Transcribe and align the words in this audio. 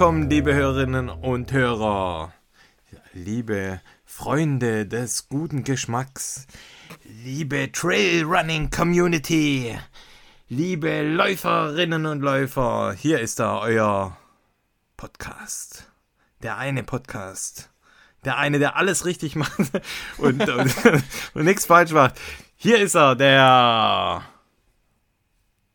Willkommen, 0.00 0.30
liebe 0.30 0.54
Hörerinnen 0.54 1.10
und 1.10 1.52
Hörer, 1.52 2.32
liebe 3.12 3.82
Freunde 4.06 4.86
des 4.86 5.28
guten 5.28 5.62
Geschmacks, 5.62 6.46
liebe 7.22 7.70
Trailrunning 7.70 8.70
Community, 8.70 9.78
liebe 10.48 11.02
Läuferinnen 11.02 12.06
und 12.06 12.22
Läufer. 12.22 12.94
Hier 12.96 13.20
ist 13.20 13.40
da 13.40 13.58
euer 13.58 14.16
Podcast. 14.96 15.90
Der 16.42 16.56
eine 16.56 16.82
Podcast. 16.82 17.68
Der 18.24 18.38
eine, 18.38 18.58
der 18.58 18.76
alles 18.76 19.04
richtig 19.04 19.36
macht 19.36 19.52
und, 20.16 20.48
und, 20.48 20.76
und 21.34 21.44
nichts 21.44 21.66
falsch 21.66 21.92
macht. 21.92 22.18
Hier 22.56 22.78
ist 22.78 22.94
er, 22.94 23.16
der 23.16 24.22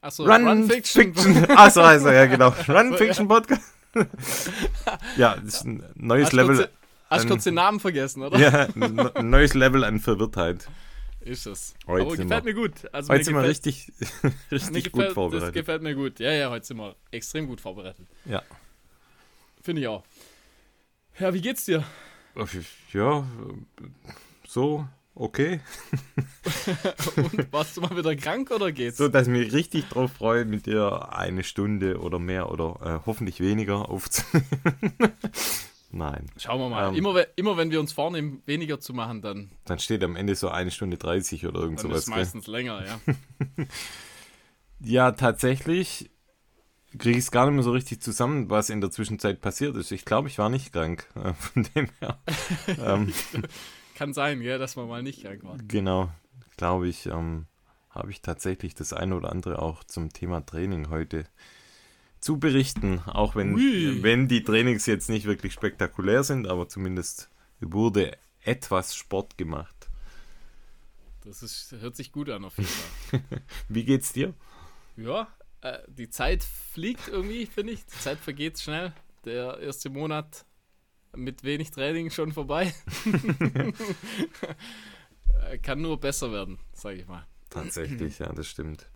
Achso, 0.01 0.23
Run, 0.23 0.47
Run, 0.47 0.67
Fiction. 0.67 1.13
Fiction. 1.13 1.45
Achso, 1.51 1.81
er, 1.81 2.11
ja, 2.11 2.25
genau. 2.25 2.47
Run 2.67 2.87
Achso, 2.87 2.97
Fiction 2.97 3.27
Podcast. 3.27 3.74
ja, 5.17 5.35
das 5.37 5.55
ist 5.55 5.65
ein 5.65 5.83
neues 5.95 6.25
Hast 6.25 6.33
du 6.33 6.37
Level. 6.37 6.55
kurz, 6.57 6.69
hast 7.09 7.21
an- 7.23 7.29
kurz 7.29 7.43
den 7.45 7.53
Namen 7.55 7.79
vergessen, 7.79 8.23
oder? 8.23 8.37
Ja, 8.39 8.67
ein 8.75 8.95
ne- 8.95 9.11
neues 9.23 9.53
Level 9.53 9.83
an 9.83 9.99
Verwirrtheit. 9.99 10.67
Ist 11.21 11.47
es. 11.47 11.73
Heute 11.87 12.05
Aber 12.05 12.17
gefällt 12.17 12.45
wir- 12.45 12.53
mir 12.53 12.61
gut. 12.61 12.73
Also 12.93 13.09
Heute 13.09 13.19
mir 13.19 13.23
sind 13.25 13.35
wir 13.35 13.43
richtig, 13.43 13.91
richtig 14.51 14.83
gefällt, 14.85 14.91
gut 14.91 15.03
Das 15.05 15.13
vorbereitet. 15.13 15.53
gefällt 15.53 15.81
mir 15.81 15.95
gut. 15.95 16.19
Ja, 16.19 16.31
ja, 16.31 16.49
heute 16.51 16.65
sind 16.67 16.77
wir 16.77 16.95
extrem 17.11 17.47
gut 17.47 17.61
vorbereitet. 17.61 18.05
Ja. 18.25 18.43
Finde 19.63 19.81
ich 19.81 19.87
auch. 19.87 20.03
Ja, 21.19 21.33
wie 21.33 21.41
geht's 21.41 21.65
dir? 21.65 21.83
Ja, 22.93 23.25
so, 24.47 24.85
okay. 25.15 25.59
Und 27.15 27.51
warst 27.51 27.77
du 27.77 27.81
mal 27.81 27.95
wieder 27.97 28.15
krank 28.15 28.51
oder 28.51 28.71
geht's? 28.71 28.97
So, 28.97 29.07
dass 29.07 29.27
ich 29.27 29.33
mich 29.33 29.53
richtig 29.53 29.89
drauf 29.89 30.11
freue, 30.11 30.45
mit 30.45 30.65
dir 30.65 31.13
eine 31.13 31.43
Stunde 31.43 31.99
oder 31.99 32.19
mehr 32.19 32.51
oder 32.51 32.79
äh, 32.83 33.05
hoffentlich 33.05 33.39
weniger 33.39 33.89
aufzunehmen. 33.89 34.47
Nein. 35.91 36.27
Schauen 36.37 36.59
wir 36.59 36.69
mal. 36.69 36.89
Ähm. 36.89 36.95
immer, 36.95 37.25
immer 37.37 37.57
wenn 37.57 37.71
wir 37.71 37.79
uns 37.79 37.93
vornehmen, 37.93 38.41
weniger 38.45 38.79
zu 38.79 38.93
machen, 38.93 39.21
dann, 39.21 39.51
Dann 39.63 39.79
steht 39.79 40.03
am 40.03 40.15
Ende 40.17 40.35
so 40.35 40.49
eine 40.49 40.69
Stunde 40.71 40.97
30 40.97 41.47
oder 41.47 41.61
irgend 41.61 41.79
dann 41.79 41.87
sowas. 41.87 41.99
ist 41.99 42.03
es 42.03 42.09
gell? 42.09 42.17
meistens 42.17 42.47
länger, 42.47 42.85
ja. 42.85 42.99
Ja, 44.81 45.11
tatsächlich 45.13 46.11
kriege 46.97 47.17
ich 47.17 47.25
es 47.25 47.31
gar 47.31 47.45
nicht 47.45 47.55
mehr 47.55 47.63
so 47.63 47.71
richtig 47.71 48.01
zusammen, 48.01 48.49
was 48.49 48.69
in 48.69 48.81
der 48.81 48.91
Zwischenzeit 48.91 49.41
passiert 49.41 49.75
ist. 49.77 49.91
Ich 49.91 50.05
glaube, 50.05 50.27
ich 50.27 50.37
war 50.37 50.49
nicht 50.49 50.73
krank. 50.73 51.07
äh, 51.15 51.33
Von 51.33 51.67
dem 51.75 51.87
her. 51.99 52.19
ähm, 52.67 53.13
Kann 53.95 54.13
sein, 54.13 54.41
gell, 54.41 54.59
dass 54.59 54.75
man 54.75 54.87
mal 54.87 55.01
nicht 55.01 55.23
krank 55.23 55.43
war. 55.43 55.57
genau, 55.67 56.11
glaube 56.57 56.87
ich, 56.87 57.07
ähm, 57.07 57.47
habe 57.89 58.11
ich 58.11 58.21
tatsächlich 58.21 58.75
das 58.75 58.93
eine 58.93 59.15
oder 59.15 59.31
andere 59.31 59.61
auch 59.61 59.83
zum 59.83 60.11
Thema 60.11 60.45
Training 60.45 60.89
heute 60.89 61.25
zu 62.19 62.37
berichten. 62.37 62.99
Auch 63.05 63.35
wenn, 63.35 63.55
Ui. 63.55 64.03
wenn 64.03 64.27
die 64.27 64.43
Trainings 64.43 64.85
jetzt 64.85 65.09
nicht 65.09 65.25
wirklich 65.25 65.53
spektakulär 65.53 66.23
sind, 66.23 66.47
aber 66.47 66.67
zumindest 66.67 67.29
wurde 67.61 68.17
etwas 68.41 68.95
Sport 68.95 69.37
gemacht. 69.37 69.89
Das 71.23 71.41
ist, 71.41 71.71
hört 71.79 71.95
sich 71.95 72.11
gut 72.11 72.29
an 72.29 72.43
auf 72.45 72.57
jeden 72.57 72.69
Fall. 72.69 73.21
Wie 73.69 73.85
geht's 73.85 74.13
dir? 74.13 74.33
Ja, 74.97 75.27
äh, 75.61 75.79
die 75.87 76.09
Zeit 76.09 76.43
fliegt 76.43 77.07
irgendwie, 77.07 77.45
finde 77.45 77.73
ich. 77.73 77.85
Die 77.85 77.99
Zeit 77.99 78.19
vergeht 78.19 78.59
schnell. 78.59 78.93
Der 79.23 79.59
erste 79.59 79.89
Monat 79.89 80.45
mit 81.15 81.43
wenig 81.43 81.71
Training 81.71 82.11
schon 82.11 82.31
vorbei. 82.31 82.73
Kann 85.61 85.81
nur 85.81 85.99
besser 85.99 86.31
werden, 86.31 86.59
sage 86.73 86.97
ich 86.97 87.07
mal. 87.07 87.25
Tatsächlich, 87.49 88.19
ja, 88.19 88.31
das 88.33 88.47
stimmt. 88.47 88.87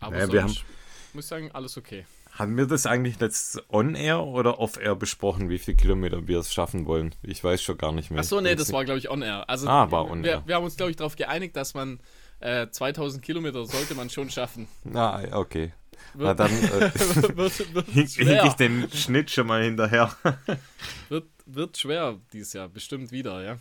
Aber 0.00 0.18
Ja, 0.18 0.32
wir 0.32 0.40
sonst 0.42 0.64
muss 1.12 1.28
sagen, 1.28 1.50
alles 1.52 1.76
okay. 1.76 2.06
Haben 2.32 2.56
wir 2.56 2.66
das 2.66 2.86
eigentlich 2.86 3.20
letzt 3.20 3.62
on-air 3.68 4.24
oder 4.24 4.58
off-air 4.58 4.96
besprochen, 4.96 5.48
wie 5.50 5.58
viele 5.60 5.76
Kilometer 5.76 6.26
wir 6.26 6.40
es 6.40 6.52
schaffen 6.52 6.84
wollen? 6.86 7.14
Ich 7.22 7.44
weiß 7.44 7.62
schon 7.62 7.78
gar 7.78 7.92
nicht 7.92 8.10
mehr. 8.10 8.18
Achso, 8.20 8.40
nee, 8.40 8.56
das 8.56 8.72
war, 8.72 8.84
glaube 8.84 8.98
ich, 8.98 9.08
on-air. 9.08 9.48
Also, 9.48 9.68
Ah, 9.68 9.88
war 9.92 10.10
on-air. 10.10 10.40
Wir, 10.40 10.48
wir 10.48 10.54
haben 10.56 10.64
uns, 10.64 10.76
glaube 10.76 10.90
ich, 10.90 10.96
darauf 10.96 11.14
geeinigt, 11.14 11.54
dass 11.54 11.74
man 11.74 12.00
äh, 12.40 12.68
2000 12.68 13.22
Kilometer 13.22 13.64
sollte 13.64 13.94
man 13.94 14.10
schon 14.10 14.28
schaffen. 14.30 14.66
Ah, 14.92 15.22
okay. 15.38 15.72
Na 16.14 16.34
dann 16.34 16.50
äh, 16.50 16.90
hink 17.92 18.18
ich 18.18 18.52
den 18.54 18.90
Schnitt 18.90 19.30
schon 19.30 19.46
mal 19.46 19.62
hinterher. 19.62 20.16
wird, 21.08 21.26
wird 21.46 21.76
schwer 21.76 22.20
dieses 22.32 22.52
Jahr, 22.52 22.68
bestimmt 22.68 23.10
wieder, 23.12 23.42
ja. 23.42 23.58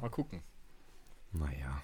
Mal 0.00 0.10
gucken. 0.10 0.42
Naja. 1.32 1.82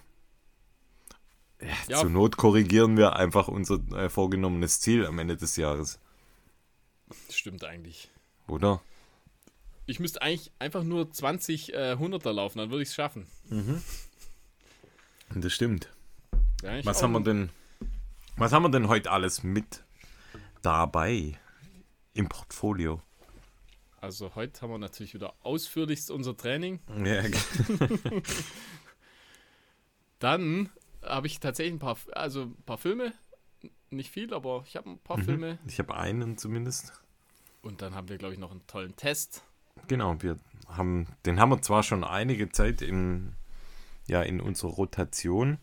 Ja, 1.61 1.67
Ja. 1.87 1.97
Zur 1.99 2.09
Not 2.09 2.37
korrigieren 2.37 2.97
wir 2.97 3.15
einfach 3.15 3.47
unser 3.47 3.75
äh, 3.93 4.09
vorgenommenes 4.09 4.81
Ziel 4.81 5.05
am 5.05 5.19
Ende 5.19 5.37
des 5.37 5.55
Jahres, 5.55 5.99
Stimmt 7.29 7.63
eigentlich. 7.63 8.09
oder? 8.47 8.81
Ich 9.85 9.99
müsste 9.99 10.21
eigentlich 10.21 10.51
einfach 10.59 10.83
nur 10.83 11.11
20 11.11 11.73
äh, 11.73 11.97
Hunderter 11.97 12.33
laufen, 12.33 12.57
dann 12.57 12.71
würde 12.71 12.83
ich 12.83 12.89
es 12.89 12.95
schaffen. 12.95 13.27
Das 15.35 15.53
stimmt. 15.53 15.89
Ja, 16.63 16.83
Was 16.85 17.03
haben 17.03 17.11
wir 17.11 17.19
denn? 17.21 17.49
Was 18.35 18.51
haben 18.51 18.63
wir 18.63 18.69
denn 18.69 18.87
heute 18.87 19.11
alles 19.11 19.43
mit 19.43 19.83
dabei 20.63 21.37
im 22.13 22.27
Portfolio? 22.27 23.01
Also 24.01 24.33
heute 24.35 24.61
haben 24.61 24.71
wir 24.71 24.79
natürlich 24.79 25.13
wieder 25.13 25.33
ausführlichst 25.43 26.09
unser 26.11 26.35
Training. 26.35 26.79
Ja, 27.05 27.23
Dann 30.19 30.69
habe 31.03 31.27
ich 31.27 31.39
tatsächlich 31.39 31.75
ein 31.75 31.79
paar, 31.79 31.97
also 32.13 32.43
ein 32.43 32.63
paar 32.65 32.77
Filme. 32.77 33.13
Nicht 33.91 34.09
viel, 34.09 34.33
aber 34.33 34.63
ich 34.67 34.75
habe 34.75 34.89
ein 34.89 34.99
paar 34.99 35.19
Filme. 35.19 35.59
ich 35.67 35.77
habe 35.77 35.95
einen 35.95 36.37
zumindest. 36.37 36.93
Und 37.61 37.81
dann 37.81 37.93
haben 37.93 38.09
wir, 38.09 38.17
glaube 38.17 38.33
ich, 38.33 38.39
noch 38.39 38.51
einen 38.51 38.65
tollen 38.67 38.95
Test. 38.95 39.43
Genau, 39.87 40.21
wir 40.21 40.39
haben, 40.67 41.07
den 41.25 41.39
haben 41.39 41.49
wir 41.49 41.61
zwar 41.61 41.83
schon 41.83 42.03
einige 42.03 42.49
Zeit 42.49 42.81
in, 42.81 43.33
ja, 44.07 44.21
in 44.23 44.41
unserer 44.41 44.71
Rotation. 44.71 45.59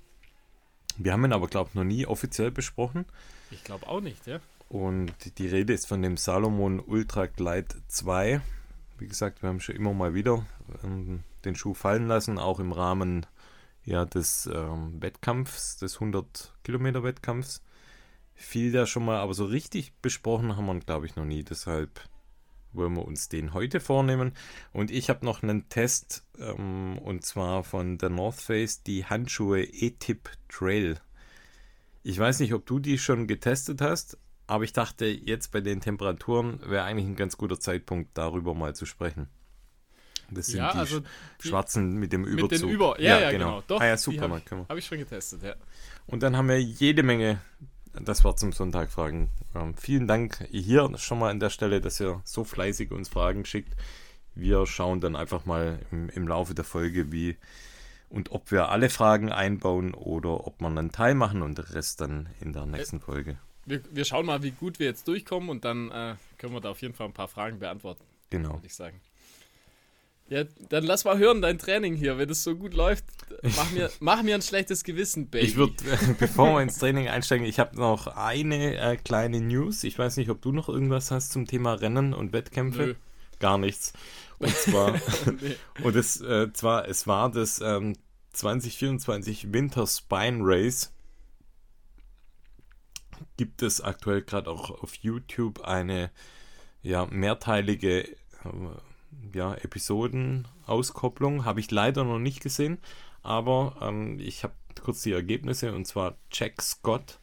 Wir 0.98 1.12
haben 1.12 1.24
ihn 1.24 1.32
aber, 1.32 1.48
glaube 1.48 1.70
ich, 1.70 1.74
noch 1.74 1.84
nie 1.84 2.06
offiziell 2.06 2.50
besprochen. 2.50 3.06
Ich 3.50 3.64
glaube 3.64 3.86
auch 3.88 4.00
nicht, 4.00 4.26
ja. 4.26 4.40
Und 4.68 5.12
die 5.38 5.48
Rede 5.48 5.72
ist 5.72 5.88
von 5.88 6.02
dem 6.02 6.16
Salomon 6.16 6.80
Ultra 6.80 7.26
Glide 7.26 7.74
2. 7.88 8.40
Wie 8.98 9.08
gesagt, 9.08 9.42
wir 9.42 9.48
haben 9.48 9.60
schon 9.60 9.74
immer 9.74 9.92
mal 9.92 10.14
wieder 10.14 10.46
ähm, 10.84 11.24
den 11.44 11.56
Schuh 11.56 11.74
fallen 11.74 12.06
lassen, 12.06 12.38
auch 12.38 12.60
im 12.60 12.72
Rahmen 12.72 13.26
ja, 13.84 14.04
des 14.04 14.46
ähm, 14.46 15.00
Wettkampfs, 15.00 15.78
des 15.78 15.94
100 15.94 16.54
Kilometer 16.62 17.02
Wettkampfs. 17.02 17.62
Fiel 18.34 18.72
da 18.72 18.86
schon 18.86 19.04
mal, 19.04 19.18
aber 19.18 19.34
so 19.34 19.44
richtig 19.44 19.92
besprochen 20.00 20.56
haben 20.56 20.66
wir 20.66 20.74
ihn, 20.74 20.80
glaube 20.80 21.06
ich, 21.06 21.16
noch 21.16 21.24
nie. 21.24 21.42
Deshalb 21.42 22.00
wollen 22.72 22.94
wir 22.94 23.04
uns 23.04 23.28
den 23.28 23.54
heute 23.54 23.81
vornehmen. 23.81 24.32
Und 24.72 24.91
ich 24.91 25.10
habe 25.10 25.25
noch 25.25 25.42
einen 25.42 25.69
Test, 25.69 26.25
ähm, 26.38 26.98
und 26.98 27.25
zwar 27.25 27.64
von 27.64 27.98
der 27.98 28.10
North 28.10 28.41
Face, 28.41 28.82
die 28.82 29.04
Handschuhe 29.04 29.62
E-Tip 29.62 30.31
Trail. 30.48 30.98
Ich 32.03 32.19
weiß 32.19 32.41
nicht, 32.41 32.54
ob 32.54 32.64
du 32.66 32.78
die 32.78 32.98
schon 32.98 33.26
getestet 33.26 33.81
hast, 33.81 34.16
aber 34.47 34.64
ich 34.64 34.72
dachte, 34.72 35.06
jetzt 35.06 35.53
bei 35.53 35.60
den 35.60 35.81
Temperaturen 35.81 36.60
wäre 36.69 36.84
eigentlich 36.84 37.06
ein 37.06 37.16
ganz 37.16 37.36
guter 37.36 37.60
Zeitpunkt, 37.60 38.10
darüber 38.14 38.54
mal 38.54 38.75
zu 38.75 38.87
sprechen. 38.87 39.28
Das 40.32 40.47
sind 40.47 40.58
Ja, 40.58 40.72
die 40.72 40.78
also 40.78 41.00
die- 41.42 41.48
schwarzen 41.48 41.94
mit 41.98 42.12
dem 42.12 42.25
Überzug. 42.25 42.50
Mit 42.52 42.62
den 42.62 42.69
Über. 42.69 43.00
Ja, 43.00 43.19
ja, 43.20 43.31
genau. 43.32 43.62
Doch, 43.66 43.81
ah 43.81 43.87
ja, 43.87 43.97
super, 43.97 44.22
habe 44.31 44.41
ich, 44.44 44.50
hab 44.69 44.76
ich 44.78 44.87
schon 44.87 44.98
getestet, 44.98 45.42
ja. 45.42 45.54
Und 46.06 46.22
dann 46.22 46.37
haben 46.37 46.48
wir 46.48 46.60
jede 46.62 47.02
Menge, 47.02 47.41
das 48.05 48.25
war 48.25 48.37
zum 48.37 48.53
Sonntag 48.53 48.91
Fragen. 48.91 49.29
Ähm, 49.55 49.75
vielen 49.75 50.06
Dank 50.06 50.47
hier 50.50 50.91
schon 50.99 51.19
mal 51.19 51.31
an 51.31 51.41
der 51.41 51.50
Stelle, 51.50 51.81
dass 51.81 52.00
ihr 52.00 52.20
so 52.25 52.44
fleißig 52.44 52.91
uns 52.93 53.08
Fragen 53.08 53.44
schickt. 53.44 53.75
Wir 54.35 54.67
schauen 54.67 55.00
dann 55.00 55.17
einfach 55.17 55.44
mal 55.44 55.81
im, 55.91 56.08
im 56.11 56.29
Laufe 56.29 56.55
der 56.55 56.64
Folge, 56.64 57.12
wie 57.12 57.37
und 58.08 58.32
ob 58.32 58.50
wir 58.50 58.70
alle 58.70 58.91
Fragen 58.91 59.31
einbauen 59.31 59.94
oder 59.94 60.47
ob 60.47 60.61
wir 60.61 60.67
einen 60.67 60.91
Teil 60.93 61.14
machen 61.14 61.43
und 61.43 61.58
den 61.58 61.64
Rest 61.67 62.00
dann 62.00 62.29
in 62.41 62.52
der 62.52 62.67
nächsten 62.67 63.00
Folge. 63.00 63.38
Wir, 63.67 63.82
wir 63.93 64.05
schauen 64.05 64.26
mal, 64.26 64.43
wie 64.43 64.50
gut 64.50 64.79
wir 64.79 64.87
jetzt 64.87 65.06
durchkommen 65.06 65.49
und 65.49 65.64
dann 65.64 65.91
äh, 65.91 66.17
können 66.38 66.53
wir 66.53 66.61
da 66.61 66.70
auf 66.70 66.82
jeden 66.82 66.94
Fall 66.94 67.06
ein 67.06 67.12
paar 67.12 67.29
Fragen 67.29 67.58
beantworten, 67.61 68.03
Genau. 68.31 68.55
würde 68.55 68.67
ich 68.67 68.75
sagen. 68.75 69.00
Ja, 70.31 70.44
dann 70.69 70.85
lass 70.85 71.05
mal 71.05 71.19
hören, 71.19 71.43
dein 71.43 71.59
Training 71.59 71.97
hier. 71.97 72.17
Wenn 72.17 72.31
es 72.31 72.44
so 72.44 72.55
gut 72.55 72.73
läuft, 72.73 73.05
mach 73.56 73.73
mir, 73.73 73.91
mach 74.00 74.23
mir 74.23 74.37
ein 74.37 74.43
schlechtes 74.43 74.85
Gewissen, 74.85 75.29
Baby. 75.29 75.44
Ich 75.44 75.56
würde, 75.56 75.75
bevor 76.21 76.55
wir 76.55 76.62
ins 76.62 76.79
Training 76.79 77.09
einsteigen, 77.09 77.44
ich 77.44 77.59
habe 77.59 77.77
noch 77.77 78.06
eine 78.06 78.77
äh, 78.77 78.97
kleine 78.97 79.41
News. 79.41 79.82
Ich 79.82 79.99
weiß 79.99 80.17
nicht, 80.19 80.31
ob 80.31 80.41
du 80.41 80.53
noch 80.53 80.69
irgendwas 80.69 81.11
hast 81.11 81.32
zum 81.32 81.47
Thema 81.47 81.75
Rennen 81.75 82.15
und 82.15 82.32
Wettkämpfe. 82.32 82.87
Nö. 82.87 82.94
Gar 83.41 83.59
nichts. 83.59 83.93
Und 84.38 84.55
zwar, 84.55 84.93
nee. 85.41 85.56
und 85.82 85.97
es, 85.97 86.21
äh, 86.21 86.53
zwar, 86.53 86.87
es 86.87 87.09
war 87.09 87.32
das 87.32 87.61
ähm, 87.61 87.97
2024 88.32 89.53
Winter 89.53 89.85
Spine 89.88 90.38
Race. 90.43 90.93
Gibt 93.37 93.62
es 93.62 93.81
aktuell 93.81 94.23
gerade 94.23 94.49
auch 94.49 94.71
auf 94.82 94.94
YouTube 94.94 95.62
eine 95.62 96.12
ja, 96.82 97.06
mehrteilige 97.06 98.05
äh, 98.05 98.15
ja, 99.34 99.54
Episodenauskopplung. 99.54 101.44
Habe 101.44 101.60
ich 101.60 101.70
leider 101.70 102.04
noch 102.04 102.18
nicht 102.18 102.42
gesehen, 102.42 102.78
aber 103.22 103.76
ähm, 103.80 104.18
ich 104.20 104.42
habe 104.42 104.54
kurz 104.82 105.02
die 105.02 105.12
Ergebnisse 105.12 105.72
und 105.74 105.86
zwar 105.86 106.16
Jack 106.32 106.62
Scott 106.62 107.18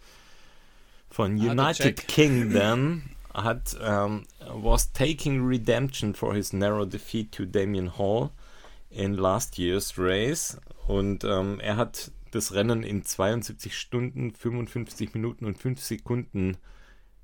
von 1.10 1.38
der 1.38 1.52
United 1.52 2.00
Jack. 2.00 2.08
Kingdom 2.08 3.04
hat 3.34 3.76
um, 3.80 4.24
was 4.54 4.92
taking 4.92 5.46
redemption 5.46 6.14
for 6.14 6.34
his 6.34 6.54
narrow 6.54 6.86
defeat 6.86 7.32
to 7.32 7.46
Damien 7.46 7.98
Hall 7.98 8.32
in 8.90 9.16
last 9.16 9.58
year's 9.58 9.98
race 9.98 10.60
und 10.88 11.24
um, 11.24 11.60
er 11.60 11.78
hat 11.78 12.12
das 12.32 12.54
Rennen 12.54 12.84
in 12.84 13.04
72 13.04 13.78
Stunden, 13.78 14.32
55 14.32 15.14
Minuten 15.14 15.46
und 15.46 15.58
5 15.58 15.82
Sekunden 15.82 16.58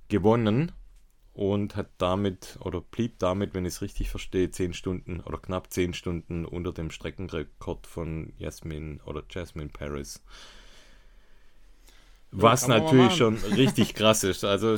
gewonnen 0.07 0.71
und 1.33 1.75
hat 1.75 1.89
damit 1.97 2.57
oder 2.61 2.81
blieb 2.81 3.17
damit, 3.19 3.53
wenn 3.53 3.65
ich 3.65 3.75
es 3.75 3.81
richtig 3.81 4.09
verstehe, 4.09 4.51
10 4.51 4.73
Stunden 4.73 5.19
oder 5.21 5.39
knapp 5.39 5.71
10 5.71 5.93
Stunden 5.93 6.45
unter 6.45 6.71
dem 6.71 6.91
Streckenrekord 6.91 7.87
von 7.87 8.33
Jasmin 8.37 9.01
oder 9.05 9.23
Jasmine 9.29 9.69
Paris. 9.69 10.21
Was 12.35 12.67
natürlich 12.67 13.15
schon 13.15 13.37
richtig 13.55 13.93
krass 13.93 14.23
ist. 14.23 14.43
Also, 14.43 14.73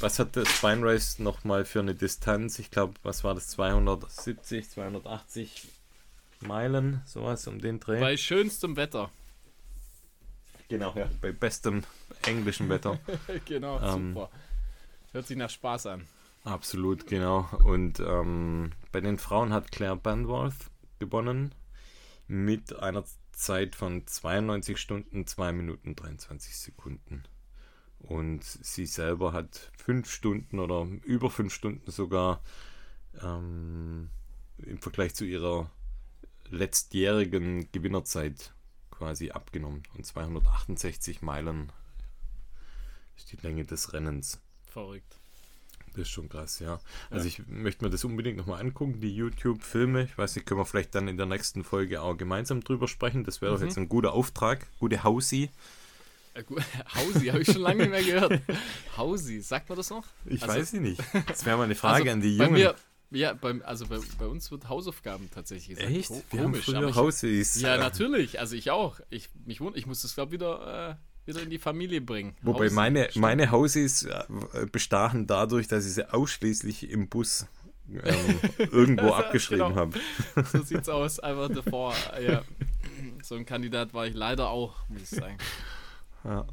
was 0.00 0.18
hat 0.18 0.36
das 0.36 0.48
Spine 0.48 0.82
Race 0.82 1.18
nochmal 1.18 1.64
für 1.64 1.80
eine 1.80 1.94
Distanz? 1.94 2.58
Ich 2.58 2.70
glaube, 2.70 2.94
was 3.02 3.22
war 3.22 3.34
das? 3.34 3.48
270, 3.48 4.70
280 4.70 5.68
Meilen, 6.40 7.02
sowas 7.04 7.46
um 7.46 7.60
den 7.60 7.80
Dreh. 7.80 8.00
Bei 8.00 8.16
schönstem 8.16 8.76
Wetter. 8.76 9.10
Genau, 10.68 10.94
ja, 10.94 11.10
bei 11.20 11.32
bestem 11.32 11.82
englischen 12.22 12.68
Wetter. 12.68 12.98
genau, 13.44 13.78
ähm, 13.80 14.14
super. 14.14 14.30
Hört 15.12 15.26
sich 15.26 15.36
nach 15.36 15.50
Spaß 15.50 15.86
an. 15.86 16.06
Absolut, 16.44 17.06
genau. 17.06 17.48
Und 17.64 18.00
ähm, 18.00 18.72
bei 18.92 19.00
den 19.00 19.18
Frauen 19.18 19.52
hat 19.52 19.72
Claire 19.72 19.96
Banworth 19.96 20.70
gewonnen 20.98 21.54
mit 22.28 22.78
einer 22.78 23.04
Zeit 23.32 23.74
von 23.74 24.06
92 24.06 24.78
Stunden, 24.78 25.26
2 25.26 25.52
Minuten 25.52 25.96
23 25.96 26.56
Sekunden. 26.56 27.24
Und 27.98 28.44
sie 28.44 28.86
selber 28.86 29.32
hat 29.32 29.72
5 29.84 30.10
Stunden 30.10 30.60
oder 30.60 30.86
über 31.04 31.28
5 31.28 31.52
Stunden 31.52 31.90
sogar 31.90 32.40
ähm, 33.20 34.10
im 34.58 34.78
Vergleich 34.78 35.14
zu 35.14 35.24
ihrer 35.24 35.70
letztjährigen 36.48 37.70
Gewinnerzeit 37.72 38.54
quasi 38.90 39.30
abgenommen. 39.30 39.82
Und 39.96 40.06
268 40.06 41.20
Meilen 41.20 41.72
ist 43.16 43.32
die 43.32 43.36
Länge 43.36 43.64
des 43.64 43.92
Rennens. 43.92 44.40
Verrückt. 44.70 45.16
Das 45.92 46.02
ist 46.02 46.10
schon 46.10 46.28
krass, 46.28 46.60
ja. 46.60 46.80
Also 47.10 47.26
ja. 47.26 47.30
ich 47.30 47.46
möchte 47.48 47.84
mir 47.84 47.90
das 47.90 48.04
unbedingt 48.04 48.36
nochmal 48.36 48.60
angucken, 48.60 49.00
die 49.00 49.14
YouTube-Filme. 49.14 50.04
Ich 50.04 50.16
weiß 50.16 50.36
nicht, 50.36 50.46
können 50.46 50.60
wir 50.60 50.64
vielleicht 50.64 50.94
dann 50.94 51.08
in 51.08 51.16
der 51.16 51.26
nächsten 51.26 51.64
Folge 51.64 52.00
auch 52.00 52.16
gemeinsam 52.16 52.62
drüber 52.62 52.86
sprechen. 52.86 53.24
Das 53.24 53.42
wäre 53.42 53.52
mhm. 53.52 53.56
doch 53.56 53.64
jetzt 53.64 53.76
ein 53.76 53.88
guter 53.88 54.12
Auftrag. 54.12 54.66
Gute 54.78 55.02
Hausi. 55.02 55.50
Äh, 56.34 56.44
Hausi, 56.94 57.26
habe 57.26 57.42
ich 57.42 57.50
schon 57.50 57.62
lange 57.62 57.88
nicht 57.88 57.90
mehr 57.90 58.04
gehört. 58.04 58.40
Hausi, 58.96 59.40
sagt 59.40 59.68
man 59.68 59.76
das 59.76 59.90
noch? 59.90 60.06
Ich 60.26 60.42
also, 60.42 60.54
weiß 60.54 60.72
nicht. 60.74 61.02
Das 61.26 61.44
wäre 61.44 61.56
mal 61.56 61.64
eine 61.64 61.74
Frage 61.74 62.04
also 62.04 62.12
an 62.12 62.20
die 62.20 62.36
Jungen. 62.36 62.52
Mir, 62.52 62.76
ja, 63.10 63.32
beim, 63.32 63.60
also 63.66 63.88
bei, 63.88 63.98
bei, 64.18 64.26
uns 64.26 64.48
wird 64.52 64.68
Hausaufgaben 64.68 65.28
tatsächlich 65.34 65.76
gesagt. 65.76 65.92
Echt? 65.92 66.10
Wir 66.10 66.42
Komisch, 66.42 66.68
haben 66.68 66.82
früher 66.82 66.94
Hausis. 66.94 67.60
Ja, 67.60 67.76
natürlich. 67.76 68.38
Also 68.38 68.54
ich 68.54 68.70
auch. 68.70 69.00
Ich, 69.10 69.28
mich, 69.44 69.60
ich 69.74 69.86
muss 69.86 70.02
das, 70.02 70.14
glaube 70.14 70.28
ich, 70.28 70.40
wieder... 70.40 70.90
Äh, 70.90 71.09
wieder 71.30 71.42
in 71.42 71.50
die 71.50 71.58
Familie 71.58 72.00
bringen. 72.00 72.34
Wobei 72.42 72.66
Haus 72.66 72.72
meine, 72.72 73.08
meine 73.14 73.50
Hausis 73.50 74.04
äh, 74.04 74.24
bestachen 74.70 75.26
dadurch, 75.26 75.68
dass 75.68 75.86
ich 75.86 75.94
sie 75.94 76.12
ausschließlich 76.12 76.90
im 76.90 77.08
Bus 77.08 77.46
ähm, 77.92 78.40
irgendwo 78.70 79.12
abgeschrieben 79.12 79.68
genau. 79.68 79.80
habe. 79.80 79.98
So 80.52 80.62
sieht's 80.64 80.88
aus, 80.88 81.20
einfach 81.20 81.48
davor. 81.48 81.94
Ja. 82.20 82.42
So 83.22 83.34
ein 83.34 83.46
Kandidat 83.46 83.94
war 83.94 84.06
ich 84.06 84.14
leider 84.14 84.50
auch, 84.50 84.88
muss 84.88 85.02
ich 85.02 85.10
sagen. 85.10 85.38
Ja. 86.24 86.46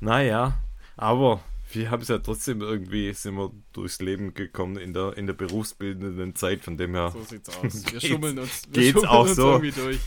Naja, 0.00 0.58
aber 0.96 1.42
wir 1.72 1.90
haben 1.90 2.02
es 2.02 2.08
ja 2.08 2.18
trotzdem 2.18 2.62
irgendwie, 2.62 3.12
sind 3.12 3.36
wir 3.36 3.52
durchs 3.72 4.00
Leben 4.00 4.34
gekommen 4.34 4.76
in 4.76 4.92
der, 4.92 5.16
in 5.16 5.26
der 5.26 5.34
berufsbildenden 5.34 6.34
Zeit, 6.34 6.64
von 6.64 6.76
dem 6.76 6.94
her. 6.94 7.10
So 7.12 7.22
sieht's 7.22 7.48
aus. 7.56 7.92
Wir 7.92 8.00
schummeln 8.08 8.38
uns, 8.38 8.62
wir 8.70 8.82
geht's 8.82 8.92
schummeln 8.92 9.10
auch 9.10 9.26
uns 9.26 9.36
so. 9.36 9.52
irgendwie 9.52 9.72
durch. 9.72 10.00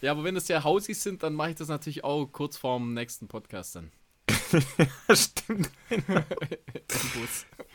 Ja, 0.00 0.12
aber 0.12 0.24
wenn 0.24 0.36
es 0.36 0.48
ja 0.48 0.62
Hausis 0.62 1.02
sind, 1.02 1.22
dann 1.22 1.34
mache 1.34 1.50
ich 1.50 1.56
das 1.56 1.68
natürlich 1.68 2.04
auch 2.04 2.26
kurz 2.26 2.56
vorm 2.56 2.94
nächsten 2.94 3.28
Podcast 3.28 3.76
dann. 3.76 3.92
ja, 5.08 5.16
stimmt. 5.16 5.70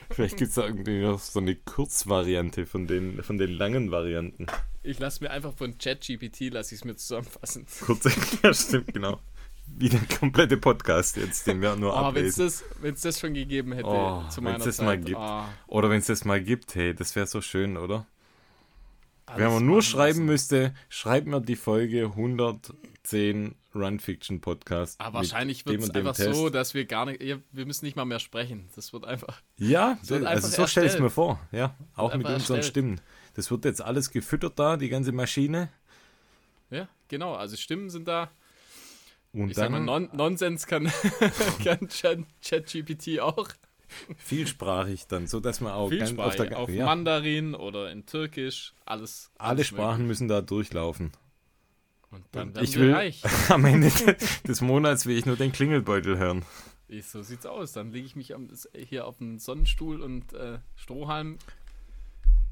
Vielleicht 0.10 0.38
gibt 0.38 0.50
es 0.50 0.56
da 0.56 0.66
irgendwie 0.66 1.02
noch 1.02 1.20
so 1.20 1.40
eine 1.40 1.56
Kurzvariante 1.56 2.66
von 2.66 2.88
den, 2.88 3.24
von 3.24 3.38
den 3.38 3.52
langen 3.52 3.92
Varianten. 3.92 4.48
Ich 4.84 5.00
lasse 5.00 5.24
mir 5.24 5.32
einfach 5.32 5.54
von 5.54 5.78
ChatGPT, 5.78 6.52
lasse 6.52 6.76
ich 6.76 6.82
es 6.82 6.86
mir 6.86 6.96
zusammenfassen. 6.96 7.66
Kurz, 7.86 8.10
ja, 8.44 8.54
stimmt, 8.54 8.94
genau. 8.94 9.20
Wie 9.68 9.90
der 9.90 10.02
komplette 10.20 10.58
Podcast 10.58 11.16
jetzt, 11.16 11.48
den 11.48 11.62
wir 11.62 11.76
nur 11.76 11.94
oh, 11.94 11.98
ablesen. 11.98 12.52
Wenn 12.82 12.94
es 12.94 13.02
das, 13.02 13.14
das 13.14 13.20
schon 13.22 13.34
gegeben 13.34 13.72
hätte 13.72 13.88
oh, 13.88 14.24
zu 14.30 14.42
meiner 14.42 14.60
das 14.60 14.78
Zeit. 14.78 14.86
Mal 14.86 15.00
gibt. 15.00 15.18
Oh. 15.18 15.44
Oder 15.68 15.90
wenn 15.90 16.00
es 16.00 16.08
das 16.08 16.26
mal 16.26 16.44
gibt, 16.44 16.76
hey, 16.76 16.94
das 16.94 17.16
wäre 17.16 17.26
so 17.26 17.42
schön, 17.42 17.78
oder? 17.78 18.06
Wenn 19.36 19.52
man 19.52 19.66
nur 19.66 19.82
schreiben 19.82 20.26
müsste, 20.26 20.74
schreibt 20.90 21.28
mir 21.28 21.42
die 21.42 21.56
Folge 21.56 22.06
110 22.06 23.56
Run 23.74 24.00
Fiction 24.00 24.42
Podcast. 24.42 25.00
Aber 25.00 25.20
wahrscheinlich 25.20 25.66
wird 25.66 25.82
es 25.82 25.90
einfach 25.92 26.16
Test. 26.16 26.36
so, 26.36 26.50
dass 26.50 26.74
wir 26.74 26.86
gar 26.86 27.06
nicht, 27.06 27.22
wir 27.22 27.66
müssen 27.66 27.86
nicht 27.86 27.96
mal 27.96 28.06
mehr 28.06 28.20
sprechen. 28.20 28.68
Das 28.76 28.92
wird 28.94 29.06
einfach. 29.06 29.42
Ja, 29.58 29.98
wird 30.04 30.26
also 30.26 30.48
so 30.48 30.68
stelle 30.68 30.88
ich 30.88 30.94
es 30.94 31.00
mir 31.00 31.10
vor. 31.10 31.40
Ja, 31.52 31.76
auch 31.96 32.14
mit 32.16 32.26
unseren 32.26 32.58
erstellt. 32.58 32.66
Stimmen. 32.66 33.02
Das 33.34 33.50
wird 33.50 33.64
jetzt 33.66 33.82
alles 33.82 34.12
gefüttert 34.12 34.60
da, 34.60 34.76
die 34.76 34.90
ganze 34.90 35.12
Maschine. 35.14 35.70
Ja, 36.70 36.90
genau. 37.08 37.34
Also 37.34 37.56
Stimmen 37.56 37.90
sind 37.90 38.08
da. 38.08 38.30
Und 39.34 39.50
ich 39.50 39.56
dann, 39.56 39.72
mal, 39.72 39.80
non 39.80 40.10
Nonsens 40.12 40.68
kann, 40.68 40.92
kann 41.64 41.88
ChatGPT 42.42 43.22
auch 43.22 43.48
vielsprachig 44.18 45.08
dann, 45.08 45.28
so 45.28 45.40
dass 45.40 45.62
man 45.62 45.74
auch 45.74 45.90
ganz 45.90 46.18
auf, 46.18 46.36
der, 46.36 46.58
auf 46.58 46.70
ja. 46.70 46.86
Mandarin 46.86 47.56
oder 47.56 47.92
in 47.92 48.06
Türkisch, 48.06 48.74
alles. 48.86 49.32
Alle 49.38 49.64
Sprachen 49.64 50.04
möglich. 50.04 50.08
müssen 50.08 50.28
da 50.28 50.42
durchlaufen. 50.42 51.12
Und 52.12 52.26
dann 52.34 52.54
werden 52.54 52.64
ich 52.66 52.78
will 52.78 52.94
reich. 52.94 53.22
am 53.50 53.66
Ende 53.66 53.90
des 54.48 54.62
Monats 54.62 55.06
will 55.06 55.18
ich 55.18 55.26
nur 55.26 55.38
den 55.38 55.52
Klingelbeutel 55.52 56.18
hören. 56.18 56.44
So 57.04 57.24
sieht's 57.24 57.46
aus. 57.46 57.72
Dann 57.72 57.92
lege 57.92 58.06
ich 58.06 58.18
mich 58.18 58.34
hier 58.74 59.08
auf 59.08 59.22
einen 59.22 59.40
Sonnenstuhl 59.40 60.02
und 60.02 60.34
äh, 60.34 60.60
Strohhalm 60.76 61.38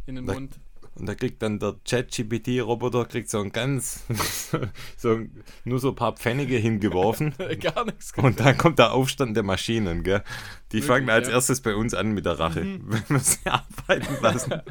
in 0.05 0.15
den 0.15 0.25
da, 0.25 0.33
Mund. 0.33 0.59
Und 0.99 1.05
da 1.05 1.15
kriegt 1.15 1.41
dann 1.41 1.59
der 1.59 1.75
ChatGPT-Roboter 1.85 3.05
kriegt 3.05 3.29
so 3.29 3.39
ein 3.39 3.51
ganz, 3.51 4.03
so 4.97 5.21
nur 5.63 5.79
so 5.79 5.89
ein 5.89 5.95
paar 5.95 6.15
Pfennige 6.15 6.57
hingeworfen. 6.57 7.33
Gar 7.61 7.85
nichts. 7.85 8.13
Und 8.17 8.39
dann 8.39 8.57
kommt 8.57 8.79
der 8.79 8.91
Aufstand 8.91 9.35
der 9.37 9.43
Maschinen, 9.43 10.03
gell? 10.03 10.23
Die 10.71 10.77
Wirklich, 10.77 10.85
fangen 10.85 11.09
als 11.09 11.27
ja. 11.27 11.35
erstes 11.35 11.61
bei 11.61 11.75
uns 11.75 11.93
an 11.93 12.11
mit 12.11 12.25
der 12.25 12.37
Rache, 12.37 12.65
mhm. 12.65 12.83
wenn 12.87 13.03
wir 13.07 13.19
sie 13.19 13.45
arbeiten 13.45 14.17
lassen. 14.21 14.61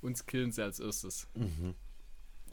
Uns 0.00 0.24
killen 0.24 0.52
sie 0.52 0.62
als 0.62 0.78
erstes. 0.78 1.26
Mhm. 1.34 1.74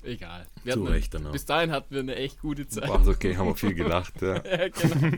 Egal. 0.02 0.48
Wir 0.64 0.74
Zu 0.74 0.84
Recht 0.84 1.14
dann 1.14 1.28
auch. 1.28 1.32
Bis 1.32 1.46
dahin 1.46 1.72
hatten 1.72 1.94
wir 1.94 2.02
eine 2.02 2.16
echt 2.16 2.42
gute 2.42 2.68
Zeit. 2.68 2.90
War 2.90 3.08
okay, 3.08 3.38
haben 3.38 3.48
wir 3.48 3.56
viel 3.56 3.74
gelacht. 3.74 4.22
Ja, 4.22 4.44
ja 4.44 4.68
genau. 4.68 5.18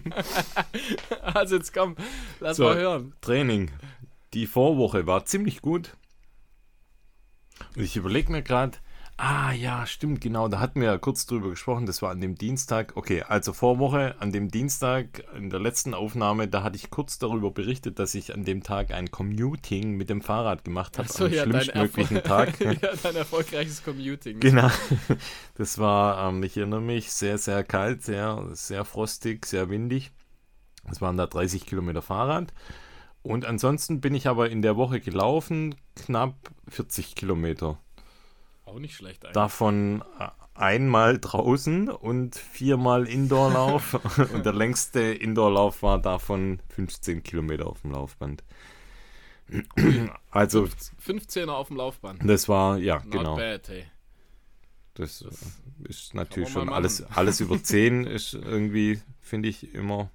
also 1.22 1.56
jetzt 1.56 1.74
komm, 1.74 1.96
lass 2.40 2.58
so, 2.58 2.66
mal 2.66 2.78
hören. 2.78 3.14
Training. 3.22 3.72
Die 4.34 4.46
Vorwoche 4.46 5.08
war 5.08 5.26
ziemlich 5.26 5.62
gut. 5.62 5.96
Und 7.76 7.84
ich 7.84 7.96
überlege 7.96 8.32
mir 8.32 8.42
gerade, 8.42 8.78
ah 9.18 9.54
ja, 9.54 9.86
stimmt, 9.86 10.20
genau, 10.20 10.48
da 10.50 10.60
hatten 10.60 10.82
wir 10.82 10.88
ja 10.88 10.98
kurz 10.98 11.26
drüber 11.26 11.50
gesprochen, 11.50 11.86
das 11.86 12.02
war 12.02 12.12
an 12.12 12.20
dem 12.20 12.36
Dienstag, 12.36 12.94
okay, 12.96 13.24
also 13.24 13.54
Vorwoche, 13.54 14.16
an 14.20 14.32
dem 14.32 14.52
Dienstag, 14.52 15.24
in 15.36 15.50
der 15.50 15.60
letzten 15.60 15.94
Aufnahme, 15.94 16.48
da 16.48 16.64
hatte 16.64 16.76
ich 16.76 16.90
kurz 16.90 17.18
darüber 17.18 17.52
berichtet, 17.52 18.00
dass 18.00 18.14
ich 18.14 18.34
an 18.34 18.44
dem 18.44 18.64
Tag 18.64 18.92
ein 18.92 19.12
Commuting 19.12 19.92
mit 19.92 20.10
dem 20.10 20.22
Fahrrad 20.22 20.66
gemacht 20.66 20.98
habe, 20.98 21.08
so, 21.08 21.26
am 21.26 21.32
ja, 21.32 21.44
schlimmstmöglichen 21.44 22.24
Tag. 22.24 22.60
ja, 22.82 22.92
dein 23.02 23.16
erfolgreiches 23.16 23.84
Commuting. 23.84 24.40
Genau, 24.42 24.70
das 25.56 25.78
war, 25.78 26.30
ähm, 26.30 26.44
ich 26.44 26.58
erinnere 26.58 26.82
mich, 26.82 27.12
sehr, 27.12 27.38
sehr 27.38 27.64
kalt, 27.64 28.04
sehr, 28.04 28.46
sehr 28.52 28.84
frostig, 28.84 29.46
sehr 29.46 29.70
windig. 29.70 30.12
Es 30.92 31.02
waren 31.02 31.18
da 31.18 31.26
30 31.26 31.66
Kilometer 31.66 32.02
Fahrrad. 32.02 32.54
Und 33.26 33.44
ansonsten 33.44 34.02
bin 34.02 34.14
ich 34.14 34.28
aber 34.28 34.52
in 34.52 34.62
der 34.62 34.78
Woche 34.78 35.00
gelaufen, 35.00 35.74
knapp 35.96 36.36
40 36.68 37.16
Kilometer. 37.16 37.80
Auch 38.66 38.78
nicht 38.78 38.96
schlecht 38.96 39.26
eigentlich. 39.26 39.34
Davon 39.34 40.04
äh, 40.20 40.28
einmal 40.54 41.18
draußen 41.18 41.90
und 41.90 42.36
viermal 42.36 43.08
Indoorlauf. 43.08 43.96
und 44.32 44.46
der 44.46 44.54
längste 44.54 45.00
Indoorlauf 45.00 45.82
war 45.82 46.00
davon 46.00 46.60
15 46.70 47.24
Kilometer 47.24 47.66
auf 47.66 47.82
dem 47.82 47.94
Laufband. 47.94 48.44
also 50.30 50.70
15er 51.04 51.50
auf 51.50 51.70
dem 51.70 51.78
Laufband. 51.78 52.22
Das 52.30 52.48
war, 52.48 52.78
ja, 52.78 52.98
Not 53.06 53.12
genau. 53.12 53.36
Bad, 53.38 53.70
hey. 53.70 53.86
Das, 54.94 55.26
das 55.28 55.62
ist 55.90 56.14
natürlich 56.14 56.50
schon 56.50 56.70
alles, 56.70 57.02
alles 57.02 57.40
über 57.40 57.62
10 57.62 58.04
ist 58.06 58.36
irgendwie, 58.36 59.02
finde 59.20 59.50
ich, 59.50 59.74
immer 59.74 60.12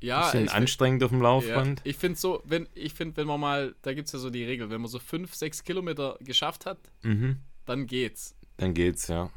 ja, 0.00 0.30
bisschen 0.30 0.48
anstrengend 0.48 1.02
auf 1.02 1.10
dem 1.10 1.22
Laufband. 1.22 1.80
Ja, 1.80 1.86
ich 1.86 1.96
finde 1.96 2.18
so, 2.18 2.42
wenn 2.44 2.68
ich 2.74 2.94
finde, 2.94 3.16
wenn 3.16 3.26
man 3.26 3.40
mal, 3.40 3.74
da 3.82 3.92
gibt 3.92 4.06
es 4.06 4.12
ja 4.12 4.18
so 4.18 4.30
die 4.30 4.44
Regel, 4.44 4.70
wenn 4.70 4.80
man 4.80 4.90
so 4.90 4.98
fünf, 4.98 5.34
sechs 5.34 5.62
Kilometer 5.64 6.16
geschafft 6.20 6.66
hat, 6.66 6.78
mhm. 7.02 7.38
dann 7.66 7.86
geht's. 7.86 8.34
Dann 8.56 8.74
geht's, 8.74 9.08
ja. 9.08 9.30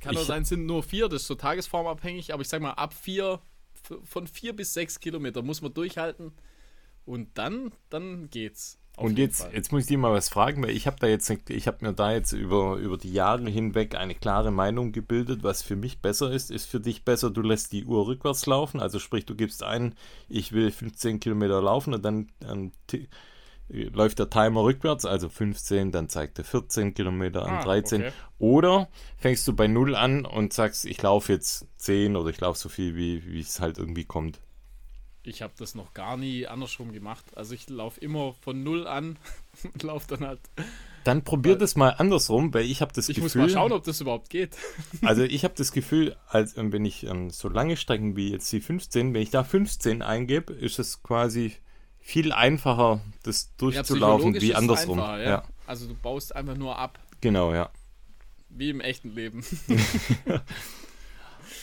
Kann 0.00 0.16
auch 0.16 0.22
sein, 0.22 0.42
es 0.42 0.48
sind 0.48 0.66
nur 0.66 0.82
vier, 0.82 1.08
das 1.08 1.22
ist 1.22 1.28
so 1.28 1.34
tagesformabhängig, 1.34 2.32
aber 2.32 2.42
ich 2.42 2.48
sag 2.48 2.62
mal, 2.62 2.72
ab 2.72 2.94
vier, 2.94 3.40
von 4.04 4.26
vier 4.26 4.54
bis 4.54 4.74
sechs 4.74 5.00
Kilometer 5.00 5.42
muss 5.42 5.60
man 5.60 5.74
durchhalten 5.74 6.32
und 7.04 7.36
dann, 7.36 7.72
dann 7.90 8.30
geht's. 8.30 8.78
Und 8.98 9.18
jetzt, 9.18 9.48
jetzt 9.52 9.70
muss 9.70 9.82
ich 9.82 9.88
dir 9.88 9.98
mal 9.98 10.12
was 10.12 10.28
fragen, 10.28 10.62
weil 10.62 10.70
ich 10.70 10.86
habe 10.86 10.96
da 10.98 11.06
jetzt, 11.06 11.30
ich 11.48 11.66
habe 11.66 11.86
mir 11.86 11.92
da 11.92 12.12
jetzt 12.12 12.32
über, 12.32 12.76
über 12.76 12.98
die 12.98 13.12
Jahre 13.12 13.48
hinweg 13.48 13.94
eine 13.94 14.14
klare 14.14 14.50
Meinung 14.50 14.92
gebildet, 14.92 15.42
was 15.42 15.62
für 15.62 15.76
mich 15.76 16.00
besser 16.00 16.32
ist. 16.32 16.50
Ist 16.50 16.68
für 16.68 16.80
dich 16.80 17.04
besser, 17.04 17.30
du 17.30 17.42
lässt 17.42 17.72
die 17.72 17.84
Uhr 17.84 18.06
rückwärts 18.06 18.46
laufen, 18.46 18.80
also 18.80 18.98
sprich, 18.98 19.24
du 19.24 19.36
gibst 19.36 19.62
ein, 19.62 19.94
ich 20.28 20.52
will 20.52 20.70
15 20.70 21.20
Kilometer 21.20 21.62
laufen 21.62 21.94
und 21.94 22.04
dann, 22.04 22.28
dann 22.40 22.72
läuft 23.68 24.18
der 24.18 24.30
Timer 24.30 24.64
rückwärts, 24.64 25.04
also 25.04 25.28
15, 25.28 25.92
dann 25.92 26.08
zeigt 26.08 26.38
er 26.38 26.44
14 26.44 26.94
Kilometer 26.94 27.44
an, 27.44 27.56
ah, 27.56 27.62
13. 27.62 28.00
Okay. 28.00 28.12
Oder 28.38 28.88
fängst 29.16 29.46
du 29.46 29.52
bei 29.52 29.66
0 29.66 29.94
an 29.94 30.24
und 30.24 30.52
sagst, 30.52 30.86
ich 30.86 31.00
laufe 31.02 31.32
jetzt 31.32 31.66
10 31.76 32.16
oder 32.16 32.30
ich 32.30 32.40
laufe 32.40 32.58
so 32.58 32.68
viel, 32.68 32.96
wie 32.96 33.40
es 33.40 33.60
halt 33.60 33.78
irgendwie 33.78 34.04
kommt. 34.04 34.40
Ich 35.28 35.42
habe 35.42 35.52
das 35.58 35.74
noch 35.74 35.94
gar 35.94 36.16
nie 36.16 36.46
andersrum 36.46 36.92
gemacht. 36.92 37.24
Also 37.36 37.54
ich 37.54 37.68
laufe 37.68 38.00
immer 38.00 38.34
von 38.40 38.62
0 38.62 38.86
an 38.86 39.16
und 39.62 39.82
laufe 39.82 40.08
dann 40.08 40.26
halt. 40.26 40.40
Dann 41.04 41.22
probier 41.22 41.56
das 41.56 41.76
mal 41.76 41.90
andersrum, 41.90 42.52
weil 42.52 42.64
ich 42.64 42.80
habe 42.80 42.92
das 42.92 43.08
ich 43.08 43.16
Gefühl. 43.16 43.28
Ich 43.28 43.34
muss 43.36 43.54
mal 43.54 43.60
schauen, 43.60 43.72
ob 43.72 43.84
das 43.84 44.00
überhaupt 44.00 44.30
geht. 44.30 44.56
also 45.02 45.22
ich 45.22 45.44
habe 45.44 45.54
das 45.56 45.72
Gefühl, 45.72 46.16
als 46.28 46.56
ähm, 46.56 46.72
wenn 46.72 46.84
ich 46.84 47.04
ähm, 47.04 47.30
so 47.30 47.48
lange 47.48 47.76
Strecken 47.76 48.16
wie 48.16 48.30
jetzt 48.30 48.50
die 48.52 48.60
15, 48.60 49.14
wenn 49.14 49.22
ich 49.22 49.30
da 49.30 49.44
15 49.44 50.02
eingebe, 50.02 50.52
ist 50.52 50.78
es 50.78 51.02
quasi 51.02 51.54
viel 51.98 52.32
einfacher, 52.32 53.00
das 53.22 53.54
durchzulaufen 53.56 54.34
ja, 54.34 54.40
wie 54.40 54.54
andersrum. 54.54 54.98
Ja. 54.98 55.18
ja. 55.18 55.44
Also 55.66 55.86
du 55.86 55.94
baust 55.94 56.34
einfach 56.34 56.56
nur 56.56 56.78
ab. 56.78 56.98
Genau, 57.20 57.52
ja. 57.52 57.70
Wie 58.48 58.70
im 58.70 58.80
echten 58.80 59.14
Leben. 59.14 59.44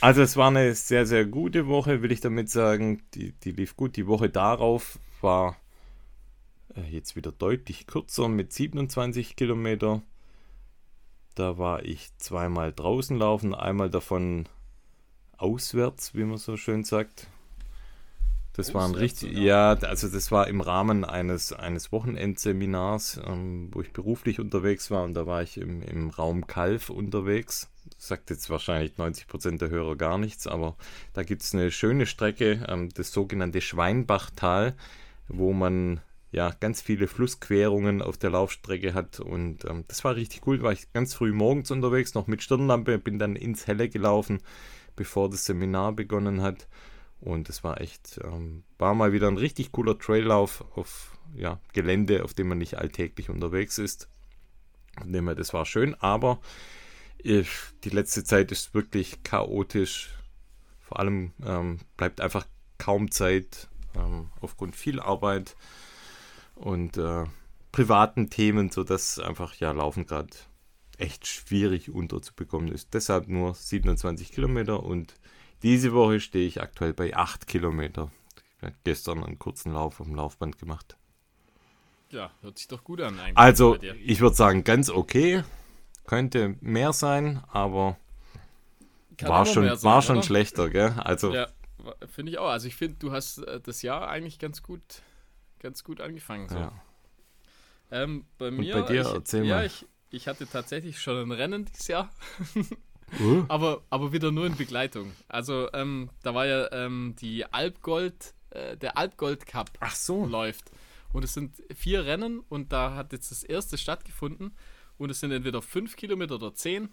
also 0.01 0.21
es 0.21 0.37
war 0.37 0.47
eine 0.47 0.73
sehr, 0.75 1.05
sehr 1.05 1.25
gute 1.25 1.67
Woche, 1.67 2.01
will 2.01 2.11
ich 2.11 2.21
damit 2.21 2.49
sagen. 2.49 3.01
Die, 3.13 3.31
die 3.31 3.51
lief 3.51 3.75
gut. 3.75 3.95
Die 3.95 4.07
Woche 4.07 4.29
darauf 4.29 4.99
war 5.21 5.57
äh, 6.75 6.81
jetzt 6.89 7.15
wieder 7.15 7.31
deutlich 7.31 7.87
kürzer 7.87 8.27
mit 8.27 8.53
27 8.53 9.35
Kilometer. 9.35 10.01
Da 11.35 11.57
war 11.57 11.83
ich 11.83 12.15
zweimal 12.17 12.71
draußen 12.71 13.17
laufen, 13.17 13.53
einmal 13.53 13.89
davon 13.89 14.47
auswärts, 15.37 16.15
wie 16.15 16.23
man 16.23 16.37
so 16.37 16.55
schön 16.55 16.83
sagt. 16.83 17.27
Das 18.53 18.73
war 18.73 18.87
ein 18.87 18.95
richtig, 18.95 19.37
ja, 19.37 19.73
also 19.73 20.07
das 20.07 20.31
war 20.31 20.47
im 20.47 20.61
Rahmen 20.61 21.03
eines, 21.03 21.51
eines 21.51 21.91
Wochenendseminars, 21.91 23.19
ähm, 23.25 23.67
wo 23.73 23.81
ich 23.81 23.91
beruflich 23.91 24.39
unterwegs 24.39 24.89
war 24.91 25.03
und 25.03 25.13
da 25.13 25.27
war 25.27 25.43
ich 25.43 25.57
im, 25.57 25.81
im 25.81 26.09
Raum 26.09 26.47
Kalf 26.47 26.89
unterwegs. 26.89 27.69
Sagt 27.97 28.29
jetzt 28.29 28.49
wahrscheinlich 28.49 28.97
90 28.97 29.27
Prozent 29.27 29.61
der 29.61 29.69
Hörer 29.69 29.95
gar 29.95 30.17
nichts, 30.17 30.47
aber 30.47 30.75
da 31.13 31.23
gibt 31.23 31.43
es 31.43 31.53
eine 31.53 31.71
schöne 31.71 32.05
Strecke, 32.05 32.65
ähm, 32.67 32.89
das 32.93 33.11
sogenannte 33.11 33.61
Schweinbachtal, 33.61 34.75
wo 35.27 35.53
man 35.53 36.01
ja 36.31 36.51
ganz 36.59 36.81
viele 36.81 37.07
Flussquerungen 37.07 38.01
auf 38.01 38.17
der 38.17 38.31
Laufstrecke 38.31 38.93
hat 38.93 39.21
und 39.21 39.63
ähm, 39.65 39.85
das 39.87 40.03
war 40.03 40.15
richtig 40.15 40.45
cool. 40.45 40.61
War 40.61 40.73
ich 40.73 40.91
ganz 40.91 41.13
früh 41.13 41.31
morgens 41.31 41.71
unterwegs, 41.71 42.13
noch 42.13 42.27
mit 42.27 42.43
Stirnlampe, 42.43 42.99
bin 42.99 43.19
dann 43.19 43.37
ins 43.37 43.67
Helle 43.67 43.87
gelaufen, 43.87 44.41
bevor 44.95 45.29
das 45.29 45.45
Seminar 45.45 45.93
begonnen 45.93 46.41
hat. 46.41 46.67
Und 47.21 47.49
es 47.49 47.63
war 47.63 47.79
echt, 47.79 48.19
ähm, 48.23 48.63
war 48.77 48.93
mal 48.93 49.13
wieder 49.13 49.27
ein 49.29 49.37
richtig 49.37 49.71
cooler 49.71 49.97
Traillauf 49.97 50.65
auf 50.75 51.17
ja, 51.35 51.59
Gelände, 51.73 52.23
auf 52.23 52.33
dem 52.33 52.49
man 52.49 52.57
nicht 52.57 52.77
alltäglich 52.77 53.29
unterwegs 53.29 53.77
ist. 53.77 54.09
Von 54.97 55.25
das 55.35 55.53
war 55.53 55.65
schön, 55.65 55.95
aber 55.95 56.39
ich, 57.25 57.49
die 57.83 57.89
letzte 57.89 58.23
Zeit 58.23 58.51
ist 58.51 58.73
wirklich 58.73 59.23
chaotisch. 59.23 60.09
Vor 60.79 60.99
allem 60.99 61.33
ähm, 61.43 61.79
bleibt 61.97 62.21
einfach 62.21 62.45
kaum 62.77 63.09
Zeit 63.09 63.67
ähm, 63.95 64.29
aufgrund 64.41 64.75
viel 64.75 64.99
Arbeit 64.99 65.55
und 66.53 66.97
äh, 66.97 67.23
privaten 67.71 68.29
Themen, 68.29 68.69
sodass 68.69 69.17
einfach 69.19 69.55
ja 69.55 69.71
Laufen 69.71 70.05
gerade 70.05 70.29
echt 70.97 71.25
schwierig 71.27 71.89
unterzubekommen 71.89 72.71
ist. 72.71 72.93
Deshalb 72.93 73.27
nur 73.27 73.55
27 73.55 74.31
Kilometer 74.31 74.83
und 74.83 75.15
diese 75.63 75.93
Woche 75.93 76.19
stehe 76.19 76.47
ich 76.47 76.61
aktuell 76.61 76.93
bei 76.93 77.15
8 77.15 77.47
Kilometer. 77.47 78.11
Ich 78.57 78.63
habe 78.63 78.75
gestern 78.83 79.23
einen 79.23 79.39
kurzen 79.39 79.73
Lauf 79.73 79.99
auf 79.99 80.05
dem 80.05 80.15
Laufband 80.15 80.59
gemacht. 80.59 80.95
Ja, 82.11 82.31
hört 82.41 82.59
sich 82.59 82.67
doch 82.67 82.83
gut 82.83 83.01
an 83.01 83.19
eigentlich. 83.19 83.37
Also, 83.37 83.77
ich 83.81 84.21
würde 84.21 84.35
sagen, 84.35 84.63
ganz 84.63 84.89
okay. 84.89 85.43
Könnte 86.05 86.55
mehr 86.61 86.93
sein, 86.93 87.43
aber 87.51 87.97
Kann 89.17 89.29
war 89.29 89.45
schon, 89.45 89.65
sein, 89.67 89.83
war 89.83 90.01
schon 90.01 90.23
schlechter, 90.23 90.69
gell? 90.69 90.93
Also, 90.97 91.33
ja, 91.33 91.47
finde 92.07 92.31
ich 92.31 92.37
auch. 92.37 92.49
Also, 92.49 92.67
ich 92.67 92.75
finde, 92.75 92.97
du 92.99 93.11
hast 93.11 93.39
äh, 93.39 93.59
das 93.59 93.81
Jahr 93.81 94.07
eigentlich 94.07 94.39
ganz 94.39 94.61
gut, 94.61 94.81
ganz 95.59 95.83
gut 95.83 96.01
angefangen. 96.01 96.47
So. 96.49 96.57
Ja. 96.57 96.71
Ähm, 97.91 98.25
bei 98.37 98.51
mir, 98.51 98.75
Und 98.75 98.87
bei 98.87 98.93
dir, 98.93 99.01
ich, 99.01 99.07
erzähl 99.07 99.45
ja, 99.45 99.55
mal. 99.55 99.65
Ich, 99.65 99.85
ich 100.09 100.27
hatte 100.27 100.47
tatsächlich 100.47 100.99
schon 100.99 101.17
ein 101.17 101.31
Rennen 101.31 101.65
dieses 101.65 101.87
Jahr. 101.87 102.09
Uh. 103.19 103.45
aber, 103.47 103.81
aber 103.89 104.11
wieder 104.11 104.31
nur 104.31 104.45
in 104.45 104.55
Begleitung. 104.55 105.11
Also 105.27 105.69
ähm, 105.73 106.09
da 106.23 106.33
war 106.33 106.45
ja 106.45 106.71
ähm, 106.71 107.15
die 107.19 107.45
Alpgold, 107.45 108.33
äh, 108.51 108.77
der 108.77 108.97
Alpgold 108.97 109.45
Cup 109.45 109.71
Ach 109.79 109.95
so. 109.95 110.25
läuft. 110.25 110.71
Und 111.13 111.23
es 111.23 111.33
sind 111.33 111.63
vier 111.73 112.05
Rennen 112.05 112.41
und 112.49 112.73
da 112.73 112.95
hat 112.95 113.13
jetzt 113.13 113.31
das 113.31 113.43
erste 113.43 113.77
stattgefunden. 113.77 114.53
Und 114.97 115.09
es 115.09 115.19
sind 115.19 115.31
entweder 115.31 115.61
fünf 115.61 115.95
Kilometer 115.95 116.35
oder 116.35 116.53
zehn. 116.53 116.89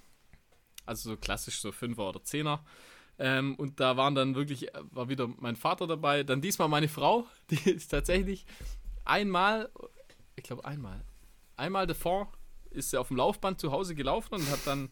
Also 0.87 1.11
so 1.11 1.17
klassisch 1.17 1.61
so 1.61 1.73
Fünfer 1.73 2.09
oder 2.09 2.23
Zehner. 2.23 2.65
Ähm, 3.19 3.55
und 3.57 3.79
da 3.79 3.97
waren 3.97 4.15
dann 4.15 4.35
wirklich, 4.35 4.69
war 4.91 5.09
wieder 5.09 5.29
mein 5.39 5.57
Vater 5.57 5.87
dabei. 5.87 6.25
Dann 6.25 6.41
diesmal 6.41 6.69
meine 6.69 6.89
Frau, 6.89 7.27
die 7.51 7.71
ist 7.71 7.89
tatsächlich 7.89 8.47
einmal, 9.05 9.71
ich 10.37 10.45
glaube 10.45 10.65
einmal, 10.65 11.05
einmal 11.57 11.87
davor 11.87 12.33
ist 12.71 12.91
sie 12.91 12.99
auf 12.99 13.09
dem 13.09 13.19
Laufband 13.19 13.61
zu 13.61 13.71
Hause 13.71 13.95
gelaufen 13.95 14.35
und 14.35 14.51
hat 14.51 14.67
dann 14.67 14.91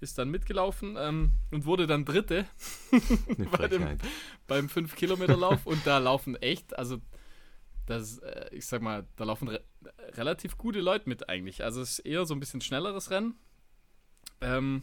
ist 0.00 0.18
dann 0.18 0.28
mitgelaufen 0.30 0.96
ähm, 0.98 1.30
und 1.50 1.64
wurde 1.64 1.86
dann 1.86 2.04
Dritte 2.04 2.46
bei 3.50 3.68
dem, 3.68 3.98
beim 4.46 4.66
5-Kilometer-Lauf. 4.66 5.66
und 5.66 5.86
da 5.86 5.98
laufen 5.98 6.36
echt, 6.36 6.78
also 6.78 7.00
das, 7.86 8.18
äh, 8.18 8.50
ich 8.52 8.66
sag 8.66 8.82
mal, 8.82 9.06
da 9.16 9.24
laufen 9.24 9.56
relativ 10.12 10.58
gute 10.58 10.80
Leute 10.80 11.08
mit 11.08 11.28
eigentlich. 11.28 11.64
Also 11.64 11.80
es 11.80 11.98
ist 11.98 12.06
eher 12.06 12.26
so 12.26 12.34
ein 12.34 12.40
bisschen 12.40 12.60
schnelleres 12.60 13.10
Rennen. 13.10 13.34
Ähm, 14.40 14.82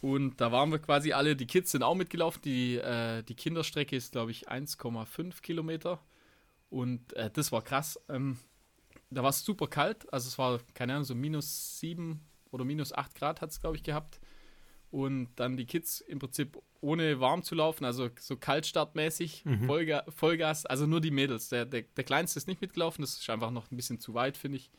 und 0.00 0.40
da 0.40 0.52
waren 0.52 0.70
wir 0.70 0.78
quasi 0.78 1.12
alle, 1.12 1.34
die 1.34 1.46
Kids 1.46 1.70
sind 1.70 1.82
auch 1.82 1.94
mitgelaufen. 1.94 2.42
Die, 2.42 2.76
äh, 2.76 3.22
die 3.22 3.34
Kinderstrecke 3.34 3.96
ist, 3.96 4.12
glaube 4.12 4.30
ich, 4.30 4.50
1,5 4.50 5.40
Kilometer. 5.40 5.98
Und 6.68 7.12
äh, 7.14 7.30
das 7.30 7.52
war 7.52 7.62
krass. 7.62 7.98
Ähm, 8.08 8.38
da 9.10 9.22
war 9.22 9.30
es 9.30 9.44
super 9.44 9.66
kalt. 9.66 10.12
Also 10.12 10.28
es 10.28 10.38
war, 10.38 10.60
keine 10.74 10.92
Ahnung, 10.94 11.04
so 11.04 11.14
minus 11.14 11.80
7 11.80 12.20
oder 12.50 12.64
minus 12.64 12.92
8 12.92 13.14
Grad 13.14 13.40
hat 13.40 13.50
es, 13.50 13.60
glaube 13.60 13.76
ich, 13.76 13.82
gehabt. 13.82 14.20
Und 14.94 15.30
dann 15.34 15.56
die 15.56 15.66
Kids 15.66 16.00
im 16.02 16.20
Prinzip 16.20 16.56
ohne 16.80 17.18
warm 17.18 17.42
zu 17.42 17.56
laufen, 17.56 17.84
also 17.84 18.10
so 18.20 18.36
kaltstartmäßig, 18.36 19.44
mhm. 19.44 19.66
Vollga 19.66 20.04
Vollgas, 20.08 20.66
also 20.66 20.86
nur 20.86 21.00
die 21.00 21.10
Mädels. 21.10 21.48
Der, 21.48 21.64
der, 21.64 21.82
der 21.82 22.04
Kleinste 22.04 22.38
ist 22.38 22.46
nicht 22.46 22.60
mitgelaufen, 22.60 23.02
das 23.02 23.18
ist 23.18 23.28
einfach 23.28 23.50
noch 23.50 23.68
ein 23.72 23.76
bisschen 23.76 23.98
zu 23.98 24.14
weit, 24.14 24.36
finde 24.36 24.58
ich. 24.58 24.70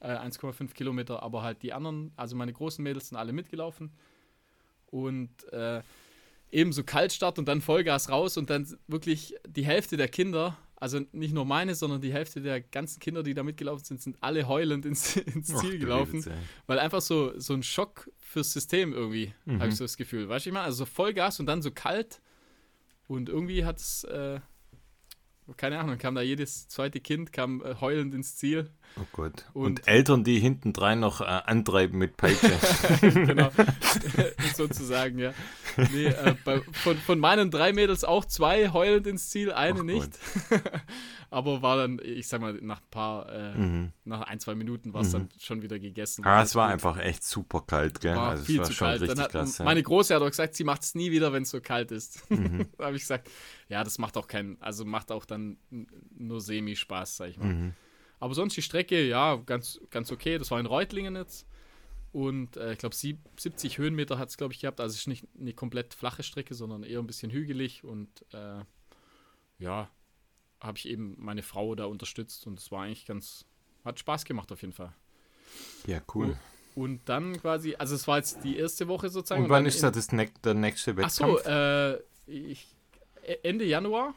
Äh, 0.00 0.08
1,5 0.08 0.74
Kilometer, 0.74 1.22
aber 1.22 1.42
halt 1.42 1.62
die 1.62 1.72
anderen, 1.72 2.12
also 2.14 2.36
meine 2.36 2.52
großen 2.52 2.82
Mädels 2.82 3.08
sind 3.08 3.16
alle 3.16 3.32
mitgelaufen. 3.32 3.90
Und 4.88 5.50
äh, 5.50 5.80
ebenso 6.50 6.84
Kaltstart 6.84 7.38
und 7.38 7.48
dann 7.48 7.62
Vollgas 7.62 8.10
raus 8.10 8.36
und 8.36 8.50
dann 8.50 8.66
wirklich 8.86 9.34
die 9.48 9.64
Hälfte 9.64 9.96
der 9.96 10.08
Kinder 10.08 10.58
also 10.84 11.00
nicht 11.12 11.32
nur 11.32 11.46
meine, 11.46 11.74
sondern 11.74 12.02
die 12.02 12.12
Hälfte 12.12 12.42
der 12.42 12.60
ganzen 12.60 13.00
Kinder, 13.00 13.22
die 13.22 13.32
da 13.32 13.42
mitgelaufen 13.42 13.86
sind, 13.86 14.02
sind 14.02 14.18
alle 14.20 14.46
heulend 14.46 14.84
ins, 14.84 15.16
ins 15.34 15.46
Ziel 15.46 15.76
Och, 15.76 15.80
gelaufen. 15.80 16.26
Witz, 16.26 16.28
weil 16.66 16.78
einfach 16.78 17.00
so, 17.00 17.32
so 17.40 17.54
ein 17.54 17.62
Schock 17.62 18.10
fürs 18.18 18.52
System 18.52 18.92
irgendwie, 18.92 19.32
mhm. 19.46 19.60
habe 19.60 19.70
ich 19.70 19.76
so 19.76 19.84
das 19.84 19.96
Gefühl. 19.96 20.28
Weißt 20.28 20.44
du, 20.44 20.50
ich 20.50 20.52
meine, 20.52 20.66
also 20.66 20.84
so 20.84 20.84
Vollgas 20.84 21.40
und 21.40 21.46
dann 21.46 21.62
so 21.62 21.70
kalt. 21.70 22.20
Und 23.08 23.30
irgendwie 23.30 23.64
hat 23.64 23.78
es, 23.78 24.04
äh, 24.04 24.40
keine 25.56 25.78
Ahnung, 25.78 25.96
kam 25.96 26.14
da 26.16 26.20
jedes 26.20 26.68
zweite 26.68 27.00
Kind, 27.00 27.32
kam 27.32 27.64
äh, 27.64 27.76
heulend 27.80 28.14
ins 28.14 28.36
Ziel. 28.36 28.70
Oh 28.96 29.06
Gott. 29.10 29.44
Und, 29.54 29.64
und 29.64 29.88
Eltern, 29.88 30.22
die 30.22 30.38
hinten 30.38 30.72
drein 30.72 31.00
noch 31.00 31.20
äh, 31.20 31.24
antreiben 31.24 31.98
mit 31.98 32.16
Peitsche. 32.16 32.52
genau, 33.00 33.50
sozusagen, 34.54 35.18
ja. 35.18 35.34
Nee, 35.92 36.06
äh, 36.06 36.36
bei, 36.44 36.60
von, 36.60 36.96
von 36.98 37.18
meinen 37.18 37.50
drei 37.50 37.72
Mädels 37.72 38.04
auch 38.04 38.24
zwei 38.24 38.70
heulend 38.70 39.08
ins 39.08 39.30
Ziel, 39.30 39.52
eine 39.52 39.80
Ach 39.80 39.84
nicht. 39.84 40.18
Aber 41.30 41.60
war 41.62 41.76
dann, 41.76 42.00
ich 42.04 42.28
sag 42.28 42.40
mal, 42.40 42.52
nach 42.62 42.80
ein 42.80 42.90
paar, 42.92 43.28
äh, 43.32 43.58
mhm. 43.58 43.92
nach 44.04 44.20
ein, 44.22 44.38
zwei 44.38 44.54
Minuten 44.54 44.94
war 44.94 45.00
es 45.00 45.08
mhm. 45.08 45.12
dann 45.12 45.28
schon 45.40 45.62
wieder 45.62 45.80
gegessen. 45.80 46.24
Ah, 46.24 46.42
es 46.42 46.54
war 46.54 46.66
gut. 46.66 46.74
einfach 46.74 46.98
echt 46.98 47.24
super 47.24 47.64
kalt, 47.66 48.00
gell? 48.00 48.14
War 48.14 48.30
also 48.30 48.44
viel 48.44 48.58
war 48.58 48.66
zu 48.66 48.74
kalt. 48.74 49.00
Richtig 49.00 49.18
hat, 49.18 49.32
krass, 49.32 49.58
ja. 49.58 49.64
Meine 49.64 49.82
Große 49.82 50.14
hat 50.14 50.22
auch 50.22 50.30
gesagt, 50.30 50.54
sie 50.54 50.62
macht 50.62 50.84
es 50.84 50.94
nie 50.94 51.10
wieder, 51.10 51.32
wenn 51.32 51.42
es 51.42 51.50
so 51.50 51.60
kalt 51.60 51.90
ist. 51.90 52.30
Mhm. 52.30 52.68
da 52.78 52.84
habe 52.84 52.94
ich 52.94 53.02
gesagt, 53.02 53.28
ja, 53.68 53.82
das 53.82 53.98
macht 53.98 54.16
auch 54.16 54.28
keinen, 54.28 54.56
also 54.62 54.84
macht 54.84 55.10
auch 55.10 55.24
dann 55.24 55.56
nur 56.16 56.40
Semi-Spaß, 56.40 57.16
sag 57.16 57.30
ich 57.30 57.38
mal. 57.38 57.72
Aber 58.20 58.34
sonst 58.34 58.56
die 58.56 58.62
Strecke, 58.62 59.06
ja, 59.06 59.36
ganz, 59.36 59.80
ganz 59.90 60.10
okay. 60.12 60.38
Das 60.38 60.50
war 60.50 60.60
in 60.60 60.66
Reutlingen 60.66 61.16
jetzt. 61.16 61.46
Und 62.12 62.56
äh, 62.56 62.72
ich 62.72 62.78
glaube, 62.78 62.94
70 62.94 63.78
Höhenmeter 63.78 64.18
hat 64.18 64.28
es, 64.28 64.36
glaube 64.36 64.54
ich, 64.54 64.60
gehabt. 64.60 64.80
Also 64.80 64.94
es 64.94 65.00
ist 65.00 65.06
nicht 65.08 65.26
eine 65.38 65.52
komplett 65.52 65.94
flache 65.94 66.22
Strecke, 66.22 66.54
sondern 66.54 66.84
eher 66.84 67.00
ein 67.00 67.08
bisschen 67.08 67.32
hügelig. 67.32 67.82
Und 67.82 68.08
äh, 68.32 68.62
ja, 69.58 69.90
habe 70.60 70.78
ich 70.78 70.88
eben 70.88 71.16
meine 71.18 71.42
Frau 71.42 71.74
da 71.74 71.86
unterstützt. 71.86 72.46
Und 72.46 72.60
es 72.60 72.70
war 72.70 72.84
eigentlich 72.84 73.04
ganz, 73.04 73.44
hat 73.84 73.98
Spaß 73.98 74.24
gemacht 74.24 74.52
auf 74.52 74.62
jeden 74.62 74.72
Fall. 74.72 74.94
Ja, 75.86 76.00
cool. 76.14 76.36
Und, 76.76 76.84
und 76.84 77.08
dann 77.08 77.40
quasi, 77.40 77.74
also 77.76 77.94
es 77.94 78.06
war 78.06 78.18
jetzt 78.18 78.44
die 78.44 78.58
erste 78.58 78.86
Woche 78.88 79.08
sozusagen. 79.08 79.44
Und 79.44 79.50
wann 79.50 79.66
ist 79.66 79.82
da 79.82 79.90
das 79.90 80.12
ne 80.12 80.30
der 80.44 80.54
nächste 80.54 80.96
Wettkampf? 80.96 81.40
Achso, 81.40 81.48
äh, 81.48 81.98
ich, 82.26 82.66
Ende 83.42 83.64
Januar 83.64 84.14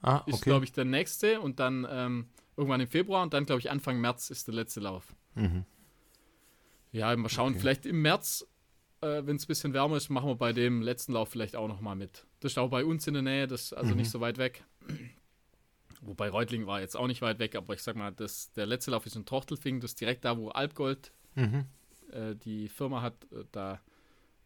ah, 0.00 0.18
okay. 0.18 0.30
ist, 0.30 0.42
glaube 0.42 0.64
ich, 0.64 0.72
der 0.72 0.84
nächste. 0.84 1.40
Und 1.40 1.58
dann 1.58 1.86
ähm, 1.90 2.28
irgendwann 2.56 2.80
im 2.80 2.88
Februar. 2.88 3.22
Und 3.22 3.34
dann, 3.34 3.46
glaube 3.46 3.60
ich, 3.60 3.70
Anfang 3.70 4.00
März 4.00 4.30
ist 4.30 4.46
der 4.46 4.54
letzte 4.54 4.80
Lauf. 4.80 5.14
Mhm. 5.34 5.64
Ja, 6.92 7.14
mal 7.16 7.28
schauen. 7.28 7.52
Okay. 7.52 7.60
Vielleicht 7.60 7.86
im 7.86 8.02
März, 8.02 8.46
äh, 9.00 9.22
wenn 9.24 9.36
es 9.36 9.44
ein 9.44 9.48
bisschen 9.48 9.72
wärmer 9.72 9.96
ist, 9.96 10.10
machen 10.10 10.28
wir 10.28 10.36
bei 10.36 10.52
dem 10.52 10.82
letzten 10.82 11.12
Lauf 11.12 11.30
vielleicht 11.30 11.56
auch 11.56 11.68
nochmal 11.68 11.96
mit. 11.96 12.26
Das 12.40 12.52
ist 12.52 12.58
auch 12.58 12.68
bei 12.68 12.84
uns 12.84 13.06
in 13.06 13.14
der 13.14 13.22
Nähe, 13.22 13.46
das 13.46 13.64
ist 13.64 13.72
also 13.72 13.92
mhm. 13.92 13.98
nicht 13.98 14.10
so 14.10 14.20
weit 14.20 14.38
weg. 14.38 14.64
Wobei 16.02 16.28
Reutling 16.28 16.66
war 16.66 16.80
jetzt 16.80 16.96
auch 16.96 17.06
nicht 17.06 17.22
weit 17.22 17.38
weg, 17.38 17.54
aber 17.54 17.74
ich 17.74 17.82
sag 17.82 17.96
mal, 17.96 18.10
das, 18.10 18.52
der 18.52 18.66
letzte 18.66 18.90
Lauf 18.90 19.06
ist 19.06 19.14
in 19.16 19.24
Trochtelfing, 19.24 19.80
das 19.80 19.92
ist 19.92 20.00
direkt 20.00 20.24
da, 20.24 20.36
wo 20.36 20.48
Alpgold 20.48 21.12
mhm. 21.36 21.66
äh, 22.10 22.34
die 22.34 22.68
Firma 22.68 23.00
hat. 23.00 23.14
Äh, 23.32 23.44
da, 23.52 23.80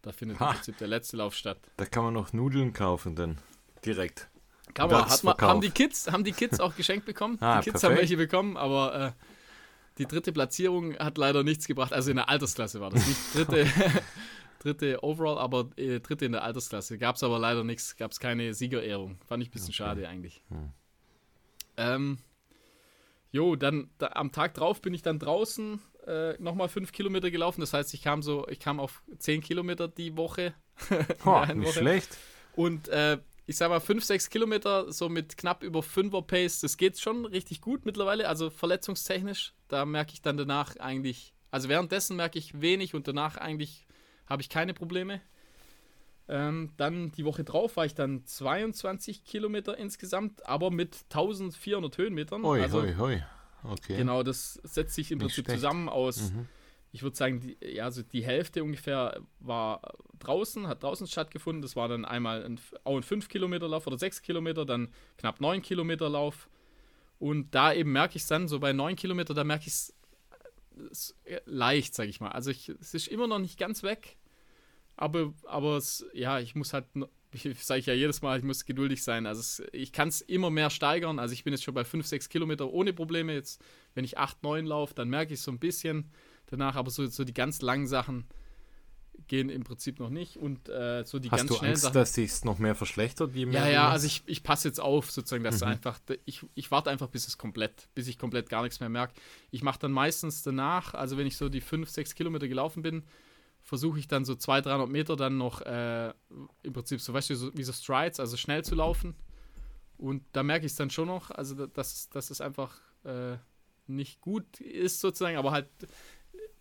da 0.03 0.11
findet 0.11 0.39
ha. 0.39 0.49
im 0.49 0.55
Prinzip 0.55 0.77
der 0.77 0.87
letzte 0.87 1.17
Lauf 1.17 1.33
statt. 1.33 1.59
Da 1.77 1.85
kann 1.85 2.03
man 2.03 2.13
noch 2.13 2.31
Nudeln 2.31 2.73
kaufen, 2.73 3.15
dann 3.15 3.39
direkt. 3.83 4.29
Kann 4.73 4.89
man, 4.89 5.09
hat 5.09 5.23
man, 5.23 5.37
haben, 5.37 5.61
die 5.61 5.71
Kids, 5.71 6.11
haben 6.11 6.23
die 6.23 6.31
Kids 6.31 6.59
auch 6.59 6.75
geschenkt 6.75 7.05
bekommen? 7.05 7.37
ah, 7.41 7.59
die 7.59 7.65
Kids 7.65 7.81
perfekt. 7.81 7.83
haben 7.83 7.97
welche 7.99 8.17
bekommen, 8.17 8.57
aber 8.57 9.07
äh, 9.07 9.11
die 9.97 10.05
dritte 10.05 10.31
Platzierung 10.31 10.97
hat 10.97 11.17
leider 11.17 11.43
nichts 11.43 11.67
gebracht. 11.67 11.93
Also 11.93 12.11
in 12.11 12.17
der 12.17 12.29
Altersklasse 12.29 12.79
war 12.79 12.89
das 12.89 13.05
nicht 13.07 13.19
dritte, 13.33 13.65
dritte 14.59 15.03
Overall, 15.03 15.37
aber 15.37 15.69
äh, 15.77 15.99
dritte 15.99 16.25
in 16.25 16.31
der 16.33 16.43
Altersklasse. 16.43 16.97
Gab 16.97 17.15
es 17.15 17.23
aber 17.23 17.39
leider 17.39 17.63
nichts, 17.63 17.95
gab 17.95 18.11
es 18.11 18.19
keine 18.19 18.53
Siegerehrung. 18.53 19.17
Fand 19.25 19.41
ich 19.41 19.49
ein 19.49 19.51
bisschen 19.51 19.69
okay. 19.69 19.75
schade 19.75 20.07
eigentlich. 20.07 20.43
Hm. 20.49 20.69
Ähm, 21.77 22.17
jo, 23.31 23.55
dann 23.55 23.89
da, 23.97 24.07
am 24.13 24.31
Tag 24.31 24.53
drauf 24.53 24.81
bin 24.81 24.93
ich 24.93 25.01
dann 25.01 25.19
draußen 25.19 25.79
äh, 26.05 26.33
nochmal 26.39 26.69
fünf 26.69 26.91
Kilometer 26.91 27.31
gelaufen. 27.31 27.61
Das 27.61 27.73
heißt, 27.73 27.93
ich 27.93 28.01
kam 28.01 28.21
so, 28.21 28.47
ich 28.47 28.59
kam 28.59 28.79
auf 28.79 29.01
zehn 29.17 29.41
Kilometer 29.41 29.87
die 29.87 30.15
Woche. 30.17 30.53
oh, 31.25 31.45
nicht 31.45 31.67
Woche. 31.67 31.79
schlecht. 31.79 32.17
Und 32.55 32.87
äh, 32.89 33.17
ich 33.47 33.55
sag 33.55 33.69
mal, 33.69 33.79
5, 33.79 34.03
6 34.03 34.29
Kilometer, 34.29 34.91
so 34.91 35.07
mit 35.07 35.37
knapp 35.37 35.63
über 35.63 35.79
5er 35.79 36.21
Pace, 36.21 36.59
das 36.59 36.75
geht 36.75 36.99
schon 36.99 37.25
richtig 37.25 37.61
gut 37.61 37.85
mittlerweile, 37.85 38.27
also 38.27 38.49
verletzungstechnisch. 38.49 39.53
Da 39.69 39.85
merke 39.85 40.11
ich 40.13 40.21
dann 40.21 40.35
danach 40.35 40.75
eigentlich, 40.75 41.33
also 41.49 41.69
währenddessen 41.69 42.17
merke 42.17 42.37
ich 42.37 42.61
wenig 42.61 42.93
und 42.93 43.07
danach 43.07 43.37
eigentlich 43.37 43.87
habe 44.25 44.41
ich 44.41 44.49
keine 44.49 44.73
Probleme. 44.73 45.21
Ähm, 46.27 46.73
dann 46.75 47.13
die 47.13 47.23
Woche 47.23 47.45
drauf 47.45 47.77
war 47.77 47.85
ich 47.85 47.95
dann 47.95 48.25
22 48.25 49.23
Kilometer 49.23 49.77
insgesamt, 49.77 50.45
aber 50.45 50.69
mit 50.69 51.05
1400 51.05 51.97
Höhenmetern. 51.97 52.43
Oi, 52.43 52.61
also, 52.61 52.81
hoi, 52.81 52.95
hoi. 52.97 53.23
Okay. 53.63 53.95
Genau, 53.95 54.23
das 54.23 54.59
setzt 54.63 54.93
sich 54.93 55.09
im 55.09 55.19
Nicht 55.19 55.27
Prinzip 55.27 55.45
schlecht. 55.45 55.61
zusammen 55.61 55.87
aus. 55.87 56.31
Mhm 56.31 56.49
ich 56.97 57.03
würde 57.03 57.15
sagen, 57.15 57.41
die, 57.41 57.57
ja, 57.61 57.83
also 57.83 58.01
die 58.01 58.25
Hälfte 58.25 58.63
ungefähr 58.63 59.21
war 59.39 59.81
draußen, 60.17 60.65
hat 60.65 60.81
draußen 60.81 61.05
stattgefunden. 61.05 61.61
Das 61.61 61.75
war 61.75 61.87
dann 61.87 62.05
einmal 62.05 62.43
ein, 62.43 62.59
auch 62.85 62.95
ein 62.97 63.03
5-Kilometer-Lauf 63.03 63.85
oder 63.85 63.99
6 63.99 64.23
Kilometer, 64.23 64.65
dann 64.65 64.91
knapp 65.19 65.39
9 65.39 65.61
Kilometer 65.61 66.09
Lauf. 66.09 66.49
Und 67.19 67.53
da 67.53 67.71
eben 67.71 67.91
merke 67.91 68.15
ich 68.15 68.23
es 68.23 68.27
dann, 68.27 68.47
so 68.47 68.59
bei 68.59 68.73
9 68.73 68.95
Kilometer, 68.95 69.35
da 69.35 69.43
merke 69.43 69.67
ich 69.67 69.73
es 69.73 71.15
leicht, 71.45 71.93
sage 71.93 72.09
ich 72.09 72.19
mal. 72.19 72.31
Also 72.31 72.49
ich, 72.49 72.69
es 72.69 72.95
ist 72.95 73.09
immer 73.09 73.27
noch 73.27 73.37
nicht 73.37 73.59
ganz 73.59 73.83
weg, 73.83 74.17
aber, 74.95 75.35
aber 75.45 75.77
es, 75.77 76.03
ja, 76.13 76.39
ich 76.39 76.55
muss 76.55 76.73
halt, 76.73 76.85
sage 77.61 77.79
ich 77.79 77.85
ja 77.85 77.93
jedes 77.93 78.23
Mal, 78.23 78.39
ich 78.39 78.43
muss 78.43 78.65
geduldig 78.65 79.03
sein. 79.03 79.27
Also 79.27 79.41
es, 79.41 79.63
ich 79.71 79.91
kann 79.93 80.07
es 80.07 80.21
immer 80.21 80.49
mehr 80.49 80.71
steigern. 80.71 81.19
Also 81.19 81.33
ich 81.33 81.43
bin 81.43 81.53
jetzt 81.53 81.63
schon 81.63 81.75
bei 81.75 81.83
5, 81.83 82.07
6 82.07 82.29
Kilometer 82.29 82.71
ohne 82.71 82.91
Probleme. 82.91 83.35
Jetzt, 83.35 83.61
wenn 83.93 84.03
ich 84.03 84.17
8, 84.17 84.41
9 84.41 84.65
laufe, 84.65 84.95
dann 84.95 85.09
merke 85.09 85.33
ich 85.33 85.39
es 85.39 85.45
so 85.45 85.51
ein 85.51 85.59
bisschen 85.59 86.09
danach, 86.47 86.75
aber 86.75 86.89
so, 86.89 87.05
so 87.07 87.23
die 87.23 87.33
ganz 87.33 87.61
langen 87.61 87.87
Sachen 87.87 88.25
gehen 89.27 89.49
im 89.49 89.63
Prinzip 89.63 89.99
noch 89.99 90.09
nicht 90.09 90.37
und 90.37 90.69
äh, 90.69 91.03
so 91.05 91.19
die 91.19 91.29
Hast 91.31 91.39
ganz 91.39 91.49
du 91.49 91.55
schnellen 91.55 91.73
Angst, 91.73 91.83
Sachen. 91.83 91.93
dass 91.93 92.13
sich 92.13 92.43
noch 92.43 92.59
mehr 92.59 92.75
verschlechtert? 92.75 93.33
Je 93.33 93.45
mehr 93.45 93.65
ja, 93.65 93.69
ja, 93.69 93.89
also 93.89 94.05
ich, 94.05 94.23
ich 94.25 94.43
passe 94.43 94.67
jetzt 94.67 94.79
auf, 94.79 95.11
sozusagen, 95.11 95.43
dass 95.43 95.61
mhm. 95.61 95.67
einfach, 95.67 95.99
ich, 96.25 96.45
ich 96.55 96.71
warte 96.71 96.89
einfach, 96.89 97.07
bis 97.07 97.27
es 97.27 97.37
komplett, 97.37 97.89
bis 97.93 98.07
ich 98.07 98.17
komplett 98.17 98.49
gar 98.49 98.63
nichts 98.63 98.79
mehr 98.79 98.89
merke. 98.89 99.13
Ich 99.51 99.63
mache 99.63 99.79
dann 99.79 99.91
meistens 99.91 100.43
danach, 100.43 100.93
also 100.93 101.17
wenn 101.17 101.27
ich 101.27 101.37
so 101.37 101.49
die 101.49 101.61
5, 101.61 101.89
6 101.89 102.15
Kilometer 102.15 102.47
gelaufen 102.47 102.83
bin, 102.83 103.03
versuche 103.61 103.99
ich 103.99 104.07
dann 104.07 104.23
so 104.23 104.35
200, 104.35 104.67
300 104.67 104.89
Meter 104.89 105.15
dann 105.15 105.37
noch 105.37 105.61
äh, 105.61 106.13
im 106.63 106.73
Prinzip 106.73 107.01
so, 107.01 107.13
weißt 107.13 107.29
du, 107.31 107.35
so, 107.35 107.51
wie 107.53 107.63
so 107.63 107.73
Strides, 107.73 108.19
also 108.19 108.37
schnell 108.37 108.63
zu 108.63 108.75
laufen. 108.75 109.15
Und 109.97 110.23
da 110.31 110.43
merke 110.43 110.65
ich 110.65 110.71
es 110.71 110.77
dann 110.77 110.89
schon 110.89 111.07
noch, 111.07 111.31
also 111.31 111.67
dass, 111.67 112.09
dass 112.09 112.29
es 112.29 112.39
einfach 112.39 112.79
äh, 113.03 113.37
nicht 113.87 114.21
gut 114.21 114.61
ist 114.61 114.99
sozusagen, 114.99 115.37
aber 115.37 115.51
halt 115.51 115.69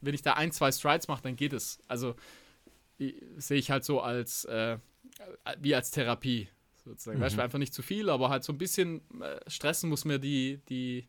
wenn 0.01 0.15
ich 0.15 0.23
da 0.23 0.35
ein, 0.35 0.53
zwei 0.53 0.73
Strides 0.73 1.09
mache, 1.09 1.23
dann 1.23 1.37
geht 1.37 1.53
es. 1.53 1.81
Also 1.89 2.15
sehe 2.99 3.59
ich 3.59 3.71
halt 3.71 3.85
so 3.85 4.01
als, 4.01 4.45
äh, 4.47 4.79
wie 5.61 5.75
als 5.75 5.91
Therapie 5.91 6.49
sozusagen. 6.85 7.19
Mhm. 7.19 7.23
Weißt 7.23 7.37
du, 7.37 7.43
einfach 7.43 7.59
nicht 7.59 7.75
zu 7.75 7.83
viel, 7.83 8.09
aber 8.09 8.31
halt 8.31 8.45
so 8.45 8.53
ein 8.53 8.59
bisschen 8.59 9.03
äh, 9.21 9.39
stressen 9.49 9.91
muss 9.91 10.05
mir 10.05 10.19
die, 10.19 10.61
die, 10.69 11.07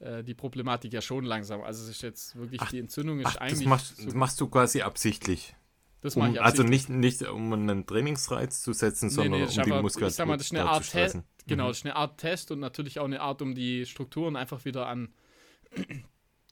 äh, 0.00 0.24
die 0.24 0.34
Problematik 0.34 0.92
ja 0.92 1.00
schon 1.00 1.24
langsam. 1.24 1.62
Also 1.62 1.84
es 1.84 1.90
ist 1.90 2.02
jetzt 2.02 2.36
wirklich, 2.36 2.60
ach, 2.60 2.70
die 2.70 2.78
Entzündung 2.78 3.20
ist 3.20 3.26
ach, 3.26 3.36
eigentlich. 3.36 3.60
Das 3.60 3.68
machst, 3.68 3.96
so, 3.96 4.16
machst, 4.16 4.40
du 4.40 4.48
quasi 4.48 4.82
absichtlich. 4.82 5.54
Das 6.00 6.16
mache 6.16 6.30
ich 6.30 6.38
um, 6.38 6.44
Also 6.44 6.62
nicht, 6.62 6.88
nicht 6.88 7.22
um 7.22 7.52
einen 7.52 7.86
Trainingsreiz 7.86 8.62
zu 8.62 8.72
setzen, 8.72 9.06
nee, 9.06 9.14
sondern 9.14 9.40
nee, 9.40 9.46
um 9.46 9.62
die 9.62 9.70
Muskulatur 9.70 10.08
ich 10.08 10.14
sag 10.14 10.26
mal, 10.26 10.36
das 10.36 10.46
ist 10.46 10.52
eine 10.52 10.68
Art 10.68 10.88
Test. 10.88 11.18
Genau, 11.46 11.64
mhm. 11.64 11.68
das 11.68 11.78
ist 11.78 11.84
eine 11.86 11.96
Art 11.96 12.18
Test 12.18 12.50
und 12.50 12.60
natürlich 12.60 12.98
auch 12.98 13.04
eine 13.04 13.20
Art, 13.20 13.42
um 13.42 13.54
die 13.54 13.86
Strukturen 13.86 14.36
einfach 14.36 14.64
wieder 14.64 14.86
an 14.86 15.12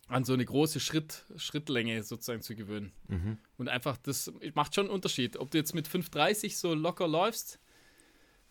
an 0.08 0.24
so 0.24 0.34
eine 0.34 0.44
große 0.44 0.80
Schritt, 0.80 1.24
Schrittlänge 1.36 2.02
sozusagen 2.02 2.42
zu 2.42 2.54
gewöhnen. 2.54 2.92
Mhm. 3.08 3.38
Und 3.58 3.68
einfach, 3.68 3.96
das 3.96 4.32
macht 4.54 4.74
schon 4.74 4.86
einen 4.86 4.94
Unterschied. 4.94 5.36
Ob 5.36 5.50
du 5.50 5.58
jetzt 5.58 5.74
mit 5.74 5.88
5,30 5.88 6.56
so 6.56 6.74
locker 6.74 7.08
läufst, 7.08 7.58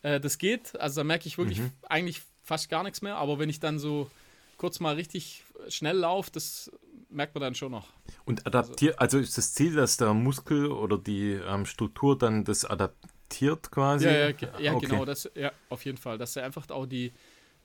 äh, 0.01 0.19
das 0.19 0.37
geht. 0.37 0.77
Also 0.79 1.01
da 1.01 1.03
merke 1.03 1.27
ich 1.27 1.37
wirklich 1.37 1.59
mhm. 1.59 1.71
eigentlich 1.83 2.21
fast 2.43 2.69
gar 2.69 2.83
nichts 2.83 3.01
mehr. 3.01 3.15
Aber 3.15 3.39
wenn 3.39 3.49
ich 3.49 3.59
dann 3.59 3.79
so 3.79 4.09
kurz 4.57 4.79
mal 4.79 4.95
richtig 4.95 5.43
schnell 5.69 5.97
laufe, 5.97 6.31
das 6.31 6.71
merkt 7.09 7.33
man 7.35 7.41
dann 7.41 7.55
schon 7.55 7.71
noch. 7.71 7.87
Und 8.25 8.45
adaptiert, 8.45 8.99
also, 8.99 9.17
also 9.17 9.25
ist 9.25 9.37
das 9.37 9.53
Ziel, 9.53 9.75
dass 9.75 9.97
der 9.97 10.13
Muskel 10.13 10.67
oder 10.71 10.97
die 10.97 11.31
ähm, 11.31 11.65
Struktur 11.65 12.17
dann 12.17 12.43
das 12.43 12.65
adaptiert 12.65 13.71
quasi? 13.71 14.05
Ja, 14.05 14.29
ja, 14.29 14.35
ja 14.59 14.73
okay. 14.73 14.87
genau, 14.87 15.05
das, 15.05 15.29
ja, 15.35 15.51
auf 15.69 15.85
jeden 15.85 15.97
Fall. 15.97 16.17
Dass 16.17 16.35
er 16.35 16.43
einfach 16.43 16.69
auch 16.69 16.85
die, 16.85 17.13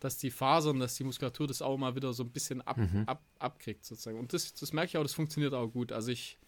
dass 0.01 0.17
die 0.17 0.31
Fasern, 0.31 0.81
dass 0.81 0.95
die 0.95 1.05
Muskulatur 1.05 1.47
das 1.47 1.63
auch 1.63 1.77
mal 1.77 1.95
wieder 1.95 2.13
so 2.13 2.25
ein 2.25 2.31
bisschen 2.31 2.63
ab, 2.63 2.79
mhm. 2.79 3.05
ab, 3.07 3.23
abkriegt, 3.39 3.85
sozusagen. 3.85 4.19
Und 4.19 4.33
das, 4.33 4.55
das 4.55 4.73
merke 4.73 4.89
ich 4.89 4.97
auch, 4.97 5.03
das 5.03 5.13
funktioniert 5.13 5.55
auch 5.55 5.69
gut. 5.69 5.93
Also 5.93 6.11
ich. 6.11 6.39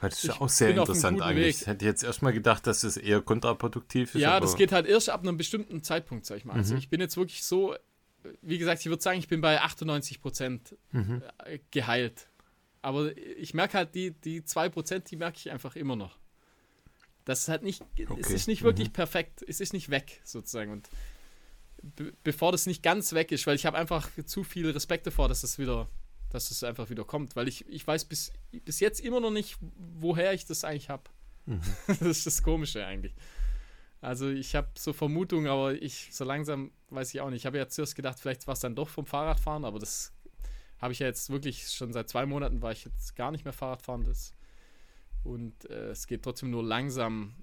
Das 0.00 0.14
ist 0.14 0.24
ja 0.24 0.40
auch 0.40 0.48
sehr 0.48 0.70
interessant 0.70 1.20
eigentlich. 1.20 1.60
Weg. 1.60 1.66
Hätte 1.66 1.84
jetzt 1.84 2.02
erstmal 2.02 2.32
gedacht, 2.32 2.66
dass 2.66 2.82
es 2.82 2.96
eher 2.96 3.20
kontraproduktiv 3.20 4.14
ist. 4.14 4.20
Ja, 4.20 4.40
das 4.40 4.56
geht 4.56 4.72
halt 4.72 4.86
erst 4.86 5.10
ab 5.10 5.22
einem 5.22 5.36
bestimmten 5.36 5.82
Zeitpunkt, 5.84 6.26
sag 6.26 6.38
ich 6.38 6.44
mal. 6.44 6.54
Also 6.54 6.72
mhm. 6.72 6.76
Also 6.76 6.82
ich 6.82 6.88
bin 6.88 7.00
jetzt 7.00 7.16
wirklich 7.16 7.44
so, 7.44 7.76
wie 8.40 8.58
gesagt, 8.58 8.80
ich 8.80 8.86
würde 8.86 9.02
sagen, 9.02 9.18
ich 9.18 9.28
bin 9.28 9.40
bei 9.40 9.60
98 9.60 10.20
Prozent 10.20 10.76
mhm. 10.90 11.22
Äh, 11.44 11.60
geheilt. 11.70 12.28
Aber 12.80 13.16
ich 13.16 13.54
merke 13.54 13.78
halt, 13.78 13.94
die, 13.94 14.10
die 14.10 14.44
2 14.44 14.70
Prozent, 14.70 15.10
die 15.10 15.16
merke 15.16 15.38
ich 15.38 15.52
einfach 15.52 15.76
immer 15.76 15.94
noch. 15.94 16.18
Das 17.24 17.42
ist 17.42 17.48
halt 17.48 17.62
nicht, 17.62 17.82
okay. 17.82 18.20
es 18.20 18.30
ist 18.30 18.48
nicht 18.48 18.62
wirklich 18.62 18.88
mhm. 18.88 18.94
perfekt, 18.94 19.44
es 19.46 19.60
ist 19.60 19.72
nicht 19.72 19.90
weg, 19.90 20.20
sozusagen. 20.24 20.72
Und 20.72 20.88
bevor 22.22 22.52
das 22.52 22.66
nicht 22.66 22.82
ganz 22.82 23.12
weg 23.12 23.32
ist, 23.32 23.46
weil 23.46 23.56
ich 23.56 23.66
habe 23.66 23.76
einfach 23.76 24.08
zu 24.24 24.44
viel 24.44 24.70
Respekt 24.70 25.06
davor, 25.06 25.28
dass 25.28 25.40
das 25.40 25.58
wieder, 25.58 25.88
dass 26.30 26.48
das 26.48 26.62
einfach 26.64 26.90
wieder 26.90 27.04
kommt, 27.04 27.36
weil 27.36 27.48
ich, 27.48 27.68
ich 27.68 27.86
weiß 27.86 28.04
bis, 28.04 28.32
bis 28.50 28.80
jetzt 28.80 29.00
immer 29.00 29.20
noch 29.20 29.30
nicht, 29.30 29.58
woher 30.00 30.32
ich 30.32 30.46
das 30.46 30.64
eigentlich 30.64 30.88
habe. 30.88 31.04
Mhm. 31.46 31.60
Das 31.86 32.00
ist 32.00 32.26
das 32.26 32.42
Komische 32.42 32.86
eigentlich. 32.86 33.14
Also 34.00 34.28
ich 34.28 34.54
habe 34.56 34.68
so 34.76 34.92
Vermutungen, 34.92 35.46
aber 35.46 35.80
ich 35.80 36.08
so 36.12 36.24
langsam 36.24 36.72
weiß 36.90 37.14
ich 37.14 37.20
auch 37.20 37.30
nicht. 37.30 37.42
Ich 37.42 37.46
habe 37.46 37.58
ja 37.58 37.68
zuerst 37.68 37.94
gedacht, 37.94 38.18
vielleicht 38.18 38.46
war 38.46 38.54
es 38.54 38.60
dann 38.60 38.74
doch 38.74 38.88
vom 38.88 39.06
Fahrradfahren, 39.06 39.64
aber 39.64 39.78
das 39.78 40.12
habe 40.80 40.92
ich 40.92 40.98
ja 40.98 41.06
jetzt 41.06 41.30
wirklich 41.30 41.68
schon 41.70 41.92
seit 41.92 42.08
zwei 42.08 42.26
Monaten 42.26 42.60
war 42.60 42.72
ich 42.72 42.84
jetzt 42.84 43.14
gar 43.14 43.30
nicht 43.30 43.44
mehr 43.44 43.52
Fahrradfahren. 43.52 44.04
Das, 44.04 44.34
und 45.22 45.70
äh, 45.70 45.90
es 45.90 46.08
geht 46.08 46.22
trotzdem 46.24 46.50
nur 46.50 46.64
langsam, 46.64 47.34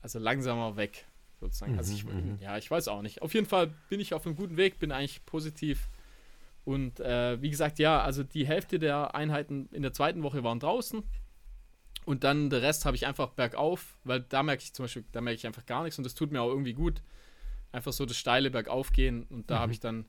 also 0.00 0.18
langsamer 0.18 0.76
weg 0.76 1.06
sozusagen. 1.46 1.78
Also 1.78 1.94
ich, 1.94 2.04
mhm, 2.04 2.12
mhm. 2.12 2.38
ja, 2.40 2.56
ich 2.56 2.70
weiß 2.70 2.88
auch 2.88 3.02
nicht. 3.02 3.22
Auf 3.22 3.34
jeden 3.34 3.46
Fall 3.46 3.74
bin 3.88 4.00
ich 4.00 4.14
auf 4.14 4.26
einem 4.26 4.36
guten 4.36 4.56
Weg, 4.56 4.78
bin 4.78 4.92
eigentlich 4.92 5.24
positiv. 5.26 5.88
Und 6.64 7.00
äh, 7.00 7.40
wie 7.42 7.50
gesagt, 7.50 7.78
ja, 7.78 8.00
also 8.00 8.22
die 8.22 8.46
Hälfte 8.46 8.78
der 8.78 9.14
Einheiten 9.14 9.68
in 9.72 9.82
der 9.82 9.92
zweiten 9.92 10.22
Woche 10.22 10.44
waren 10.44 10.60
draußen. 10.60 11.02
Und 12.04 12.24
dann 12.24 12.50
der 12.50 12.62
Rest 12.62 12.84
habe 12.84 12.96
ich 12.96 13.06
einfach 13.06 13.30
bergauf, 13.30 13.96
weil 14.04 14.20
da 14.20 14.42
merke 14.42 14.62
ich 14.62 14.72
zum 14.72 14.84
Beispiel, 14.84 15.04
da 15.12 15.20
merke 15.20 15.36
ich 15.36 15.46
einfach 15.46 15.66
gar 15.66 15.84
nichts 15.84 15.98
und 15.98 16.04
das 16.04 16.14
tut 16.14 16.32
mir 16.32 16.40
auch 16.40 16.48
irgendwie 16.48 16.74
gut. 16.74 17.02
Einfach 17.70 17.92
so 17.92 18.06
das 18.06 18.16
steile 18.16 18.50
Bergauf 18.50 18.92
gehen 18.92 19.24
und 19.24 19.50
da 19.50 19.56
mhm. 19.56 19.60
habe 19.60 19.72
ich 19.72 19.80
dann 19.80 20.06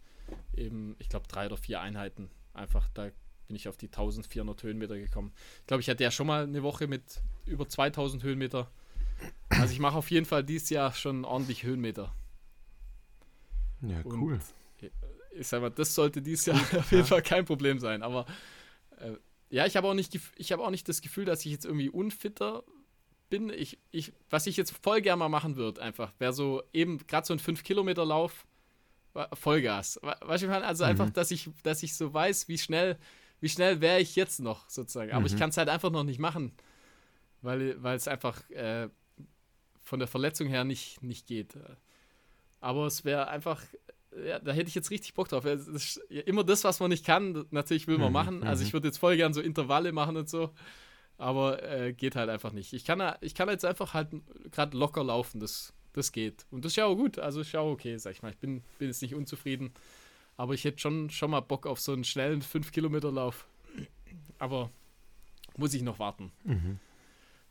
eben, 0.55 0.95
ich 0.99 1.09
glaube, 1.09 1.27
drei 1.27 1.45
oder 1.45 1.57
vier 1.57 1.81
Einheiten. 1.81 2.29
Einfach, 2.53 2.87
da 2.93 3.03
bin 3.03 3.13
bin 3.53 3.55
ich 3.55 3.67
auf 3.67 3.77
die 3.77 3.85
1400 3.85 4.63
Höhenmeter 4.63 4.97
gekommen. 4.97 5.31
Ich 5.61 5.67
glaube, 5.67 5.81
ich 5.81 5.89
hatte 5.89 6.03
ja 6.03 6.09
schon 6.09 6.25
mal 6.25 6.43
eine 6.43 6.63
Woche 6.63 6.87
mit 6.87 7.21
über 7.45 7.67
2000 7.67 8.23
Höhenmeter. 8.23 8.69
Also 9.49 9.73
ich 9.73 9.79
mache 9.79 9.97
auf 9.97 10.09
jeden 10.11 10.25
Fall 10.25 10.43
dieses 10.43 10.69
Jahr 10.69 10.93
schon 10.93 11.25
ordentlich 11.25 11.63
Höhenmeter. 11.63 12.13
Ja, 13.81 14.01
cool. 14.05 14.33
Und 14.33 14.41
ich 15.35 15.47
sag 15.47 15.61
mal, 15.61 15.69
das 15.69 15.95
sollte 15.95 16.21
dieses 16.21 16.45
Jahr 16.45 16.57
auf 16.77 16.91
jeden 16.91 17.05
Fall 17.05 17.21
kein 17.21 17.45
Problem 17.45 17.79
sein. 17.79 18.03
Aber 18.03 18.25
äh, 18.99 19.13
ja, 19.49 19.65
ich 19.65 19.75
habe 19.75 19.87
auch, 19.87 19.93
nicht, 19.93 20.13
hab 20.15 20.59
auch 20.59 20.69
nicht 20.69 20.87
das 20.89 21.01
Gefühl, 21.01 21.25
dass 21.25 21.45
ich 21.45 21.51
jetzt 21.51 21.65
irgendwie 21.65 21.89
unfitter 21.89 22.63
bin. 23.29 23.49
Ich, 23.49 23.79
ich, 23.91 24.13
was 24.29 24.47
ich 24.47 24.57
jetzt 24.57 24.75
voll 24.81 25.01
gerne 25.01 25.19
mal 25.19 25.29
machen 25.29 25.55
würde, 25.55 25.81
einfach, 25.81 26.13
wäre 26.19 26.33
so 26.33 26.63
eben 26.73 27.05
gerade 27.07 27.25
so 27.25 27.33
ein 27.33 27.39
5-Kilometer-Lauf, 27.39 28.45
Vollgas. 29.33 29.99
Weißt 30.01 30.43
du, 30.43 30.49
also 30.49 30.83
mhm. 30.83 30.89
einfach, 30.89 31.09
dass 31.11 31.29
ich, 31.29 31.49
dass 31.61 31.83
ich 31.83 31.95
so 31.95 32.13
weiß, 32.13 32.47
wie 32.47 32.57
schnell, 32.57 32.97
wie 33.41 33.49
schnell 33.49 33.79
wäre 33.79 33.99
ich 33.99 34.15
jetzt 34.15 34.39
noch, 34.39 34.67
sozusagen. 34.69 35.11
Aber 35.11 35.21
mhm. 35.21 35.27
ich 35.27 35.37
kann 35.37 35.49
es 35.49 35.57
halt 35.57 35.69
einfach 35.69 35.91
noch 35.91 36.03
nicht 36.03 36.19
machen, 36.19 36.51
weil, 37.41 37.81
weil 37.83 37.95
es 37.95 38.07
einfach 38.07 38.49
äh, 38.49 38.89
von 39.83 39.99
der 39.99 40.07
Verletzung 40.07 40.47
her 40.47 40.63
nicht, 40.63 41.03
nicht 41.03 41.27
geht. 41.27 41.57
Aber 42.59 42.87
es 42.87 43.03
wäre 43.05 43.27
einfach 43.27 43.61
ja, 44.25 44.39
da 44.39 44.51
hätte 44.51 44.67
ich 44.67 44.75
jetzt 44.75 44.91
richtig 44.91 45.13
Bock 45.13 45.27
drauf. 45.27 45.45
Immer 46.09 46.43
das, 46.43 46.63
was 46.63 46.79
man 46.79 46.89
nicht 46.89 47.05
kann, 47.05 47.45
natürlich 47.51 47.87
will 47.87 47.97
man 47.97 48.07
mhm, 48.07 48.13
machen. 48.13 48.43
Also 48.43 48.63
ich 48.63 48.69
mhm. 48.69 48.73
würde 48.73 48.87
jetzt 48.89 48.97
voll 48.97 49.17
gern 49.17 49.33
so 49.33 49.41
Intervalle 49.41 49.91
machen 49.91 50.17
und 50.17 50.29
so. 50.29 50.51
Aber 51.17 51.63
äh, 51.63 51.93
geht 51.93 52.15
halt 52.15 52.29
einfach 52.29 52.51
nicht. 52.51 52.73
Ich 52.73 52.85
kann, 52.85 53.15
ich 53.21 53.35
kann 53.35 53.49
jetzt 53.49 53.65
einfach 53.65 53.93
halt 53.93 54.09
gerade 54.51 54.77
locker 54.77 55.03
laufen. 55.03 55.39
Das, 55.39 55.73
das 55.93 56.11
geht. 56.11 56.45
Und 56.51 56.65
das 56.65 56.73
ist 56.73 56.75
ja 56.77 56.85
auch 56.85 56.95
gut. 56.95 57.19
Also 57.19 57.41
ist 57.41 57.51
ja 57.51 57.59
auch 57.59 57.71
okay, 57.71 57.97
sag 57.97 58.11
ich 58.11 58.21
mal. 58.21 58.31
Ich 58.31 58.37
bin, 58.37 58.63
bin 58.79 58.87
jetzt 58.87 59.01
nicht 59.01 59.15
unzufrieden. 59.15 59.73
Aber 60.37 60.53
ich 60.53 60.63
hätte 60.63 60.79
schon, 60.79 61.09
schon 61.09 61.31
mal 61.31 61.41
Bock 61.41 61.67
auf 61.67 61.79
so 61.79 61.93
einen 61.93 62.03
schnellen 62.03 62.41
5-Kilometer-Lauf. 62.41 63.47
Aber 64.39 64.71
muss 65.57 65.73
ich 65.73 65.83
noch 65.83 65.99
warten. 65.99 66.31
Mhm. 66.43 66.79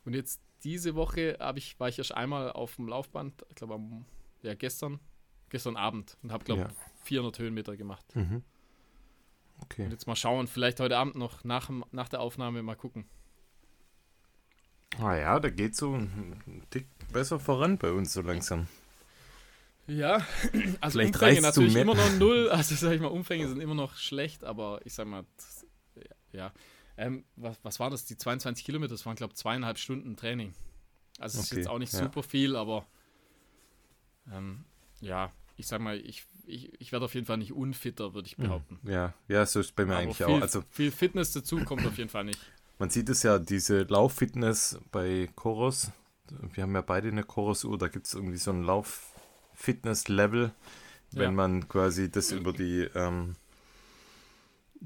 Und 0.05 0.13
jetzt 0.13 0.41
diese 0.63 0.95
Woche 0.95 1.37
ich, 1.55 1.79
war 1.79 1.89
ich 1.89 1.97
erst 1.97 2.13
einmal 2.13 2.51
auf 2.51 2.75
dem 2.77 2.87
Laufband, 2.87 3.45
ich 3.49 3.55
glaube 3.55 3.81
ja, 4.41 4.53
gestern 4.55 4.99
gestern 5.53 5.77
Abend 5.77 6.17
und 6.23 6.31
habe, 6.31 6.43
glaube 6.43 6.61
ich, 6.63 6.67
ja. 6.67 6.73
400 7.03 7.39
Höhenmeter 7.39 7.77
gemacht. 7.77 8.03
Mhm. 8.15 8.43
Okay. 9.61 9.85
Und 9.85 9.91
jetzt 9.91 10.07
mal 10.07 10.15
schauen, 10.15 10.47
vielleicht 10.47 10.79
heute 10.79 10.97
Abend 10.97 11.15
noch 11.15 11.43
nach, 11.43 11.69
nach 11.91 12.09
der 12.09 12.19
Aufnahme 12.19 12.63
mal 12.63 12.75
gucken. 12.75 13.05
Ah 14.99 15.15
ja, 15.15 15.39
da 15.39 15.49
geht 15.49 15.75
so 15.75 15.93
ein 15.93 16.65
Tick 16.71 16.87
besser 17.11 17.39
voran 17.39 17.77
bei 17.77 17.91
uns 17.91 18.13
so 18.13 18.21
langsam. 18.21 18.67
Ja, 19.85 20.25
also 20.81 20.99
Vielleicht 20.99 21.15
Umfänge 21.15 21.41
natürlich 21.41 21.75
immer 21.75 21.95
noch 21.95 22.11
null. 22.17 22.49
Also 22.51 22.75
sag 22.75 22.93
ich 22.93 23.01
mal, 23.01 23.07
Umfänge 23.07 23.47
sind 23.47 23.61
immer 23.61 23.75
noch 23.75 23.95
schlecht, 23.95 24.43
aber 24.43 24.81
ich 24.85 24.93
sag 24.93 25.07
mal, 25.07 25.23
ja. 26.31 26.51
Ähm, 26.97 27.25
was, 27.35 27.57
was 27.63 27.79
war 27.79 27.89
das? 27.89 28.05
Die 28.05 28.17
22 28.17 28.65
Kilometer, 28.65 28.91
das 28.91 29.05
waren, 29.05 29.15
glaube 29.15 29.33
ich, 29.33 29.37
zweieinhalb 29.37 29.77
Stunden 29.77 30.15
Training. 30.15 30.53
Also 31.19 31.39
es 31.39 31.45
okay, 31.45 31.55
ist 31.55 31.57
jetzt 31.65 31.69
auch 31.69 31.79
nicht 31.79 31.93
ja. 31.93 31.99
super 31.99 32.23
viel, 32.23 32.55
aber 32.55 32.85
ähm, 34.31 34.63
ja, 35.01 35.31
ich 35.57 35.67
sag 35.67 35.81
mal, 35.81 35.97
ich, 35.97 36.25
ich, 36.45 36.79
ich 36.79 36.91
werde 36.91 37.05
auf 37.05 37.13
jeden 37.13 37.25
Fall 37.25 37.37
nicht 37.37 37.53
unfitter, 37.53 38.13
würde 38.13 38.27
ich 38.27 38.37
hm. 38.37 38.45
behaupten. 38.45 38.79
Ja, 38.83 39.13
ja, 39.27 39.45
so 39.45 39.59
ist 39.59 39.75
bei 39.75 39.85
mir 39.85 39.93
Aber 39.93 40.01
eigentlich 40.01 40.17
viel, 40.17 40.25
auch. 40.25 40.41
Also, 40.41 40.63
viel 40.69 40.91
Fitness 40.91 41.31
dazu 41.33 41.63
kommt 41.63 41.85
auf 41.85 41.97
jeden 41.97 42.09
Fall 42.09 42.25
nicht. 42.25 42.39
Man 42.79 42.89
sieht 42.89 43.09
es 43.09 43.23
ja, 43.23 43.39
diese 43.39 43.83
Lauffitness 43.83 44.79
bei 44.91 45.29
Chorus. 45.35 45.91
Wir 46.53 46.63
haben 46.63 46.73
ja 46.73 46.81
beide 46.81 47.09
eine 47.09 47.23
Chorus-Uhr, 47.23 47.77
da 47.77 47.87
gibt 47.87 48.07
es 48.07 48.13
irgendwie 48.13 48.37
so 48.37 48.51
ein 48.51 48.63
Lauf-Fitness-Level, 48.63 50.51
wenn 51.11 51.23
ja. 51.23 51.31
man 51.31 51.67
quasi 51.67 52.09
das 52.09 52.31
über 52.31 52.51
die, 52.51 52.89
ähm, 52.95 53.35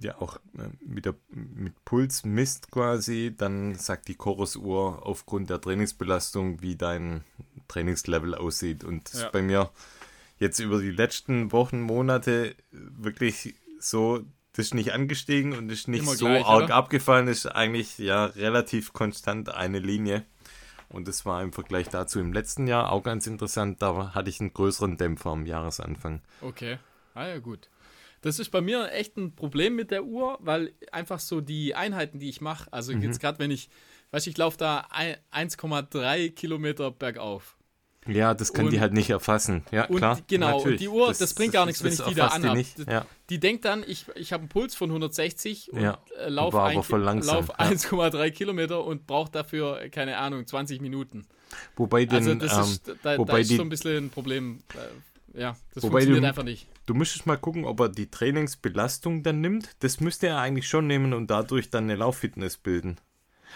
ja 0.01 0.19
auch 0.21 0.38
äh, 0.57 0.69
mit, 0.86 1.05
der, 1.05 1.15
mit 1.29 1.83
Puls 1.86 2.23
misst 2.25 2.71
quasi, 2.71 3.33
dann 3.36 3.75
sagt 3.75 4.07
die 4.07 4.15
Chorus-Uhr 4.15 5.05
aufgrund 5.05 5.49
der 5.49 5.62
Trainingsbelastung, 5.62 6.62
wie 6.62 6.75
dein 6.75 7.23
Trainingslevel 7.67 8.36
aussieht. 8.36 8.83
Und 8.83 9.12
ja. 9.13 9.29
bei 9.29 9.41
mir 9.41 9.71
jetzt 10.39 10.60
über 10.60 10.79
die 10.79 10.91
letzten 10.91 11.51
Wochen, 11.51 11.81
Monate 11.81 12.55
wirklich 12.71 13.55
so, 13.79 14.23
das 14.53 14.67
ist 14.67 14.73
nicht 14.73 14.93
angestiegen 14.93 15.53
und 15.53 15.71
ist 15.71 15.88
nicht 15.88 16.03
Immer 16.03 16.15
so 16.15 16.25
gleich, 16.25 16.45
arg 16.45 16.65
oder? 16.65 16.75
abgefallen, 16.75 17.27
ist 17.27 17.45
eigentlich 17.45 17.97
ja 17.97 18.25
relativ 18.25 18.93
konstant 18.93 19.49
eine 19.49 19.79
Linie. 19.79 20.25
Und 20.89 21.07
das 21.07 21.25
war 21.25 21.43
im 21.43 21.51
Vergleich 21.51 21.89
dazu 21.89 22.19
im 22.19 22.31
letzten 22.31 22.65
Jahr 22.65 22.91
auch 22.91 23.03
ganz 23.03 23.27
interessant. 23.27 23.81
Da 23.81 24.13
hatte 24.15 24.29
ich 24.29 24.39
einen 24.39 24.53
größeren 24.53 24.95
Dämpfer 24.95 25.31
am 25.31 25.45
Jahresanfang. 25.45 26.21
Okay. 26.41 26.77
Ah 27.13 27.27
ja, 27.27 27.39
gut. 27.39 27.69
Das 28.27 28.39
ist 28.39 28.49
bei 28.49 28.59
mir 28.59 28.91
echt 28.91 29.15
ein 29.15 29.33
Problem 29.33 29.75
mit 29.75 29.89
der 29.89 30.03
Uhr, 30.03 30.37
weil 30.41 30.73
einfach 30.91 31.19
so 31.19 31.39
die 31.39 31.75
Einheiten, 31.75 32.19
die 32.19 32.27
ich 32.27 32.41
mache, 32.41 32.71
also 32.73 32.93
mhm. 32.93 33.01
jetzt 33.01 33.21
gerade 33.21 33.39
wenn 33.39 33.51
ich, 33.51 33.69
weiß 34.11 34.27
ich, 34.27 34.37
laufe 34.37 34.57
da 34.57 34.85
1,3 35.33 36.31
Kilometer 36.31 36.91
bergauf. 36.91 37.55
Ja, 38.05 38.33
das 38.33 38.51
kann 38.51 38.65
und, 38.65 38.71
die 38.71 38.81
halt 38.81 38.93
nicht 38.93 39.09
erfassen. 39.09 39.63
Ja, 39.71 39.87
klar. 39.87 40.19
Genau, 40.27 40.61
und 40.61 40.79
die 40.79 40.89
Uhr, 40.89 41.07
das, 41.07 41.19
das 41.19 41.33
bringt 41.33 41.53
gar 41.53 41.65
nichts, 41.65 41.83
wenn 41.83 41.93
ich 41.93 42.01
die 42.01 42.15
da 42.15 42.27
anhabe. 42.27 42.63
Die, 42.63 42.83
ja. 42.89 43.05
die 43.29 43.39
denkt 43.39 43.63
dann, 43.63 43.83
ich, 43.87 44.05
ich 44.15 44.33
habe 44.33 44.41
einen 44.41 44.49
Puls 44.49 44.75
von 44.75 44.89
160 44.89 45.71
und 45.71 45.81
ja, 45.81 45.97
äh, 46.17 46.29
laufe 46.29 46.57
lauf 46.57 46.89
1,3 46.89 48.17
ja. 48.17 48.29
Kilometer 48.29 48.83
und 48.83 49.07
brauche 49.07 49.31
dafür, 49.31 49.87
keine 49.89 50.17
Ahnung, 50.17 50.45
20 50.45 50.81
Minuten. 50.81 51.25
Wobei 51.77 52.05
den, 52.05 52.15
also 52.15 52.35
das 52.35 52.53
ähm, 52.53 52.61
ist, 52.61 52.93
da, 53.03 53.17
wobei 53.17 53.33
da 53.33 53.37
ist 53.39 53.51
die, 53.51 53.55
so 53.55 53.61
ein 53.61 53.69
bisschen 53.69 54.05
ein 54.05 54.09
Problem. 54.09 54.59
Äh, 55.33 55.39
ja, 55.41 55.55
das 55.73 55.85
funktioniert 55.85 56.23
du, 56.23 56.27
einfach 56.27 56.43
nicht. 56.43 56.67
Du 56.88 56.93
müsstest 56.93 57.26
mal 57.26 57.38
gucken, 57.38 57.65
ob 57.65 57.82
er 57.82 57.89
die 57.89 58.10
Trainingsbelastung 58.10 59.21
dann 59.21 59.41
nimmt. 59.41 59.76
Das 59.80 60.00
müsste 60.00 60.28
er 60.28 60.39
eigentlich 60.39 60.67
schon 60.67 60.88
nehmen 60.88 61.13
und 61.13 61.30
dadurch 61.30 61.69
dann 61.69 61.84
eine 61.84 61.97
Lauffitness 61.97 62.58
bilden. 62.58 62.97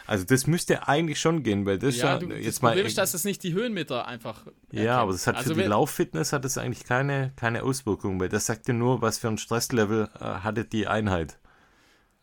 Also 0.06 0.26
das 0.26 0.48
müsste 0.48 0.88
eigentlich 0.88 1.20
schon 1.20 1.42
gehen, 1.42 1.66
weil 1.66 1.80
das 1.80 1.98
ja, 1.98 2.14
ja 2.14 2.20
du, 2.20 2.28
jetzt 2.28 2.46
das 2.48 2.62
mal. 2.62 2.70
Problem 2.70 2.88
ist, 2.88 2.98
dass 2.98 3.14
es 3.14 3.24
nicht 3.24 3.42
die 3.44 3.54
Höhenmeter 3.54 4.06
einfach. 4.06 4.48
Erkennt. 4.48 4.74
Ja, 4.74 5.00
aber 5.00 5.14
das 5.14 5.28
hat 5.28 5.38
also 5.38 5.56
für 5.56 5.62
die 5.62 5.68
Lauffitness 5.68 6.34
hat 6.34 6.44
es 6.44 6.58
eigentlich 6.58 6.84
keine, 6.84 7.32
keine 7.38 7.64
Auswirkung, 7.64 8.20
weil 8.20 8.28
das 8.28 8.48
sagt 8.48 8.68
dir 8.68 8.74
nur, 8.74 9.02
was 9.02 9.18
für 9.18 9.30
ein 9.30 9.38
Stresslevel 9.38 10.10
äh, 10.20 10.20
hatte 10.20 10.66
die 10.66 10.88
Einheit. 10.88 11.40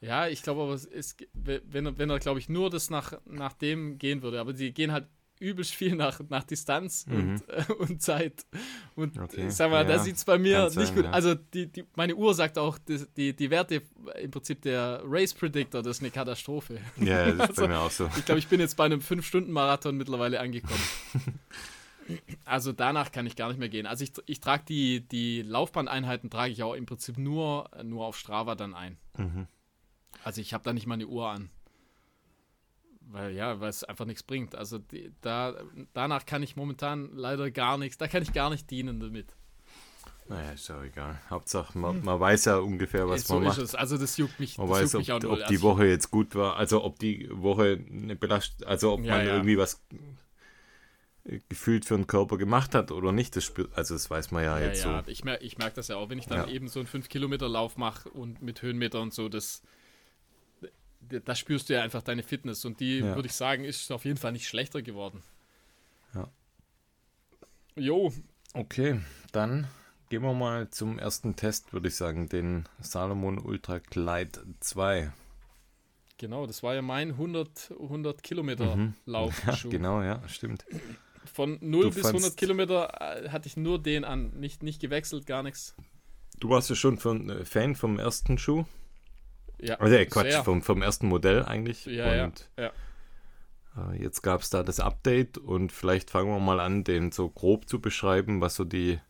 Ja, 0.00 0.28
ich 0.28 0.42
glaube 0.42 0.62
aber, 0.62 0.74
es 0.74 0.84
ist, 0.84 1.26
wenn, 1.32 1.98
wenn 1.98 2.10
er, 2.10 2.18
glaube 2.18 2.38
ich, 2.38 2.50
nur 2.50 2.68
das 2.68 2.90
nach, 2.90 3.14
nach 3.24 3.54
dem 3.54 3.98
gehen 3.98 4.22
würde, 4.22 4.40
aber 4.40 4.52
die 4.52 4.72
gehen 4.72 4.92
halt 4.92 5.06
übelst 5.40 5.74
viel 5.74 5.94
nach, 5.94 6.20
nach 6.28 6.44
Distanz 6.44 7.06
mhm. 7.06 7.14
und, 7.14 7.48
äh, 7.48 7.72
und 7.78 8.02
Zeit. 8.02 8.46
Und 8.94 9.18
okay. 9.18 9.48
ich 9.48 9.54
sag 9.54 9.70
mal, 9.70 9.82
ja, 9.82 9.96
da 9.96 9.98
sieht 9.98 10.16
es 10.16 10.24
bei 10.24 10.38
mir 10.38 10.70
nicht 10.74 10.94
gut. 10.94 11.04
Ja. 11.04 11.10
Also 11.10 11.34
die, 11.34 11.66
die, 11.66 11.84
meine 11.96 12.14
Uhr 12.14 12.34
sagt 12.34 12.58
auch, 12.58 12.78
die, 12.78 13.04
die, 13.16 13.34
die 13.34 13.50
Werte 13.50 13.82
im 14.20 14.30
Prinzip 14.30 14.62
der 14.62 15.02
Race 15.04 15.34
Predictor, 15.34 15.82
das 15.82 15.98
ist 15.98 16.02
eine 16.02 16.10
Katastrophe. 16.10 16.78
Ja, 16.96 17.26
das 17.26 17.34
ist 17.34 17.40
also, 17.40 17.62
bei 17.62 17.68
mir 17.68 17.80
auch 17.80 17.90
so. 17.90 18.10
Ich 18.16 18.24
glaube, 18.24 18.38
ich 18.38 18.48
bin 18.48 18.60
jetzt 18.60 18.76
bei 18.76 18.84
einem 18.84 19.00
5-Stunden-Marathon 19.00 19.96
mittlerweile 19.96 20.40
angekommen. 20.40 20.82
also 22.44 22.72
danach 22.72 23.12
kann 23.12 23.26
ich 23.26 23.36
gar 23.36 23.48
nicht 23.48 23.58
mehr 23.58 23.68
gehen. 23.68 23.86
Also 23.86 24.04
ich, 24.04 24.12
ich 24.26 24.40
trage 24.40 24.64
die, 24.68 25.06
die 25.06 25.42
Laufbandeinheiten 25.42 26.30
trage 26.30 26.52
ich 26.52 26.62
auch 26.62 26.74
im 26.74 26.86
Prinzip 26.86 27.18
nur, 27.18 27.70
nur 27.82 28.06
auf 28.06 28.18
Strava 28.18 28.54
dann 28.54 28.74
ein. 28.74 28.96
Mhm. 29.16 29.46
Also 30.24 30.40
ich 30.40 30.54
habe 30.54 30.64
da 30.64 30.72
nicht 30.72 30.86
mal 30.86 30.94
eine 30.94 31.06
Uhr 31.06 31.28
an. 31.28 31.50
Weil 33.10 33.32
ja, 33.32 33.58
weil 33.60 33.70
es 33.70 33.84
einfach 33.84 34.04
nichts 34.04 34.22
bringt. 34.22 34.54
Also 34.54 34.78
die, 34.78 35.12
da, 35.22 35.54
danach 35.94 36.26
kann 36.26 36.42
ich 36.42 36.56
momentan 36.56 37.10
leider 37.14 37.50
gar 37.50 37.78
nichts, 37.78 37.96
da 37.96 38.06
kann 38.06 38.22
ich 38.22 38.32
gar 38.32 38.50
nicht 38.50 38.70
dienen 38.70 39.00
damit. 39.00 39.34
Naja, 40.28 40.50
ist 40.50 40.68
ja 40.68 40.82
egal. 40.82 41.18
Hauptsache, 41.30 41.78
man, 41.78 42.04
man 42.04 42.20
weiß 42.20 42.44
ja 42.46 42.58
ungefähr, 42.58 43.08
was 43.08 43.26
so 43.26 43.34
man 43.34 43.44
macht. 43.44 43.58
Es. 43.58 43.74
Also 43.74 43.96
das 43.96 44.18
juckt 44.18 44.38
mich, 44.38 44.58
man 44.58 44.68
weiß, 44.68 44.92
mich 44.94 45.10
ob, 45.10 45.24
ob 45.24 45.46
die 45.46 45.62
Woche 45.62 45.86
jetzt 45.86 46.10
gut 46.10 46.34
war, 46.34 46.56
also 46.56 46.84
ob 46.84 46.98
die 46.98 47.28
Woche 47.30 47.82
eine 47.90 48.14
Belastung, 48.14 48.68
also 48.68 48.92
ob 48.92 49.04
ja, 49.04 49.16
man 49.16 49.26
ja. 49.26 49.32
irgendwie 49.32 49.56
was 49.56 49.82
gefühlt 51.48 51.86
für 51.86 51.96
den 51.96 52.06
Körper 52.06 52.36
gemacht 52.36 52.74
hat 52.74 52.90
oder 52.90 53.12
nicht, 53.12 53.36
das 53.36 53.44
spürt, 53.44 53.76
also 53.76 53.94
das 53.94 54.10
weiß 54.10 54.30
man 54.30 54.44
ja, 54.44 54.58
ja 54.58 54.66
jetzt 54.66 54.84
ja. 54.84 55.02
so. 55.02 55.10
Ich 55.10 55.24
merke 55.24 55.44
ich 55.44 55.56
merk 55.56 55.74
das 55.74 55.88
ja 55.88 55.96
auch, 55.96 56.10
wenn 56.10 56.18
ich 56.18 56.26
dann 56.26 56.48
eben 56.48 56.68
so 56.68 56.80
einen 56.80 56.88
5-Kilometer-Lauf 56.88 57.76
mache 57.78 58.10
und 58.10 58.42
mit 58.42 58.60
Höhenmeter 58.60 59.00
und 59.00 59.14
so, 59.14 59.28
das, 59.28 59.62
da 61.00 61.34
spürst 61.34 61.68
du 61.68 61.74
ja 61.74 61.82
einfach 61.82 62.02
deine 62.02 62.22
Fitness 62.22 62.64
und 62.64 62.80
die, 62.80 62.98
ja. 62.98 63.14
würde 63.14 63.26
ich 63.26 63.34
sagen, 63.34 63.64
ist 63.64 63.90
auf 63.90 64.04
jeden 64.04 64.18
Fall 64.18 64.32
nicht 64.32 64.48
schlechter 64.48 64.82
geworden. 64.82 65.22
Ja. 66.14 66.28
Jo. 67.76 68.12
Okay, 68.54 69.00
dann 69.32 69.66
gehen 70.08 70.22
wir 70.22 70.32
mal 70.32 70.70
zum 70.70 70.98
ersten 70.98 71.36
Test, 71.36 71.72
würde 71.72 71.88
ich 71.88 71.96
sagen, 71.96 72.28
den 72.28 72.64
Salomon 72.80 73.38
Ultra 73.38 73.78
Glide 73.78 74.42
2. 74.60 75.12
Genau, 76.18 76.46
das 76.46 76.62
war 76.62 76.74
ja 76.74 76.82
mein 76.82 77.10
100, 77.10 77.72
100 77.80 78.22
Kilometer 78.22 78.76
mhm. 78.76 78.94
Lauf. 79.06 79.40
Ja, 79.46 79.56
genau, 79.70 80.02
ja, 80.02 80.20
stimmt. 80.28 80.64
Von 81.32 81.58
0 81.60 81.84
du 81.84 81.90
bis 81.94 82.06
100 82.06 82.36
Kilometer 82.36 83.22
äh, 83.24 83.28
hatte 83.28 83.46
ich 83.46 83.56
nur 83.56 83.80
den 83.80 84.04
an, 84.04 84.30
nicht, 84.30 84.62
nicht 84.62 84.80
gewechselt, 84.80 85.26
gar 85.26 85.42
nichts. 85.42 85.76
Du 86.40 86.50
warst 86.50 86.70
ja 86.70 86.76
schon 86.76 86.98
von, 86.98 87.30
äh, 87.30 87.44
Fan 87.44 87.76
vom 87.76 87.98
ersten 87.98 88.38
Schuh. 88.38 88.64
Ja. 89.60 89.76
Also, 89.76 89.96
ja, 89.96 90.04
Quatsch, 90.04 90.34
vom, 90.44 90.62
vom 90.62 90.82
ersten 90.82 91.08
Modell 91.08 91.44
eigentlich. 91.44 91.86
Ja, 91.86 92.24
und 92.24 92.48
ja. 92.56 92.64
ja. 92.64 92.72
Äh, 93.92 94.02
jetzt 94.02 94.22
gab 94.22 94.40
es 94.40 94.50
da 94.50 94.62
das 94.62 94.80
Update 94.80 95.38
und 95.38 95.72
vielleicht 95.72 96.10
fangen 96.10 96.30
wir 96.30 96.40
mal 96.40 96.60
an, 96.60 96.84
den 96.84 97.12
so 97.12 97.28
grob 97.28 97.68
zu 97.68 97.80
beschreiben, 97.80 98.40
was 98.40 98.54
so 98.54 98.64
die, 98.64 99.00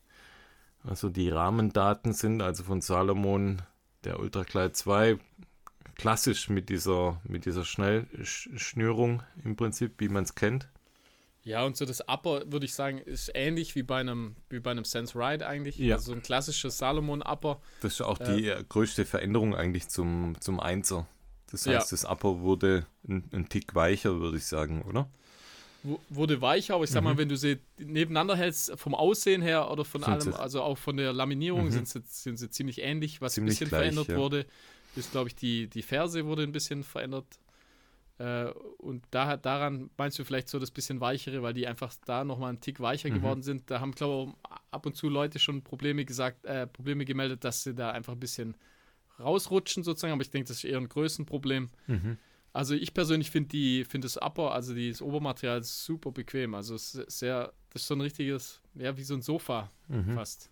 was 0.82 1.00
so 1.00 1.08
die 1.08 1.30
Rahmendaten 1.30 2.12
sind. 2.12 2.42
Also 2.42 2.64
von 2.64 2.80
Salomon, 2.80 3.62
der 4.04 4.20
Ultra 4.20 4.42
Glide 4.42 4.72
2, 4.72 5.18
klassisch 5.96 6.48
mit 6.48 6.68
dieser, 6.68 7.20
mit 7.24 7.44
dieser 7.44 7.64
Schnellschnürung 7.64 9.22
im 9.44 9.56
Prinzip, 9.56 9.94
wie 9.98 10.08
man 10.08 10.24
es 10.24 10.34
kennt. 10.34 10.68
Ja, 11.48 11.64
und 11.64 11.76
so 11.78 11.86
das 11.86 12.02
Upper, 12.06 12.42
würde 12.52 12.66
ich 12.66 12.74
sagen, 12.74 12.98
ist 12.98 13.30
ähnlich 13.34 13.74
wie 13.74 13.82
bei 13.82 14.00
einem, 14.00 14.36
wie 14.50 14.60
bei 14.60 14.70
einem 14.70 14.84
Sense 14.84 15.18
Ride 15.18 15.46
eigentlich. 15.46 15.78
Ja. 15.78 15.94
Also 15.96 16.06
so 16.06 16.12
ein 16.12 16.22
klassisches 16.22 16.76
Salomon-Upper. 16.76 17.60
Das 17.80 17.94
ist 17.94 18.00
auch 18.02 18.18
die 18.18 18.48
äh, 18.48 18.62
größte 18.68 19.06
Veränderung 19.06 19.54
eigentlich 19.54 19.88
zum, 19.88 20.36
zum 20.40 20.60
Einser. 20.60 21.06
Das 21.50 21.66
heißt, 21.66 21.90
Ja. 21.90 21.96
das 21.96 22.04
Upper 22.04 22.40
wurde 22.40 22.84
ein, 23.08 23.24
ein 23.32 23.48
Tick 23.48 23.74
weicher, 23.74 24.20
würde 24.20 24.36
ich 24.36 24.44
sagen, 24.44 24.82
oder? 24.82 25.08
Wu- 25.84 25.98
Wurde 26.10 26.40
weicher, 26.42 26.74
aber 26.74 26.84
ich 26.84 26.90
sag 26.90 27.02
mal, 27.02 27.16
wenn 27.16 27.28
du 27.30 27.36
sie 27.38 27.58
nebeneinander 27.78 28.36
hältst, 28.36 28.72
vom 28.78 28.94
Aussehen 28.94 29.40
her 29.40 29.70
oder 29.70 29.84
von 29.86 30.02
Mhm. 30.02 30.20
Sind 30.20 30.34
allem, 30.34 30.42
also 30.42 30.60
auch 30.62 30.76
von 30.76 30.96
der 30.98 31.12
Laminierung 31.14 31.66
Mhm. 31.66 31.70
sind, 31.70 31.88
sie, 31.88 32.02
sind 32.04 32.36
sie 32.38 32.50
ziemlich 32.50 32.82
ähnlich. 32.82 33.22
Was 33.22 33.34
Ziemlich 33.34 33.52
ein 33.52 33.64
bisschen 33.64 33.68
gleich, 33.70 33.80
verändert 33.80 34.08
ja. 34.08 34.16
wurde, 34.16 34.44
ist, 34.96 35.12
glaube 35.12 35.28
ich, 35.28 35.34
die, 35.34 35.68
die 35.68 35.82
Ferse 35.82 36.26
wurde 36.26 36.42
ein 36.42 36.52
bisschen 36.52 36.84
verändert. 36.84 37.24
Äh, 38.18 38.50
und 38.78 39.04
da, 39.10 39.36
daran 39.36 39.90
meinst 39.96 40.18
du 40.18 40.24
vielleicht 40.24 40.48
so 40.48 40.58
das 40.58 40.70
bisschen 40.70 41.00
weichere, 41.00 41.42
weil 41.42 41.54
die 41.54 41.66
einfach 41.66 41.94
da 42.04 42.24
nochmal 42.24 42.50
einen 42.50 42.60
Tick 42.60 42.80
weicher 42.80 43.08
Mhm. 43.10 43.14
geworden 43.14 43.42
sind. 43.42 43.70
Da 43.70 43.80
haben, 43.80 43.92
glaube 43.92 44.32
ich, 44.32 44.48
ab 44.70 44.86
und 44.86 44.96
zu 44.96 45.08
Leute 45.08 45.38
schon 45.38 45.62
Probleme 45.62 46.04
gesagt, 46.04 46.44
äh, 46.44 46.66
Probleme 46.66 47.04
gemeldet, 47.04 47.44
dass 47.44 47.62
sie 47.62 47.74
da 47.74 47.90
einfach 47.90 48.14
ein 48.14 48.20
bisschen 48.20 48.56
rausrutschen 49.20 49.82
sozusagen, 49.82 50.12
aber 50.12 50.22
ich 50.22 50.30
denke, 50.30 50.48
das 50.48 50.58
ist 50.58 50.64
eher 50.64 50.78
ein 50.78 50.88
Größenproblem. 50.88 51.70
Also 52.52 52.74
ich 52.74 52.92
persönlich 52.94 53.30
finde 53.30 53.50
die, 53.50 53.84
finde 53.84 54.06
das 54.06 54.16
Upper, 54.16 54.52
also 54.52 54.74
das 54.74 55.02
Obermaterial 55.02 55.62
super 55.62 56.10
bequem. 56.12 56.54
Also 56.54 56.74
es 56.74 56.94
ist 56.94 57.18
sehr, 57.18 57.52
das 57.70 57.82
ist 57.82 57.88
so 57.88 57.94
ein 57.94 58.00
richtiges, 58.00 58.60
ja, 58.74 58.96
wie 58.96 59.02
so 59.04 59.14
ein 59.14 59.22
Sofa 59.22 59.70
Mhm. 59.88 60.12
fast. 60.14 60.50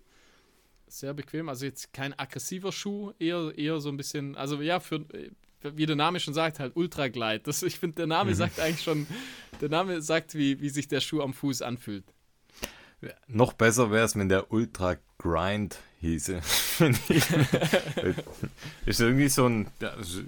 Sehr 0.89 1.15
bequem. 1.15 1.49
Also 1.49 1.67
jetzt 1.67 1.93
kein 1.93 2.17
aggressiver 2.19 2.71
Schuh, 2.73 3.13
eher, 3.19 3.53
eher 3.57 3.81
so 3.81 3.89
ein 3.89 3.97
bisschen, 3.97 4.37
also 4.37 4.61
ja, 4.63 4.79
für, 4.81 5.05
wie 5.75 5.87
der 5.87 5.97
Name 5.97 6.21
schon 6.21 6.35
sagt, 6.35 6.59
halt 6.59 6.77
Ultra 6.77 7.09
Glide. 7.09 7.41
Das, 7.41 7.63
ich 7.63 7.79
finde, 7.79 7.97
der 7.97 8.07
Name 8.07 8.35
sagt 8.35 8.61
eigentlich 8.61 8.83
schon, 8.83 9.07
der 9.61 9.69
Name 9.69 10.01
sagt, 10.03 10.35
wie, 10.35 10.61
wie 10.61 10.69
sich 10.69 10.89
der 10.89 11.01
Schuh 11.01 11.23
am 11.23 11.35
Fuß 11.35 11.63
anfühlt. 11.63 12.05
Noch 13.27 13.53
besser 13.53 13.91
wäre 13.91 14.05
es, 14.05 14.17
wenn 14.17 14.29
der 14.29 14.53
Ultra 14.53 14.97
Grind 15.19 15.79
hieße. 16.01 16.41
Ist 18.87 19.01
irgendwie 19.01 19.29
so 19.29 19.47
ein, 19.47 19.69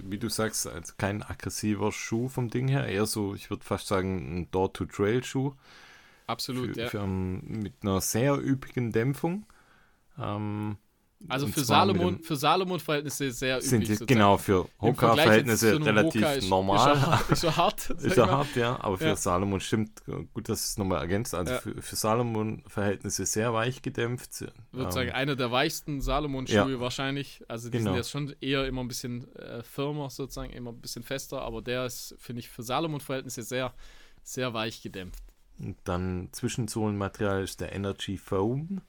wie 0.04 0.18
du 0.18 0.28
sagst, 0.28 0.66
also 0.66 0.92
kein 0.96 1.22
aggressiver 1.22 1.92
Schuh 1.92 2.28
vom 2.28 2.50
Ding 2.50 2.68
her, 2.68 2.86
eher 2.86 3.06
so, 3.06 3.34
ich 3.34 3.50
würde 3.50 3.64
fast 3.64 3.86
sagen, 3.86 4.40
ein 4.40 4.50
Door-to-Trail-Schuh. 4.50 5.54
Absolut, 6.26 6.74
für, 6.74 6.80
ja. 6.80 6.88
für, 6.88 6.98
ähm, 6.98 7.62
mit 7.62 7.74
einer 7.82 8.00
sehr 8.00 8.38
üppigen 8.38 8.92
Dämpfung. 8.92 9.46
Ähm, 10.18 10.76
also 11.28 11.48
für 11.48 11.64
Salomon, 11.64 12.20
für 12.22 12.36
Salomon-Verhältnisse 12.36 13.32
sehr 13.32 13.60
sind 13.60 13.78
üblich. 13.82 13.88
die, 13.88 13.94
sozusagen. 13.96 14.06
genau 14.18 14.36
für 14.36 14.68
Hoka-Verhältnisse 14.80 15.84
relativ 15.84 16.22
Hoka 16.22 16.32
ist- 16.34 16.48
normal. 16.48 16.96
Ist 17.30 17.42
er, 17.44 17.56
hart- 17.56 17.90
ist 17.90 18.06
hart. 18.06 18.16
ja 18.16 18.28
hart, 18.30 18.56
ja, 18.56 18.80
aber 18.80 18.98
für 18.98 19.06
Ja. 19.06 19.16
Salomon 19.16 19.60
stimmt, 19.60 20.02
gut, 20.32 20.48
dass 20.48 20.64
es 20.64 20.78
nochmal 20.78 21.00
ergänzt. 21.00 21.34
Also 21.34 21.54
Ja. 21.54 21.58
für, 21.60 21.82
für 21.82 21.96
Salomon-Verhältnisse 21.96 23.26
sehr 23.26 23.52
weich 23.52 23.82
gedämpft. 23.82 24.30
Ich 24.42 24.48
würde 24.72 24.84
Ähm, 24.86 24.90
sagen, 24.92 25.10
einer 25.10 25.34
der 25.36 25.50
weichsten 25.50 26.00
Salomon-Schuhe 26.00 26.72
Ja. 26.72 26.80
wahrscheinlich. 26.80 27.42
Also 27.48 27.68
die 27.68 27.78
Genau. 27.78 27.90
sind 27.90 27.96
jetzt 27.96 28.10
schon 28.10 28.34
eher 28.40 28.66
immer 28.66 28.82
ein 28.82 28.88
bisschen 28.88 29.34
äh, 29.36 29.62
firmer, 29.62 30.10
sozusagen, 30.10 30.52
immer 30.52 30.70
ein 30.70 30.80
bisschen 30.80 31.02
fester, 31.02 31.42
aber 31.42 31.62
der 31.62 31.86
ist, 31.86 32.14
finde 32.18 32.40
ich, 32.40 32.48
für 32.48 32.62
Salomon-Verhältnisse 32.62 33.42
sehr, 33.42 33.74
sehr 34.22 34.54
weich 34.54 34.82
gedämpft. 34.82 35.22
Und 35.58 35.76
dann 35.82 36.28
Zwischensohlenmaterial 36.30 37.42
ist 37.42 37.60
der 37.60 37.72
Energy 37.74 38.16
Foam. 38.18 38.80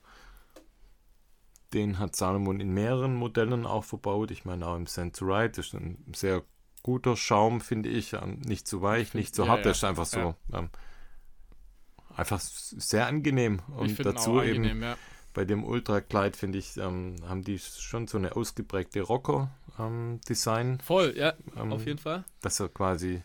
Den 1.73 1.99
hat 1.99 2.15
Salomon 2.15 2.59
in 2.59 2.73
mehreren 2.73 3.15
Modellen 3.15 3.65
auch 3.65 3.83
verbaut. 3.83 4.31
Ich 4.31 4.45
meine 4.45 4.65
auch 4.67 4.75
im 4.75 4.87
Sense 4.87 5.23
Ride. 5.23 5.49
Das 5.49 5.67
ist 5.67 5.73
ein 5.75 6.03
sehr 6.15 6.43
guter 6.83 7.15
Schaum, 7.15 7.61
finde 7.61 7.89
ich. 7.89 8.13
Ähm, 8.13 8.39
Nicht 8.45 8.67
zu 8.67 8.81
weich, 8.81 9.13
nicht 9.13 9.35
zu 9.35 9.43
Ja, 9.43 9.49
hart. 9.49 9.59
ja. 9.59 9.63
Das 9.65 9.77
ist 9.77 9.83
einfach 9.83 10.05
so. 10.05 10.35
Ähm, 10.53 10.69
einfach 12.15 12.39
sehr 12.39 13.07
angenehm. 13.07 13.61
Und 13.75 14.03
dazu 14.03 14.39
auch 14.39 14.43
eben 14.43 14.57
angenehm, 14.63 14.81
ja. 14.83 14.97
bei 15.33 15.45
dem 15.45 15.63
Ultra 15.63 15.99
Glide, 15.99 16.37
finde 16.37 16.57
ich, 16.57 16.77
ähm, 16.77 17.15
haben 17.27 17.43
die 17.43 17.59
schon 17.59 18.07
so 18.07 18.17
eine 18.17 18.35
ausgeprägte 18.35 19.01
Rocker-Design. 19.01 20.79
Voll, 20.83 21.13
ja, 21.15 21.33
Ähm, 21.55 21.71
auf 21.73 21.85
jeden 21.85 21.99
Fall. 21.99 22.23
dass 22.41 22.59
er 22.59 22.69
quasi 22.69 23.21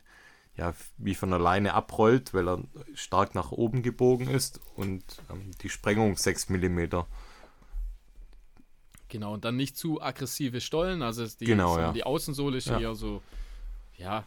ja, 0.56 0.72
wie 0.98 1.16
von 1.16 1.32
alleine 1.32 1.74
abrollt, 1.74 2.32
weil 2.32 2.48
er 2.48 2.62
stark 2.94 3.34
nach 3.34 3.50
oben 3.50 3.82
gebogen 3.82 4.28
ist 4.28 4.60
und 4.76 5.02
ähm, 5.28 5.50
die 5.62 5.68
Sprengung 5.68 6.16
6 6.16 6.48
mm. 6.48 6.80
Genau, 9.14 9.34
und 9.34 9.44
dann 9.44 9.54
nicht 9.54 9.76
zu 9.76 10.02
aggressive 10.02 10.60
Stollen. 10.60 11.00
Also 11.00 11.24
die, 11.38 11.44
Genau, 11.44 11.78
ja. 11.78 11.92
die 11.92 12.02
Außensohle 12.02 12.56
ist 12.58 12.66
Ja. 12.66 12.80
eher 12.80 12.96
so, 12.96 13.22
ja, 13.96 14.24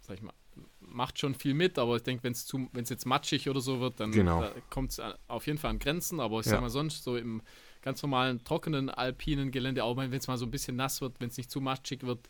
sag 0.00 0.16
ich 0.16 0.22
mal, 0.22 0.32
macht 0.80 1.20
schon 1.20 1.36
viel 1.36 1.54
mit, 1.54 1.78
aber 1.78 1.94
ich 1.94 2.02
denke, 2.02 2.24
wenn 2.24 2.32
es 2.32 2.90
jetzt 2.90 3.06
matschig 3.06 3.48
oder 3.48 3.60
so 3.60 3.78
wird, 3.78 4.00
dann 4.00 4.10
Genau. 4.10 4.50
kommt 4.70 4.90
es 4.90 5.00
auf 5.28 5.46
jeden 5.46 5.58
Fall 5.60 5.70
an 5.70 5.78
Grenzen. 5.78 6.18
Aber 6.18 6.40
ich 6.40 6.46
Ja. 6.46 6.52
sag 6.54 6.62
mal 6.62 6.68
sonst 6.70 7.04
so 7.04 7.16
im 7.16 7.42
ganz 7.80 8.02
normalen, 8.02 8.42
trockenen, 8.42 8.90
alpinen 8.90 9.52
Gelände, 9.52 9.84
auch 9.84 9.96
wenn 9.96 10.12
es 10.12 10.26
mal 10.26 10.36
so 10.36 10.46
ein 10.46 10.50
bisschen 10.50 10.74
nass 10.74 11.00
wird, 11.00 11.20
wenn 11.20 11.28
es 11.28 11.36
nicht 11.36 11.48
zu 11.52 11.60
matschig 11.60 12.02
wird, 12.02 12.28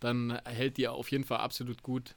dann 0.00 0.40
hält 0.44 0.76
die 0.76 0.88
auf 0.88 1.08
jeden 1.12 1.22
Fall 1.22 1.38
absolut 1.38 1.84
gut. 1.84 2.16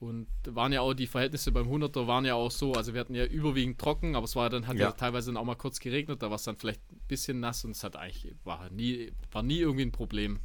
Und 0.00 0.26
waren 0.46 0.72
ja 0.72 0.80
auch 0.82 0.92
die 0.92 1.06
Verhältnisse 1.06 1.50
beim 1.52 1.66
100er 1.68 2.06
waren 2.06 2.24
ja 2.26 2.34
auch 2.34 2.50
so, 2.50 2.72
also 2.74 2.92
wir 2.92 3.00
hatten 3.00 3.14
ja 3.14 3.24
überwiegend 3.24 3.78
trocken, 3.78 4.16
aber 4.16 4.24
es 4.24 4.36
war 4.36 4.50
dann 4.50 4.66
hat 4.66 4.76
ja, 4.76 4.86
Ja. 4.86 4.92
teilweise 4.92 5.30
dann 5.32 5.38
auch 5.38 5.44
mal 5.46 5.54
kurz 5.54 5.78
geregnet, 5.80 6.22
da 6.22 6.28
war 6.28 6.36
es 6.36 6.42
dann 6.42 6.56
vielleicht 6.56 6.80
ein 6.92 7.00
bisschen 7.08 7.40
nass 7.40 7.64
und 7.64 7.70
es 7.70 7.84
hat 7.84 7.96
eigentlich 7.96 8.34
war 8.44 8.68
nie 8.70 9.12
war 9.32 9.42
nie 9.42 9.58
irgendwie 9.60 9.84
ein 9.86 9.92
Problem. 9.92 10.40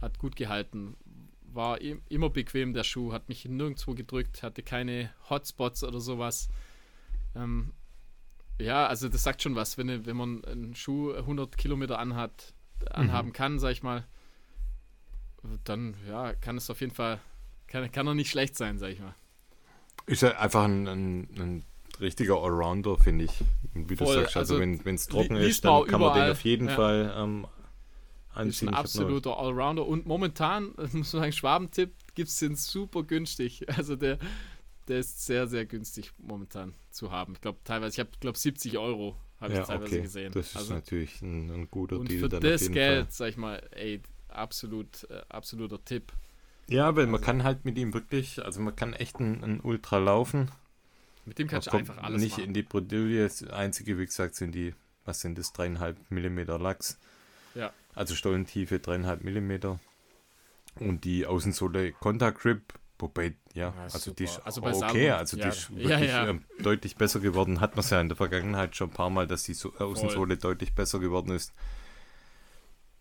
Hat 0.00 0.18
gut 0.18 0.34
gehalten, 0.36 0.96
war 1.42 1.80
im- 1.80 2.02
immer 2.08 2.28
bequem 2.30 2.72
der 2.72 2.82
Schuh, 2.82 3.12
hat 3.12 3.28
mich 3.28 3.44
nirgendwo 3.44 3.94
gedrückt, 3.94 4.42
hatte 4.42 4.62
keine 4.62 5.10
Hotspots 5.30 5.84
oder 5.84 6.00
sowas. 6.00 6.48
Ähm, 7.36 7.72
ja, 8.58 8.86
also 8.86 9.08
das 9.08 9.22
sagt 9.22 9.42
schon 9.42 9.54
was, 9.54 9.78
wenn, 9.78 10.06
wenn 10.06 10.16
man 10.16 10.44
einen 10.44 10.74
Schuh 10.74 11.12
100 11.14 11.56
Kilometer 11.56 11.98
anhat, 11.98 12.54
anhaben 12.90 13.32
kann, 13.32 13.58
sag 13.58 13.72
ich 13.72 13.82
mal, 13.82 14.04
dann 15.64 15.94
ja, 16.08 16.34
kann 16.34 16.56
es 16.56 16.68
auf 16.70 16.80
jeden 16.80 16.94
Fall, 16.94 17.20
kann, 17.82 17.92
kann 17.92 18.06
er 18.06 18.14
nicht 18.14 18.30
schlecht 18.30 18.56
sein, 18.56 18.78
sag 18.78 18.90
ich 18.90 19.00
mal. 19.00 19.14
Ist 20.06 20.22
ja 20.22 20.36
einfach 20.38 20.64
ein, 20.64 20.86
ein, 20.86 21.20
ein 21.38 21.64
richtiger 22.00 22.36
Allrounder, 22.42 22.96
finde 22.98 23.24
ich. 23.24 23.32
Wie 23.74 23.96
du 23.96 24.04
Voll, 24.04 24.14
sagst, 24.14 24.36
also, 24.36 24.54
also 24.56 24.78
wenn 24.84 24.94
es 24.94 25.06
trocken 25.08 25.36
ist, 25.36 25.64
dann 25.64 25.84
kann 25.86 26.00
man 26.00 26.10
den 26.10 26.16
überall. 26.16 26.32
auf 26.32 26.40
jeden 26.42 26.68
Ja. 26.68 26.74
Fall 26.74 27.14
ähm, 27.16 27.44
Ist 27.44 28.36
anziehen. 28.36 28.44
ein 28.44 28.52
Ich 28.52 28.62
hab 28.66 28.72
noch- 28.72 28.78
absoluter 28.78 29.38
Allrounder 29.38 29.86
und 29.86 30.06
momentan, 30.06 30.72
muss 30.76 30.92
man 30.92 31.04
sagen, 31.22 31.32
Schwabentipp 31.32 31.92
gibt 32.14 32.28
es 32.28 32.36
den 32.36 32.56
super 32.56 33.02
günstig. 33.02 33.64
Also 33.76 33.96
der, 33.96 34.18
der 34.88 34.98
ist 35.00 35.26
sehr, 35.26 35.48
sehr 35.48 35.66
günstig 35.66 36.12
momentan 36.18 36.74
zu 36.90 37.10
haben. 37.10 37.32
Ich 37.34 37.40
glaube 37.40 37.58
teilweise, 37.64 37.94
ich 37.94 37.98
habe 38.00 38.10
glaube 38.20 38.38
70 38.38 38.78
Euro 38.78 39.16
habe 39.40 39.52
ich 39.52 39.58
Ja, 39.58 39.64
teilweise 39.64 39.92
okay. 39.94 40.02
gesehen. 40.02 40.32
Das 40.32 40.46
ist 40.46 40.56
also, 40.56 40.74
natürlich 40.74 41.20
ein, 41.20 41.50
ein 41.50 41.70
guter 41.70 41.98
und 41.98 42.10
Deal 42.10 42.20
für 42.20 42.28
das 42.28 42.70
Geld, 42.70 43.04
Fall. 43.06 43.12
sag 43.12 43.28
ich 43.30 43.36
mal, 43.36 43.60
ey, 43.72 44.00
absolut, 44.28 45.04
äh, 45.10 45.20
absoluter 45.28 45.84
Tipp. 45.84 46.12
Ja, 46.68 46.96
weil 46.96 47.06
man 47.06 47.20
kann 47.20 47.44
halt 47.44 47.64
mit 47.64 47.78
ihm 47.78 47.94
wirklich, 47.94 48.44
also 48.44 48.60
man 48.60 48.74
kann 48.74 48.92
echt 48.92 49.20
ein, 49.20 49.42
ein 49.44 49.60
Ultra 49.60 49.98
laufen. 49.98 50.50
Mit 51.24 51.38
dem 51.38 51.48
kannst 51.48 51.72
du 51.72 51.76
einfach 51.76 51.98
alles 51.98 52.20
nicht 52.22 52.32
machen. 52.38 52.44
in 52.44 52.54
die 52.54 52.62
Bredouille. 52.62 53.22
Das 53.24 53.42
einzige, 53.44 53.98
wie 53.98 54.06
gesagt, 54.06 54.34
sind 54.36 54.54
die, 54.54 54.74
was 55.04 55.20
sind 55.20 55.38
das, 55.38 55.52
dreieinhalb 55.52 55.98
Millimeter 56.10 56.58
Lachs. 56.58 56.98
Ja. 57.54 57.72
Also 57.94 58.14
Stollentiefe 58.14 58.78
dreieinhalb 58.78 59.22
Millimeter. 59.24 59.78
Und 60.78 61.04
die 61.04 61.24
Außensohle 61.24 61.92
Contact 61.92 62.40
Grip, 62.40 62.74
wobei, 62.98 63.34
ja, 63.54 63.72
Ja, 63.74 63.74
also 63.84 64.12
die 64.12 64.24
ist 64.24 64.34
super. 64.34 64.46
Also 64.46 64.84
okay, 64.84 65.10
also 65.10 65.36
die 65.36 65.42
ja. 65.42 65.48
ist 65.48 65.70
Ja, 65.70 65.76
wirklich 65.88 66.10
ja. 66.10 66.28
ähm, 66.28 66.44
deutlich 66.60 66.96
besser 66.96 67.20
geworden. 67.20 67.60
Hat 67.60 67.76
man 67.76 67.80
es 67.84 67.90
ja 67.90 68.00
in 68.00 68.08
der 68.08 68.16
Vergangenheit 68.16 68.76
schon 68.76 68.90
ein 68.90 68.92
paar 68.94 69.10
Mal, 69.10 69.26
dass 69.26 69.44
die 69.44 69.54
so 69.54 69.72
Außensohle 69.74 70.36
deutlich 70.36 70.74
besser 70.74 70.98
geworden 70.98 71.30
ist. 71.30 71.52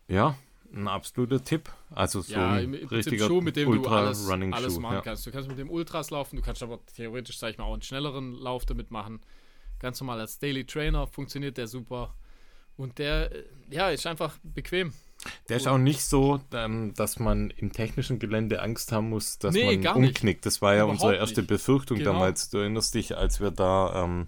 Ja, 0.07 0.37
ein 0.75 0.87
absoluter 0.87 1.43
Tipp. 1.43 1.69
Also 1.91 2.21
so 2.21 2.33
ja, 2.33 2.51
ein 2.53 2.73
im, 2.73 2.87
richtiger 2.87 3.27
Schuh, 3.27 3.41
mit 3.41 3.55
dem 3.55 3.71
du 3.71 3.77
Ultra 3.79 3.99
alles, 4.05 4.29
Running 4.29 4.53
alles 4.53 4.73
Schuh. 4.75 4.79
machen 4.81 4.95
Ja. 4.95 5.01
kannst. 5.01 5.25
Du 5.25 5.31
kannst 5.31 5.47
mit 5.49 5.57
dem 5.57 5.69
Ultras 5.69 6.09
laufen, 6.11 6.35
du 6.35 6.41
kannst 6.41 6.61
aber 6.61 6.79
theoretisch, 6.95 7.37
sag 7.37 7.51
ich 7.51 7.57
mal, 7.57 7.63
auch 7.65 7.73
einen 7.73 7.81
schnelleren 7.81 8.33
Lauf 8.35 8.65
damit 8.65 8.91
machen. 8.91 9.21
Ganz 9.79 9.99
normal 10.01 10.19
als 10.19 10.39
Daily 10.39 10.65
Trainer 10.65 11.07
funktioniert 11.07 11.57
der 11.57 11.67
super. 11.67 12.13
Und 12.77 12.99
der, 12.99 13.31
äh, 13.33 13.43
ja, 13.69 13.89
ist 13.89 14.05
einfach 14.05 14.37
bequem. 14.43 14.93
Der 15.49 15.57
ist 15.57 15.67
auch 15.67 15.77
nicht 15.77 16.03
so, 16.03 16.41
ähm, 16.53 16.93
dass 16.95 17.19
man 17.19 17.49
im 17.51 17.71
technischen 17.71 18.19
Gelände 18.19 18.61
Angst 18.61 18.91
haben 18.91 19.09
muss, 19.09 19.39
dass 19.39 19.55
Nee, 19.55 19.77
man 19.77 19.95
umknickt. 19.95 20.45
Das 20.45 20.61
war 20.61 20.73
ja 20.73 20.83
Überhaupt 20.83 21.01
unsere 21.01 21.15
erste 21.15 21.41
nicht. 21.41 21.47
Befürchtung 21.49 21.97
Genau. 21.97 22.11
damals. 22.13 22.49
Du 22.49 22.57
erinnerst 22.57 22.93
dich, 22.93 23.15
als 23.17 23.39
wir 23.39 23.51
da, 23.51 24.03
ähm, 24.03 24.27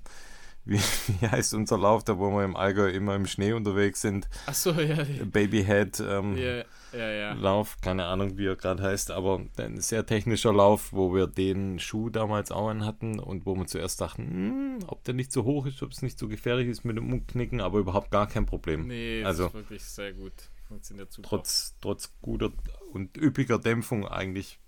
wie, 0.67 0.77
wie 1.21 1.27
heißt 1.27 1.53
unser 1.53 1.77
Lauf, 1.77 2.03
da 2.03 2.17
wo 2.17 2.30
wir 2.32 2.43
im 2.45 2.56
Allgäu 2.56 2.89
immer 2.89 3.15
im 3.15 3.25
Schnee 3.25 3.53
unterwegs 3.53 4.01
sind, 4.01 4.30
Achso, 4.45 4.71
ja, 4.71 5.03
Babyhead 5.25 5.99
ähm, 5.99 6.38
ja, 6.38 6.63
ja. 6.93 7.34
Lauf, 7.34 7.77
keine 7.82 8.06
Ahnung, 8.06 8.38
wie 8.38 8.45
er 8.47 8.56
gerade 8.56 8.82
heißt, 8.84 9.12
aber 9.12 9.41
ein 9.58 9.82
sehr 9.82 10.06
technischer 10.06 10.53
Lauf, 10.53 10.93
wo 10.93 11.13
wir 11.13 11.27
den 11.27 11.80
Schuh 11.80 12.10
damals 12.10 12.51
auch 12.51 12.69
an 12.69 12.86
hatten 12.86 13.19
und 13.19 13.45
wo 13.45 13.56
wir 13.56 13.65
zuerst 13.67 14.01
dachten, 14.01 14.23
hm, 14.23 14.77
ob 14.88 15.03
der 15.03 15.13
nicht 15.13 15.32
so 15.32 15.43
hoch 15.43 15.65
ist, 15.65 15.82
ob 15.84 15.91
es 15.91 16.01
nicht 16.01 16.17
so 16.17 16.27
gefährlich 16.27 16.67
ist 16.67 16.86
mit 16.86 16.97
dem 16.97 17.12
Umknicken, 17.12 17.62
aber 17.62 17.80
überhaupt 17.80 18.12
gar 18.12 18.27
kein 18.27 18.45
Problem. 18.45 18.88
Nee, 18.88 19.21
das 19.21 19.27
Also- 19.27 19.47
ist 19.47 19.53
wirklich 19.53 19.84
sehr 19.84 20.13
gut. 20.13 20.34
Funktioniert 20.67 21.12
super. 21.13 21.30
trotz, 21.30 21.75
trotz 21.82 22.12
guter 22.21 22.51
und 22.91 23.15
üppiger 23.15 23.58
Dämpfung 23.58 24.06
eigentlich 24.06 24.60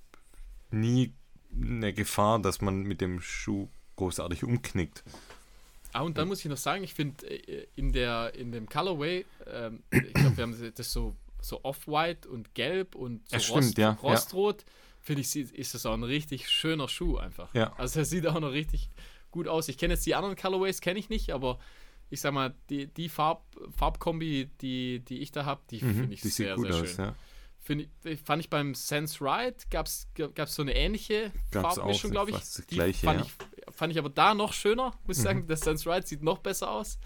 nie 0.72 1.14
eine 1.54 1.92
Gefahr, 1.94 2.40
dass 2.40 2.62
man 2.62 2.84
mit 2.84 3.02
dem 3.02 3.20
Schuh 3.20 3.68
großartig 3.98 4.44
umknickt. 4.46 5.04
Ah, 5.94 6.02
und 6.02 6.18
dann 6.18 6.28
muss 6.28 6.40
ich 6.40 6.46
noch 6.46 6.58
sagen, 6.58 6.84
ich 6.84 6.94
finde 6.94 7.26
äh, 7.28 7.68
in, 7.76 7.94
in 7.94 8.52
dem 8.52 8.70
Colorway, 8.70 9.26
ähm, 9.48 9.84
ich 9.92 10.14
glaube, 10.14 10.38
wir 10.38 10.44
haben 10.44 10.74
das 10.76 10.92
so, 10.92 11.16
so 11.42 11.64
off-white 11.64 12.30
und 12.30 12.54
gelb 12.54 12.96
und 12.96 13.28
so 13.30 13.40
stimmt, 13.40 13.58
Rost, 13.58 13.78
ja, 13.78 13.92
rostrot, 14.04 14.62
ja. 14.62 14.68
finde 15.02 15.22
ich, 15.22 15.36
ist 15.36 15.74
das 15.74 15.86
auch 15.86 15.94
ein 15.94 16.04
richtig 16.04 16.50
schöner 16.50 16.88
Schuh 16.88 17.18
einfach. 17.18 17.54
Ja. 17.54 17.74
Also 17.78 18.00
er 18.00 18.06
sieht 18.06 18.28
auch 18.28 18.40
noch 18.40 18.52
richtig 18.52 18.90
gut 19.32 19.48
aus. 19.48 19.68
Ich 19.68 19.78
kenne 19.78 19.94
jetzt 19.94 20.06
die 20.06 20.16
anderen 20.16 20.36
Colorways, 20.36 20.82
kenne 20.82 21.00
ich 21.00 21.10
nicht, 21.10 21.32
aber 21.32 21.60
ich 22.10 22.22
sag 22.22 22.34
mal, 22.34 22.54
die, 22.70 22.88
die 22.88 23.10
Farb, 23.10 23.44
Farbkombi, 23.76 24.50
die, 24.62 25.00
die 25.00 25.20
ich 25.20 25.32
da 25.32 25.46
habe, 25.46 25.62
die 25.70 25.84
mhm, 25.84 25.96
finde 25.96 26.14
ich 26.14 26.22
die 26.22 26.30
sehr, 26.30 26.58
sehr 26.58 26.74
aus, 26.74 26.90
schön. 26.90 27.06
Ja. 27.06 27.16
Ich, 28.04 28.20
fand 28.22 28.42
ich 28.42 28.50
beim 28.50 28.74
Sense 28.74 29.24
Ride 29.24 29.58
gab 29.70 29.86
es 29.86 30.08
so 30.56 30.64
eine 30.64 30.76
ähnliche 30.76 31.32
gab's 31.52 31.76
Farbmischung, 31.76 32.10
glaube 32.10 32.32
ich. 32.32 32.38
Das 32.38 32.64
gleiche, 32.66 33.06
fand, 33.06 33.20
ja. 33.20 33.26
ich, 33.26 33.49
fand 33.80 33.94
ich 33.94 33.98
aber 33.98 34.10
da 34.10 34.34
noch 34.36 34.52
schöner, 34.54 34.94
muss 35.08 35.18
ich 35.18 35.24
mhm. 35.24 35.28
sagen. 35.28 35.48
Der 35.48 35.58
Sense 35.58 35.90
Ride 35.90 36.06
sieht 36.06 36.22
noch 36.22 36.40
besser 36.40 36.70
aus. 36.70 37.00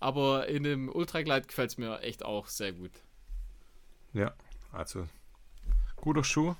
Aber 0.00 0.48
in 0.48 0.64
dem 0.64 0.90
Ultra 0.90 1.22
Glide 1.22 1.46
gefällt 1.46 1.70
es 1.70 1.78
mir 1.78 2.00
echt 2.00 2.24
auch 2.24 2.48
sehr 2.48 2.72
gut. 2.72 2.90
Ja, 4.12 4.34
also 4.72 5.08
guter 5.94 6.24
Schuh. 6.24 6.54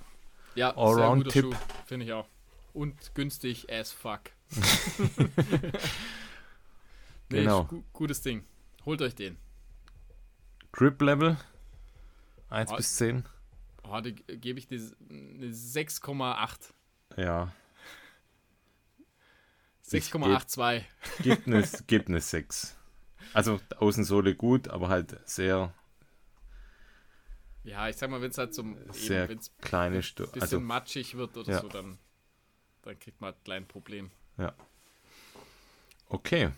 Ja, 0.54 0.74
Allround 0.76 1.28
Tipp. 1.28 1.54
Finde 1.84 2.06
ich 2.06 2.12
auch. 2.12 2.28
Und 2.72 3.14
günstig 3.14 3.70
as 3.70 3.92
fuck. 3.92 4.20
nee, 7.28 7.40
genau. 7.40 7.64
Gu 7.64 7.82
gutes 7.92 8.22
Ding. 8.22 8.46
Holt 8.86 9.02
euch 9.02 9.14
den. 9.14 9.36
Grip 10.72 11.02
Level 11.02 11.36
1 12.50 12.70
oh, 12.70 12.76
bis 12.76 12.96
10. 12.96 13.24
Oh, 13.82 14.00
da 14.00 14.10
gebe 14.10 14.58
ich 14.58 14.68
dir 14.68 14.80
eine 15.10 15.48
6,8. 15.48 16.72
Ja. 17.16 17.52
6,82. 19.88 20.82
Gibt 21.22 21.46
eine, 21.46 21.62
gibt 21.86 22.08
eine 22.08 22.20
6. 22.20 22.76
Also 23.32 23.60
Außensohle 23.78 24.34
gut, 24.34 24.68
aber 24.68 24.88
halt 24.88 25.18
sehr. 25.28 25.72
Ja, 27.64 27.88
ich 27.88 27.96
sag 27.96 28.10
mal, 28.10 28.20
wenn 28.22 28.30
es 28.30 28.38
halt 28.38 28.54
zum 28.54 28.76
sehr 28.92 29.28
eben, 29.28 29.40
kleine 29.60 30.02
Stu 30.02 30.24
bisschen 30.24 30.42
also, 30.42 30.60
matschig 30.60 31.16
wird 31.16 31.36
oder 31.36 31.52
ja. 31.52 31.60
so, 31.60 31.68
dann, 31.68 31.98
dann 32.82 32.98
kriegt 32.98 33.20
man 33.20 33.28
halt 33.28 33.40
ein 33.40 33.44
kleines 33.44 33.68
Problem. 33.68 34.10
Ja. 34.38 34.54
Okay, 36.08 36.50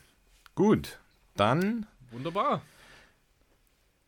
gut. 0.55 0.99
Dann. 1.35 1.87
Wunderbar. 2.11 2.63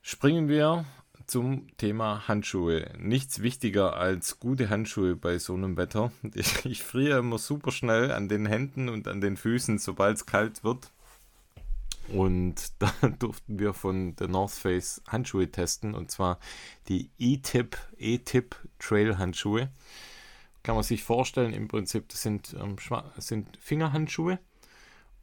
Springen 0.03 0.49
wir 0.49 0.85
zum 1.31 1.69
Thema 1.77 2.27
Handschuhe. 2.27 2.91
Nichts 2.99 3.41
wichtiger 3.41 3.97
als 3.97 4.41
gute 4.41 4.69
Handschuhe 4.69 5.15
bei 5.15 5.39
so 5.39 5.55
einem 5.55 5.77
Wetter. 5.77 6.11
Ich, 6.35 6.65
ich 6.65 6.83
friere 6.83 7.21
immer 7.21 7.39
super 7.39 7.71
schnell 7.71 8.11
an 8.11 8.29
den 8.29 8.47
Händen 8.47 8.89
und 8.89 9.07
an 9.07 9.21
den 9.21 9.37
Füßen, 9.37 9.79
sobald 9.79 10.17
es 10.17 10.27
kalt 10.27 10.65
wird. 10.65 10.91
Und 12.09 12.73
da 12.81 12.93
durften 13.21 13.61
wir 13.61 13.75
von 13.75 14.17
der 14.17 14.27
North 14.27 14.51
Face 14.51 15.03
Handschuhe 15.07 15.51
testen 15.51 15.95
und 15.95 16.11
zwar 16.11 16.41
die 16.89 17.11
E-Tip 17.19 17.79
E-Tip 17.97 18.57
Trail 18.81 19.17
Handschuhe. 19.17 19.71
Kann 20.65 20.75
man 20.75 20.85
sich 20.85 21.05
vorstellen, 21.05 21.55
im 21.55 21.69
Prinzip, 21.69 22.09
das 22.09 22.23
sind, 22.23 22.57
ähm, 22.61 22.77
sind 23.19 23.57
Fingerhandschuhe. 23.59 24.41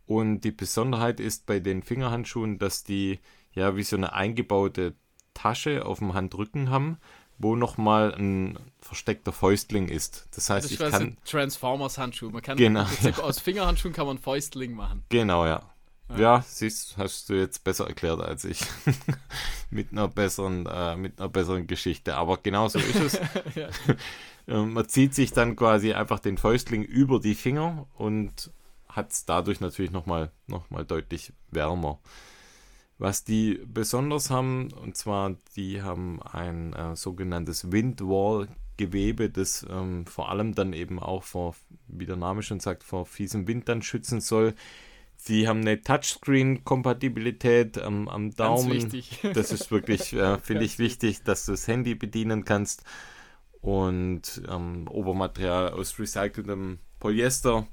Und 0.06 0.42
die 0.42 0.52
Besonderheit 0.52 1.20
ist 1.20 1.46
bei 1.46 1.60
den 1.60 1.84
Fingerhandschuhen, 1.84 2.60
dass 2.60 2.86
die 2.86 3.20
ja 3.54 3.76
wie 3.76 3.84
so 3.84 3.98
eine 3.98 4.14
eingebaute 4.14 4.96
Tasche 5.38 5.86
auf 5.86 6.00
dem 6.00 6.14
Handrücken 6.14 6.70
haben, 6.70 6.98
wo 7.38 7.56
nochmal 7.56 8.14
ein 8.16 8.58
versteckter 8.82 9.32
Fäustling 9.32 9.88
ist. 9.88 10.28
Das 10.34 10.50
heißt, 10.50 10.66
das 10.66 10.72
ich 10.72 10.80
kann... 10.80 11.18
Transformers 11.26 11.98
Handschuh. 11.98 12.30
Man 12.32 12.42
kann 12.42 12.58
genau, 12.58 12.86
ja. 13.04 13.18
aus 13.20 13.40
Fingerhandschuhen 13.40 13.94
kann 13.94 14.08
man 14.08 14.18
Fäustling 14.18 14.74
machen. 14.74 15.04
Genau, 15.10 15.46
ja. 15.46 15.62
Ja, 16.10 16.18
ja 16.18 16.46
siehst, 16.48 16.98
hast 16.98 17.30
du 17.30 17.34
jetzt 17.36 17.64
besser 17.64 17.88
erklärt 17.88 18.22
als 18.22 18.46
ich. 18.46 18.62
mit 19.70 19.92
einer 19.92 20.08
besseren, 20.08 20.66
äh, 20.66 20.96
mit 20.96 21.20
einer 21.20 21.30
besseren 21.30 21.68
Geschichte. 21.68 22.16
Aber 22.16 22.38
genau 22.38 22.68
so 22.68 22.80
ist 22.80 22.96
es. 22.96 23.20
Ähm, 24.48 24.74
man 24.74 24.88
zieht 24.88 25.14
sich 25.14 25.32
dann 25.32 25.56
quasi 25.56 25.94
einfach 25.94 26.20
den 26.20 26.38
Fäustling 26.38 26.84
über 26.84 27.20
die 27.20 27.36
Finger 27.36 27.86
und 27.98 28.52
hat 28.88 29.12
es 29.12 29.26
dadurch 29.26 29.60
natürlich 29.60 29.92
nochmal 29.92 30.32
noch 30.48 30.70
mal 30.70 30.86
deutlich 30.86 31.34
wärmer. 31.52 32.00
Was 33.00 33.24
die 33.24 33.62
besonders 33.66 34.32
haben, 34.32 34.72
und 34.74 34.98
zwar, 34.98 35.36
die 35.56 35.84
haben 35.84 36.20
ein 36.24 36.74
äh, 36.74 36.96
sogenanntes 36.96 37.72
Windwall-Gewebe, 37.72 39.30
das 39.30 39.64
ähm, 39.70 40.08
vor 40.08 40.30
allem 40.30 40.56
dann 40.56 40.74
eben 40.74 41.00
auch 41.00 41.22
vor, 41.22 41.56
wie 41.88 42.08
der 42.08 42.16
Name 42.16 42.42
schon 42.42 42.60
sagt, 42.60 42.84
vor 42.84 43.06
fiesem 43.06 43.48
Wind 43.48 43.70
dann 43.70 43.84
schützen 43.84 44.20
soll. 44.20 44.56
Sie 45.16 45.48
haben 45.48 45.62
eine 45.62 45.82
Touchscreen-Kompatibilität 45.82 47.78
ähm, 47.78 48.10
am 48.10 48.32
Daumen. 48.32 48.70
Ganz 48.70 48.94
wichtig. 48.94 49.20
Das 49.34 49.52
ist 49.52 49.70
wirklich, 49.70 50.14
äh, 50.14 50.40
finde 50.40 50.64
ich, 50.64 50.80
wichtig, 50.80 51.22
dass 51.24 51.46
du 51.46 51.52
das 51.52 51.68
Handy 51.68 51.94
bedienen 51.94 52.46
kannst. 52.46 52.84
Und 53.62 54.42
ähm, 54.50 54.88
Obermaterial 54.88 55.70
aus 55.72 56.00
recyceltem 56.00 56.80
Polyester. 57.00 57.68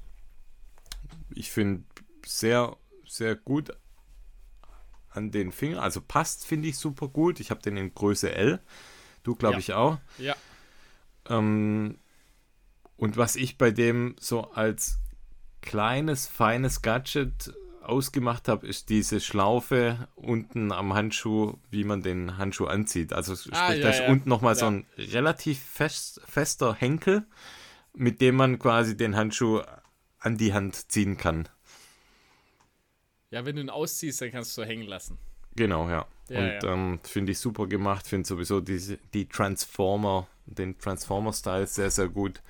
Ich 1.34 1.50
finde 1.50 1.84
sehr, 2.26 2.76
sehr 3.06 3.36
gut 3.36 3.70
an 5.14 5.30
den 5.30 5.52
Fingern. 5.52 5.78
Also 5.78 6.00
passt, 6.00 6.46
finde 6.46 6.68
ich 6.68 6.76
super 6.76 7.08
gut. 7.08 7.40
Ich 7.40 7.50
habe 7.50 7.62
den 7.62 7.76
in 7.76 7.94
Größe 7.94 8.34
L. 8.34 8.60
Du, 9.22 9.34
glaube 9.34 9.54
ja. 9.54 9.58
ich, 9.60 9.72
auch. 9.72 9.98
Ja. 10.18 10.36
Ähm, 11.28 11.98
und 12.96 13.16
was 13.16 13.36
ich 13.36 13.58
bei 13.58 13.70
dem 13.70 14.16
so 14.20 14.50
als 14.52 14.98
kleines, 15.62 16.26
feines 16.26 16.82
Gadget 16.82 17.54
ausgemacht 17.80 18.48
habe, 18.48 18.66
ist 18.66 18.88
diese 18.88 19.20
Schlaufe 19.20 20.08
unten 20.14 20.72
am 20.72 20.94
Handschuh, 20.94 21.54
wie 21.70 21.84
man 21.84 22.02
den 22.02 22.38
Handschuh 22.38 22.66
anzieht. 22.66 23.12
Also 23.12 23.36
sprich, 23.36 23.54
ah, 23.54 23.72
ja, 23.72 23.82
da 23.82 23.90
ist 23.90 24.00
ja. 24.00 24.08
unten 24.08 24.28
nochmal 24.28 24.54
ja. 24.54 24.60
so 24.60 24.66
ein 24.66 24.86
relativ 24.96 25.60
fest, 25.60 26.20
fester 26.26 26.74
Henkel, 26.74 27.26
mit 27.94 28.20
dem 28.20 28.36
man 28.36 28.58
quasi 28.58 28.96
den 28.96 29.16
Handschuh 29.16 29.62
an 30.18 30.36
die 30.36 30.52
Hand 30.52 30.90
ziehen 30.90 31.16
kann. 31.16 31.48
Ja, 33.34 33.44
wenn 33.44 33.56
du 33.56 33.62
ihn 33.62 33.70
ausziehst, 33.70 34.20
dann 34.20 34.30
kannst 34.30 34.56
du 34.56 34.62
so 34.62 34.64
hängen 34.64 34.86
lassen. 34.86 35.18
Genau, 35.56 35.88
ja. 35.88 36.06
ja 36.28 36.38
und 36.38 36.62
ja. 36.62 36.72
ähm, 36.72 37.00
finde 37.02 37.32
ich 37.32 37.40
super 37.40 37.66
gemacht. 37.66 38.06
Finde 38.06 38.28
sowieso 38.28 38.60
diese, 38.60 38.98
die 39.12 39.26
Transformer, 39.26 40.28
den 40.46 40.78
Transformer-Style 40.78 41.66
sehr, 41.66 41.90
sehr 41.90 42.08
gut. 42.08 42.42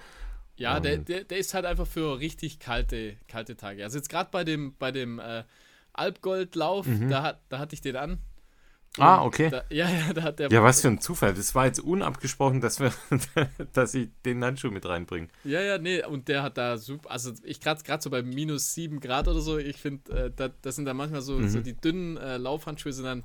Ja, 0.57 0.81
der, 0.81 0.99
der, 0.99 1.25
der, 1.25 1.39
ist 1.39 1.55
halt 1.55 1.65
einfach 1.65 1.87
für 1.87 2.19
richtig 2.19 2.59
kalte, 2.59 3.17
kalte 3.29 3.57
Tage. 3.57 3.83
Also 3.83 3.97
jetzt 3.97 4.11
gerade 4.11 4.29
bei 4.31 4.45
dem, 4.45 4.75
bei 4.79 4.93
dem 4.93 5.21
äh, 5.21 5.45
Alpgoldlauf, 5.95 6.87
mhm. 6.87 7.09
da, 7.09 7.41
da 7.49 7.59
hatte 7.59 7.73
ich 7.75 7.81
den 7.81 7.97
an. 7.97 8.19
Ah, 8.99 9.25
okay. 9.25 9.51
Da, 9.51 9.65
ja, 9.71 9.89
ja, 9.89 10.13
da 10.13 10.23
hat 10.23 10.39
der. 10.39 10.51
Ja, 10.51 10.63
was 10.63 10.81
für 10.81 10.89
ein 10.89 11.01
Zufall. 11.01 11.35
Das 11.35 11.55
war 11.55 11.67
jetzt 11.67 11.81
unabgesprochen, 11.81 12.61
dass 12.61 12.79
wir, 12.79 12.93
dass 13.73 13.95
ich 13.95 14.11
den 14.25 14.45
Handschuh 14.45 14.71
mit 14.71 14.87
reinbringe. 14.87 15.29
Ja, 15.43 15.61
ja, 15.61 15.79
nee, 15.79 16.05
und 16.05 16.29
der 16.29 16.43
hat 16.43 16.57
da 16.59 16.79
super. 16.79 17.11
Also 17.11 17.33
ich 17.43 17.61
gerade 17.61 18.03
so 18.03 18.11
bei 18.11 18.23
minus 18.23 18.75
7 18.75 19.01
Grad 19.01 19.27
oder 19.27 19.41
so, 19.41 19.59
ich 19.59 19.79
finde, 19.79 20.13
äh, 20.13 20.31
da, 20.35 20.49
das 20.63 20.77
sind 20.77 20.85
da 20.85 20.95
manchmal 20.95 21.23
so, 21.23 21.39
mhm. 21.39 21.49
so 21.49 21.61
die 21.61 21.75
dünnen 21.75 22.17
äh, 22.17 22.37
Laufhandschuhe 22.37 22.93
sind 22.93 23.05
dann 23.05 23.25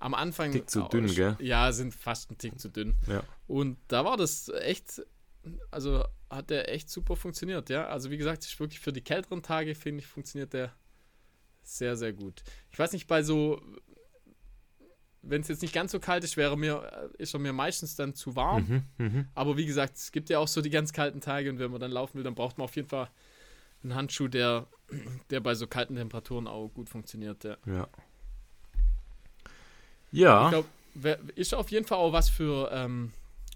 am 0.00 0.12
Anfang. 0.12 0.52
Tick 0.52 0.68
zu 0.68 0.82
dünn, 0.82 1.06
gell? 1.06 1.36
Ja, 1.40 1.72
sind 1.72 1.94
fast 1.94 2.30
ein 2.30 2.36
Tick 2.36 2.60
zu 2.60 2.68
dünn. 2.68 2.94
Ja. 3.06 3.22
Und 3.46 3.78
da 3.88 4.04
war 4.04 4.18
das 4.18 4.50
echt, 4.50 5.02
also 5.70 6.04
hat 6.28 6.50
der 6.50 6.70
echt 6.70 6.90
super 6.90 7.16
funktioniert, 7.16 7.70
ja. 7.70 7.86
Also 7.86 8.10
wie 8.10 8.18
gesagt, 8.18 8.44
wirklich 8.60 8.80
für 8.80 8.92
die 8.92 9.00
kälteren 9.00 9.42
Tage, 9.42 9.74
finde 9.74 10.00
ich, 10.00 10.06
funktioniert 10.06 10.52
der 10.52 10.72
sehr, 11.62 11.96
sehr 11.96 12.12
gut. 12.12 12.42
Ich 12.70 12.78
weiß 12.78 12.92
nicht, 12.92 13.06
bei 13.06 13.22
so 13.22 13.62
wenn 15.26 15.40
es 15.40 15.48
jetzt 15.48 15.62
nicht 15.62 15.74
ganz 15.74 15.92
so 15.92 16.00
kalt 16.00 16.24
ist, 16.24 16.36
wäre 16.36 16.56
mir, 16.56 17.10
äh, 17.16 17.22
ist 17.22 17.34
er 17.34 17.40
mir 17.40 17.52
meistens 17.52 17.96
dann 17.96 18.14
zu 18.14 18.36
warm. 18.36 18.84
Mhm, 18.98 19.06
mh. 19.06 19.24
Aber 19.34 19.56
wie 19.56 19.66
gesagt, 19.66 19.96
es 19.96 20.12
gibt 20.12 20.30
ja 20.30 20.38
auch 20.38 20.48
so 20.48 20.60
die 20.60 20.70
ganz 20.70 20.92
kalten 20.92 21.20
Tage 21.20 21.50
und 21.50 21.58
wenn 21.58 21.70
man 21.70 21.80
dann 21.80 21.90
laufen 21.90 22.16
will, 22.16 22.24
dann 22.24 22.34
braucht 22.34 22.58
man 22.58 22.64
auf 22.64 22.76
jeden 22.76 22.88
Fall 22.88 23.08
einen 23.82 23.94
Handschuh, 23.94 24.28
der, 24.28 24.66
der 25.30 25.40
bei 25.40 25.54
so 25.54 25.66
kalten 25.66 25.96
Temperaturen 25.96 26.46
auch 26.46 26.68
gut 26.68 26.88
funktioniert. 26.88 27.44
Ja. 27.44 27.56
Ja. 27.66 27.88
ja. 30.12 30.44
Ich 30.44 30.50
glaube, 30.50 30.68
ist 31.34 31.54
auf 31.54 31.70
jeden 31.70 31.86
Fall 31.86 31.98
auch 31.98 32.12
was 32.12 32.28
für 32.28 32.70
ähm, 32.72 33.12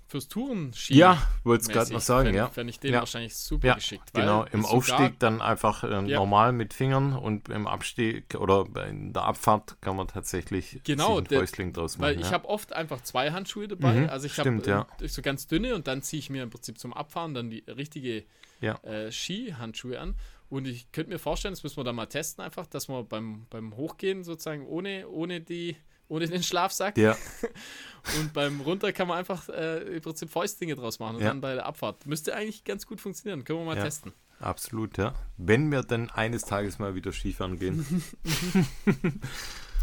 fürs 0.09 0.29
Touren 0.29 0.73
Ja, 0.89 1.23
wollte 1.45 1.63
es 1.63 1.69
gerade 1.69 1.93
noch 1.93 2.01
sagen, 2.01 2.35
ja. 2.35 2.49
Fände 2.49 2.71
ich 2.71 2.81
den 2.81 2.95
ja. 2.95 3.01
wahrscheinlich 3.01 3.37
super 3.37 3.69
ja, 3.69 3.75
geschickt. 3.75 4.15
Genau, 4.15 4.45
im 4.53 4.65
Aufstieg 4.65 5.19
dann 5.19 5.43
einfach 5.43 5.85
äh, 5.85 5.89
ja. 5.89 6.19
normal 6.19 6.53
mit 6.53 6.73
Fingern 6.73 7.15
und 7.15 7.51
im 7.51 7.67
Abstieg 7.67 8.35
oder 8.35 8.67
in 8.89 9.13
der 9.13 9.25
Abfahrt 9.25 9.77
kann 9.83 9.97
man 9.97 10.09
tatsächlich 10.09 10.81
genau, 10.85 11.19
sich 11.19 11.29
Fäustling 11.29 11.73
draus 11.75 11.99
machen. 11.99 12.17
Weil 12.17 12.21
ich 12.21 12.33
habe 12.33 12.49
oft 12.49 12.73
einfach 12.73 13.03
zwei 13.03 13.31
Handschuhe 13.33 13.69
dabei. 13.69 13.93
Mhm, 13.93 14.09
also 14.09 14.27
ich 14.27 14.39
habe 14.39 14.87
äh, 15.01 15.09
so 15.09 15.21
ganz 15.21 15.47
dünne 15.47 15.75
und 15.75 15.87
dann 15.87 16.03
ziehe 16.03 16.21
ich 16.21 16.31
mir 16.31 16.43
im 16.43 16.51
Prinzip 16.51 16.79
zum 16.79 16.95
Abfahren 16.95 17.35
dann 17.35 17.51
die 17.51 17.65
richtige 17.69 18.25
äh, 18.61 19.13
Ski-Handschuhe 19.13 20.01
an. 20.01 20.15
Und 20.49 20.67
ich 20.67 20.91
könnte 20.93 21.11
mir 21.11 21.19
vorstellen, 21.19 21.53
das 21.53 21.63
müssen 21.63 21.77
wir 21.77 21.85
dann 21.85 21.97
mal 21.97 22.07
testen 22.07 22.43
einfach, 22.43 22.67
dass 22.67 22.89
wir 22.89 23.05
beim, 23.05 23.47
beim 23.51 23.77
Hochgehen 23.77 24.25
sozusagen 24.25 24.67
ohne, 24.67 25.07
ohne 25.09 25.43
die 25.43 25.77
ohne 26.09 26.27
den 26.27 26.43
Schlafsack. 26.43 26.97
Ja. 26.99 27.17
Und 28.21 28.33
beim 28.33 28.61
Runter 28.61 28.93
kann 28.93 29.09
man 29.09 29.19
einfach 29.19 29.49
äh, 29.51 29.97
im 29.97 30.01
Prinzip 30.03 30.31
Fäustlinge 30.31 30.75
draus 30.77 30.99
machen 30.99 31.17
und 31.17 31.23
Ja. 31.23 31.29
dann 31.29 31.41
bei 31.43 31.55
der 31.55 31.67
Abfahrt. 31.67 32.07
Müsste 32.07 32.35
eigentlich 32.35 32.65
ganz 32.65 32.87
gut 32.87 33.01
funktionieren. 33.03 33.45
Können 33.45 33.59
wir 33.59 33.67
mal 33.67 33.77
Ja. 33.77 33.85
testen. 33.85 34.13
Absolut, 34.41 34.97
ja. 34.97 35.15
Wenn 35.37 35.71
wir 35.71 35.83
dann 35.83 36.09
eines 36.09 36.43
Tages 36.43 36.79
mal 36.79 36.95
wieder 36.95 37.13
Skifahren 37.13 37.59
gehen. 37.59 38.03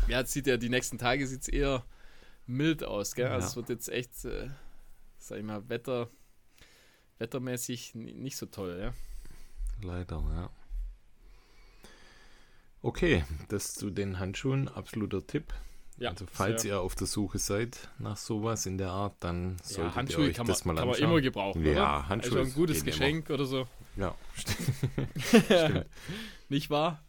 Ja, 0.07 0.19
jetzt 0.19 0.33
sieht 0.33 0.45
ja, 0.45 0.57
die 0.57 0.69
nächsten 0.69 0.99
Tage 0.99 1.25
sieht 1.25 1.41
es 1.41 1.47
eher 1.47 1.83
mild 2.45 2.83
aus, 2.83 3.15
gell? 3.15 3.27
Also 3.27 3.47
es 3.47 3.55
wird 3.55 3.69
jetzt 3.69 3.89
echt, 3.89 4.23
äh, 4.25 4.49
sag 5.17 5.39
ich 5.39 5.43
mal, 5.43 5.67
Wetter, 5.67 6.09
wettermäßig 7.17 7.95
nicht 7.95 8.37
so 8.37 8.45
toll, 8.45 8.77
ja. 8.79 8.93
Leider, 9.83 10.17
ja. 10.35 10.49
Okay, 12.83 13.25
das 13.47 13.73
zu 13.73 13.89
den 13.89 14.19
Handschuhen, 14.19 14.67
absoluter 14.67 15.25
Tipp. 15.25 15.53
Ja, 15.97 16.09
also 16.09 16.25
falls 16.31 16.63
sehr- 16.63 16.73
ihr 16.75 16.81
auf 16.81 16.93
der 16.95 17.07
Suche 17.07 17.39
seid 17.39 17.87
nach 17.99 18.17
sowas 18.17 18.65
in 18.65 18.77
der 18.77 18.89
Art, 18.89 19.15
dann 19.21 19.57
solltet 19.63 19.77
ja, 19.77 19.83
ihr 19.85 19.95
Handschuhe 19.95 20.25
euch 20.27 20.35
kann, 20.35 20.45
man, 20.45 20.53
das 20.53 20.65
mal 20.65 20.75
kann 20.75 20.87
man 20.87 20.93
anschauen. 20.95 21.09
immer 21.11 21.21
gebrauchen, 21.21 21.65
Ja, 21.65 21.71
oder? 21.71 22.09
Handschuhe 22.09 22.39
Also 22.39 22.51
ein 22.51 22.53
gutes 22.55 22.83
gehen 22.83 22.93
immer. 22.93 23.05
Geschenk 23.05 23.29
oder 23.29 23.45
so. 23.45 23.67
Ja, 23.95 24.13
stimmt. 24.35 25.85
Nicht 26.49 26.69
wahr? 26.69 27.01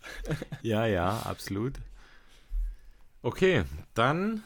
ja, 0.63 0.87
ja, 0.87 1.19
absolut. 1.25 1.75
Okay, 3.23 3.65
dann 3.95 4.43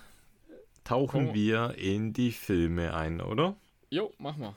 tauchen 0.84 1.26
Komm. 1.26 1.34
wir 1.34 1.74
in 1.76 2.12
die 2.14 2.32
Filme 2.32 2.94
ein, 2.94 3.20
oder? 3.20 3.56
Jo, 3.90 4.12
mach 4.18 4.36
mal. 4.36 4.54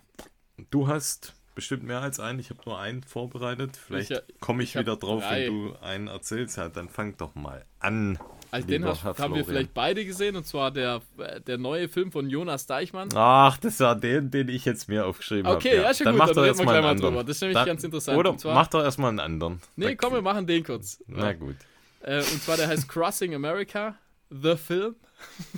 Du 0.72 0.88
hast 0.88 1.34
bestimmt 1.56 1.84
mehr 1.84 2.00
als 2.02 2.20
einen. 2.20 2.40
Ich 2.40 2.50
habe 2.50 2.62
nur 2.66 2.80
einen 2.80 3.04
vorbereitet. 3.04 3.76
Vielleicht 3.78 4.12
Ich, 4.12 4.18
äh, 4.18 4.22
komme 4.40 4.64
ich, 4.64 4.76
ich 4.76 4.80
wieder 4.82 4.96
drauf, 4.96 5.22
drei. 5.24 5.48
wenn 5.48 5.54
du 5.70 5.76
einen 5.82 6.08
erzählst. 6.08 6.58
Ja, 6.58 6.70
dann 6.70 6.88
fang 6.90 7.18
doch 7.18 7.36
mal 7.36 7.66
an. 7.80 8.18
Also 8.54 8.68
den 8.68 8.86
hast, 8.86 9.04
haben 9.04 9.18
wir 9.18 9.26
Florian. 9.26 9.46
vielleicht 9.46 9.74
beide 9.74 10.06
gesehen 10.06 10.36
und 10.36 10.46
zwar 10.46 10.70
der, 10.70 11.02
der 11.48 11.58
neue 11.58 11.90
Film 11.90 12.12
von 12.12 12.30
Jonas 12.30 12.68
Deichmann. 12.68 13.10
Ach, 13.16 13.58
das 13.58 13.80
war 13.80 13.96
den, 13.96 14.30
den 14.30 14.48
ich 14.48 14.64
jetzt 14.66 14.88
mir 14.88 15.06
aufgeschrieben 15.08 15.48
habe. 15.48 15.58
Okay, 15.58 15.78
ja, 15.78 15.92
schon 15.94 16.06
dann 16.06 16.14
gut, 16.14 16.20
Mach 16.20 16.26
dann 16.28 16.36
doch 16.36 16.42
reden 16.44 16.46
wir 16.46 16.48
erstmal 16.50 16.66
gleich 16.66 16.76
einen 16.76 16.84
mal 16.84 16.90
anderen. 16.92 17.14
drüber. 17.14 17.24
Das 17.24 17.38
ist 17.38 17.42
nämlich 17.42 17.56
Dann- 17.56 17.66
ganz 17.66 17.84
interessant. 17.84 18.18
Oder 18.18 18.38
zwar- 18.38 18.54
mach 18.54 18.68
doch 18.68 18.84
erstmal 18.84 19.10
einen 19.10 19.20
anderen. 19.20 19.62
Nee, 19.76 19.96
komm, 19.96 20.14
wir 20.14 20.22
machen 20.22 20.46
den 20.46 20.64
kurz. 20.64 21.04
Na 21.08 21.34
gut. 21.34 21.56
Äh, 22.02 22.18
und 22.18 22.44
zwar 22.44 22.58
der 22.58 22.68
heißt 22.68 22.88
Crossing 22.88 23.34
America, 23.34 23.96
The 24.30 24.56
Film. 24.56 24.96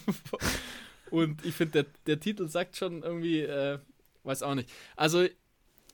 und 1.12 1.44
ich 1.46 1.54
finde, 1.56 1.84
der, 1.84 1.86
der 2.08 2.20
Titel 2.20 2.48
sagt 2.48 2.76
schon 2.78 3.04
irgendwie, 3.04 3.42
äh, 3.42 3.80
weiß 4.24 4.44
auch 4.44 4.56
nicht. 4.56 4.70
Also, 4.96 5.26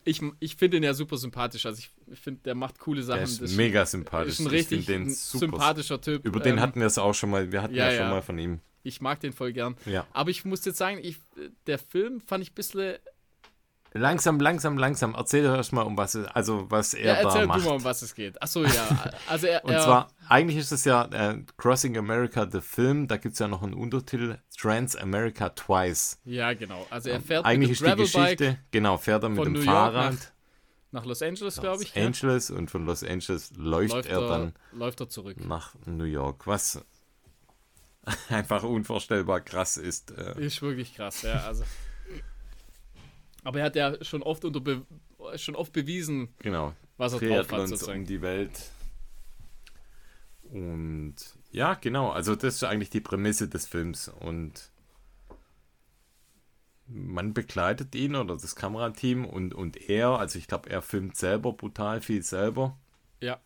ich, 0.03 0.21
ich 0.39 0.55
finde 0.55 0.77
ihn 0.77 0.83
ja 0.83 0.93
super 0.93 1.17
sympathisch. 1.17 1.65
Also, 1.65 1.79
ich, 1.79 2.19
finde, 2.19 2.41
der 2.43 2.55
macht 2.55 2.79
coole 2.79 3.03
Sachen. 3.03 3.17
Der 3.19 3.23
ist 3.25 3.41
Das 3.41 3.51
mega 3.53 3.83
ist 3.83 3.91
sympathisch. 3.91 4.39
ein 4.39 4.47
Ich 4.47 4.51
richtig 4.51 4.85
den 4.85 5.03
ein 5.03 5.09
super. 5.09 5.39
sympathischer 5.45 6.01
Typ. 6.01 6.25
Über 6.25 6.39
den 6.39 6.55
Ähm, 6.55 6.61
hatten 6.61 6.79
wir 6.79 6.87
es 6.87 6.97
auch 6.97 7.13
schon 7.13 7.29
mal. 7.29 7.51
Wir 7.51 7.61
hatten 7.61 7.75
ja, 7.75 7.85
ja, 7.85 7.91
schon 7.97 8.05
ja. 8.05 8.09
mal 8.09 8.21
von 8.21 8.37
ihm. 8.37 8.59
Ich 8.83 8.99
mag 8.99 9.19
den 9.19 9.31
voll 9.31 9.53
gern. 9.53 9.75
Ja. 9.85 10.07
Aber 10.11 10.31
ich 10.31 10.43
muss 10.43 10.65
jetzt 10.65 10.77
sagen, 10.77 10.99
ich, 11.01 11.17
der 11.67 11.77
Film 11.77 12.19
fand 12.19 12.43
ich 12.43 12.51
ein 12.51 12.55
bisschen. 12.55 12.95
Langsam, 13.93 14.39
langsam, 14.39 14.77
langsam. 14.77 15.15
Erzähl 15.15 15.43
doch 15.43 15.55
erstmal, 15.55 15.85
um 15.85 15.97
was 15.97 16.15
es, 16.15 16.25
also 16.27 16.69
was 16.71 16.93
er 16.93 17.05
Ja, 17.07 17.13
da 17.15 17.29
erzähl 17.29 17.45
macht. 17.45 17.59
du 17.59 17.65
mal, 17.65 17.75
um 17.75 17.83
was 17.83 18.01
es 18.01 18.15
geht. 18.15 18.41
Achso, 18.41 18.63
ja. 18.63 19.11
Also, 19.27 19.47
er, 19.47 19.63
Und 19.65 19.73
er, 19.73 19.81
zwar, 19.81 20.07
eigentlich 20.29 20.57
ist 20.57 20.71
es 20.71 20.85
ja 20.85 21.05
äh, 21.11 21.43
Crossing 21.57 21.97
America, 21.97 22.47
the 22.49 22.61
Film. 22.61 23.07
Da 23.09 23.17
gibt 23.17 23.33
es 23.33 23.39
ja 23.39 23.49
noch 23.49 23.61
einen 23.63 23.73
Untertitel, 23.73 24.37
Trans 24.57 24.95
America 24.95 25.49
Twice. 25.49 26.19
Ja, 26.23 26.53
genau. 26.53 26.87
Also, 26.89 27.09
er 27.09 27.19
fährt 27.19 27.45
Eigentlich 27.45 27.81
mit 27.81 27.81
ist 27.81 27.81
dem 27.81 28.05
die 28.05 28.11
Gravelbike 28.11 28.37
Geschichte, 28.37 28.59
genau, 28.71 28.97
fährt 28.97 29.23
er 29.23 29.29
mit 29.29 29.43
dem 29.43 29.53
New 29.53 29.61
Fahrrad 29.61 30.33
nach 30.91 31.05
Los 31.05 31.21
Angeles, 31.21 31.59
glaube 31.59 31.83
ich. 31.83 31.93
Los 31.93 32.05
Angeles 32.05 32.49
und 32.51 32.71
von 32.71 32.85
Los 32.85 33.03
Angeles 33.03 33.51
läuft, 33.57 33.93
läuft, 33.93 34.09
er 34.09 34.21
dann 34.27 34.53
läuft 34.71 35.01
er 35.01 35.09
zurück. 35.09 35.37
nach 35.45 35.73
New 35.85 36.05
York, 36.05 36.47
was 36.47 36.83
einfach 38.29 38.63
unvorstellbar 38.63 39.41
krass 39.41 39.75
ist. 39.77 40.11
Äh, 40.11 40.45
Ist 40.45 40.61
wirklich 40.61 40.95
krass, 40.95 41.23
ja. 41.23 41.45
Also. 41.45 41.63
Aber 43.43 43.59
er 43.59 43.65
hat 43.65 43.75
ja 43.75 44.03
schon 44.03 44.23
oft 44.23 44.45
unter 44.45 44.59
Be 44.59 44.85
schon 45.35 45.55
oft 45.55 45.71
bewiesen, 45.71 46.29
genau, 46.39 46.73
was 46.97 47.13
er 47.13 47.19
drauf 47.19 47.29
hat, 47.29 47.47
Triathlons 47.47 47.69
sozusagen. 47.71 47.99
um 48.01 48.05
die 48.05 48.21
Welt. 48.21 48.71
Und 50.43 51.15
ja, 51.51 51.75
genau, 51.75 52.09
also 52.09 52.35
das 52.35 52.55
ist 52.55 52.63
eigentlich 52.63 52.89
die 52.89 53.01
Prämisse 53.01 53.47
des 53.47 53.67
Films 53.67 54.07
und 54.07 54.71
man 56.87 57.33
begleitet 57.33 57.95
ihn 57.95 58.15
oder 58.15 58.35
das 58.35 58.55
Kamerateam 58.55 59.25
und, 59.25 59.53
und 59.53 59.89
er, 59.89 60.09
also 60.19 60.37
ich 60.37 60.47
glaube, 60.47 60.69
er 60.69 60.81
filmt 60.81 61.15
selber 61.15 61.53
brutal 61.53 62.01
viel 62.01 62.21
selber. 62.21 62.77
Ja. 63.21 63.39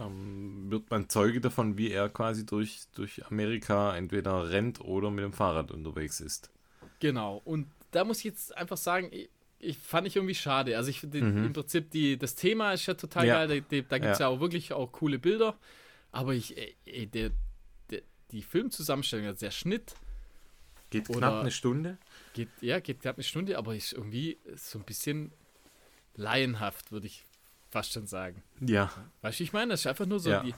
ähm, 0.00 0.70
wird 0.70 0.90
man 0.90 1.08
Zeuge 1.08 1.40
davon, 1.40 1.76
wie 1.76 1.90
er 1.90 2.08
quasi 2.08 2.46
durch, 2.46 2.84
durch 2.94 3.26
Amerika 3.26 3.94
entweder 3.96 4.50
rennt 4.50 4.80
oder 4.80 5.10
mit 5.10 5.24
dem 5.24 5.32
Fahrrad 5.32 5.70
unterwegs 5.70 6.20
ist. 6.20 6.50
Genau. 7.00 7.42
Und 7.44 7.66
da 7.92 8.04
muss 8.04 8.18
ich 8.18 8.24
jetzt 8.24 8.56
einfach 8.56 8.76
sagen, 8.76 9.08
ich, 9.12 9.30
ich 9.60 9.78
fand 9.78 10.06
ich 10.08 10.16
irgendwie 10.16 10.34
schade. 10.34 10.76
Also 10.76 10.90
ich 10.90 10.98
finde 11.00 11.22
Mhm. 11.22 11.44
im 11.46 11.52
Prinzip 11.52 11.90
die, 11.92 12.18
das 12.18 12.34
Thema 12.34 12.72
ist 12.72 12.84
ja 12.86 12.94
total 12.94 13.26
Ja. 13.26 13.46
geil. 13.46 13.62
Da, 13.70 13.80
da, 13.80 13.98
gibt 13.98 14.12
es 14.12 14.18
ja. 14.18 14.26
Ja. 14.26 14.28
auch 14.28 14.40
wirklich 14.40 14.72
auch 14.72 14.90
coole 14.90 15.18
Bilder. 15.20 15.56
Aber 16.10 16.34
ich, 16.34 16.56
ey, 16.58 16.76
ey, 16.84 17.06
der, 17.06 17.30
der, 17.90 18.02
die 18.32 18.42
Filmzusammenstellung, 18.42 19.26
also 19.26 19.38
der 19.40 19.52
Schnitt, 19.52 19.94
Geht 20.90 21.08
Oder- 21.08 21.18
knapp 21.20 21.40
eine 21.40 21.50
Stunde. 21.50 21.96
geht, 22.34 22.48
ja, 22.60 22.78
geht 22.80 23.00
knapp 23.00 23.16
eine 23.16 23.22
Stunde, 23.24 23.56
aber 23.56 23.74
ist 23.74 23.94
irgendwie 23.94 24.36
so 24.56 24.78
ein 24.78 24.84
bisschen 24.84 25.32
laienhaft, 26.16 26.92
würde 26.92 27.06
ich 27.06 27.24
fast 27.70 27.92
schon 27.94 28.06
sagen. 28.06 28.42
Ja, 28.60 28.92
Weißt 29.22 29.40
du, 29.40 29.44
ich 29.44 29.52
meine, 29.54 29.70
das 29.72 29.80
ist 29.80 29.86
einfach 29.86 30.04
nur 30.06 30.20
so 30.20 30.30
Ja. 30.30 30.42
die, 30.42 30.54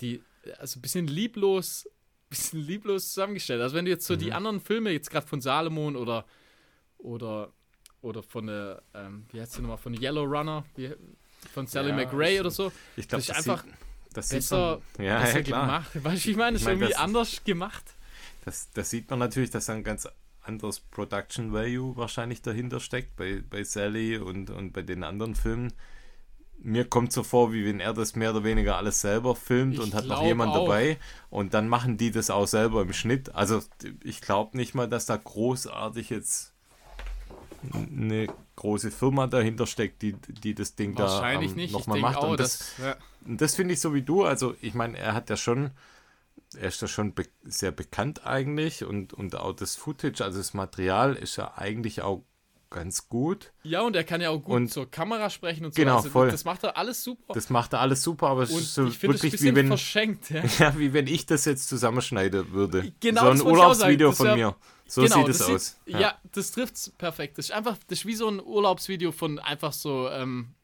die, 0.00 0.22
also 0.58 0.78
ein 0.78 0.82
bisschen 0.82 1.06
lieblos, 1.06 1.88
bisschen 2.30 2.60
lieblos 2.60 3.12
zusammengestellt. 3.12 3.60
Also 3.60 3.76
wenn 3.76 3.84
du 3.84 3.90
jetzt 3.92 4.06
so 4.06 4.14
Mhm. 4.14 4.18
die 4.18 4.32
anderen 4.32 4.60
Filme, 4.60 4.90
jetzt 4.90 5.10
gerade 5.10 5.26
von 5.26 5.40
Salomon 5.40 5.94
oder, 5.96 6.26
oder, 7.02 7.52
oder 8.02 8.22
von 8.22 8.46
der, 8.46 8.82
ähm, 8.94 9.26
wie 9.32 9.40
heißt 9.40 9.56
die 9.58 9.62
nochmal, 9.62 9.78
von 9.78 9.94
Yellow 9.94 10.24
Runner, 10.24 10.64
wie, 10.76 10.92
von 11.52 11.66
Sally 11.66 11.90
Ja, 11.90 11.96
McRae 11.96 12.34
ich- 12.34 12.40
oder 12.40 12.50
so, 12.50 12.72
ich 12.96 13.08
glaube, 13.08 13.24
Das 13.26 13.28
ist 13.38 13.48
einfach 13.48 13.64
das 14.12 14.28
besser, 14.28 14.80
man, 14.98 15.06
ja, 15.06 15.20
besser 15.20 15.38
ja, 15.40 15.42
gemacht. 15.42 15.90
Weißt 16.04 16.24
du, 16.26 16.30
ich 16.30 16.36
meine, 16.36 16.52
das 16.54 16.62
Ich 16.62 16.62
ist 16.62 16.64
meine, 16.66 16.74
irgendwie 16.80 16.92
das- 16.92 17.00
anders 17.02 17.44
gemacht. 17.44 17.84
Das, 18.44 18.70
das 18.72 18.90
sieht 18.90 19.10
man 19.10 19.18
natürlich, 19.18 19.50
dass 19.50 19.66
da 19.66 19.74
ein 19.74 19.84
ganz 19.84 20.08
anderes 20.42 20.80
Production 20.80 21.52
Value 21.52 21.96
wahrscheinlich 21.96 22.40
dahinter 22.42 22.80
steckt 22.80 23.14
bei, 23.16 23.42
bei 23.48 23.62
Sally 23.64 24.16
und, 24.16 24.50
und 24.50 24.72
bei 24.72 24.82
den 24.82 25.04
anderen 25.04 25.34
Filmen. 25.34 25.72
Mir 26.62 26.84
kommt 26.86 27.12
so 27.12 27.22
vor, 27.22 27.52
wie 27.52 27.64
wenn 27.64 27.80
er 27.80 27.94
das 27.94 28.16
mehr 28.16 28.30
oder 28.32 28.44
weniger 28.44 28.76
alles 28.76 29.00
selber 29.00 29.34
filmt 29.36 29.74
Ich 29.74 29.80
und 29.80 29.94
hat 29.94 30.06
noch 30.06 30.22
jemand 30.22 30.52
auch. 30.52 30.64
dabei 30.66 30.98
und 31.30 31.54
dann 31.54 31.68
machen 31.68 31.96
die 31.96 32.10
das 32.10 32.28
auch 32.30 32.46
selber 32.46 32.82
im 32.82 32.92
Schnitt. 32.92 33.34
Also 33.34 33.62
ich 34.02 34.20
glaube 34.20 34.56
nicht 34.56 34.74
mal, 34.74 34.88
dass 34.88 35.06
da 35.06 35.16
großartig 35.16 36.10
jetzt 36.10 36.52
eine 37.72 38.26
große 38.56 38.90
Firma 38.90 39.26
dahinter 39.26 39.66
steckt, 39.66 40.02
die, 40.02 40.12
die 40.12 40.54
das 40.54 40.74
Ding 40.74 40.96
Wahrscheinlich 40.96 41.54
da 41.54 41.60
ähm, 41.60 41.72
nochmal 41.72 42.00
macht. 42.00 42.16
auch, 42.18 42.30
und 42.30 42.40
das, 42.40 42.74
ja, 42.78 42.96
das 43.26 43.54
finde 43.54 43.74
ich 43.74 43.80
so 43.80 43.94
wie 43.94 44.02
du. 44.02 44.24
Also, 44.24 44.54
ich 44.60 44.74
meine, 44.74 44.98
er 44.98 45.14
hat 45.14 45.30
ja 45.30 45.36
schon, 45.36 45.70
er 46.56 46.68
ist 46.68 46.82
ja 46.82 46.88
schon 46.88 47.14
be 47.14 47.24
sehr 47.44 47.72
bekannt 47.72 48.26
eigentlich 48.26 48.84
und, 48.84 49.12
und 49.12 49.36
auch 49.36 49.52
das 49.52 49.76
Footage, 49.76 50.22
also 50.22 50.38
das 50.38 50.54
Material 50.54 51.14
ist 51.14 51.36
ja 51.36 51.54
eigentlich 51.56 52.02
auch 52.02 52.24
ganz 52.70 53.08
gut. 53.08 53.52
ja, 53.64 53.82
und 53.82 53.96
er 53.96 54.04
kann 54.04 54.20
ja 54.20 54.30
auch 54.30 54.38
gut 54.42 54.54
Und- 54.54 54.72
zur 54.72 54.88
Kamera 54.90 55.28
sprechen 55.28 55.64
und 55.66 55.74
so. 55.74 55.82
Genau, 55.82 55.96
also, 55.96 56.08
voll. 56.08 56.30
Das 56.30 56.44
macht 56.44 56.62
er 56.64 56.76
alles 56.76 57.02
super. 57.02 57.34
Das 57.34 57.50
macht 57.50 57.72
er 57.72 57.80
alles 57.80 58.02
super, 58.02 58.28
aber 58.28 58.42
es 58.44 58.50
und 58.52 58.60
ist 58.60 58.74
so 58.74 58.86
ich 58.86 58.96
finde 58.98 59.16
es 59.16 59.20
ein 59.22 59.24
wirklich 59.24 59.32
wie 59.32 59.36
bisschen 59.52 59.56
wenn, 59.56 59.66
verschenkt. 59.68 60.30
Ja. 60.30 60.42
ja, 60.58 60.78
wie 60.78 60.92
wenn 60.92 61.06
ich 61.08 61.26
das 61.26 61.44
jetzt 61.44 61.68
zusammenschneiden 61.68 62.52
würde. 62.52 62.92
Genau, 63.00 63.34
so 63.34 63.44
ein. 63.46 63.52
Urlaubsvideo 63.52 64.12
von 64.12 64.34
mir. 64.34 64.54
So 64.86 65.02
genau, 65.02 65.18
sieht 65.18 65.28
es 65.28 65.42
aus. 65.42 65.80
ja. 65.86 66.14
das 66.32 66.50
trifft's 66.52 66.90
perfekt. 66.90 67.38
Das 67.38 67.46
ist 67.46 67.52
einfach, 67.52 67.76
das 67.88 68.00
ist 68.00 68.06
wie 68.06 68.14
so 68.14 68.28
ein 68.28 68.40
Urlaubsvideo 68.40 69.12
von 69.12 69.38
einfach 69.38 69.72
so 69.72 70.08
ähm, 70.08 70.54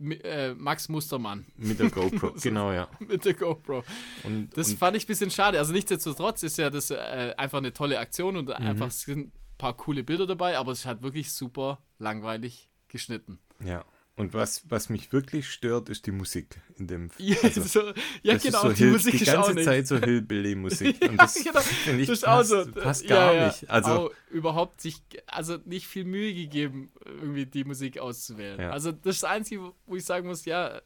äh, 0.00 0.54
Max 0.54 0.88
Mustermann 0.88 1.46
Mit 1.56 1.78
der 1.78 1.90
GoPro. 1.90 2.32
genau, 2.42 2.72
ja. 2.72 2.88
mit 2.98 3.24
der 3.24 3.34
GoPro. 3.34 3.84
Und, 4.24 4.56
Das 4.56 4.70
und 4.70 4.78
fand 4.78 4.96
ich 4.96 5.04
ein 5.04 5.06
bisschen 5.06 5.30
schade. 5.30 5.58
Also 5.58 5.72
nichtsdestotrotz 5.72 6.42
ist 6.42 6.58
ja 6.58 6.70
das 6.70 6.90
äh, 6.90 7.34
einfach 7.36 7.58
eine 7.58 7.72
tolle 7.72 7.98
Aktion 7.98 8.34
Mhm. 8.34 8.40
und 8.40 8.50
einfach 8.52 8.88
es 8.88 9.02
sind 9.02 9.18
ein 9.28 9.32
paar 9.58 9.76
coole 9.76 10.02
Bilder 10.04 10.26
dabei, 10.26 10.58
aber 10.58 10.72
es 10.72 10.80
ist 10.80 10.86
halt 10.86 11.02
wirklich 11.02 11.32
super 11.32 11.82
langweilig 11.98 12.68
geschnitten. 12.88 13.38
ja. 13.60 13.84
Und 14.18 14.32
was, 14.32 14.62
was 14.70 14.88
mich 14.88 15.12
wirklich 15.12 15.46
stört, 15.50 15.90
ist 15.90 16.06
die 16.06 16.10
Musik 16.10 16.58
in 16.78 16.86
dem 16.86 17.10
Ja, 17.18 17.36
Also, 17.42 17.60
so, 17.64 17.80
ja 18.22 18.32
das 18.32 18.44
genau, 18.44 18.60
ist 18.60 18.62
so 18.62 18.68
die 18.72 18.76
Hill- 18.84 18.92
Musik 18.92 19.12
die 19.18 19.22
ist 19.24 19.28
auch 19.28 19.42
ganze 19.42 19.52
nicht. 19.56 19.64
Zeit 19.66 19.86
so 19.86 19.98
Hillbilly-Musik. 19.98 20.96
Ja, 21.04 21.10
und 21.10 21.16
das 21.20 21.34
genau. 21.34 21.60
ich 21.98 22.06
Das 22.08 22.20
passt, 22.22 22.48
so. 22.48 22.64
passt 22.72 23.02
ja, 23.04 23.08
gar 23.10 23.34
ja. 23.34 23.46
nicht. 23.48 23.68
Also, 23.68 23.90
auch 23.90 24.10
überhaupt 24.30 24.80
sich, 24.80 25.02
also 25.26 25.58
nicht 25.66 25.86
viel 25.86 26.04
Mühe 26.06 26.32
gegeben, 26.32 26.90
irgendwie 27.04 27.44
die 27.44 27.64
Musik 27.64 27.98
auszuwählen. 27.98 28.58
Ja. 28.58 28.70
Also 28.70 28.90
das 28.90 29.16
ist 29.16 29.22
das 29.22 29.30
Einzige, 29.30 29.74
wo 29.84 29.96
ich 29.96 30.04
sagen 30.06 30.26
muss, 30.28 30.46
ja, 30.46 30.80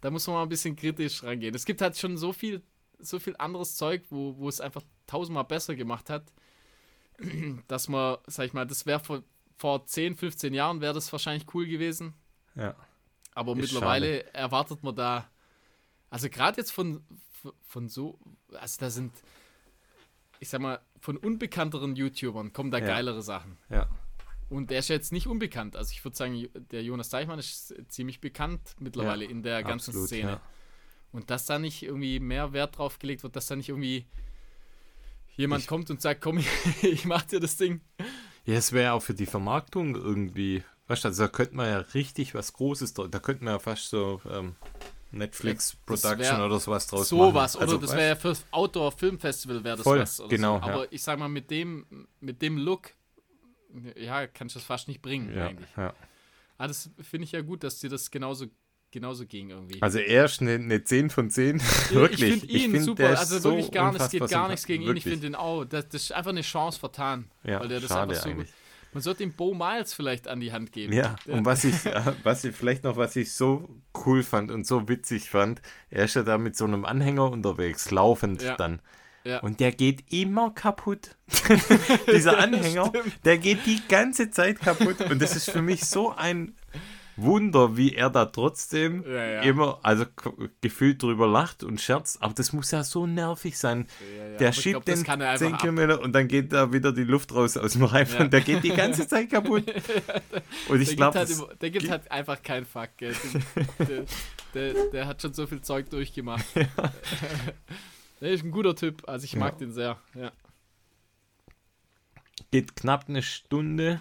da 0.00 0.10
muss 0.10 0.26
man 0.26 0.34
mal 0.36 0.42
ein 0.42 0.48
bisschen 0.48 0.74
kritisch 0.74 1.22
rangehen. 1.22 1.54
Es 1.54 1.64
gibt 1.64 1.80
halt 1.80 1.96
schon 1.96 2.16
so 2.16 2.32
viel, 2.32 2.62
so 2.98 3.20
viel 3.20 3.36
anderes 3.38 3.76
Zeug, 3.76 4.02
wo, 4.10 4.36
wo 4.38 4.48
es 4.48 4.60
einfach 4.60 4.82
tausendmal 5.06 5.44
besser 5.44 5.76
gemacht 5.76 6.10
hat, 6.10 6.32
dass 7.68 7.88
man, 7.88 8.18
sag 8.26 8.46
ich 8.46 8.52
mal, 8.52 8.66
das 8.66 8.86
wäre 8.86 9.00
vor, 9.00 9.22
vor 9.56 9.86
10, 9.86 10.16
15 10.16 10.54
Jahren 10.54 10.80
wäre 10.80 10.94
das 10.94 11.10
wahrscheinlich 11.12 11.46
cool 11.54 11.66
gewesen. 11.66 12.14
ja. 12.54 12.74
Aber 13.34 13.52
Ist 13.52 13.60
mittlerweile 13.72 14.32
erwartet 14.32 14.82
man 14.82 14.96
da, 14.96 15.28
Also 16.08 16.30
gerade 16.30 16.56
jetzt 16.56 16.70
von, 16.72 17.04
von 17.66 17.90
so, 17.90 18.18
also 18.52 18.78
da 18.80 18.88
sind, 18.88 19.12
ich 20.40 20.48
sag 20.48 20.62
mal, 20.62 20.80
von 21.00 21.18
unbekannteren 21.18 21.96
YouTubern 21.96 22.54
kommen 22.54 22.70
da 22.70 22.78
Ja. 22.78 22.86
geilere 22.86 23.20
Sachen. 23.20 23.58
Ja. 23.68 23.88
Und 24.48 24.70
der 24.70 24.78
ist 24.78 24.88
ja 24.88 24.94
jetzt 24.94 25.12
nicht 25.12 25.26
unbekannt. 25.26 25.76
Also 25.76 25.92
ich 25.92 26.02
würde 26.02 26.16
sagen, 26.16 26.48
der 26.70 26.82
Jonas 26.82 27.10
Deichmann 27.10 27.38
ist 27.38 27.74
ziemlich 27.88 28.22
bekannt 28.22 28.74
mittlerweile 28.80 29.26
in 29.26 29.42
der 29.42 29.62
ganzen 29.62 29.90
Absolut, 29.90 30.08
Szene. 30.08 30.30
ja. 30.30 30.40
Und 31.12 31.28
dass 31.30 31.44
da 31.44 31.58
nicht 31.58 31.82
irgendwie 31.82 32.20
mehr 32.20 32.54
Wert 32.54 32.78
drauf 32.78 32.98
gelegt 32.98 33.22
wird, 33.22 33.36
dass 33.36 33.46
da 33.48 33.56
nicht 33.56 33.68
irgendwie 33.68 34.06
jemand 35.36 35.62
Ich- 35.62 35.68
kommt 35.68 35.90
und 35.90 36.00
sagt, 36.00 36.20
komm, 36.20 36.38
ich 36.82 37.04
mach 37.04 37.22
dir 37.22 37.40
das 37.40 37.56
Ding. 37.56 37.80
Ja, 38.44 38.54
es 38.54 38.72
wäre 38.72 38.92
auch 38.92 39.02
für 39.02 39.14
die 39.14 39.26
Vermarktung 39.26 39.94
irgendwie, 39.94 40.62
weißt 40.88 41.04
du, 41.04 41.08
also 41.08 41.24
da 41.24 41.28
könnte 41.28 41.56
man 41.56 41.66
ja 41.68 41.78
richtig 41.78 42.34
was 42.34 42.52
Großes, 42.52 42.94
da 42.94 43.06
könnte 43.18 43.44
man 43.44 43.54
ja 43.54 43.58
fast 43.58 43.90
so 43.90 44.20
ähm, 44.30 44.54
Netflix 45.10 45.72
Ja, 45.72 45.78
das 45.94 46.02
Production 46.02 46.40
oder 46.42 46.60
sowas 46.60 46.86
draus 46.86 47.08
Sowas. 47.08 47.54
machen. 47.54 47.56
Oder 47.56 47.72
Also, 47.72 47.78
das 47.78 47.90
weißt 47.90 47.98
wäre 47.98 48.08
ja 48.10 48.16
fürs 48.16 48.44
Outdoor-Filmfestival 48.52 49.64
wäre 49.64 49.76
das 49.76 49.84
Voll, 49.84 49.98
was. 50.00 50.20
Oder 50.20 50.28
genau, 50.28 50.60
So. 50.60 50.66
ja. 50.66 50.72
Aber 50.74 50.92
ich 50.92 51.02
sag 51.02 51.18
mal, 51.18 51.28
mit 51.28 51.50
dem, 51.50 52.06
mit 52.20 52.40
dem 52.42 52.58
Look, 52.58 52.90
ja, 53.96 54.26
kannst 54.26 54.54
du 54.54 54.58
das 54.60 54.66
fast 54.66 54.88
nicht 54.88 55.02
bringen 55.02 55.34
ja, 55.36 55.48
eigentlich. 55.48 55.68
ja. 55.76 55.92
Ah, 56.58 56.68
das 56.68 56.88
finde 57.02 57.24
ich 57.24 57.32
ja 57.32 57.42
gut, 57.42 57.62
dass 57.64 57.80
dir 57.80 57.90
das 57.90 58.10
genauso, 58.10 58.46
genauso 58.96 59.26
ging 59.26 59.50
irgendwie. 59.50 59.80
Also 59.82 59.98
er 59.98 60.24
ist 60.24 60.40
eine, 60.40 60.54
eine 60.54 60.82
10 60.82 61.10
von 61.10 61.30
10. 61.30 61.56
Ich- 61.56 61.62
wirklich. 61.94 62.22
Ich 62.22 62.40
finde 62.40 62.46
ihn 62.46 62.70
find, 62.72 62.84
super. 62.84 63.18
Also 63.18 63.38
so 63.38 63.50
wirklich 63.50 63.70
gar 63.70 63.92
nichts, 63.92 64.08
geht 64.10 64.28
gar 64.28 64.48
nichts 64.48 64.64
gegen 64.66 64.84
ihn. 64.84 64.96
Ich 64.96 65.04
finde 65.04 65.26
ihn 65.26 65.34
auch. 65.34 65.64
Das, 65.64 65.88
das 65.88 66.02
ist 66.04 66.12
einfach 66.12 66.30
eine 66.30 66.40
Chance 66.40 66.80
vertan. 66.80 67.30
Ja, 67.44 67.60
weil 67.60 67.68
der 67.68 67.80
das 67.80 67.88
schade 67.90 68.10
einfach 68.12 68.22
so 68.24 68.30
eigentlich. 68.30 68.48
Man 68.94 69.02
sollte 69.02 69.24
ihm 69.24 69.32
Bo 69.34 69.52
Miles 69.52 69.92
vielleicht 69.92 70.26
an 70.26 70.40
die 70.40 70.52
Hand 70.52 70.72
geben. 70.72 70.94
Ja, 70.94 71.16
und 71.26 71.44
was 71.44 71.64
ich, 71.64 71.84
äh, 71.84 72.00
was 72.22 72.44
ich 72.44 72.56
vielleicht 72.56 72.84
noch, 72.84 72.96
was 72.96 73.14
ich 73.16 73.32
so 73.32 73.68
cool 74.06 74.22
fand 74.22 74.50
und 74.50 74.66
so 74.66 74.88
witzig 74.88 75.28
fand, 75.28 75.60
er 75.90 76.06
ist 76.06 76.14
ja 76.14 76.22
da 76.22 76.38
mit 76.38 76.56
so 76.56 76.64
einem 76.64 76.86
Anhänger 76.86 77.30
unterwegs, 77.30 77.90
laufend 77.90 78.40
Ja. 78.42 78.56
dann. 78.56 78.80
Ja. 79.24 79.40
Und 79.40 79.60
der 79.60 79.72
geht 79.72 80.10
immer 80.12 80.50
kaputt. 80.52 81.16
Dieser 82.10 82.38
Anhänger, 82.38 82.90
der 83.24 83.36
geht 83.36 83.66
die 83.66 83.82
ganze 83.86 84.30
Zeit 84.30 84.60
kaputt. 84.60 85.00
Und 85.10 85.20
das 85.20 85.36
ist 85.36 85.50
für 85.50 85.60
mich 85.62 85.84
so 85.84 86.12
ein 86.14 86.54
Wunder, 87.16 87.76
wie 87.76 87.94
er 87.94 88.10
da 88.10 88.26
trotzdem 88.26 89.04
Ja, 89.06 89.24
ja. 89.24 89.40
immer, 89.42 89.78
also 89.82 90.04
gefühlt 90.60 91.02
drüber 91.02 91.26
lacht 91.26 91.64
und 91.64 91.80
scherzt. 91.80 92.22
Aber 92.22 92.34
das 92.34 92.52
muss 92.52 92.70
ja 92.70 92.84
so 92.84 93.06
nervig 93.06 93.56
sein. 93.58 93.86
Ja, 94.16 94.38
Der 94.38 94.52
schiebt 94.52 94.72
glaub, 94.74 94.84
den 94.84 95.02
kann 95.02 95.20
er 95.20 95.36
10 95.36 95.46
einfach 95.46 95.58
ab. 95.58 95.60
Kilometer 95.62 96.00
und 96.02 96.12
dann 96.12 96.28
geht 96.28 96.52
da 96.52 96.72
wieder 96.72 96.92
die 96.92 97.04
Luft 97.04 97.34
raus 97.34 97.56
aus 97.56 97.72
dem 97.72 97.84
Reifen 97.84 98.22
und 98.26 98.32
der 98.32 98.40
geht 98.42 98.62
die 98.64 98.70
ganze 98.74 99.08
Zeit 99.08 99.30
kaputt. 99.30 99.64
Und 100.68 100.80
ich 100.80 100.88
Der, 100.88 100.96
glaube, 100.96 101.24
gibt, 101.26 101.38
halt, 101.40 101.62
der 101.62 101.70
gibt 101.70 101.90
halt 101.90 102.10
einfach 102.10 102.42
keinen 102.42 102.66
Fuck. 102.66 102.90
Gell. 102.96 103.14
Der, 104.54 104.72
der, 104.72 104.86
der 104.90 105.06
hat 105.06 105.20
schon 105.22 105.34
so 105.34 105.46
viel 105.46 105.60
Zeug 105.60 105.90
durchgemacht. 105.90 106.44
Der 108.20 108.30
ist 108.30 108.42
ein 108.44 108.50
guter 108.50 108.74
Typ. 108.74 109.06
Also 109.08 109.24
ich 109.24 109.36
mag 109.36 109.58
den 109.58 109.72
sehr. 109.72 109.98
Geht 112.50 112.76
knapp 112.76 113.04
eine 113.08 113.22
Stunde. 113.22 114.00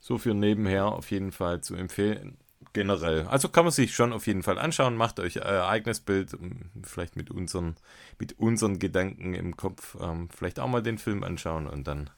So 0.00 0.18
für 0.18 0.34
nebenher 0.34 0.86
auf 0.86 1.10
jeden 1.10 1.32
Fall 1.32 1.60
zu 1.60 1.74
empfehlen. 1.74 2.38
Generell. 2.72 3.26
Also 3.26 3.48
kann 3.48 3.64
man 3.64 3.72
sich 3.72 3.94
schon 3.94 4.12
auf 4.12 4.26
jeden 4.26 4.42
Fall 4.42 4.58
anschauen. 4.58 4.96
Macht 4.96 5.20
euch 5.20 5.44
euer 5.44 5.66
eigenes 5.66 6.00
Bild. 6.00 6.34
um 6.34 6.70
Vielleicht 6.84 7.16
mit 7.16 7.30
unseren, 7.30 7.76
mit 8.18 8.38
unseren 8.38 8.78
Gedanken 8.78 9.34
im 9.34 9.56
Kopf. 9.56 9.96
Ähm, 10.00 10.28
vielleicht 10.30 10.60
auch 10.60 10.68
mal 10.68 10.82
den 10.82 10.98
Film 10.98 11.24
anschauen 11.24 11.66
und 11.66 11.88
dann. 11.88 12.10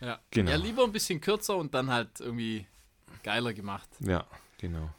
Ja. 0.00 0.20
Genau. 0.30 0.50
ja, 0.50 0.56
lieber 0.56 0.84
ein 0.84 0.92
bisschen 0.92 1.20
kürzer 1.20 1.56
und 1.56 1.74
dann 1.74 1.90
halt 1.90 2.20
irgendwie 2.20 2.66
geiler 3.22 3.52
gemacht. 3.52 3.88
Ja, 4.00 4.24
genau. 4.58 4.90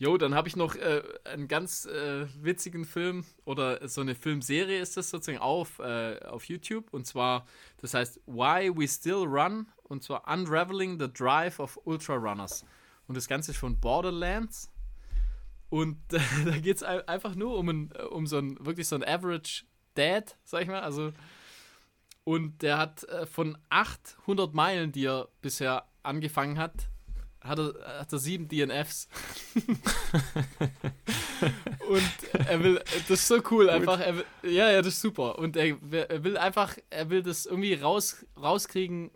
Jo, 0.00 0.16
dann 0.16 0.34
habe 0.34 0.46
ich 0.46 0.54
noch 0.54 0.76
äh, 0.76 1.02
einen 1.24 1.48
ganz 1.48 1.84
äh, 1.84 2.26
witzigen 2.40 2.84
Film 2.84 3.24
oder 3.44 3.86
so 3.88 4.00
eine 4.00 4.14
Filmserie 4.14 4.78
ist 4.80 4.96
das 4.96 5.10
sozusagen 5.10 5.38
auf, 5.38 5.80
äh, 5.80 6.20
auf 6.24 6.44
YouTube. 6.44 6.92
Und 6.92 7.04
zwar, 7.04 7.46
das 7.78 7.94
heißt 7.94 8.20
Why 8.26 8.70
We 8.76 8.86
Still 8.86 9.24
Run. 9.24 9.66
Und 9.82 10.04
zwar 10.04 10.28
Unraveling 10.28 11.00
the 11.00 11.12
Drive 11.12 11.58
of 11.58 11.80
Ultra 11.84 12.14
Runners. 12.14 12.64
Und 13.08 13.16
das 13.16 13.26
Ganze 13.26 13.50
ist 13.50 13.56
von 13.56 13.80
Borderlands. 13.80 14.70
Und 15.68 15.98
da 16.08 16.58
geht 16.58 16.76
es 16.76 16.82
einfach 16.84 17.34
nur 17.34 17.58
um, 17.58 17.68
ein, 17.68 17.92
um 18.10 18.26
so 18.26 18.38
ein, 18.38 18.56
wirklich 18.64 18.86
so 18.86 18.94
ein 18.94 19.04
Average 19.04 19.64
Dad, 19.94 20.36
sag 20.44 20.62
ich 20.62 20.68
mal, 20.68 20.80
also 20.80 21.12
und 22.28 22.60
der 22.60 22.76
hat 22.76 23.04
äh, 23.04 23.24
von 23.24 23.56
800 23.70 24.52
Meilen, 24.52 24.92
die 24.92 25.06
er 25.06 25.28
bisher 25.40 25.86
angefangen 26.02 26.58
hat, 26.58 26.90
hat 27.48 27.58
er, 27.58 27.74
hat 28.00 28.12
er 28.12 28.18
sieben 28.18 28.48
DNFs. 28.48 29.08
und 31.88 32.46
er 32.46 32.62
will, 32.62 32.80
das 33.08 33.20
ist 33.20 33.28
so 33.28 33.40
cool 33.50 33.70
einfach. 33.70 33.98
Will, 33.98 34.24
ja, 34.42 34.70
ja, 34.70 34.78
das 34.78 34.94
ist 34.94 35.00
super. 35.00 35.38
Und 35.38 35.56
er, 35.56 35.76
er 36.08 36.24
will 36.24 36.36
einfach, 36.36 36.76
er 36.90 37.10
will 37.10 37.22
das 37.22 37.46
irgendwie 37.46 37.74
raus, 37.74 38.26
rauskriegen. 38.40 39.10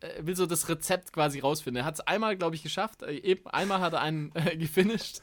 Er 0.00 0.26
will 0.26 0.36
so 0.36 0.46
das 0.46 0.68
Rezept 0.68 1.12
quasi 1.12 1.40
rausfinden. 1.40 1.82
Er 1.82 1.86
hat 1.86 1.94
es 1.94 2.00
einmal, 2.00 2.36
glaube 2.36 2.56
ich, 2.56 2.62
geschafft. 2.62 3.02
Äh, 3.02 3.16
Eben 3.16 3.46
einmal 3.46 3.80
hat 3.80 3.94
er 3.94 4.02
einen 4.02 4.32
äh, 4.34 4.56
gefinisht. 4.56 5.22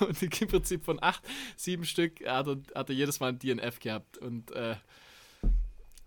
Und 0.00 0.20
im 0.22 0.48
Prinzip 0.48 0.84
von 0.84 1.02
acht, 1.02 1.22
sieben 1.56 1.84
Stück 1.84 2.26
hat 2.26 2.48
er, 2.48 2.58
hat 2.74 2.88
er 2.88 2.94
jedes 2.94 3.20
Mal 3.20 3.28
ein 3.28 3.38
DNF 3.38 3.78
gehabt. 3.78 4.18
Und 4.18 4.50
äh, 4.52 4.74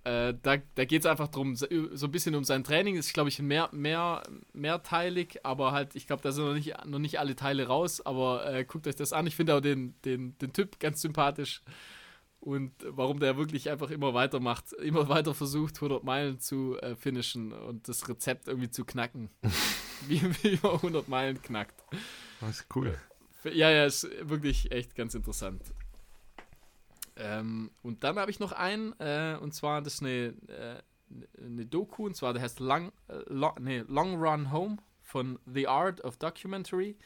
äh, 0.04 0.34
da, 0.42 0.58
da 0.76 0.86
geht 0.86 1.02
es 1.02 1.06
einfach 1.06 1.28
darum, 1.28 1.56
so 1.56 1.68
ein 1.68 2.12
bisschen 2.12 2.36
um 2.36 2.44
sein 2.44 2.64
Training. 2.64 2.96
Ist, 2.96 3.14
glaube 3.14 3.30
ich, 3.30 3.40
mehr, 3.40 3.70
mehr, 3.72 4.24
mehrteilig, 4.54 5.40
aber 5.44 5.72
halt, 5.72 5.96
ich 5.96 6.08
glaube, 6.08 6.24
da 6.24 6.32
sind 6.32 6.46
noch 6.46 6.54
nicht, 6.54 6.86
noch 6.86 7.00
nicht 7.00 7.20
alle 7.20 7.36
Teile 7.36 7.68
raus. 7.68 8.02
Aber 8.06 8.52
äh, 8.52 8.66
guckt 8.66 8.88
euch 8.88 8.96
das 8.96 9.14
an. 9.14 9.28
Ich 9.28 9.36
finde 9.36 9.56
auch 9.56 9.62
den, 9.62 9.96
den, 10.06 10.38
den 10.40 10.54
Typ 10.54 10.80
ganz 10.80 11.02
sympathisch. 11.02 11.62
Und 12.40 12.72
warum 12.84 13.20
der 13.20 13.38
wirklich 13.38 13.70
einfach 13.70 13.92
immer 13.92 14.16
weitermacht, 14.16 14.74
immer 14.74 15.08
weiter 15.08 15.36
versucht, 15.36 15.76
100 15.76 16.04
Meilen 16.04 16.40
zu 16.40 16.76
äh, 16.82 16.96
finishen 16.96 17.54
und 17.54 17.88
das 17.88 18.10
Rezept 18.10 18.48
irgendwie 18.48 18.72
zu 18.72 18.84
knacken. 18.84 19.30
wie, 20.08 20.22
wie 20.42 20.60
man 20.64 20.74
100 20.74 21.08
Meilen 21.08 21.40
knackt. 21.42 21.84
Das 22.40 22.62
ist 22.62 22.76
cool. 22.76 22.98
Ja, 23.44 23.70
ja, 23.70 23.86
ist 23.86 24.08
wirklich 24.22 24.72
echt 24.72 24.96
ganz 24.96 25.14
interessant. 25.14 25.62
Ähm, 27.22 27.72
und 27.84 28.04
dann 28.04 28.18
habe 28.18 28.32
ich 28.32 28.40
noch 28.40 28.52
einen, 28.52 28.94
äh, 29.00 29.38
und 29.40 29.54
zwar 29.54 29.82
das 29.82 29.96
ist 29.96 30.02
eine, 30.02 30.34
äh, 30.48 30.82
eine 31.38 31.66
Doku, 31.66 32.06
und 32.06 32.16
zwar 32.16 32.34
der 32.34 32.42
heißt 32.42 32.60
Long, 32.60 32.92
äh, 33.08 33.20
Long, 33.28 33.54
nee, 33.60 33.84
Long 33.88 34.16
Run 34.16 34.52
Home 34.52 34.78
von 35.02 35.38
The 35.46 35.68
Art 35.68 36.04
of 36.04 36.18
Documentary. 36.18 36.98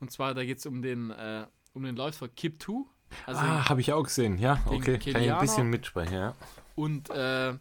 Und 0.00 0.10
zwar 0.10 0.34
da 0.34 0.44
geht 0.44 0.58
es 0.58 0.66
um 0.66 0.80
den, 0.80 1.10
äh, 1.10 1.46
um 1.74 1.82
den 1.82 1.96
Läufer 1.96 2.28
Kip 2.28 2.62
2. 2.62 2.84
Also 3.26 3.40
ah, 3.40 3.68
habe 3.68 3.80
ich 3.80 3.92
auch 3.92 4.02
gesehen. 4.04 4.38
Ja, 4.38 4.62
okay. 4.66 4.78
Kann 4.78 4.94
ich 4.94 5.06
ein 5.06 5.14
Kenianer- 5.14 5.40
bisschen 5.40 5.70
mitsprechen, 5.70 6.14
ja. 6.14 6.34
und 6.74 7.10
äh, 7.10 7.54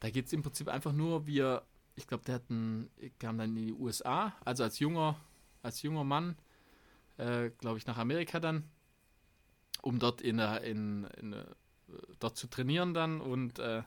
da 0.00 0.10
geht 0.10 0.26
es 0.26 0.32
im 0.32 0.42
Prinzip 0.42 0.68
einfach 0.68 0.92
nur, 0.92 1.26
wie 1.26 1.40
er, 1.40 1.64
ich 1.96 2.06
glaube, 2.06 2.24
der 2.24 2.36
hat 2.36 2.50
einen, 2.50 2.90
kam 3.18 3.38
dann 3.38 3.56
in 3.56 3.66
die 3.66 3.72
USA, 3.72 4.32
also 4.44 4.62
als 4.64 4.78
junger, 4.78 5.16
als 5.62 5.82
junger 5.82 6.04
Mann, 6.04 6.36
äh, 7.16 7.50
glaube 7.50 7.78
ich, 7.78 7.86
nach 7.86 7.98
Amerika 7.98 8.38
dann, 8.38 8.64
um 9.82 9.98
dort 9.98 10.20
in, 10.20 10.38
der- 10.38 10.62
in, 10.62 11.04
in, 11.20 11.32
äh, 11.32 11.44
dort 12.18 12.36
zu 12.36 12.46
trainieren 12.48 12.94
dann 12.94 13.20
und 13.20 13.58
äh, 13.58 13.78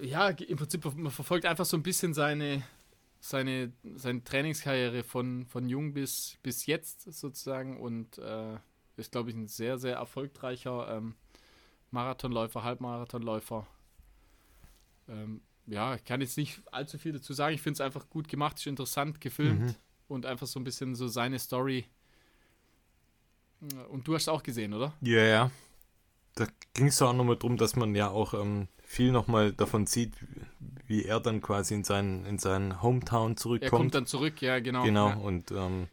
äh, 0.00 0.06
ja, 0.06 0.28
im 0.28 0.56
Prinzip, 0.56 0.84
man 0.96 1.10
verfolgt 1.12 1.46
einfach 1.46 1.64
so 1.64 1.76
ein 1.76 1.82
bisschen 1.82 2.14
seine, 2.14 2.62
seine, 3.20 3.72
seine 3.96 4.22
Trainingskarriere 4.24 5.02
von, 5.04 5.46
von 5.46 5.68
jung 5.68 5.92
bis, 5.94 6.38
bis 6.42 6.66
jetzt 6.66 7.02
sozusagen 7.12 7.78
und 7.80 8.18
äh, 8.18 8.56
ist, 8.96 9.12
glaube 9.12 9.30
ich, 9.30 9.36
ein 9.36 9.48
sehr, 9.48 9.78
sehr 9.78 9.96
erfolgreicher 9.96 10.96
ähm, 10.96 11.14
Marathonläufer, 11.90 12.62
Halbmarathonläufer. 12.62 13.66
Ähm, 15.08 15.40
ja, 15.66 15.94
ich 15.94 16.04
kann 16.04 16.20
jetzt 16.20 16.36
nicht 16.36 16.60
allzu 16.72 16.98
viel 16.98 17.12
dazu 17.12 17.32
sagen. 17.32 17.54
Ich 17.54 17.62
finde 17.62 17.74
es 17.74 17.80
einfach 17.80 18.08
gut 18.10 18.28
gemacht, 18.28 18.58
ist 18.58 18.66
interessant 18.66 19.20
gefilmt 19.20 19.60
Mhm. 19.60 19.74
und 20.08 20.26
einfach 20.26 20.46
so 20.46 20.60
ein 20.60 20.64
bisschen 20.64 20.94
so 20.94 21.08
seine 21.08 21.38
Story. 21.38 21.86
Und 23.90 24.06
du 24.06 24.14
hast 24.14 24.28
auch 24.28 24.42
gesehen, 24.42 24.74
oder? 24.74 24.94
Ja, 25.00 25.22
ja. 25.22 25.50
Da 26.34 26.46
ging 26.74 26.88
es 26.88 27.00
auch 27.00 27.12
nochmal 27.12 27.36
drum, 27.36 27.56
dass 27.56 27.76
man 27.76 27.94
ja 27.94 28.08
auch 28.08 28.34
ähm, 28.34 28.68
viel 28.82 29.12
nochmal 29.12 29.52
davon 29.52 29.86
sieht, 29.86 30.14
wie 30.86 31.04
er 31.04 31.20
dann 31.20 31.40
quasi 31.40 31.74
in 31.74 31.84
seinen, 31.84 32.26
in 32.26 32.38
seinen 32.38 32.82
Hometown 32.82 33.32
Er 33.32 33.36
zurückkommt. 33.36 33.70
kommt 33.70 33.94
dann 33.94 34.06
zurück, 34.06 34.42
ja, 34.42 34.58
genau. 34.58 34.84
genau, 34.84 35.08
Ja, 35.08 35.14
und 35.16 35.50
ähm, 35.52 35.88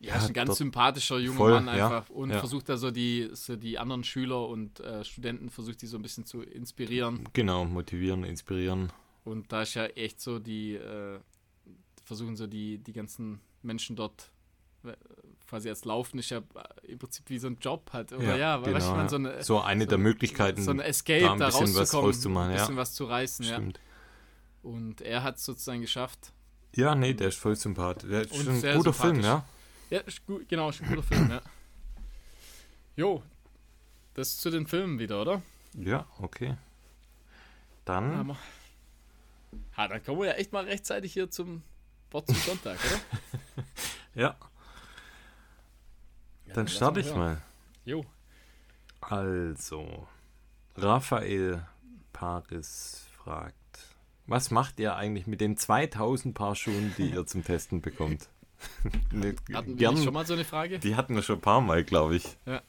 ja 0.00 0.16
ist 0.16 0.28
ein 0.28 0.32
ganz 0.32 0.56
sympathischer 0.56 1.18
junger 1.18 1.36
voll, 1.38 1.60
Mann 1.60 1.76
ja, 1.76 1.86
einfach 1.86 2.10
und 2.10 2.30
ja. 2.30 2.38
versucht 2.38 2.68
da 2.68 2.76
so 2.76 2.90
die, 2.90 3.28
so 3.32 3.56
die 3.56 3.78
anderen 3.78 4.04
Schüler 4.04 4.48
und 4.48 4.80
äh, 4.80 5.04
Studenten, 5.04 5.50
versucht 5.50 5.82
die 5.82 5.86
so 5.86 5.96
ein 5.96 6.02
bisschen 6.02 6.24
zu 6.24 6.42
inspirieren. 6.42 7.28
genau, 7.32 7.64
motivieren, 7.64 8.24
inspirieren. 8.24 8.92
Und 9.24 9.52
da 9.52 9.62
ist 9.62 9.74
ja 9.74 9.84
echt 9.86 10.20
so 10.20 10.38
die, 10.38 10.74
äh, 10.74 11.18
versuchen 12.04 12.36
so 12.36 12.46
die, 12.46 12.78
die 12.78 12.92
ganzen 12.92 13.40
Menschen 13.62 13.96
dort 13.96 14.30
quasi 15.48 15.68
als 15.68 15.84
Laufen 15.84 16.18
ist 16.18 16.30
ja 16.30 16.38
äh, 16.38 16.92
im 16.92 16.98
Prinzip 16.98 17.28
wie 17.28 17.38
so 17.38 17.48
ein 17.48 17.58
Job 17.60 17.90
halt. 17.92 18.12
Oder 18.12 18.36
ja, 18.36 18.60
weißt 18.60 18.66
du, 18.66 18.72
genau, 18.72 18.90
man 18.90 19.00
ja. 19.00 19.08
so 19.08 19.16
eine, 19.16 19.42
so 19.42 19.60
eine 19.60 19.86
der 19.86 19.98
Möglichkeiten, 19.98 20.62
so 20.62 20.70
ein 20.70 20.80
Escape, 20.80 21.22
da 21.22 21.32
ein 21.32 21.38
da, 21.38 21.46
bisschen 21.46 21.74
was 21.74 21.94
rauszukommen, 21.94 22.06
rauszumachen, 22.06 22.50
ein 22.50 22.56
ja. 22.56 22.62
bisschen 22.62 22.76
was 22.76 22.94
zu 22.94 23.04
reißen, 23.06 23.44
ja. 23.46 23.54
stimmt. 23.54 23.80
Und 24.62 25.00
er 25.00 25.22
hat 25.22 25.36
es 25.36 25.44
sozusagen 25.44 25.80
geschafft. 25.80 26.32
Ja, 26.76 26.94
nee, 26.94 27.14
der 27.14 27.28
ist 27.28 27.38
voll 27.38 27.56
sympathisch. 27.56 28.10
Der 28.10 28.22
ist 28.22 28.64
ein 28.64 28.76
guter 28.76 28.92
Film, 28.92 29.20
ja. 29.20 29.44
Ja, 29.90 30.00
gut, 30.26 30.46
genau, 30.48 30.68
ist 30.68 30.82
ein 30.82 30.88
guter 30.88 31.02
Film, 31.02 31.30
ja. 31.30 31.40
Jo, 32.96 33.22
das 34.14 34.36
zu 34.36 34.50
den 34.50 34.66
Filmen 34.66 34.98
wieder, 34.98 35.22
oder? 35.22 35.42
Ja, 35.74 36.06
okay. 36.18 36.56
Dann. 37.84 38.16
Hammer. 38.16 38.36
Ha, 39.76 39.88
dann 39.88 40.04
kommen 40.04 40.20
wir 40.20 40.26
ja 40.26 40.32
echt 40.34 40.52
mal 40.52 40.64
rechtzeitig 40.64 41.12
hier 41.12 41.30
zum 41.30 41.62
Wort 42.10 42.26
zum 42.26 42.36
Sonntag, 42.36 42.78
oder? 42.84 43.64
Ja, 44.14 44.36
Ja, 46.48 46.54
dann 46.54 46.68
starte 46.68 47.00
ich 47.00 47.06
hören. 47.06 47.18
mal. 47.18 47.42
Jo. 47.84 48.04
Also, 49.00 50.06
Raphael 50.76 51.66
Paris 52.12 53.06
fragt, 53.16 53.54
was 54.26 54.50
macht 54.50 54.80
ihr 54.80 54.96
eigentlich 54.96 55.26
mit 55.26 55.40
den 55.40 55.56
2000 55.56 56.34
Paar 56.34 56.54
Schuhen, 56.54 56.94
die 56.98 57.10
ihr 57.10 57.26
zum 57.26 57.44
Testen 57.44 57.80
bekommt? 57.80 58.28
Ne, 59.12 59.36
Hatten 59.52 59.78
wir 59.78 59.96
schon 59.96 60.12
mal 60.12 60.26
so 60.26 60.34
eine 60.34 60.44
Frage? 60.44 60.80
Die 60.80 60.96
hatten 60.96 61.14
wir 61.14 61.22
schon 61.22 61.36
ein 61.38 61.40
paar 61.42 61.60
Mal, 61.60 61.84
glaube 61.84 62.16
ich. 62.16 62.36
Ja. 62.44 62.60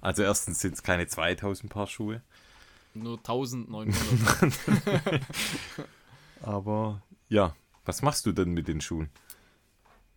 Also 0.00 0.22
erstens 0.22 0.60
sind 0.60 0.72
es 0.74 0.82
keine 0.82 1.08
2000 1.08 1.70
Paar 1.70 1.86
Schuhe, 1.86 2.22
Nur 2.94 3.18
1900. 3.18 3.92
aber 6.42 7.02
ja, 7.28 7.54
was 7.84 8.00
machst 8.00 8.24
du 8.24 8.32
denn 8.32 8.52
mit 8.52 8.66
den 8.66 8.80
Schuhen? 8.80 9.10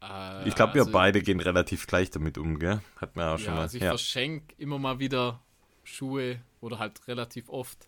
Äh, 0.04 0.48
Ich 0.48 0.56
glaube, 0.56 0.74
wir 0.76 0.82
also- 0.82 0.92
beide 0.92 1.22
gehen 1.22 1.40
relativ 1.40 1.88
gleich 1.88 2.10
damit 2.12 2.38
um, 2.38 2.60
gell? 2.60 2.82
Hat 3.00 3.16
man 3.16 3.30
auch 3.30 3.38
schon 3.38 3.48
Ja, 3.48 3.56
mal. 3.56 3.62
also 3.62 3.78
ich 3.78 3.84
ja. 3.84 3.90
verschenke 3.90 4.54
immer 4.58 4.78
mal 4.80 5.00
wieder 5.00 5.40
Schuhe 5.84 6.40
oder 6.62 6.80
halt 6.80 7.08
relativ 7.08 7.50
oft. 7.50 7.88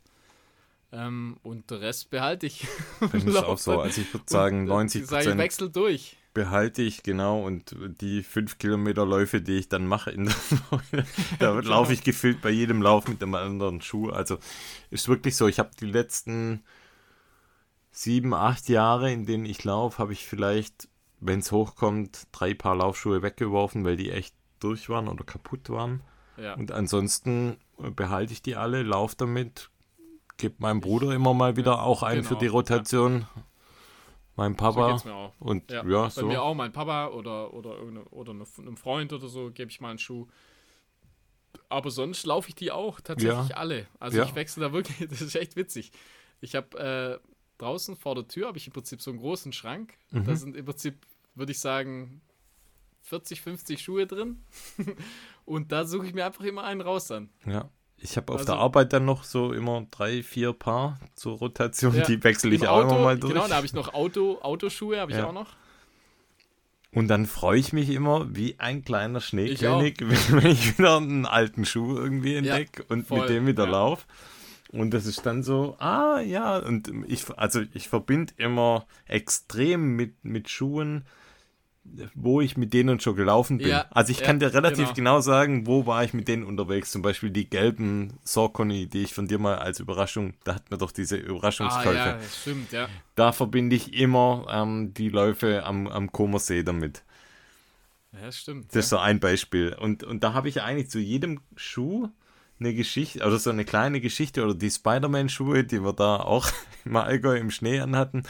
Ähm, 0.91 1.37
und 1.43 1.69
der 1.71 1.81
Rest 1.81 2.09
behalte 2.09 2.45
ich. 2.45 2.65
Bei 2.99 3.07
mir 3.19 3.27
ist 3.27 3.35
auch 3.43 3.57
so. 3.57 3.79
Also 3.81 4.01
ich 4.01 4.13
würde 4.13 4.25
sagen, 4.27 4.65
90 4.65 5.01
Ich 5.01 5.07
sage, 5.07 5.21
ich 5.21 5.25
Prozent 5.27 5.41
wechsel 5.41 5.69
durch. 5.69 6.15
behalte 6.33 6.81
ich, 6.83 7.03
genau. 7.03 7.43
Und 7.43 7.75
die 8.01 8.23
5 8.23 8.57
Kilometer 8.59 9.05
Läufe, 9.05 9.41
die 9.41 9.57
ich 9.57 9.67
dann 9.67 9.87
mache, 9.87 10.15
da 11.39 11.51
laufe 11.59 11.91
ich 11.91 12.03
gefühlt 12.03 12.41
bei 12.41 12.49
jedem 12.51 12.81
Lauf 12.81 13.07
mit 13.07 13.21
einem 13.21 13.35
anderen 13.35 13.81
Schuh. 13.81 14.09
Also 14.09 14.37
ist 14.89 15.09
wirklich 15.09 15.35
so. 15.35 15.47
Ich 15.47 15.59
habe 15.59 15.71
die 15.79 15.85
letzten 15.87 16.63
sieben, 17.91 18.33
acht 18.33 18.69
Jahre, 18.69 19.11
in 19.11 19.25
denen 19.25 19.45
ich 19.45 19.63
laufe, 19.63 19.97
habe 19.99 20.13
ich 20.13 20.25
vielleicht, 20.25 20.87
wenn 21.27 21.39
es 21.39 21.51
hochkommt, 21.51 22.27
drei 22.31 22.53
Paar 22.53 22.75
Laufschuhe 22.75 23.21
weggeworfen, 23.21 23.83
weil 23.85 23.97
die 23.97 24.11
echt 24.11 24.35
durch 24.59 24.89
waren 24.89 25.07
oder 25.07 25.23
kaputt 25.23 25.69
waren. 25.69 26.01
Ja. 26.37 26.53
Und 26.55 26.71
ansonsten 26.71 27.57
äh, 27.81 27.89
behalte 27.91 28.33
ich 28.33 28.41
die 28.41 28.55
alle, 28.55 28.83
laufe 28.83 29.15
damit, 29.17 29.69
gebe 30.37 30.55
meinem 30.59 30.81
Bruder 30.81 31.11
immer 31.13 31.33
mal 31.33 31.55
wieder 31.55 31.81
auch 31.83 32.03
einen 32.03 32.21
genau, 32.23 32.29
für 32.29 32.35
die 32.39 32.47
Rotation. 32.47 33.25
Meinem 34.37 34.53
so 34.53 34.57
Papa. 34.57 34.93
auch. 34.95 35.33
und 35.39 35.71
Ja, 35.71 35.85
ja, 35.87 36.03
bei 36.03 36.09
so. 36.09 36.25
mir 36.25 36.41
auch 36.41 36.53
mein 36.55 36.73
Papa 36.73 37.07
oder, 37.07 37.53
oder, 37.53 37.81
oder 38.11 38.31
eine- 38.31 38.45
einem 38.57 38.75
Freund 38.77 39.13
oder 39.13 39.27
so 39.29 39.49
gebe 39.51 39.71
ich 39.71 39.79
mal 39.79 39.91
einen 39.91 39.99
Schuh. 39.99 40.27
Aber 41.69 41.89
sonst 41.89 42.25
laufe 42.25 42.49
ich 42.49 42.55
die 42.55 42.71
auch 42.71 42.99
tatsächlich 42.99 43.49
Ja. 43.49 43.55
alle. 43.55 43.87
Also 43.99 44.17
Ja. 44.17 44.25
ich 44.25 44.35
wechsle 44.35 44.61
da 44.67 44.73
wirklich, 44.73 44.97
das 45.09 45.21
ist 45.21 45.35
echt 45.35 45.55
witzig. 45.55 45.91
Ich 46.41 46.53
habe 46.55 46.77
äh, 47.23 47.27
draußen 47.57 47.95
vor 47.95 48.15
der 48.15 48.27
Tür 48.27 48.47
habe 48.47 48.57
ich 48.57 48.67
im 48.67 48.73
Prinzip 48.73 49.01
so 49.01 49.09
einen 49.09 49.19
großen 49.19 49.53
Schrank. 49.53 49.93
Mhm. 50.11 50.25
Da 50.25 50.35
sind 50.35 50.55
im 50.57 50.65
Prinzip, 50.65 51.05
würde 51.35 51.51
ich 51.51 51.59
sagen, 51.59 52.21
40, 53.03 53.41
50 53.41 53.81
Schuhe 53.81 54.07
drin. 54.07 54.41
Und 55.45 55.71
da 55.71 55.85
suche 55.85 56.07
ich 56.07 56.13
mir 56.13 56.25
einfach 56.25 56.43
immer 56.43 56.63
einen 56.63 56.81
raus 56.81 57.07
dann. 57.07 57.29
Ja. 57.45 57.69
Ich 57.97 58.17
habe 58.17 58.33
auf 58.33 58.39
Also- 58.39 58.51
der 58.53 58.61
Arbeit 58.61 58.93
dann 58.93 59.05
noch 59.05 59.23
so 59.23 59.53
immer 59.53 59.85
drei, 59.91 60.21
vier 60.23 60.53
Paar 60.53 60.99
zur 61.15 61.37
Rotation. 61.37 61.95
Ja, 61.95 62.03
Die 62.05 62.23
wechsle 62.23 62.53
ich 62.53 62.67
auch 62.67 62.83
Auto, 62.83 62.95
immer 62.95 63.03
mal 63.03 63.19
durch. 63.19 63.33
Genau, 63.33 63.47
da 63.47 63.55
habe 63.57 63.65
ich 63.65 63.73
noch 63.73 63.93
Auto, 63.93 64.39
Autoschuhe, 64.41 64.99
habe 64.99 65.11
ich 65.11 65.17
Ja. 65.17 65.27
auch 65.27 65.33
noch. 65.33 65.55
Und 66.91 67.09
dann 67.09 67.25
freue 67.25 67.59
ich 67.59 67.73
mich 67.73 67.89
immer 67.89 68.33
wie 68.35 68.55
ein 68.57 68.83
kleiner 68.83 69.19
Ich 69.19 69.25
Schneekönig, 69.27 69.97
wenn 70.31 70.45
ich 70.51 70.77
wieder 70.77 70.97
einen 70.97 71.25
alten 71.25 71.65
Schuh 71.65 71.97
irgendwie 71.97 72.35
entdecke 72.35 72.83
und 72.89 73.07
voll, 73.07 73.21
mit 73.21 73.29
dem 73.29 73.47
wieder 73.47 73.65
ja. 73.65 73.71
lauf. 73.71 74.07
Und 74.71 74.91
das 74.93 75.05
ist 75.05 75.25
dann 75.25 75.43
so, 75.43 75.75
ah 75.79 76.19
ja, 76.19 76.57
und 76.57 76.91
ich, 77.07 77.25
also 77.37 77.61
ich 77.73 77.87
verbinde 77.87 78.33
immer 78.37 78.87
extrem 79.05 79.95
mit, 79.95 80.23
mit 80.25 80.49
Schuhen, 80.49 81.05
wo 82.13 82.41
ich 82.41 82.57
mit 82.57 82.73
denen 82.73 82.99
schon 82.99 83.15
gelaufen 83.15 83.59
bin. 83.59 83.67
Ja, 83.67 83.85
also 83.91 84.11
ich 84.11 84.19
ja, 84.19 84.25
kann 84.25 84.39
dir 84.39 84.53
relativ 84.53 84.93
genau. 84.93 84.93
genau 84.93 85.21
sagen, 85.21 85.67
wo 85.67 85.85
war 85.85 86.03
ich 86.03 86.13
mit 86.13 86.27
denen 86.27 86.43
unterwegs. 86.43 86.91
Zum 86.91 87.01
Beispiel 87.01 87.29
die 87.29 87.49
gelben 87.49 88.17
Saucony, 88.23 88.87
die 88.87 89.03
ich 89.03 89.13
von 89.13 89.27
dir 89.27 89.39
mal 89.39 89.55
als 89.57 89.79
Überraschung, 89.79 90.33
da 90.43 90.55
hatten 90.55 90.69
wir 90.69 90.77
doch 90.77 90.91
diese 90.91 91.17
Ah, 91.17 91.19
Überraschungskäufe. 91.19 91.95
ja, 91.95 92.13
das 92.13 92.41
stimmt, 92.41 92.71
ja. 92.71 92.89
Da 93.15 93.31
verbinde 93.31 93.75
ich 93.75 93.93
immer 93.93 94.45
ähm, 94.49 94.93
die 94.93 95.09
Läufe 95.09 95.63
am, 95.63 95.87
am 95.87 96.11
Comersee 96.11 96.63
damit. 96.63 97.03
Ja, 98.11 98.25
das 98.25 98.37
stimmt. 98.37 98.67
Das 98.69 98.85
ist 98.85 98.89
so 98.89 98.97
ein 98.97 99.19
Beispiel. 99.19 99.73
Und, 99.79 100.03
und 100.03 100.23
da 100.23 100.33
habe 100.33 100.49
ich 100.49 100.61
eigentlich 100.61 100.89
zu 100.89 100.99
jedem 100.99 101.41
Schuh 101.55 102.09
eine 102.59 102.73
Geschichte, 102.73 103.25
oder 103.25 103.37
so 103.37 103.49
eine 103.49 103.65
kleine 103.65 103.99
Geschichte, 103.99 104.43
oder 104.43 104.55
die 104.55 104.71
Spider-Man-Schuhe, 104.71 105.65
die 105.65 105.83
wir 105.83 105.93
da 105.93 106.17
auch 106.17 106.47
im 106.85 106.95
Allgäu 106.95 107.37
im 107.37 107.51
Schnee 107.51 107.79
anhatten. 107.79 108.23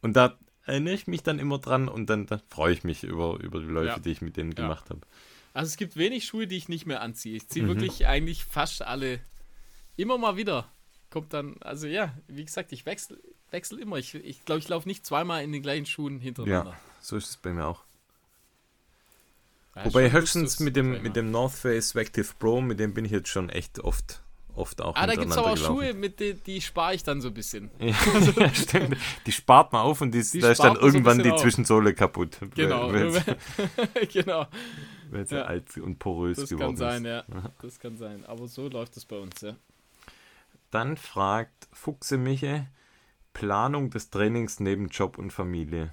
Und 0.00 0.14
da 0.16 0.36
erinnere 0.66 0.94
ich 0.94 1.06
mich 1.06 1.22
dann 1.22 1.38
immer 1.38 1.58
dran 1.58 1.88
und 1.88 2.08
dann, 2.10 2.26
dann 2.26 2.40
freue 2.48 2.72
ich 2.72 2.84
mich 2.84 3.04
über, 3.04 3.38
über 3.40 3.60
die 3.60 3.66
Läufe, 3.66 3.88
Ja. 3.88 3.98
die 3.98 4.10
ich 4.10 4.20
mit 4.22 4.36
denen 4.36 4.50
Ja. 4.52 4.56
gemacht 4.62 4.90
habe. 4.90 5.00
Also 5.52 5.68
es 5.68 5.76
gibt 5.76 5.96
wenig 5.96 6.24
Schuhe, 6.24 6.46
die 6.46 6.56
ich 6.56 6.68
nicht 6.68 6.86
mehr 6.86 7.00
anziehe. 7.00 7.36
Ich 7.36 7.48
ziehe 7.48 7.64
Mhm. 7.64 7.68
wirklich 7.68 8.06
eigentlich 8.06 8.44
fast 8.44 8.82
alle 8.82 9.20
immer 9.96 10.18
mal 10.18 10.36
wieder. 10.36 10.68
Kommt 11.10 11.32
dann, 11.32 11.56
also 11.60 11.86
ja, 11.86 12.12
wie 12.26 12.44
gesagt, 12.44 12.72
ich 12.72 12.86
wechsle 12.86 13.18
wechsel 13.50 13.78
immer. 13.78 13.98
Ich 13.98 14.10
glaube, 14.10 14.26
ich, 14.26 14.44
glaub, 14.44 14.58
ich 14.58 14.68
laufe 14.68 14.88
nicht 14.88 15.06
zweimal 15.06 15.44
in 15.44 15.52
den 15.52 15.62
gleichen 15.62 15.86
Schuhen 15.86 16.18
hintereinander. 16.18 16.76
So 17.00 17.16
ist 17.16 17.30
es 17.30 17.36
bei 17.36 17.52
mir 17.52 17.66
auch. 17.66 17.84
Ja, 19.76 19.84
Wobei 19.84 20.10
höchstens 20.10 20.58
mit 20.58 20.74
dem, 20.74 21.02
mit 21.02 21.14
dem 21.14 21.30
North 21.30 21.52
Face 21.52 21.94
Vective 21.94 22.32
Pro, 22.40 22.60
mit 22.60 22.80
dem 22.80 22.94
bin 22.94 23.04
ich 23.04 23.12
jetzt 23.12 23.28
schon 23.28 23.48
echt 23.50 23.78
oft, 23.78 24.22
oft 24.56 24.80
auch 24.80 24.94
Ah, 24.96 25.06
da 25.06 25.14
gibt 25.14 25.30
es 25.30 25.36
aber 25.38 25.52
auch 25.52 25.56
Schuhe, 25.56 25.94
mit 25.94 26.20
denen 26.20 26.42
die 26.44 26.60
spare 26.60 26.94
ich 26.94 27.02
dann 27.02 27.20
so 27.20 27.28
ein 27.28 27.34
bisschen. 27.34 27.70
Ja, 27.80 27.94
stimmt. 28.54 28.96
Die 29.26 29.32
spart 29.32 29.72
man 29.72 29.82
auf 29.82 30.00
und 30.00 30.12
die, 30.12 30.22
Die 30.22 30.40
da 30.40 30.50
ist 30.50 30.62
dann 30.62 30.74
so 30.76 30.80
irgendwann 30.82 31.18
bisschen 31.18 31.22
die 31.30 31.34
auf. 31.34 31.40
Zwischensohle 31.42 31.94
kaputt. 31.94 32.38
Genau. 32.54 32.90
Genau. 34.12 34.46
weil 35.10 35.26
sie 35.26 35.36
Ja. 35.36 35.42
alt 35.42 35.76
und 35.78 35.98
porös 35.98 36.38
Das 36.38 36.48
geworden 36.50 36.76
kann 36.76 36.76
sein, 36.76 37.04
ist. 37.04 37.24
ja. 37.28 37.50
Das 37.62 37.78
kann 37.78 37.96
sein. 37.96 38.24
Aber 38.26 38.46
so 38.48 38.68
läuft 38.68 38.96
es 38.96 39.04
bei 39.04 39.16
uns, 39.18 39.40
ja. 39.40 39.54
Dann 40.70 40.96
fragt 40.96 41.68
Fuchse 41.72 42.16
Miche, 42.18 42.66
Planung 43.32 43.90
des 43.90 44.10
Trainings 44.10 44.60
neben 44.60 44.88
Job 44.88 45.18
und 45.18 45.32
Familie. 45.32 45.92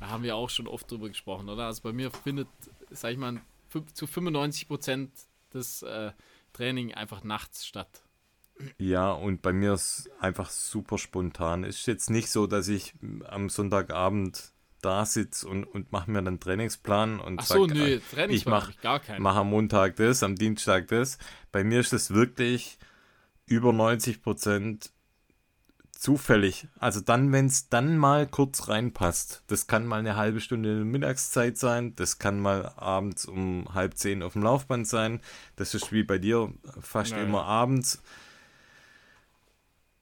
Da 0.00 0.08
haben 0.08 0.22
wir 0.22 0.36
auch 0.36 0.50
schon 0.50 0.66
oft 0.68 0.90
drüber 0.90 1.08
gesprochen, 1.08 1.48
oder? 1.48 1.66
Also 1.66 1.82
bei 1.82 1.92
mir 1.92 2.10
findet, 2.10 2.48
sag 2.90 3.12
ich 3.12 3.18
mal, 3.18 3.40
zu 3.94 4.06
95 4.06 4.68
Prozent 4.68 5.10
das 5.50 5.82
äh, 5.82 6.12
Training 6.56 6.94
einfach 6.94 7.22
nachts 7.24 7.66
statt. 7.66 8.02
Ja, 8.78 9.10
und 9.12 9.42
bei 9.42 9.52
mir 9.52 9.74
ist 9.74 10.08
einfach 10.18 10.48
super 10.48 10.96
spontan. 10.96 11.62
Ist 11.64 11.86
jetzt 11.86 12.08
nicht 12.08 12.30
so, 12.30 12.46
dass 12.46 12.68
ich 12.68 12.94
am 13.26 13.50
Sonntagabend 13.50 14.52
da 14.80 15.04
sitze 15.04 15.46
und, 15.48 15.64
und 15.64 15.92
mache 15.92 16.10
mir 16.10 16.18
einen 16.18 16.40
Trainingsplan 16.40 17.20
und 17.20 17.40
Ach 17.40 17.46
so, 17.46 17.66
sag, 17.66 17.76
nö, 17.76 17.84
äh, 17.96 18.00
Trainingsplan 18.00 18.30
ich 18.30 18.46
mach- 18.46 18.62
habe 18.62 18.70
ich 18.72 18.80
gar 18.80 19.00
keinen. 19.00 19.22
mache 19.22 19.40
am 19.40 19.50
Montag 19.50 19.96
das, 19.96 20.22
am 20.22 20.36
Dienstag 20.36 20.88
das. 20.88 21.18
Bei 21.52 21.64
mir 21.64 21.80
ist 21.80 21.92
es 21.92 22.12
wirklich 22.14 22.78
über 23.46 23.72
90 23.72 24.22
Prozent 24.22 24.90
zufällig. 25.98 26.68
Also 26.78 27.00
dann, 27.00 27.32
wenn 27.32 27.46
es 27.46 27.68
dann 27.68 27.98
mal 27.98 28.26
kurz 28.26 28.68
reinpasst. 28.68 29.42
Das 29.46 29.66
kann 29.66 29.86
mal 29.86 30.00
eine 30.00 30.16
halbe 30.16 30.40
Stunde 30.40 30.84
Mittagszeit 30.84 31.58
sein, 31.58 31.94
das 31.96 32.18
kann 32.18 32.40
mal 32.40 32.72
abends 32.76 33.26
um 33.26 33.66
halb 33.74 33.96
zehn 33.96 34.22
auf 34.22 34.34
dem 34.34 34.42
Laufband 34.42 34.86
sein. 34.86 35.20
Das 35.56 35.74
ist 35.74 35.92
wie 35.92 36.02
bei 36.04 36.18
dir 36.18 36.52
fast 36.80 37.12
Ja, 37.12 37.22
immer 37.22 37.44
abends. 37.44 38.02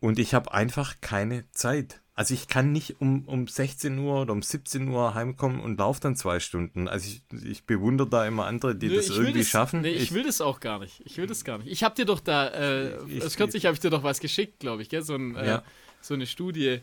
Und 0.00 0.18
ich 0.18 0.34
habe 0.34 0.52
einfach 0.52 1.00
keine 1.00 1.50
Zeit. 1.52 2.02
Also 2.16 2.32
ich 2.32 2.46
kann 2.46 2.70
nicht 2.70 3.00
um, 3.00 3.24
um 3.26 3.48
16 3.48 3.98
Uhr 3.98 4.22
oder 4.22 4.32
um 4.32 4.40
17 4.42 4.86
Uhr 4.88 5.14
heimkommen 5.14 5.60
und 5.60 5.78
laufe 5.78 6.00
dann 6.00 6.14
zwei 6.14 6.38
Stunden. 6.38 6.86
Also 6.86 7.08
ich, 7.08 7.22
ich 7.44 7.64
bewundere 7.64 8.08
da 8.08 8.24
immer 8.24 8.46
andere, 8.46 8.76
die 8.76 8.86
Nö, 8.86 8.96
das 8.96 9.08
ich 9.08 9.16
irgendwie 9.16 9.44
schaffen. 9.44 9.80
Nee, 9.80 9.90
ich, 9.90 10.12
will 10.12 10.22
das 10.22 10.40
auch 10.40 10.60
gar 10.60 10.78
nicht. 10.78 11.02
Ich 11.04 11.16
will 11.16 11.26
das 11.26 11.44
gar 11.44 11.58
nicht. 11.58 11.66
Ich 11.68 11.82
habe 11.82 11.96
dir 11.96 12.04
doch 12.04 12.20
da, 12.20 12.48
äh, 12.48 13.04
Ich- 13.08 13.36
kürzlich 13.36 13.66
habe 13.66 13.74
ich 13.74 13.80
dir 13.80 13.90
doch 13.90 14.04
was 14.04 14.20
geschickt, 14.20 14.60
glaube 14.60 14.82
ich, 14.82 14.88
gell? 14.88 15.02
So, 15.02 15.16
ein, 15.16 15.34
äh, 15.34 15.46
Ja. 15.46 15.62
so 16.00 16.14
eine 16.14 16.26
Studie, 16.26 16.80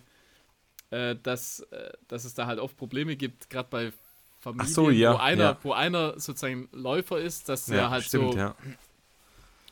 äh, 0.90 1.16
dass, 1.24 1.62
äh, 1.62 1.92
dass 2.10 2.26
es 2.26 2.34
da 2.34 2.46
halt 2.46 2.60
oft 2.60 2.76
Probleme 2.76 3.16
gibt, 3.16 3.50
gerade 3.50 3.70
bei 3.72 3.94
Familien, 4.42 4.74
so, 4.74 4.90
ja, 4.90 5.14
wo, 5.14 5.18
einer, 5.18 5.44
ja. 5.44 5.58
wo 5.64 5.72
einer 5.72 6.20
sozusagen 6.20 6.68
Läufer 6.74 7.22
ist, 7.22 7.48
dass 7.48 7.70
er 7.70 7.90
halt 7.90 8.04
stimmt, 8.04 8.34
so 8.34 8.54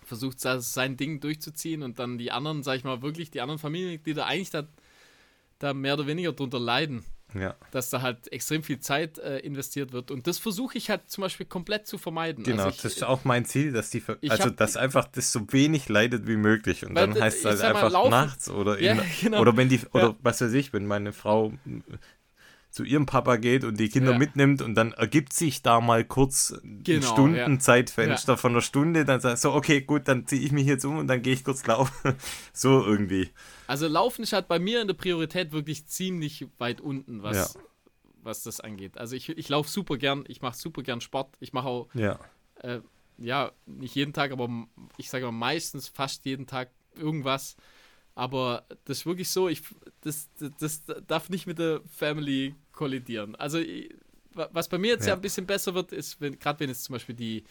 versucht, 0.06 0.40
sein 0.40 0.96
Ding 0.96 1.20
durchzuziehen 1.20 1.84
und 1.84 2.00
dann 2.00 2.18
die 2.18 2.32
anderen, 2.32 2.64
sag 2.64 2.78
ich 2.78 2.84
mal, 2.84 3.02
wirklich 3.02 3.30
die 3.30 3.42
anderen 3.42 3.60
Familienmitglieder 3.60 4.26
eigentlich 4.26 4.50
da, 4.52 4.68
da 5.60 5.74
mehr 5.74 5.94
oder 5.94 6.08
weniger 6.08 6.32
drunter 6.34 6.60
leiden 6.60 7.04
ja. 7.36 7.54
dass 7.70 7.92
da 7.92 8.02
halt 8.02 8.32
extrem 8.34 8.64
viel 8.64 8.80
Zeit 8.80 9.20
äh, 9.20 9.38
investiert 9.40 9.94
wird. 9.94 10.10
Und 10.10 10.26
das 10.26 10.40
versuche 10.40 10.80
ich 10.80 10.90
halt 10.90 11.12
zum 11.12 11.22
Beispiel 11.22 11.46
komplett 11.46 11.86
zu 11.86 12.00
vermeiden. 12.00 12.44
Genau, 12.44 12.64
Also 12.64 12.76
ich, 12.76 12.82
das 12.82 12.94
ist 12.94 13.04
auch 13.04 13.24
mein 13.24 13.46
Ziel, 13.46 13.72
dass 13.72 13.92
die, 13.92 14.02
also 14.28 14.46
hab- 14.46 14.58
dass 14.58 14.76
einfach 14.78 15.06
das 15.06 15.32
so 15.32 15.42
wenig 15.54 15.90
leidet 15.90 16.26
wie 16.28 16.38
möglich. 16.38 16.88
Und 16.88 16.96
dann 16.96 17.14
heißt 17.14 17.46
es 17.46 17.46
halt 17.46 17.60
mal, 17.60 17.68
einfach 17.68 17.92
laufen- 17.92 18.10
nachts 18.10 18.50
oder 18.50 18.82
Ja, 18.82 18.94
in, 18.94 19.02
genau. 19.22 19.42
oder 19.42 19.56
wenn 19.56 19.70
die 19.70 19.80
oder 19.94 20.08
Ja. 20.08 20.16
was 20.24 20.42
weiß 20.42 20.54
ich, 20.54 20.74
wenn 20.74 20.88
meine 20.88 21.14
Frau 21.14 21.54
zu 22.72 22.84
ihrem 22.84 23.06
Papa 23.06 23.36
geht 23.36 23.64
und 23.64 23.80
die 23.80 23.90
Kinder 23.90 24.14
Ja. 24.14 24.18
mitnimmt 24.18 24.64
und 24.64 24.74
dann 24.74 24.94
ergibt 24.94 25.34
sich 25.34 25.62
da 25.62 25.82
mal 25.82 26.04
kurz 26.04 26.50
ein 26.64 26.82
Genau, 26.84 27.06
Stundenzeitfenster 27.12 28.38
von 28.38 28.54
einer 28.54 28.62
Stunde, 28.62 29.06
dann 29.06 29.20
sagst 29.22 29.44
du, 29.44 29.50
so, 29.50 29.56
okay, 29.56 29.82
gut, 29.82 30.08
dann 30.08 30.26
ziehe 30.26 30.42
ich 30.42 30.52
mich 30.52 30.66
jetzt 30.66 30.84
um 30.86 30.98
und 30.98 31.08
dann 31.08 31.22
gehe 31.22 31.34
ich 31.34 31.44
kurz 31.44 31.66
laufen. 31.68 31.94
so 32.54 32.84
irgendwie. 32.84 33.30
Also 33.70 33.88
Laufen 33.88 34.24
ist 34.24 34.34
halt 34.34 34.48
bei 34.48 34.58
mir 34.58 34.82
in 34.82 34.88
der 34.88 34.96
Priorität 34.96 35.52
wirklich 35.52 35.86
ziemlich 35.86 36.48
weit 36.58 36.82
unten, 36.82 37.22
was, 37.22 37.54
Ja. 37.54 37.62
was 38.24 38.42
das 38.44 38.60
angeht. 38.60 38.98
Also 38.98 39.16
ich, 39.16 39.30
ich 39.30 39.48
laufe 39.48 39.70
super 39.70 39.98
gern, 39.98 40.24
ich 40.28 40.42
mache 40.42 40.58
super 40.58 40.82
gern 40.82 41.02
Sport. 41.02 41.36
Ich 41.40 41.54
mache 41.54 41.68
auch, 41.68 41.88
Ja. 41.94 42.20
äh, 42.62 42.80
ja, 43.20 43.52
nicht 43.68 43.94
jeden 43.94 44.14
Tag, 44.14 44.32
aber 44.32 44.50
ich 44.98 45.10
sage 45.12 45.26
mal 45.26 45.32
meistens 45.34 45.88
fast 45.88 46.26
jeden 46.26 46.48
Tag 46.48 46.72
irgendwas. 46.96 47.56
Aber 48.16 48.66
das 48.86 49.00
ist 49.00 49.06
wirklich 49.06 49.30
so, 49.30 49.48
ich, 49.50 49.62
das, 50.02 50.30
das, 50.40 50.52
das 50.60 50.84
darf 51.06 51.30
nicht 51.30 51.46
mit 51.46 51.60
der 51.60 51.82
Family 51.96 52.56
kollidieren. 52.72 53.36
Also 53.36 53.60
ich, 53.60 53.94
wa- 54.34 54.50
was 54.52 54.68
bei 54.68 54.78
mir 54.80 54.94
jetzt 54.94 55.04
ja, 55.04 55.10
Ja. 55.10 55.16
ein 55.16 55.22
bisschen 55.22 55.46
besser 55.46 55.76
wird, 55.76 55.92
ist, 55.92 56.20
wenn, 56.20 56.40
gerade 56.40 56.60
wenn 56.60 56.70
jetzt 56.70 56.86
zum 56.86 56.94
Beispiel 56.94 57.16
die, 57.16 57.44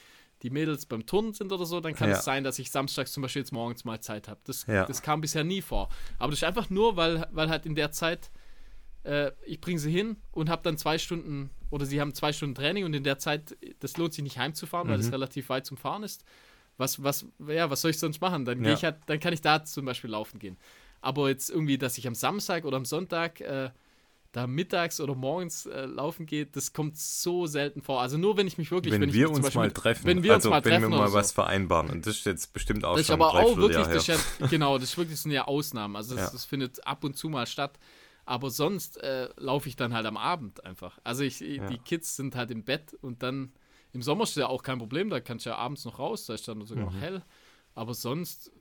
die 0.43 0.51
Mädels 0.51 0.87
beim 0.87 1.05
Turnen 1.07 1.33
sind 1.35 1.53
oder 1.53 1.67
so, 1.67 1.81
dann 1.81 1.95
kann 1.95 2.11
Ja. 2.11 2.17
es 2.17 2.25
sein, 2.25 2.45
dass 2.45 2.59
ich 2.59 2.71
samstags 2.71 3.13
zum 3.13 3.23
Beispiel 3.23 3.43
jetzt 3.43 3.53
morgens 3.53 3.85
mal 3.85 4.01
Zeit 4.01 4.29
habe. 4.29 4.41
Das, 4.45 4.67
Ja. 4.67 4.85
das 4.87 5.03
kam 5.03 5.21
bisher 5.21 5.45
nie 5.45 5.63
vor. 5.63 5.89
Aber 6.19 6.31
das 6.31 6.41
ist 6.41 6.45
einfach 6.45 6.71
nur, 6.71 6.97
weil, 6.97 7.27
weil 7.33 7.49
halt 7.49 7.67
in 7.67 7.75
der 7.75 7.91
Zeit 7.93 8.31
äh, 9.05 9.31
ich 9.47 9.61
bringe 9.61 9.79
sie 9.79 9.91
hin 9.91 10.17
und 10.33 10.51
habe 10.51 10.63
dann 10.63 10.77
zwei 10.77 10.99
Stunden 10.99 11.51
oder 11.71 11.87
sie 11.87 12.01
haben 12.01 12.15
zwei 12.15 12.33
Stunden 12.33 12.55
Training 12.55 12.85
und 12.85 12.95
in 12.95 13.05
der 13.05 13.19
Zeit, 13.19 13.57
das 13.81 13.97
lohnt 13.97 14.13
sich 14.13 14.23
nicht 14.25 14.39
heimzufahren, 14.39 14.89
weil 14.89 14.99
es 14.99 15.07
Mhm. 15.07 15.13
relativ 15.15 15.49
weit 15.51 15.67
zum 15.67 15.77
Fahren 15.77 16.03
ist. 16.03 16.25
Was, 16.79 17.03
was, 17.03 17.27
ja, 17.47 17.71
was 17.71 17.81
soll 17.81 17.91
ich 17.93 17.99
sonst 17.99 18.21
machen? 18.21 18.45
Dann 18.45 18.59
Ja. 18.59 18.65
gehe 18.65 18.73
ich 18.75 18.85
halt, 18.85 18.97
dann 19.07 19.21
kann 19.21 19.33
ich 19.33 19.41
da 19.41 19.65
zum 19.65 19.85
Beispiel 19.85 20.11
laufen 20.11 20.39
gehen. 20.39 20.57
Aber 21.01 21.29
jetzt 21.29 21.49
irgendwie, 21.51 21.79
dass 21.79 21.97
ich 21.99 22.07
am 22.07 22.15
Samstag 22.15 22.65
oder 22.65 22.77
am 22.77 22.85
Sonntag 22.85 23.41
äh, 23.41 23.71
da 24.33 24.47
mittags 24.47 25.01
oder 25.01 25.15
morgens 25.15 25.67
äh, 25.67 25.87
laufen 25.87 26.27
gehe, 26.27 26.45
das 26.47 26.73
kommt 26.73 26.99
so 26.99 27.47
selten 27.47 27.81
vor. 27.83 28.01
Also 28.03 28.19
nur 28.19 28.37
wenn 28.37 28.47
ich 28.47 28.59
mich 28.59 28.71
wirklich, 28.71 28.93
Wenn, 28.93 29.01
wenn, 29.01 29.13
wir 29.13 29.31
uns 29.31 29.41
Beispiel 29.41 29.61
mal 29.63 29.71
treffen, 29.73 30.07
wenn 30.07 30.23
wir 30.23 30.35
also 30.35 30.49
uns 30.49 30.57
mal 30.57 30.65
wenn 30.65 30.71
treffen 30.81 30.91
wir 30.93 30.99
mal 30.99 31.13
was 31.13 31.29
so. 31.31 31.35
vereinbaren 31.37 31.91
und 31.91 32.07
das 32.07 32.17
ist 32.17 32.27
jetzt 32.27 32.53
bestimmt 32.53 32.85
auch 32.85 32.97
Das 32.97 33.07
schon 33.07 33.15
aber 33.15 33.31
auch 33.35 33.57
wirklich, 33.57 33.87
das 33.87 34.07
ja, 34.07 34.17
genau, 34.51 34.77
das 34.79 34.91
ist 34.91 34.99
wirklich 34.99 35.19
so 35.19 35.29
eine 35.31 35.49
Ausnahme. 35.49 35.97
Also 35.97 36.15
das, 36.15 36.27
Ja. 36.27 36.31
das 36.33 36.45
findet 36.45 36.87
ab 36.87 37.05
und 37.05 37.17
zu 37.17 37.29
mal 37.29 37.47
statt. 37.47 37.79
Aber 38.27 38.51
sonst 38.51 38.99
äh, 38.99 39.31
laufe 39.39 39.71
ich 39.71 39.77
dann 39.77 39.95
halt 39.95 40.05
am 40.05 40.19
Abend 40.19 40.63
einfach. 40.63 40.99
Also 41.03 41.23
ich, 41.25 41.41
Ja. 41.41 41.67
die 41.67 41.79
Kids 41.79 42.15
sind 42.17 42.37
halt 42.37 42.51
im 42.51 42.63
Bett 42.65 42.93
und 43.01 43.23
dann 43.23 43.53
im 43.93 44.03
Sommer 44.03 44.25
ist 44.25 44.37
ja 44.37 44.49
auch 44.49 44.63
kein 44.63 44.79
Problem, 44.79 45.09
da 45.09 45.21
kannst 45.21 45.47
du 45.47 45.51
ja 45.51 45.57
abends 45.57 45.87
noch 45.87 45.99
raus, 45.99 46.27
da 46.27 46.35
ist 46.35 46.47
dann 46.47 46.63
sogar 46.67 46.85
Mhm. 46.85 46.93
noch 46.93 47.01
hell. 47.01 47.23
Aber 47.75 47.95
sonst 47.95 48.53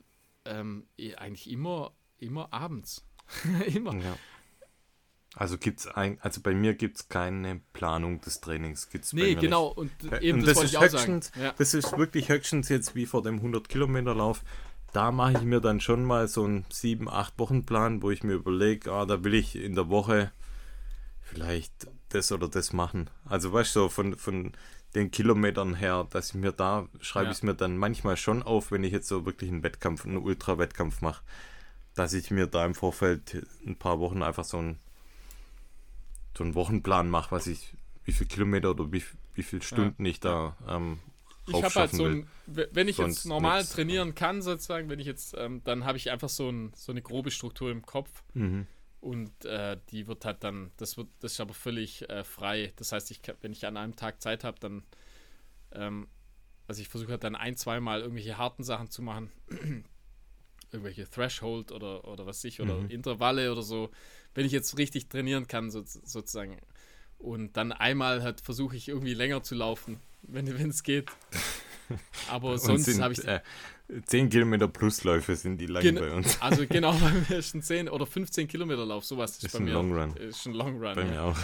ähm, 0.46 0.86
eh, 0.96 1.14
eigentlich 1.16 1.50
immer, 1.50 1.92
immer 2.16 2.50
abends. 2.54 3.06
immer. 3.66 3.94
Ja. 3.96 4.16
Also 5.34 5.58
gibt's 5.58 5.86
ein, 5.86 6.18
also 6.20 6.40
bei 6.40 6.54
mir 6.54 6.74
gibt 6.74 6.96
es 6.96 7.08
keine 7.08 7.60
Planung 7.72 8.20
des 8.20 8.40
Trainings. 8.40 8.88
Gibt's 8.90 9.12
Nee, 9.12 9.34
genau. 9.34 9.66
Und 9.68 9.90
Ja, 10.02 10.18
eben 10.20 10.40
und 10.40 10.46
das, 10.46 10.54
das 10.60 10.72
ist 10.72 10.80
höchstens- 10.80 11.32
Ja. 11.40 11.54
Das 11.56 11.74
ist 11.74 11.96
wirklich 11.96 12.28
höchstens 12.28 12.68
jetzt 12.68 12.94
wie 12.94 13.06
vor 13.06 13.22
dem 13.22 13.36
100 13.40 13.68
Kilometer 13.68 14.14
Lauf. 14.14 14.42
Da 14.92 15.12
mache 15.12 15.32
ich 15.34 15.42
mir 15.42 15.60
dann 15.60 15.80
schon 15.80 16.02
mal 16.04 16.28
so 16.28 16.44
einen 16.44 16.64
7, 16.70 17.08
8 17.08 17.38
Wochen 17.38 17.64
Plan, 17.66 18.02
wo 18.02 18.10
ich 18.10 18.22
mir 18.24 18.32
überlege, 18.34 18.90
ah, 18.90 19.04
da 19.04 19.22
will 19.22 19.34
ich 19.34 19.54
in 19.54 19.74
der 19.74 19.90
Woche 19.90 20.32
vielleicht 21.20 21.88
das 22.08 22.32
oder 22.32 22.48
das 22.48 22.72
machen. 22.72 23.10
Also 23.26 23.52
weißt 23.52 23.76
du, 23.76 23.80
so 23.80 23.88
von, 23.90 24.16
von 24.16 24.52
den 24.94 25.10
Kilometern 25.10 25.74
her, 25.74 26.06
dass 26.10 26.30
ich 26.30 26.34
mir 26.36 26.52
da, 26.52 26.88
schreibe 27.00 27.26
Ja. 27.26 27.30
ich 27.32 27.36
es 27.38 27.42
mir 27.42 27.54
dann 27.54 27.76
manchmal 27.76 28.16
schon 28.16 28.42
auf, 28.42 28.72
wenn 28.72 28.82
ich 28.82 28.92
jetzt 28.92 29.08
so 29.08 29.26
wirklich 29.26 29.50
einen 29.50 29.62
Wettkampf, 29.62 30.06
einen 30.06 30.16
Ultra-Wettkampf 30.16 31.02
mache, 31.02 31.22
dass 31.94 32.14
ich 32.14 32.30
mir 32.30 32.46
da 32.46 32.64
im 32.64 32.74
Vorfeld 32.74 33.46
ein 33.66 33.76
paar 33.76 34.00
Wochen 34.00 34.22
einfach 34.22 34.44
so 34.44 34.56
einen, 34.58 34.78
so 36.38 36.44
einen 36.44 36.54
Wochenplan 36.54 37.10
mache, 37.10 37.32
was 37.32 37.48
ich, 37.48 37.74
wie 38.04 38.12
viele 38.12 38.28
Kilometer 38.28 38.70
oder 38.70 38.90
wie, 38.92 39.02
wie 39.34 39.42
viele 39.42 39.60
Stunden 39.60 40.04
ich 40.04 40.20
da 40.20 40.56
ähm, 40.68 40.98
Ich 41.48 41.62
habe 41.64 41.74
halt 41.74 41.90
so 41.90 42.04
ein, 42.04 42.28
wenn 42.46 42.86
ich 42.86 42.96
Sonst 42.96 43.16
jetzt 43.18 43.26
normal 43.26 43.62
nix. 43.62 43.72
trainieren 43.72 44.14
kann, 44.14 44.40
sozusagen, 44.40 44.88
wenn 44.88 45.00
ich 45.00 45.06
jetzt, 45.06 45.34
ähm, 45.36 45.62
dann 45.64 45.84
habe 45.84 45.98
ich 45.98 46.10
einfach 46.10 46.28
so, 46.28 46.48
ein, 46.48 46.72
so 46.76 46.92
eine 46.92 47.02
grobe 47.02 47.30
Struktur 47.32 47.70
im 47.70 47.84
Kopf. 47.84 48.22
Mhm. 48.34 48.66
Und 49.00 49.44
äh, 49.44 49.78
die 49.90 50.06
wird 50.06 50.24
halt 50.24 50.42
dann, 50.44 50.70
das 50.76 50.96
wird, 50.96 51.08
das 51.20 51.32
ist 51.32 51.40
aber 51.40 51.54
völlig 51.54 52.08
äh, 52.08 52.22
frei. 52.24 52.72
Das 52.76 52.92
heißt, 52.92 53.10
ich, 53.10 53.20
wenn 53.40 53.52
ich 53.52 53.66
an 53.66 53.76
einem 53.76 53.96
Tag 53.96 54.20
Zeit 54.22 54.44
habe, 54.44 54.58
dann, 54.60 54.82
ähm, 55.72 56.06
also 56.68 56.80
ich 56.82 56.88
versuche 56.88 57.12
halt 57.12 57.24
dann 57.24 57.34
ein, 57.36 57.56
zweimal 57.56 58.00
irgendwelche 58.00 58.38
harten 58.38 58.62
Sachen 58.62 58.90
zu 58.90 59.02
machen. 59.02 59.30
irgendwelche 60.72 61.08
Threshold 61.08 61.72
oder, 61.72 62.06
oder 62.06 62.26
was 62.26 62.44
ich, 62.44 62.60
oder 62.60 62.76
Mhm. 62.76 62.90
Intervalle 62.90 63.50
oder 63.52 63.62
so. 63.62 63.90
Wenn 64.38 64.46
ich 64.46 64.52
jetzt 64.52 64.78
richtig 64.78 65.08
trainieren 65.08 65.48
kann, 65.48 65.68
so, 65.72 65.82
sozusagen. 65.84 66.58
Und 67.18 67.56
dann 67.56 67.72
einmal 67.72 68.22
halt 68.22 68.40
versuche 68.40 68.76
ich 68.76 68.86
irgendwie 68.86 69.14
länger 69.14 69.42
zu 69.42 69.56
laufen, 69.56 69.98
wenn 70.22 70.46
es 70.46 70.84
geht. 70.84 71.10
Aber 72.30 72.56
sonst 72.56 73.00
habe 73.00 73.14
ich 73.14 73.26
äh, 73.26 73.40
10 74.06 74.30
Kilometer 74.30 74.68
Plusläufe 74.68 75.34
sind 75.34 75.58
die 75.60 75.66
lang 75.66 75.82
Gen- 75.82 75.96
bei 75.96 76.12
uns. 76.12 76.36
also 76.40 76.64
genau, 76.68 76.92
bei 76.92 77.10
mir 77.28 77.36
ist 77.36 77.52
ein 77.56 77.62
10 77.62 77.88
oder 77.88 78.06
15 78.06 78.46
Kilometer 78.46 78.86
Lauf, 78.86 79.04
sowas 79.04 79.32
ist, 79.32 79.42
Ist 79.46 79.52
bei 79.54 79.58
ein 79.58 79.64
mir. 79.64 79.72
Long 79.72 79.92
Run. 79.92 80.16
Ist 80.16 80.46
ein 80.46 80.52
Long 80.52 80.80
Run. 80.80 80.94
Bei 80.94 81.02
ja. 81.02 81.10
mir 81.10 81.22
auch. 81.24 81.38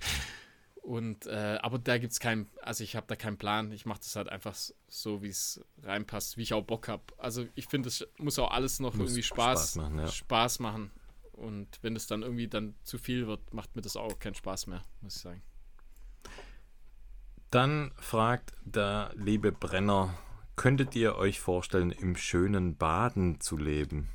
Und 0.82 1.26
äh, 1.26 1.60
aber 1.62 1.78
da 1.78 1.96
gibt 1.96 2.12
es 2.12 2.18
keinen, 2.18 2.48
also 2.60 2.82
ich 2.82 2.96
habe 2.96 3.06
da 3.06 3.14
keinen 3.14 3.38
Plan. 3.38 3.70
Ich 3.70 3.86
mache 3.86 4.00
das 4.00 4.16
halt 4.16 4.28
einfach 4.30 4.56
so, 4.88 5.22
wie 5.22 5.28
es 5.28 5.60
reinpasst, 5.84 6.38
wie 6.38 6.42
ich 6.42 6.54
auch 6.54 6.64
Bock 6.64 6.88
habe. 6.88 7.04
Also 7.18 7.46
ich 7.54 7.68
finde, 7.68 7.88
es 7.88 8.04
muss 8.18 8.36
auch 8.40 8.50
alles 8.50 8.80
noch 8.80 8.94
Muss 8.94 9.10
irgendwie 9.10 9.22
Spaß, 9.22 9.74
Spaß 9.74 9.76
machen, 9.76 9.98
ja. 10.00 10.08
Spaß 10.08 10.58
machen. 10.58 10.90
Und 11.36 11.68
wenn 11.82 11.94
es 11.96 12.06
dann 12.06 12.22
irgendwie 12.22 12.48
dann 12.48 12.74
zu 12.82 12.98
viel 12.98 13.26
wird, 13.26 13.52
macht 13.52 13.76
mir 13.76 13.82
das 13.82 13.96
auch 13.96 14.18
keinen 14.18 14.34
Spaß 14.34 14.66
mehr, 14.68 14.82
muss 15.02 15.16
ich 15.16 15.22
sagen. 15.22 15.42
Dann 17.50 17.92
fragt 17.96 18.52
der 18.64 19.12
liebe 19.14 19.52
Brenner, 19.52 20.18
könntet 20.56 20.96
ihr 20.96 21.16
euch 21.16 21.38
vorstellen, 21.38 21.90
im 21.92 22.16
schönen 22.16 22.76
Baden 22.76 23.40
zu 23.40 23.56
leben? 23.58 24.08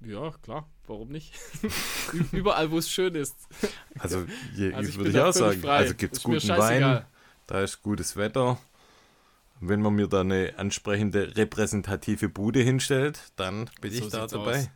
Ja, 0.00 0.30
klar, 0.42 0.66
warum 0.86 1.08
nicht? 1.08 1.34
Überall, 2.32 2.70
wo 2.70 2.78
es 2.78 2.90
schön 2.90 3.14
ist. 3.14 3.36
Also, 3.98 4.24
je, 4.54 4.72
Also 4.72 4.88
ich 4.88 4.96
würde 4.96 5.10
ich 5.10 5.18
auch 5.20 5.32
sagen. 5.32 5.60
frei. 5.60 5.76
Also 5.76 5.94
gibt 5.94 6.16
es 6.16 6.22
guten. 6.22 6.48
Wein, 6.48 7.04
da 7.46 7.60
ist 7.60 7.82
gutes 7.82 8.16
Wetter. 8.16 8.58
Wenn 9.62 9.82
man 9.82 9.94
mir 9.94 10.06
da 10.06 10.20
eine 10.22 10.54
ansprechende 10.56 11.36
repräsentative 11.36 12.28
Bude 12.30 12.60
hinstellt, 12.60 13.20
dann 13.36 13.68
bin 13.80 13.92
So 13.92 13.98
ich 14.06 14.08
da 14.10 14.26
dabei. 14.26 14.70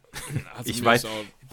Also 0.56 0.70
Ich 0.70 0.84
weiß, 0.84 1.06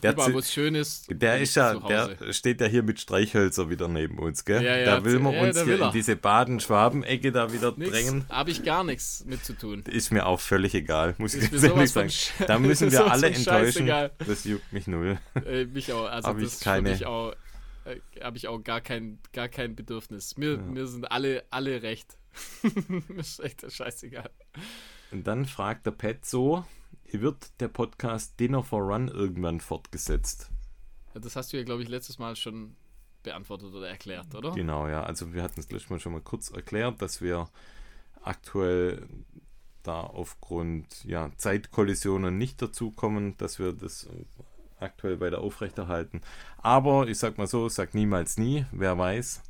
der 0.04 0.14
überall, 0.14 0.32
ist. 0.76 1.08
Der 1.10 1.40
ist 1.40 1.50
ich 1.52 1.56
ja, 1.56 1.76
der 1.76 2.34
steht 2.34 2.60
ja 2.60 2.68
hier 2.68 2.84
mit 2.84 3.00
Streichhölzer 3.00 3.70
wieder 3.70 3.88
neben 3.88 4.20
uns, 4.20 4.44
gell? 4.46 4.62
Ja, 4.64 4.76
ja, 4.78 4.86
da 4.98 5.06
will 5.06 5.20
man 5.20 5.34
ja, 5.34 5.44
uns 5.44 5.64
hier 5.64 5.80
er. 5.80 5.88
in 5.88 5.92
diese 5.94 6.16
Baden-Schwaben-Ecke 6.16 7.32
da 7.32 7.54
wieder 7.54 7.74
Nix, 7.78 7.92
drängen. 7.92 8.26
habe 8.30 8.52
ich 8.52 8.64
gar 8.64 8.84
nichts 8.84 9.24
mit 9.26 9.46
zu 9.46 9.54
tun. 9.54 9.84
Ist 9.88 10.12
mir 10.12 10.26
auch 10.26 10.40
völlig 10.40 10.74
egal, 10.76 11.16
muss 11.18 11.34
ich 11.34 11.44
Ist 11.52 11.64
ganz 11.64 11.96
ehrlich 11.96 12.32
sagen. 12.32 12.46
Da 12.48 12.60
müssen 12.60 12.92
wir 12.92 13.10
alle 13.12 13.28
enttäuschen. 13.28 13.44
scheißegal. 13.88 14.12
Das 14.28 14.44
juckt 14.44 14.74
mich 14.74 14.88
null. 14.88 15.20
Äh, 15.46 15.66
mich 15.66 15.94
auch, 15.94 16.06
also 16.10 16.28
Hab 16.30 16.40
das 16.40 16.56
ich 16.56 16.60
keine- 16.62 16.90
mich 16.90 17.06
auch, 17.06 17.34
äh, 17.86 18.00
habe 18.24 18.38
ich 18.38 18.48
auch 18.48 18.60
gar 18.64 18.82
kein, 18.82 19.20
gar 19.34 19.48
kein 19.50 19.76
Bedürfnis. 19.76 20.36
Mir, 20.38 20.54
Ja. 20.54 20.58
mir 20.58 20.88
sind 20.88 21.12
alle, 21.12 21.44
alle 21.50 21.82
recht. 21.82 22.18
ist 23.18 23.40
echt 23.40 23.70
scheißegal. 23.70 24.30
Und 25.12 25.28
dann 25.28 25.46
fragt 25.46 25.86
der 25.86 25.92
Pet 25.92 26.26
so, 26.26 26.66
wird 27.12 27.60
der 27.60 27.68
Podcast 27.68 28.40
Dinner 28.40 28.64
for 28.64 28.82
Run 28.82 29.08
irgendwann 29.08 29.60
fortgesetzt? 29.60 30.50
Das 31.14 31.36
hast 31.36 31.52
du 31.52 31.58
ja, 31.58 31.64
glaube 31.64 31.84
ich, 31.84 31.90
letztes 31.90 32.20
Mal 32.20 32.36
schon 32.36 32.76
beantwortet 33.24 33.74
oder 33.74 33.90
erklärt, 33.90 34.34
oder? 34.34 34.52
Genau, 34.52 34.88
ja. 34.88 35.04
Also 35.04 35.34
wir 35.34 35.44
hatten 35.44 35.60
es 35.60 35.70
letztes 35.70 35.90
Mal 35.90 36.00
schon 36.00 36.14
mal 36.14 36.22
kurz 36.22 36.50
erklärt, 36.50 37.02
dass 37.02 37.22
wir 37.22 37.50
aktuell 38.22 39.08
da 39.84 40.02
aufgrund 40.02 41.04
ja, 41.04 41.32
Zeitkollisionen 41.38 42.38
nicht 42.38 42.62
dazukommen, 42.62 43.38
dass 43.38 43.60
wir 43.60 43.74
das 43.74 44.08
aktuell 44.80 45.20
weiter 45.20 45.40
aufrechterhalten. 45.40 46.22
Aber 46.58 47.08
ich 47.08 47.18
sag 47.20 47.38
mal 47.38 47.48
so, 47.48 47.68
sag 47.70 47.94
niemals 47.94 48.38
nie, 48.38 48.66
wer 48.72 48.98
weiß. 48.98 49.44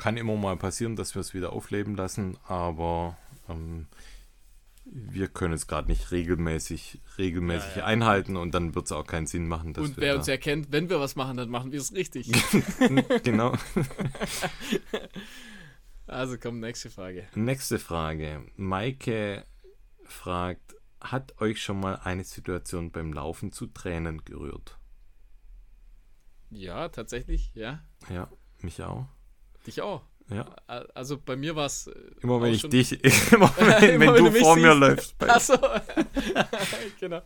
Kann 0.00 0.16
immer 0.16 0.34
mal 0.36 0.56
passieren, 0.56 0.96
dass 0.96 1.14
wir 1.14 1.20
es 1.20 1.34
wieder 1.34 1.52
aufleben 1.52 1.94
lassen, 1.94 2.38
aber 2.46 3.18
ähm, 3.50 3.86
wir 4.86 5.28
können 5.28 5.52
es 5.52 5.66
gerade 5.66 5.88
nicht 5.88 6.10
regelmäßig, 6.10 7.00
regelmäßig 7.18 7.76
Ja, 7.76 7.82
ja. 7.82 7.84
einhalten 7.84 8.36
und 8.36 8.52
dann 8.52 8.74
wird 8.74 8.86
es 8.86 8.92
auch 8.92 9.06
keinen 9.06 9.26
Sinn 9.26 9.46
machen, 9.46 9.74
dass 9.74 9.84
Und 9.84 9.98
wer 9.98 10.16
uns 10.16 10.26
erkennt, 10.26 10.72
wenn 10.72 10.88
wir 10.88 11.00
was 11.00 11.16
machen, 11.16 11.36
dann 11.36 11.50
machen 11.50 11.70
wir 11.70 11.80
es 11.80 11.92
richtig. 11.92 12.32
genau. 13.22 13.54
also 16.06 16.38
komm, 16.38 16.60
nächste 16.60 16.88
Frage. 16.88 17.28
Nächste 17.34 17.78
Frage. 17.78 18.46
Maike 18.56 19.44
fragt, 20.04 20.76
hat 21.00 21.38
euch 21.42 21.62
schon 21.62 21.78
mal 21.78 21.96
eine 21.96 22.24
Situation 22.24 22.90
beim 22.90 23.12
Laufen 23.12 23.52
zu 23.52 23.66
Tränen 23.66 24.24
gerührt? 24.24 24.78
Ja, 26.50 26.88
tatsächlich, 26.88 27.52
ja. 27.54 27.80
Ja, 28.08 28.30
mich 28.60 28.82
auch. 28.82 29.06
Dich 29.66 29.80
auch. 29.82 30.02
Ja. 30.30 30.44
Also 30.94 31.18
bei 31.18 31.34
mir 31.36 31.56
war 31.56 31.66
es. 31.66 31.90
Immer 32.22 32.40
wenn 32.40 32.54
ich 32.54 32.62
dich, 32.62 32.92
immer 33.32 33.52
wenn, 33.58 33.80
wenn, 33.82 34.02
Immer 34.02 34.12
du 34.14 34.30
mich 34.30 34.42
vor 34.42 34.56
mir 34.56 34.68
siehst. 34.72 34.80
läufst. 34.80 35.18
Bei, 35.18 35.28
Achso. 35.30 35.54
genau. 37.00 37.22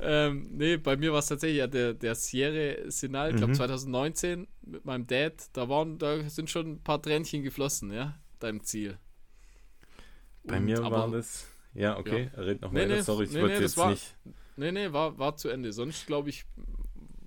Ähm, 0.00 0.48
nee, 0.52 0.76
bei 0.76 0.96
mir 0.96 1.12
war 1.12 1.20
es 1.20 1.26
tatsächlich 1.28 1.58
ja 1.58 1.66
der, 1.66 1.94
der 1.94 2.14
Sierra 2.14 2.90
Sinal, 2.90 3.30
ich 3.30 3.36
glaube 3.36 3.52
Mhm. 3.52 3.56
2019 3.56 4.46
mit 4.62 4.84
meinem 4.84 5.06
Dad. 5.06 5.34
Da 5.52 5.68
waren, 5.68 5.98
da 5.98 6.28
sind 6.28 6.50
schon 6.50 6.72
ein 6.72 6.82
paar 6.82 7.00
Tränchen 7.00 7.42
geflossen, 7.42 7.92
ja, 7.92 8.18
deinem 8.40 8.62
Ziel. 8.64 8.98
Bei 10.44 10.58
Und- 10.58 10.64
mir 10.66 10.82
aber- 10.82 10.98
war 10.98 11.10
das. 11.10 11.46
Ja, 11.74 11.98
okay, 11.98 12.30
red 12.36 12.60
noch 12.62 12.70
Nee, 12.70 12.86
nee, 12.86 13.00
Sorry, 13.00 13.24
ich 13.24 13.32
nee, 13.32 13.40
wollte 13.40 13.54
nee, 13.56 13.60
das 13.62 13.72
jetzt 13.72 13.76
war- 13.78 13.90
nicht. 13.90 14.14
Nee, 14.56 14.70
nee, 14.70 14.92
war, 14.92 15.18
war 15.18 15.36
zu 15.36 15.48
Ende. 15.48 15.72
Sonst 15.72 16.06
glaube 16.06 16.28
ich, 16.30 16.44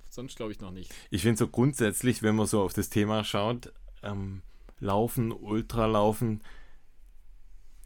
sonst 0.09 0.38
glaube 0.38 0.53
ich 0.53 0.61
noch 0.61 0.72
nicht. 0.72 0.93
Ich 1.09 1.24
finde 1.24 1.38
so 1.39 1.47
grundsätzlich, 1.49 2.24
wenn 2.24 2.36
man 2.38 2.45
so 2.47 2.61
auf 2.61 2.72
das 2.74 2.89
Thema 2.89 3.26
schaut, 3.26 3.74
ähm, 4.08 4.41
Laufen, 4.80 5.32
Ultralaufen, 5.32 6.41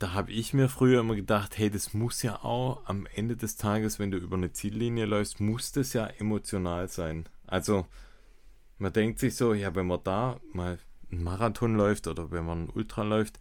da 0.02 0.14
habe 0.14 0.32
ich 0.32 0.54
mir 0.54 0.68
früher 0.68 1.02
immer 1.02 1.16
gedacht, 1.16 1.58
hey, 1.58 1.70
das 1.70 1.94
muss 1.94 2.24
ja 2.24 2.44
auch 2.44 2.86
am 2.86 3.06
Ende 3.14 3.38
des 3.38 3.58
Tages, 3.58 4.00
wenn 4.00 4.10
du 4.10 4.18
über 4.18 4.36
eine 4.36 4.52
Ziellinie 4.52 5.06
läufst, 5.06 5.40
muss 5.40 5.72
das 5.72 5.94
ja 5.94 6.08
emotional 6.08 6.88
sein. 6.88 7.30
Also 7.46 7.86
man 8.80 8.94
denkt 8.94 9.20
sich 9.20 9.36
so, 9.36 9.54
ja, 9.54 9.76
wenn 9.76 9.86
man 9.86 10.00
da 10.04 10.40
mal 10.54 10.80
einen 11.12 11.24
Marathon 11.24 11.76
läuft 11.76 12.08
oder 12.08 12.32
wenn 12.32 12.46
man 12.46 12.58
einen 12.60 12.70
Ultra 12.72 13.04
läuft, 13.04 13.40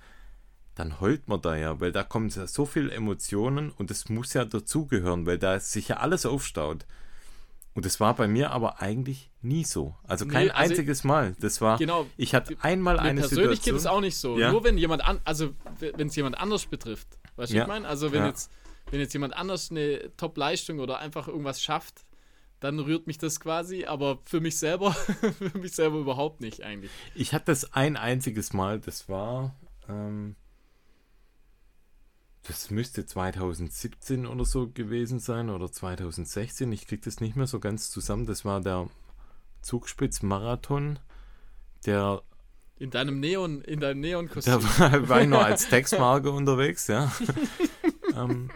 dann 0.74 1.01
heult 1.01 1.28
man 1.28 1.41
da 1.41 1.57
ja, 1.57 1.81
weil 1.81 1.93
da 1.93 2.03
kommen 2.03 2.28
ja 2.28 2.47
so 2.47 2.66
viele 2.66 2.91
Emotionen 2.91 3.70
und 3.70 3.91
das 3.91 4.09
muss 4.11 4.35
ja 4.35 4.45
dazugehören, 4.45 5.24
weil 5.24 5.39
da 5.39 5.59
sich 5.59 5.89
ja 5.89 5.97
alles 5.97 6.26
aufstaut. 6.26 6.85
Und 7.74 7.84
das 7.84 8.00
war 8.00 8.14
bei 8.16 8.26
mir 8.26 8.50
aber 8.50 8.80
eigentlich 8.82 9.30
nie 9.42 9.64
so. 9.64 9.94
Also 10.02 10.26
kein 10.26 10.46
Nee, 10.46 10.50
also- 10.50 10.70
einziges 10.72 11.04
Mal. 11.04 11.36
Das 11.40 11.60
war, 11.60 11.78
Genau. 11.78 12.06
ich 12.16 12.34
hatte 12.34 12.56
einmal 12.60 12.98
eine 12.98 13.20
persönlich 13.20 13.48
geht 13.62 13.64
Situation. 13.64 13.76
es 13.76 13.86
auch 13.86 14.00
nicht 14.00 14.16
so. 14.16 14.38
Ja. 14.38 14.50
Nur 14.50 14.64
wenn 14.64 14.76
jemand 14.76 15.04
an, 15.06 15.20
also 15.24 15.50
wenn 15.78 16.08
es 16.08 16.16
jemand 16.16 16.38
anders 16.38 16.66
betrifft. 16.66 17.08
Weißt 17.36 17.52
du, 17.52 17.56
Ja. 17.56 17.62
ich 17.62 17.68
meine? 17.68 17.86
Also 17.86 18.10
wenn 18.12 18.22
Ja. 18.22 18.26
jetzt, 18.28 18.50
wenn 18.90 18.98
jetzt 19.00 19.12
jemand 19.12 19.34
anders 19.36 19.70
eine 19.70 20.10
Top-Leistung 20.16 20.80
oder 20.80 20.98
einfach 20.98 21.28
irgendwas 21.28 21.62
schafft, 21.62 22.04
dann 22.58 22.78
rührt 22.80 23.06
mich 23.06 23.16
das 23.18 23.40
quasi, 23.40 23.84
aber 23.86 24.18
für 24.24 24.40
mich 24.40 24.58
selber, 24.58 24.92
für 25.38 25.56
mich 25.58 25.72
selber 25.72 25.98
überhaupt 25.98 26.40
nicht 26.40 26.62
eigentlich. 26.62 26.90
Ich 27.14 27.32
hatte 27.32 27.46
das 27.46 27.72
ein 27.72 27.96
einziges 27.96 28.52
Mal, 28.52 28.80
das 28.80 29.08
war, 29.08 29.54
ähm, 29.88 30.34
das 32.45 32.70
müsste 32.70 33.05
2017 33.05 34.26
oder 34.26 34.45
so 34.45 34.68
gewesen 34.68 35.18
sein 35.18 35.51
oder 35.51 35.70
2016. 35.70 36.72
Ich 36.72 36.86
kriege 36.86 37.03
das 37.05 37.20
nicht 37.20 37.36
mehr 37.36 37.47
so 37.47 37.61
ganz 37.61 37.91
zusammen. 37.91 38.26
Das 38.26 38.45
war 38.45 38.61
der 38.61 38.88
Zugspitz-Marathon. 39.62 40.99
Der, 41.86 42.22
In 42.78 42.91
deinem 42.91 43.20
Neon, 43.20 43.62
in 43.62 43.80
deinem 43.80 44.01
Neon-Kostüm. 44.01 44.61
da 44.78 45.09
war, 45.09 45.22
ich 45.22 45.28
noch 45.28 45.43
als 45.43 45.68
Textmarker 45.68 46.32
unterwegs, 46.32 46.86
ja. 46.86 47.12
ähm, 48.16 48.51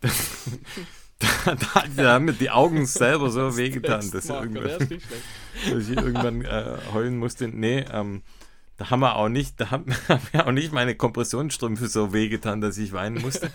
da, 0.00 1.54
da, 1.54 1.84
da 1.96 2.12
haben 2.14 2.26
mir 2.26 2.32
die 2.32 2.50
Augen 2.50 2.86
selber 2.86 3.30
so 3.30 3.56
wehgetan, 3.56 4.10
dass 4.10 4.24
ich 4.24 4.30
irgendwann, 4.30 4.88
dass 5.70 5.88
ich 5.88 5.96
irgendwann 5.96 6.44
äh, 6.44 6.78
heulen 6.92 7.18
musste. 7.18 7.48
Nee, 7.48 7.84
ähm, 7.90 8.22
da 8.82 8.90
haben 8.90 8.98
wir 8.98 9.14
auch 9.14 9.28
nicht, 9.28 9.60
da 9.60 9.70
haben, 9.70 9.94
haben 10.08 10.26
mir 10.32 10.44
auch 10.44 10.50
nicht 10.50 10.72
meine 10.72 10.96
Kompressionsstrümpfe 10.96 11.86
so 11.86 12.12
wehgetan, 12.12 12.60
dass 12.60 12.76
ich 12.78 12.92
weinen 12.92 13.22
musste. 13.22 13.48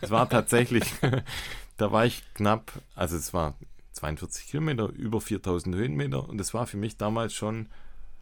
Es 0.00 0.10
war 0.10 0.26
tatsächlich, 0.26 0.84
da 1.76 1.92
war 1.92 2.06
ich 2.06 2.22
knapp, 2.32 2.72
also 2.94 3.16
es 3.16 3.34
war 3.34 3.56
42 3.92 4.46
Kilometer, 4.46 4.88
über 4.88 5.20
4000 5.20 5.76
Höhenmeter 5.76 6.26
und 6.26 6.38
das 6.38 6.54
war 6.54 6.66
für 6.66 6.78
mich 6.78 6.96
damals 6.96 7.34
schon, 7.34 7.68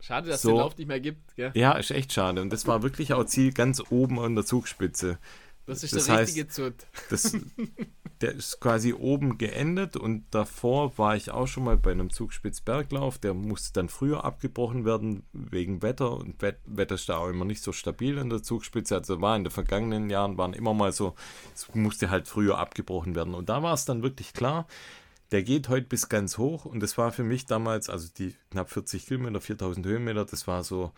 Schade, 0.00 0.28
dass 0.28 0.36
es 0.36 0.42
So. 0.42 0.48
den 0.50 0.59
Lauf 0.59 0.76
nicht 0.76 0.88
mehr 0.88 0.98
gibt. 0.98 1.36
Gell? 1.36 1.52
ja, 1.54 1.72
ist 1.72 1.92
echt 1.92 2.12
schade. 2.12 2.40
Und 2.40 2.52
das 2.52 2.66
war 2.66 2.82
wirklich 2.82 3.12
auch 3.12 3.24
Ziel 3.24 3.52
ganz 3.52 3.82
oben 3.90 4.18
an 4.18 4.34
der 4.34 4.44
Zugspitze. 4.44 5.18
Das 5.69 5.85
ist 5.85 5.95
Das 5.95 6.07
der 6.07 6.14
heißt- 6.16 6.21
richtige 6.23 6.49
Zut. 6.49 6.75
Das, 7.11 7.37
der 8.21 8.33
ist 8.35 8.59
quasi 8.61 8.93
oben 8.95 9.39
geendet 9.39 9.97
und 9.97 10.25
davor 10.33 10.97
war 10.99 11.14
ich 11.14 11.31
auch 11.31 11.47
schon 11.47 11.62
mal 11.64 11.77
bei 11.77 11.93
einem 11.93 12.11
Zugspitzberglauf. 12.11 13.19
Der 13.19 13.35
musste 13.35 13.73
dann 13.75 13.89
früher 13.89 14.25
abgebrochen 14.25 14.85
werden 14.85 15.23
wegen 15.33 15.83
Wetter 15.83 16.12
und 16.16 16.41
Wet 16.43 16.59
Wetter 16.66 16.97
ist 16.97 17.09
da 17.09 17.19
auch 17.19 17.29
immer 17.29 17.45
nicht 17.45 17.62
so 17.62 17.73
stabil 17.73 18.19
an 18.19 18.31
der 18.31 18.43
Zugspitze. 18.43 18.97
Also 18.97 19.21
war 19.21 19.37
in 19.37 19.45
den 19.45 19.51
vergangenen 19.53 20.11
Jahren 20.11 20.37
waren 20.39 20.53
immer 20.55 20.75
mal 20.75 20.91
so, 20.93 21.14
es 21.55 21.73
musste 21.75 22.11
halt 22.11 22.27
früher 22.27 22.59
abgebrochen 22.59 23.14
werden. 23.14 23.35
Und 23.35 23.49
da 23.49 23.62
war 23.62 23.75
es 23.75 23.85
dann 23.85 24.03
wirklich 24.03 24.33
klar, 24.33 24.66
der 25.31 25.43
geht 25.43 25.69
heute 25.69 25.87
bis 25.87 26.09
ganz 26.09 26.39
hoch 26.39 26.64
und 26.64 26.81
das 26.81 26.97
war 26.97 27.12
für 27.12 27.23
mich 27.25 27.45
damals, 27.45 27.91
also 27.91 28.09
die 28.16 28.35
knapp 28.51 28.71
40 28.71 29.07
Kilometer, 29.07 29.41
4000 29.43 29.85
Höhenmeter, 29.87 30.25
das 30.25 30.47
war 30.47 30.64
so, 30.64 30.91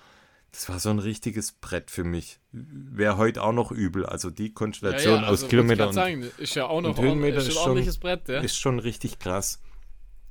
das 0.53 0.69
war 0.69 0.79
so 0.81 0.91
ein 0.91 0.99
richtiges 0.99 1.53
Brett 1.53 1.91
für 1.91 2.05
mich. 2.05 2.41
Wäre 2.53 3.17
heute 3.17 3.43
auch 3.43 3.53
noch 3.53 3.71
übel. 3.71 4.05
Also 4.05 4.31
die 4.31 4.53
Konstellation 4.53 5.23
aus 5.25 5.31
also, 5.31 5.47
Kilometer 5.49 5.85
grad 5.85 5.95
sagen, 5.95 6.25
ist 6.39 6.55
ja 6.57 6.67
auch 6.67 6.81
noch 6.81 6.99
und 6.99 7.05
Höhenmeter 7.05 7.39
ist 7.39 7.45
ist 7.45 7.51
ein 7.51 7.55
schon- 7.55 7.63
ordentliches 7.63 7.99
Brett, 7.99 8.29
ja? 8.29 8.41
ist 8.41 8.57
schon 8.57 8.79
richtig 8.79 9.19
krass. 9.19 9.61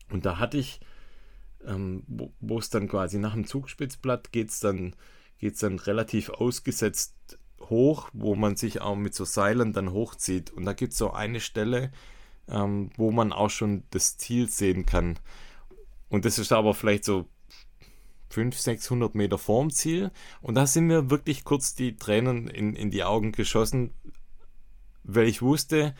Und 0.09 0.25
da 0.25 0.37
hatte 0.37 0.57
ich, 0.57 0.81
ähm, 1.65 2.03
wo 2.07 2.33
wo 2.39 2.59
es 2.59 2.69
dann 2.69 2.87
quasi 2.89 3.17
nach 3.17 3.33
dem 3.33 3.47
Zugspitzblatt 3.47 4.31
geht 4.31 4.49
es 4.49 4.59
dann, 4.59 4.95
geht's 5.37 5.59
dann 5.59 5.79
relativ 5.79 6.29
ausgesetzt 6.29 7.13
hoch, 7.61 8.09
wo 8.13 8.35
man 8.35 8.55
sich 8.55 8.81
auch 8.81 8.95
mit 8.95 9.13
so 9.15 9.25
Seilen 9.25 9.73
dann 9.73 9.91
hochzieht. 9.91 10.51
Und 10.51 10.65
da 10.65 10.73
gibt 10.73 10.93
es 10.93 10.97
so 10.97 11.11
eine 11.11 11.39
Stelle, 11.39 11.91
ähm, 12.49 12.89
wo 12.97 13.11
man 13.11 13.31
auch 13.31 13.49
schon 13.49 13.83
das 13.91 14.17
Ziel 14.17 14.49
sehen 14.49 14.85
kann. 14.85 15.17
Und 16.09 16.25
das 16.25 16.39
ist 16.39 16.51
aber 16.51 16.73
vielleicht 16.73 17.05
so 17.05 17.27
500, 18.29 18.61
600 18.61 19.15
Meter 19.15 19.37
vorm 19.37 19.71
Ziel. 19.71 20.11
Und 20.41 20.55
da 20.55 20.67
sind 20.67 20.87
mir 20.87 21.09
wirklich 21.09 21.43
kurz 21.43 21.75
die 21.75 21.95
Tränen 21.95 22.47
in, 22.47 22.75
in 22.75 22.91
die 22.91 23.03
Augen 23.03 23.31
geschossen, 23.31 23.91
weil 25.03 25.27
ich 25.27 25.41
wusste, 25.41 25.95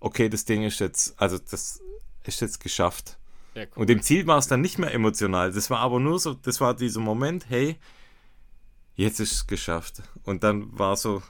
okay, 0.00 0.28
das 0.28 0.44
Ding 0.44 0.62
ist 0.62 0.80
jetzt, 0.80 1.14
also 1.20 1.38
das 1.38 1.80
ist 2.24 2.40
jetzt 2.40 2.60
geschafft. 2.60 3.18
Ja, 3.54 3.62
cool. 3.62 3.82
Und 3.82 3.90
im 3.90 4.02
Ziel 4.02 4.26
war 4.26 4.38
es 4.38 4.48
dann 4.48 4.60
nicht 4.60 4.78
mehr 4.78 4.92
emotional. 4.92 5.52
Das 5.52 5.70
war 5.70 5.78
aber 5.78 6.00
nur 6.00 6.18
so, 6.18 6.34
das 6.34 6.60
war 6.60 6.74
dieser 6.74 7.00
Moment, 7.00 7.46
hey, 7.48 7.76
jetzt 8.96 9.20
ist 9.20 9.32
es 9.32 9.46
geschafft. 9.46 10.02
Und 10.24 10.42
dann 10.42 10.76
war 10.78 10.96
so 10.96 11.22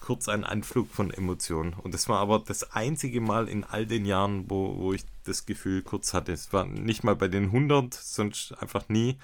kurz 0.00 0.28
ein 0.28 0.44
Anflug 0.44 0.88
von 0.90 1.10
Emotionen. 1.10 1.72
Und 1.72 1.92
das 1.92 2.08
war 2.08 2.20
aber 2.20 2.38
das 2.38 2.72
einzige 2.72 3.20
Mal 3.20 3.48
in 3.48 3.64
all 3.64 3.86
den 3.86 4.04
Jahren, 4.04 4.48
wo, 4.48 4.76
wo 4.78 4.92
ich 4.92 5.04
das 5.24 5.46
Gefühl 5.46 5.82
kurz 5.82 6.14
hatte. 6.14 6.32
Es 6.32 6.52
war 6.52 6.64
nicht 6.64 7.02
mal 7.02 7.16
bei 7.16 7.26
den 7.26 7.46
100, 7.46 7.92
sonst 7.92 8.52
einfach 8.62 8.88
nie. 8.88 9.18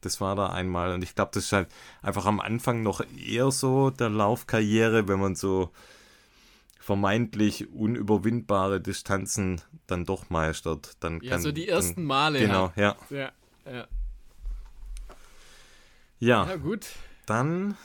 Das 0.00 0.20
war 0.20 0.36
da 0.36 0.48
einmal. 0.48 0.94
Und 0.94 1.02
ich 1.02 1.14
glaube, 1.14 1.30
das 1.34 1.44
ist 1.44 1.52
halt 1.52 1.68
einfach 2.02 2.26
am 2.26 2.40
Anfang 2.40 2.82
noch 2.82 3.02
eher 3.16 3.50
so 3.50 3.90
der 3.90 4.08
Laufkarriere, 4.08 5.08
wenn 5.08 5.20
man 5.20 5.34
so 5.34 5.70
vermeintlich 6.78 7.70
unüberwindbare 7.70 8.80
Distanzen 8.80 9.60
dann 9.86 10.04
doch 10.04 10.30
meistert. 10.30 10.96
Dann 11.00 11.20
ja, 11.22 11.32
kann, 11.32 11.42
so 11.42 11.52
die 11.52 11.66
dann, 11.66 11.76
ersten 11.76 12.04
Male. 12.04 12.40
Genau, 12.40 12.72
ja. 12.76 12.96
Ja, 13.10 13.16
ja, 13.18 13.72
ja. 13.72 13.86
Ja, 16.18 16.46
ja 16.46 16.56
gut. 16.56 16.86
dann 17.26 17.76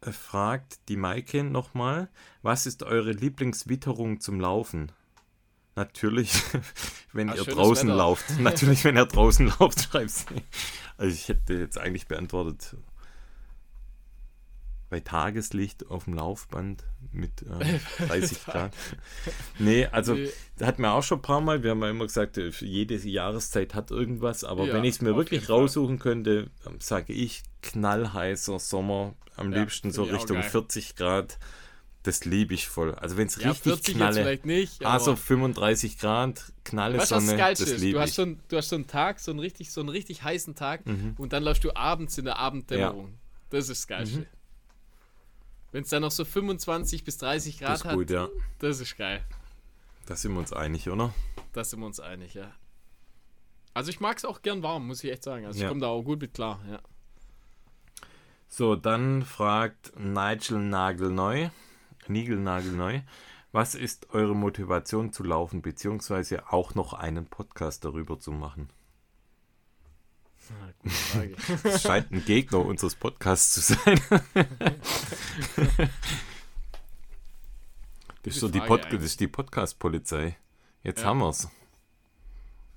äh, 0.00 0.12
fragt 0.12 0.88
die 0.88 0.96
Maike 0.96 1.44
nochmal, 1.44 2.08
was 2.42 2.66
ist 2.66 2.82
eure 2.82 3.12
Lieblingswitterung 3.12 4.20
zum 4.20 4.40
Laufen? 4.40 4.92
Natürlich, 5.78 6.32
wenn 7.12 7.30
Ah, 7.30 7.34
ihr 7.36 7.44
draußen 7.44 7.88
Wetter. 7.88 7.96
lauft. 7.98 8.24
Natürlich, 8.40 8.82
wenn 8.84 8.96
ihr 8.96 9.06
draußen 9.06 9.52
lauft, 9.58 9.80
schreibt's 9.80 10.28
nicht. 10.30 10.44
Also 10.96 11.14
ich 11.14 11.28
hätte 11.28 11.54
jetzt 11.54 11.78
eigentlich 11.78 12.08
beantwortet, 12.08 12.76
bei 14.90 15.00
Tageslicht 15.00 15.86
auf 15.90 16.04
dem 16.04 16.14
Laufband 16.14 16.82
mit 17.12 17.42
äh, 17.42 17.78
30 18.06 18.44
Grad. 18.46 18.72
Nee, 19.58 19.86
also 19.86 20.14
Nee. 20.14 20.30
das 20.56 20.66
hat 20.68 20.78
mir 20.78 20.90
auch 20.92 21.02
schon 21.02 21.18
ein 21.18 21.22
paar 21.22 21.42
Mal, 21.42 21.62
wir 21.62 21.72
haben 21.72 21.82
ja 21.82 21.90
immer 21.90 22.06
gesagt, 22.06 22.38
äh, 22.38 22.48
jede 22.60 22.96
Jahreszeit 22.96 23.74
hat 23.74 23.90
irgendwas, 23.90 24.44
aber 24.44 24.64
Ja, 24.64 24.72
wenn 24.74 24.84
ich 24.84 24.96
es 24.96 25.00
mir 25.02 25.14
wirklich 25.14 25.48
raussuchen 25.50 25.98
könnte, 25.98 26.50
sage 26.80 27.12
ich 27.12 27.42
knallheißer 27.62 28.58
Sommer, 28.58 29.14
am 29.36 29.52
Ja, 29.52 29.58
liebsten 29.60 29.92
so 29.92 30.04
Richtung 30.04 30.40
geil. 30.40 30.50
40 30.50 30.96
Grad. 30.96 31.38
Das 32.08 32.24
liebe 32.24 32.54
ich 32.54 32.66
voll. 32.68 32.94
Also 32.94 33.18
wenn 33.18 33.26
es 33.26 33.36
Ja, 33.36 33.48
richtig 33.50 33.64
40 33.64 33.86
jetzt 33.88 33.96
knalle, 33.96 34.14
vielleicht 34.22 34.46
nicht. 34.46 34.82
also 34.86 35.10
aber 35.10 35.18
35 35.18 35.98
Grad, 35.98 36.52
knalle 36.64 36.96
weißt 36.98 37.12
das 37.12 37.24
Sonne, 37.26 37.36
Geilste 37.36 37.64
das 37.66 37.74
ist? 37.74 37.80
Du 37.82 37.86
liebe 37.86 38.00
hast, 38.00 38.12
ich. 38.12 38.18
einen, 38.20 38.40
du 38.48 38.56
hast 38.56 38.70
so 38.70 38.76
einen 38.76 38.86
Tag, 38.86 39.20
so 39.20 39.30
einen 39.30 39.40
richtig, 39.40 39.70
so 39.70 39.80
einen 39.80 39.90
richtig 39.90 40.22
heißen 40.22 40.54
Tag 40.54 40.86
Mhm. 40.86 41.16
und 41.18 41.34
dann 41.34 41.42
läufst 41.42 41.64
du 41.64 41.76
abends 41.76 42.16
in 42.16 42.24
der 42.24 42.38
Abenddämmerung. 42.38 43.12
Das 43.50 43.68
ist 43.68 43.82
das 43.82 43.86
Geilste. 43.88 44.20
Mhm. 44.20 44.26
Wenn 45.72 45.82
es 45.82 45.90
dann 45.90 46.00
noch 46.00 46.10
so 46.10 46.24
25 46.24 47.04
bis 47.04 47.18
30 47.18 47.58
Grad 47.58 47.70
Das 47.72 47.80
ist 47.80 47.84
hat, 47.84 47.94
gut, 47.94 48.08
ja. 48.10 48.28
das 48.58 48.80
ist 48.80 48.96
geil. 48.96 49.22
Da 50.06 50.16
sind 50.16 50.32
wir 50.32 50.38
uns 50.38 50.54
einig, 50.54 50.88
oder? 50.88 51.12
Da 51.52 51.62
sind 51.62 51.80
wir 51.80 51.86
uns 51.86 52.00
einig, 52.00 52.32
ja. 52.32 52.50
Also 53.74 53.90
ich 53.90 54.00
mag 54.00 54.16
es 54.16 54.24
auch 54.24 54.40
gern 54.40 54.62
warm, 54.62 54.86
muss 54.86 55.04
ich 55.04 55.10
echt 55.12 55.24
sagen. 55.24 55.44
Also 55.44 55.58
Ja. 55.60 55.66
ich 55.66 55.68
komme 55.68 55.82
da 55.82 55.88
auch 55.88 56.02
gut 56.02 56.22
mit 56.22 56.32
klar, 56.32 56.58
ja. 56.70 56.80
So, 58.48 58.76
dann 58.76 59.24
fragt 59.26 59.92
Nigel 59.98 60.58
Nagelneu, 60.58 61.50
Nigelnagelneu, 62.08 63.00
was 63.52 63.74
ist 63.74 64.10
eure 64.10 64.34
Motivation 64.36 65.12
zu 65.12 65.24
laufen, 65.24 65.62
beziehungsweise 65.62 66.52
auch 66.52 66.74
noch 66.74 66.92
einen 66.92 67.26
Podcast 67.26 67.84
darüber 67.84 68.18
zu 68.20 68.32
machen? 68.32 68.68
Ah. 70.50 71.26
Das 71.62 71.82
scheint 71.82 72.10
ein 72.10 72.24
Gegner 72.24 72.64
unseres 72.64 72.94
Podcasts 72.94 73.54
zu 73.54 73.74
sein. 73.74 74.00
Das 78.22 78.34
ist, 78.34 78.40
so 78.40 78.48
die, 78.48 78.60
Pod 78.60 78.92
das 78.92 79.02
ist 79.02 79.20
die 79.20 79.28
Podcast-Polizei. 79.28 80.36
Jetzt 80.82 81.00
Ja. 81.00 81.06
haben 81.06 81.20
wir's. 81.20 81.48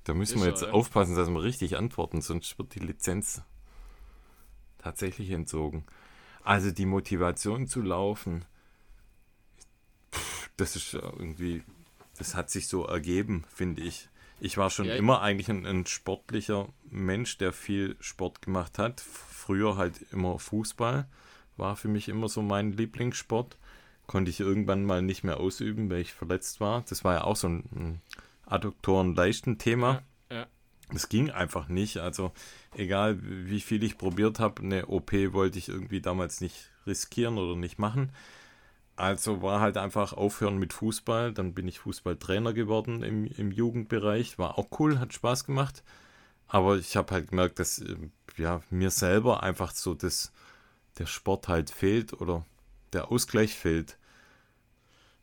Da 0.04 0.14
müssen 0.14 0.38
Ist 0.38 0.44
wir 0.44 0.50
jetzt 0.50 0.62
ja. 0.62 0.72
aufpassen, 0.72 1.16
dass 1.16 1.30
wir 1.30 1.44
richtig 1.44 1.78
antworten, 1.78 2.22
sonst 2.22 2.58
wird 2.58 2.74
die 2.76 2.80
Lizenz 2.80 3.42
tatsächlich 4.78 5.30
entzogen. 5.32 5.86
Also 6.44 6.72
die 6.72 6.86
Motivation 6.86 7.68
zu 7.68 7.82
laufen, 7.82 8.46
das 10.62 10.76
ist 10.76 10.94
irgendwie, 10.94 11.64
das 12.18 12.36
hat 12.36 12.50
sich 12.52 12.68
so 12.68 12.86
ergeben, 12.86 13.44
finde 13.54 13.82
ich. 13.82 14.08
Ich 14.40 14.58
war 14.58 14.70
schon 14.70 14.86
Ja, 14.86 14.96
immer 14.96 15.22
eigentlich 15.22 15.50
ein, 15.50 15.66
ein 15.66 15.86
sportlicher 15.86 16.68
Mensch, 16.90 17.38
der 17.38 17.52
viel 17.52 17.96
Sport 18.00 18.42
gemacht 18.42 18.78
hat. 18.78 19.02
Früher 19.02 19.76
halt 19.78 20.06
immer 20.12 20.40
Fußball, 20.40 21.08
war 21.58 21.76
für 21.76 21.88
mich 21.88 22.10
immer 22.10 22.30
so 22.30 22.42
mein 22.42 22.72
Lieblingssport. 22.72 23.58
Konnte 24.08 24.30
ich 24.30 24.40
irgendwann 24.40 24.84
mal 24.86 25.02
nicht 25.02 25.24
mehr 25.24 25.40
ausüben, 25.40 25.90
weil 25.90 26.02
ich 26.02 26.14
verletzt 26.14 26.60
war. 26.60 26.84
Das 26.90 27.04
war 27.04 27.16
ja 27.16 27.24
auch 27.24 27.36
so 27.36 27.48
ein, 27.50 27.64
ein 27.76 28.02
Adduktoren-Leichten-Thema. 28.46 30.04
Ja, 30.30 30.36
ja. 30.38 30.48
Das 30.92 31.10
ging 31.10 31.30
einfach 31.32 31.68
nicht. 31.70 31.98
Also 31.98 32.32
egal 32.76 33.20
wie 33.22 33.62
viel 33.62 33.84
ich 33.84 33.98
probiert 33.98 34.40
habe, 34.40 34.62
eine 34.62 34.88
OP 34.88 35.12
wollte 35.34 35.58
ich 35.58 35.70
irgendwie 35.70 36.02
damals 36.02 36.42
nicht 36.42 36.70
riskieren 36.86 37.38
oder 37.38 37.56
nicht 37.56 37.80
machen. 37.80 38.12
Also 38.96 39.42
war 39.42 39.62
halt 39.62 39.78
einfach 39.78 40.14
aufhören 40.14 40.58
mit 40.58 40.74
Fußball. 40.74 41.34
Dann 41.34 41.54
bin 41.54 41.68
ich 41.68 41.80
Fußballtrainer 41.80 42.54
geworden 42.54 43.04
im, 43.04 43.26
im 43.26 43.52
Jugendbereich. 43.52 44.38
War 44.38 44.58
auch 44.58 44.68
cool, 44.80 45.00
hat 45.00 45.14
Spaß 45.14 45.46
gemacht. 45.46 45.84
Aber 46.48 46.78
ich 46.78 46.98
habe 46.98 47.14
halt 47.14 47.30
gemerkt, 47.30 47.60
dass 47.60 47.80
äh, 47.80 47.96
ja, 48.38 48.62
mir 48.70 48.92
selber 48.92 49.44
einfach 49.44 49.72
so 49.72 49.94
das, 49.94 50.32
der 50.98 51.06
Sport 51.06 51.48
halt 51.48 51.70
fehlt 51.70 52.14
oder 52.14 52.46
der 52.94 53.12
Ausgleich 53.12 53.56
fehlt. 53.56 53.98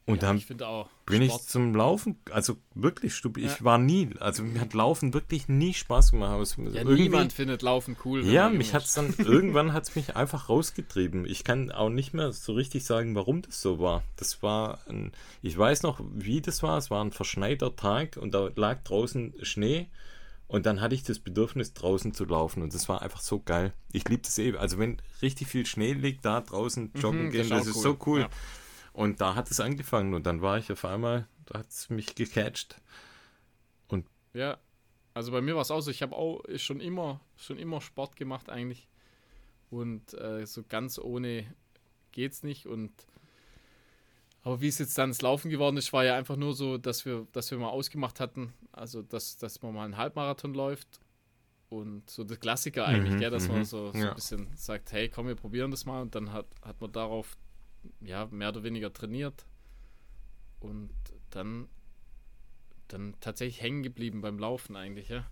Und 0.09 0.23
ja, 0.23 0.29
dann 0.29 0.39
ich 0.39 0.63
auch. 0.63 0.89
bin 1.07 1.23
Sport, 1.25 1.41
ich 1.43 1.47
zum 1.49 1.75
Laufen, 1.75 2.19
also 2.31 2.57
wirklich 2.75 3.15
stupid. 3.15 3.45
Ich 3.45 3.59
Ja. 3.59 3.65
war 3.65 3.79
nie, 3.79 4.11
also 4.21 4.43
mir 4.43 4.61
hat 4.61 4.73
Laufen 4.75 5.13
wirklich 5.15 5.49
nie 5.49 5.75
Spaß 5.75 6.13
gemacht. 6.13 6.31
Aber 6.33 6.43
es- 6.43 6.57
ja, 6.73 6.83
niemand 6.85 7.33
findet 7.33 7.63
Laufen 7.63 7.97
cool. 8.05 8.25
ja, 8.25 8.49
mich 8.49 8.75
hat 8.75 8.85
ist. 8.85 8.89
es 8.89 8.95
dann, 8.95 9.15
irgendwann 9.19 9.73
hat 9.73 9.85
es 9.85 9.95
mich 9.97 10.17
einfach 10.17 10.49
rausgetrieben. 10.49 11.27
Ich 11.27 11.45
kann 11.45 11.71
auch 11.71 11.91
nicht 11.91 12.15
mehr 12.15 12.33
so 12.33 12.55
richtig 12.55 12.85
sagen, 12.85 13.15
warum 13.15 13.43
das 13.43 13.61
so 13.61 13.79
war. 13.81 14.03
Das 14.17 14.43
war, 14.43 14.79
ein, 14.89 15.13
ich 15.43 15.57
weiß 15.57 15.83
noch, 15.83 16.01
wie 16.15 16.41
das 16.41 16.63
war. 16.63 16.79
Es 16.79 16.91
war 16.91 17.05
ein 17.05 17.13
verschneiter 17.13 17.77
Tag 17.77 18.17
und 18.17 18.33
da 18.35 18.51
lag 18.57 18.83
draußen 18.85 19.35
Schnee. 19.43 19.89
Und 20.47 20.65
dann 20.65 20.81
hatte 20.81 20.95
ich 20.95 21.03
das 21.03 21.19
Bedürfnis, 21.19 21.75
draußen 21.75 22.15
zu 22.15 22.25
laufen. 22.25 22.63
Und 22.63 22.73
das 22.73 22.89
war 22.89 23.03
einfach 23.03 23.21
so 23.21 23.39
geil. 23.41 23.75
Ich 23.93 24.09
liebe 24.09 24.23
das 24.23 24.39
eh. 24.39 24.57
Also 24.57 24.79
wenn 24.79 24.97
richtig 25.21 25.49
viel 25.49 25.67
Schnee 25.67 25.93
liegt, 25.93 26.25
da 26.25 26.41
draußen 26.41 26.93
joggen 26.95 27.27
Mhm, 27.27 27.31
gehen, 27.33 27.53
auch 27.53 27.59
das 27.59 27.67
ist 27.67 27.83
so 27.83 27.99
cool. 28.07 28.21
Ja. 28.21 28.29
Und 28.99 29.21
da 29.21 29.37
hat 29.37 29.49
es 29.51 29.61
angefangen 29.61 30.13
und 30.15 30.27
dann 30.27 30.43
war 30.43 30.59
ich 30.59 30.73
auf 30.73 30.85
einmal, 30.85 31.29
da 31.47 31.61
hat 31.61 31.69
es 31.69 31.89
mich 31.89 32.15
gecatcht. 32.17 32.81
Ja, 34.35 34.59
also 35.15 35.33
bei 35.33 35.41
mir 35.41 35.55
war 35.55 35.63
es 35.63 35.71
auch 35.71 35.81
so, 35.81 35.91
ich 35.91 36.03
habe 36.03 36.15
auch 36.15 36.43
schon 36.57 36.81
immer, 36.81 37.21
schon 37.37 37.59
immer 37.59 37.81
Sport 37.81 38.17
gemacht 38.17 38.51
eigentlich. 38.51 38.89
Und 39.71 40.15
äh, 40.15 40.47
so 40.47 40.63
ganz 40.69 40.99
ohne 40.99 41.47
geht's 42.13 42.43
nicht. 42.43 42.67
Und 42.67 42.93
aber 44.43 44.61
wie 44.61 44.69
es 44.69 44.79
jetzt 44.79 44.97
dann 44.97 45.11
ins 45.11 45.23
Laufen 45.23 45.51
geworden 45.51 45.77
ist, 45.77 45.93
war 45.93 46.05
ja 46.05 46.17
einfach 46.17 46.37
nur 46.37 46.55
so, 46.55 46.79
dass 46.79 47.05
wir, 47.05 47.27
dass 47.33 47.51
wir 47.51 47.59
mal 47.59 47.69
ausgemacht 47.69 48.21
hatten, 48.21 48.53
also 48.73 49.03
dass, 49.03 49.37
dass 49.37 49.61
man 49.63 49.75
mal 49.75 49.85
einen 49.85 49.97
Halbmarathon 49.97 50.55
läuft. 50.55 51.01
Und 51.69 52.09
so 52.09 52.25
der 52.25 52.39
Klassiker 52.39 52.87
eigentlich, 52.87 53.15
Mhm, 53.15 53.19
gell, 53.19 53.31
dass 53.31 53.49
mhm, 53.49 53.55
man 53.55 53.65
so, 53.65 53.93
so 53.93 53.99
ja. 53.99 54.09
ein 54.11 54.15
bisschen 54.15 54.49
sagt, 54.57 54.93
hey, 54.93 55.09
komm, 55.09 55.27
wir 55.27 55.35
probieren 55.35 55.71
das 55.71 55.85
mal. 55.85 56.01
Und 56.01 56.15
dann 56.15 56.33
hat, 56.33 56.47
hat 56.63 56.81
man 56.81 56.93
darauf 56.93 57.37
ja 58.01 58.27
mehr 58.31 58.49
oder 58.51 58.63
weniger 58.63 58.93
trainiert. 58.93 59.45
Und 60.61 60.91
dann 61.31 61.69
dann 62.89 63.15
tatsächlich 63.21 63.61
hängen 63.61 63.83
geblieben 63.83 64.23
beim 64.23 64.39
Laufen 64.39 64.75
eigentlich, 64.75 65.09
ja. 65.11 65.27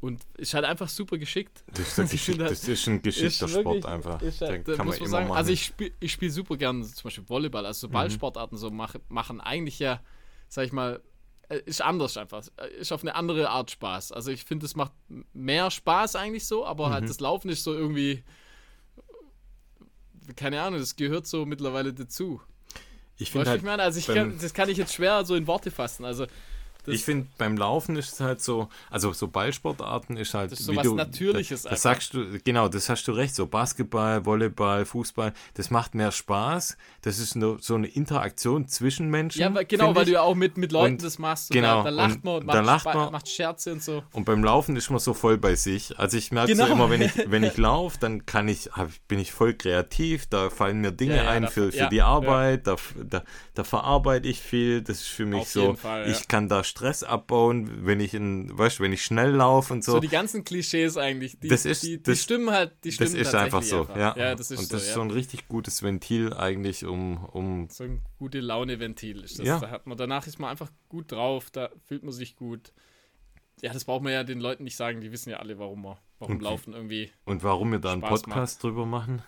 Und 0.00 0.22
ist 0.38 0.54
halt 0.54 0.64
einfach 0.64 0.88
super 0.88 1.18
geschickt. 1.18 1.64
Das 1.66 1.80
ist, 1.80 1.98
ein 2.00 2.08
geschick, 2.10 2.38
das 2.38 2.66
ist 2.66 2.86
ein 2.86 3.02
geschickter 3.02 3.44
ist 3.46 3.50
Sport 3.50 3.64
wirklich- 3.66 3.84
einfach. 3.86 4.22
Ist 4.22 4.40
halt, 4.40 4.66
Den 4.66 4.76
kann 4.76 4.86
man 4.86 4.96
immer 4.96 5.08
sagen, 5.08 5.28
machen. 5.28 5.36
also 5.36 5.52
ich 5.52 5.64
spiele 5.66 5.92
ich 6.00 6.12
spiel 6.12 6.30
super 6.30 6.56
gern 6.56 6.82
zum 6.84 7.02
Beispiel 7.04 7.28
Volleyball, 7.28 7.66
also 7.66 7.80
so 7.80 7.88
Mhm. 7.88 7.92
Ballsportarten 7.92 8.56
so 8.56 8.70
mach, 8.70 8.94
machen 9.08 9.40
eigentlich 9.40 9.78
ja, 9.78 10.00
sag 10.48 10.64
ich 10.66 10.72
mal, 10.72 11.02
äh, 11.50 11.58
ist 11.66 11.82
anders 11.82 12.16
einfach. 12.16 12.46
Äh, 12.56 12.68
Ist 12.78 12.92
auf 12.92 13.02
eine 13.02 13.14
andere 13.14 13.50
Art 13.50 13.70
Spaß. 13.72 14.12
Also 14.12 14.30
ich 14.30 14.44
finde, 14.44 14.64
es 14.66 14.74
macht 14.76 14.92
mehr 15.34 15.70
Spaß 15.70 16.16
eigentlich 16.16 16.46
so, 16.46 16.64
aber 16.64 16.88
Mhm. 16.88 16.92
halt 16.92 17.08
das 17.10 17.20
Laufen 17.20 17.50
ist 17.50 17.64
so 17.64 17.74
irgendwie, 17.74 18.22
keine 20.36 20.60
Ahnung, 20.62 20.80
das 20.80 20.96
gehört 20.96 21.26
so 21.26 21.46
mittlerweile 21.46 21.92
dazu. 21.92 22.40
ich 23.16 23.30
finde 23.30 23.50
halt, 23.50 23.58
ich 23.58 23.64
meine, 23.64 23.82
also 23.82 23.98
ich 23.98 24.06
kann, 24.06 24.38
das 24.40 24.54
kann 24.54 24.68
ich 24.68 24.78
jetzt 24.78 24.94
schwer 24.94 25.24
so 25.24 25.34
in 25.34 25.46
Worte 25.46 25.70
fassen. 25.70 26.04
Also 26.04 26.26
das, 26.84 26.94
ich 26.94 27.04
finde 27.04 27.26
beim 27.38 27.56
Laufen 27.56 27.96
ist 27.96 28.14
es 28.14 28.20
halt 28.20 28.40
so, 28.40 28.68
also 28.90 29.12
so 29.12 29.28
Ballsportarten 29.28 30.16
ist 30.16 30.32
halt, 30.34 30.52
Das 30.52 30.60
ist 30.60 30.66
so 30.66 30.74
was 30.76 30.84
du, 30.84 30.94
Natürliches 30.94 31.62
Das, 31.62 31.66
einfach. 31.66 31.74
das 31.74 31.82
sagst 31.82 32.14
du, 32.14 32.38
genau, 32.44 32.68
das 32.68 32.88
hast 32.88 33.04
du 33.08 33.12
recht. 33.12 33.34
So 33.34 33.46
Basketball, 33.46 34.24
Volleyball, 34.24 34.84
Fußball, 34.84 35.32
das 35.54 35.70
macht 35.70 35.94
mehr 35.94 36.12
Spaß. 36.12 36.76
Das 37.02 37.18
ist 37.18 37.34
nur 37.36 37.58
so 37.60 37.74
eine 37.74 37.86
Interaktion 37.88 38.68
zwischen 38.68 39.10
Menschen. 39.10 39.40
ja, 39.40 39.48
genau, 39.62 39.94
weil 39.94 40.02
ich. 40.02 40.08
du 40.08 40.12
ja 40.14 40.22
auch 40.22 40.34
mit, 40.34 40.56
mit 40.56 40.72
Leuten 40.72 40.94
Und- 40.94 41.04
das 41.04 41.18
machst. 41.18 41.50
Und 41.50 41.54
genau, 41.54 41.78
Da, 41.78 41.84
da 41.84 41.90
lacht 41.90 42.24
man 42.24 42.36
und 42.36 42.46
da 42.46 42.62
macht, 42.62 42.84
lacht 42.84 42.94
man- 42.96 43.12
macht 43.12 43.28
Scherze 43.28 43.72
und 43.72 43.82
so. 43.82 44.02
Und 44.12 44.24
beim 44.24 44.42
Laufen 44.42 44.74
ist 44.76 44.88
man 44.90 44.98
so 44.98 45.14
voll 45.14 45.36
bei 45.38 45.54
sich. 45.56 45.98
Also 45.98 46.16
ich 46.16 46.32
merke 46.32 46.54
so 46.56 46.62
Genau. 46.62 46.74
immer, 46.74 46.90
wenn 46.90 47.02
ich, 47.02 47.12
wenn 47.30 47.42
ich 47.44 47.56
laufe, 47.56 47.98
dann 48.00 48.24
kann 48.26 48.48
ich, 48.48 48.70
bin 49.08 49.18
ich 49.18 49.32
voll 49.32 49.54
kreativ, 49.54 50.26
da 50.26 50.48
fallen 50.50 50.80
mir 50.80 50.92
Dinge 50.92 51.16
Ja, 51.16 51.24
ja, 51.24 51.30
ein 51.30 51.42
da- 51.42 51.48
für, 51.48 51.70
für 51.72 51.88
die 51.88 52.02
Arbeit, 52.02 52.66
da, 52.66 52.76
da, 53.04 53.22
da 53.54 53.64
verarbeite 53.64 54.28
ich 54.28 54.40
viel. 54.40 54.82
Das 54.82 54.98
ist 55.00 55.08
für 55.08 55.26
mich 55.26 55.42
Auf 55.42 55.48
so, 55.48 55.74
Fall, 55.74 56.08
ich 56.10 56.28
kann 56.28 56.48
da 56.48 56.64
Stress 56.78 57.02
abbauen, 57.02 57.84
wenn 57.86 58.00
ich 58.00 58.14
in, 58.14 58.56
weißt, 58.56 58.78
du, 58.78 58.82
wenn 58.84 58.92
ich 58.92 59.02
schnell 59.04 59.30
laufe 59.32 59.72
und 59.72 59.82
so. 59.84 59.92
So 59.92 60.00
die 60.00 60.08
ganzen 60.08 60.44
Klischees 60.44 60.96
eigentlich, 60.96 61.38
die, 61.40 61.48
Das 61.48 61.64
ist- 61.64 61.82
die, 61.82 61.96
die 61.98 62.02
das- 62.02 62.22
stimmen 62.22 62.50
halt, 62.50 62.72
die 62.84 62.92
stimmen 62.92 63.12
das 63.14 63.20
ist 63.28 63.34
einfach 63.34 63.62
so, 63.62 63.88
ja. 63.96 64.16
Ja, 64.16 64.34
das 64.34 64.50
ist 64.50 64.60
und 64.60 64.66
so, 64.66 64.74
das 64.76 64.82
ist 64.82 64.88
ja. 64.90 64.94
so 64.94 65.00
ein 65.02 65.10
richtig 65.10 65.48
gutes 65.48 65.82
Ventil 65.82 66.32
eigentlich, 66.32 66.84
um, 66.84 67.24
um 67.24 67.68
so 67.68 67.84
ein 67.84 68.00
gute 68.18 68.40
Laune-Ventil 68.40 69.22
ist 69.24 69.38
das. 69.40 69.46
Ja. 69.46 69.58
Da 69.58 69.70
hat 69.70 69.86
man, 69.86 69.98
danach 69.98 70.26
ist 70.26 70.38
man 70.38 70.50
einfach 70.50 70.70
gut 70.88 71.10
drauf, 71.12 71.50
da 71.50 71.70
fühlt 71.86 72.02
man 72.04 72.12
sich 72.12 72.36
gut. 72.36 72.72
Ja, 73.60 73.72
das 73.72 73.84
braucht 73.84 74.02
man 74.02 74.12
ja 74.12 74.22
den 74.22 74.40
Leuten 74.40 74.62
nicht 74.64 74.76
sagen, 74.76 75.00
die 75.00 75.10
wissen 75.10 75.30
ja 75.30 75.38
alle, 75.38 75.58
warum 75.58 75.82
wir, 75.82 75.98
warum 76.20 76.36
Und- 76.36 76.42
Laufen 76.42 76.74
irgendwie. 76.74 77.10
und 77.24 77.42
warum 77.42 77.72
wir 77.72 77.80
da 77.80 77.92
einen 77.92 78.02
Spaß 78.02 78.22
Podcast 78.22 78.62
drüber 78.62 78.86
machen. 78.86 79.22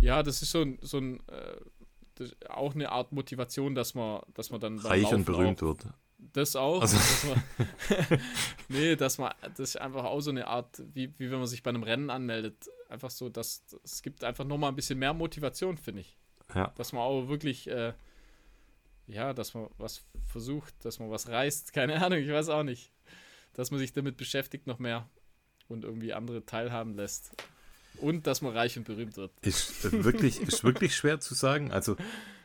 Ja, 0.00 0.22
das 0.22 0.42
ist 0.42 0.50
so 0.50 0.62
ein, 0.62 0.78
so 0.80 0.98
ein 0.98 1.20
äh, 1.28 2.22
ist 2.22 2.36
auch 2.48 2.74
eine 2.74 2.90
Art 2.92 3.12
Motivation, 3.12 3.74
dass 3.74 3.94
man, 3.94 4.22
dass 4.34 4.50
man 4.50 4.60
dann 4.60 4.78
Reich 4.78 5.12
und 5.12 5.24
berühmt 5.26 5.62
auch, 5.62 5.66
wird. 5.68 5.86
Das 6.18 6.56
auch. 6.56 6.80
Also- 6.82 6.96
Dass 6.96 7.24
man, 7.24 8.20
nee, 8.68 8.96
dass 8.96 9.18
man, 9.18 9.32
das 9.42 9.60
ist 9.60 9.80
einfach 9.80 10.04
auch 10.04 10.20
so 10.20 10.30
eine 10.30 10.46
Art, 10.46 10.82
wie, 10.94 11.12
wie 11.18 11.30
wenn 11.30 11.38
man 11.38 11.46
sich 11.46 11.62
bei 11.62 11.70
einem 11.70 11.82
Rennen 11.82 12.10
anmeldet. 12.10 12.68
Einfach 12.88 13.10
so, 13.10 13.28
dass 13.28 13.64
es 13.84 14.02
gibt 14.02 14.24
einfach 14.24 14.44
nochmal 14.44 14.70
ein 14.70 14.76
bisschen 14.76 14.98
mehr 14.98 15.12
Motivation, 15.12 15.76
finde 15.76 16.02
ich. 16.02 16.16
Ja. 16.54 16.72
Dass 16.76 16.92
man 16.92 17.02
auch 17.02 17.28
wirklich, 17.28 17.68
äh, 17.68 17.92
ja, 19.08 19.32
dass 19.34 19.54
man 19.54 19.68
was 19.78 20.04
versucht, 20.24 20.74
dass 20.84 20.98
man 20.98 21.10
was 21.10 21.28
reißt. 21.28 21.72
Keine 21.74 22.02
Ahnung, 22.04 22.18
ich 22.18 22.30
weiß 22.30 22.48
auch 22.48 22.62
nicht. 22.62 22.92
Dass 23.54 23.70
man 23.70 23.78
sich 23.80 23.92
damit 23.92 24.16
beschäftigt 24.16 24.66
noch 24.66 24.78
mehr 24.78 25.08
und 25.68 25.84
irgendwie 25.84 26.12
andere 26.12 26.44
teilhaben 26.44 26.94
lässt. 26.94 27.32
Und 28.00 28.26
dass 28.26 28.42
man 28.42 28.52
reich 28.52 28.76
und 28.76 28.84
berühmt 28.84 29.16
wird. 29.16 29.32
Ist 29.40 29.84
äh, 29.86 30.04
wirklich, 30.04 30.40
ist 30.40 30.64
wirklich 30.64 30.94
schwer 30.94 31.18
zu 31.18 31.34
sagen. 31.34 31.72
Also 31.72 31.96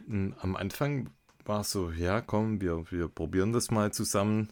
mh, 0.07 0.38
am 0.39 0.55
Anfang 0.55 1.09
war 1.46 1.62
es 1.62 1.72
so, 1.72 1.92
ja, 1.92 2.22
komm, 2.22 2.62
wir, 2.62 2.84
wir 2.92 3.08
probieren 3.08 3.54
das 3.54 3.72
mal 3.72 3.92
zusammen. 3.94 4.52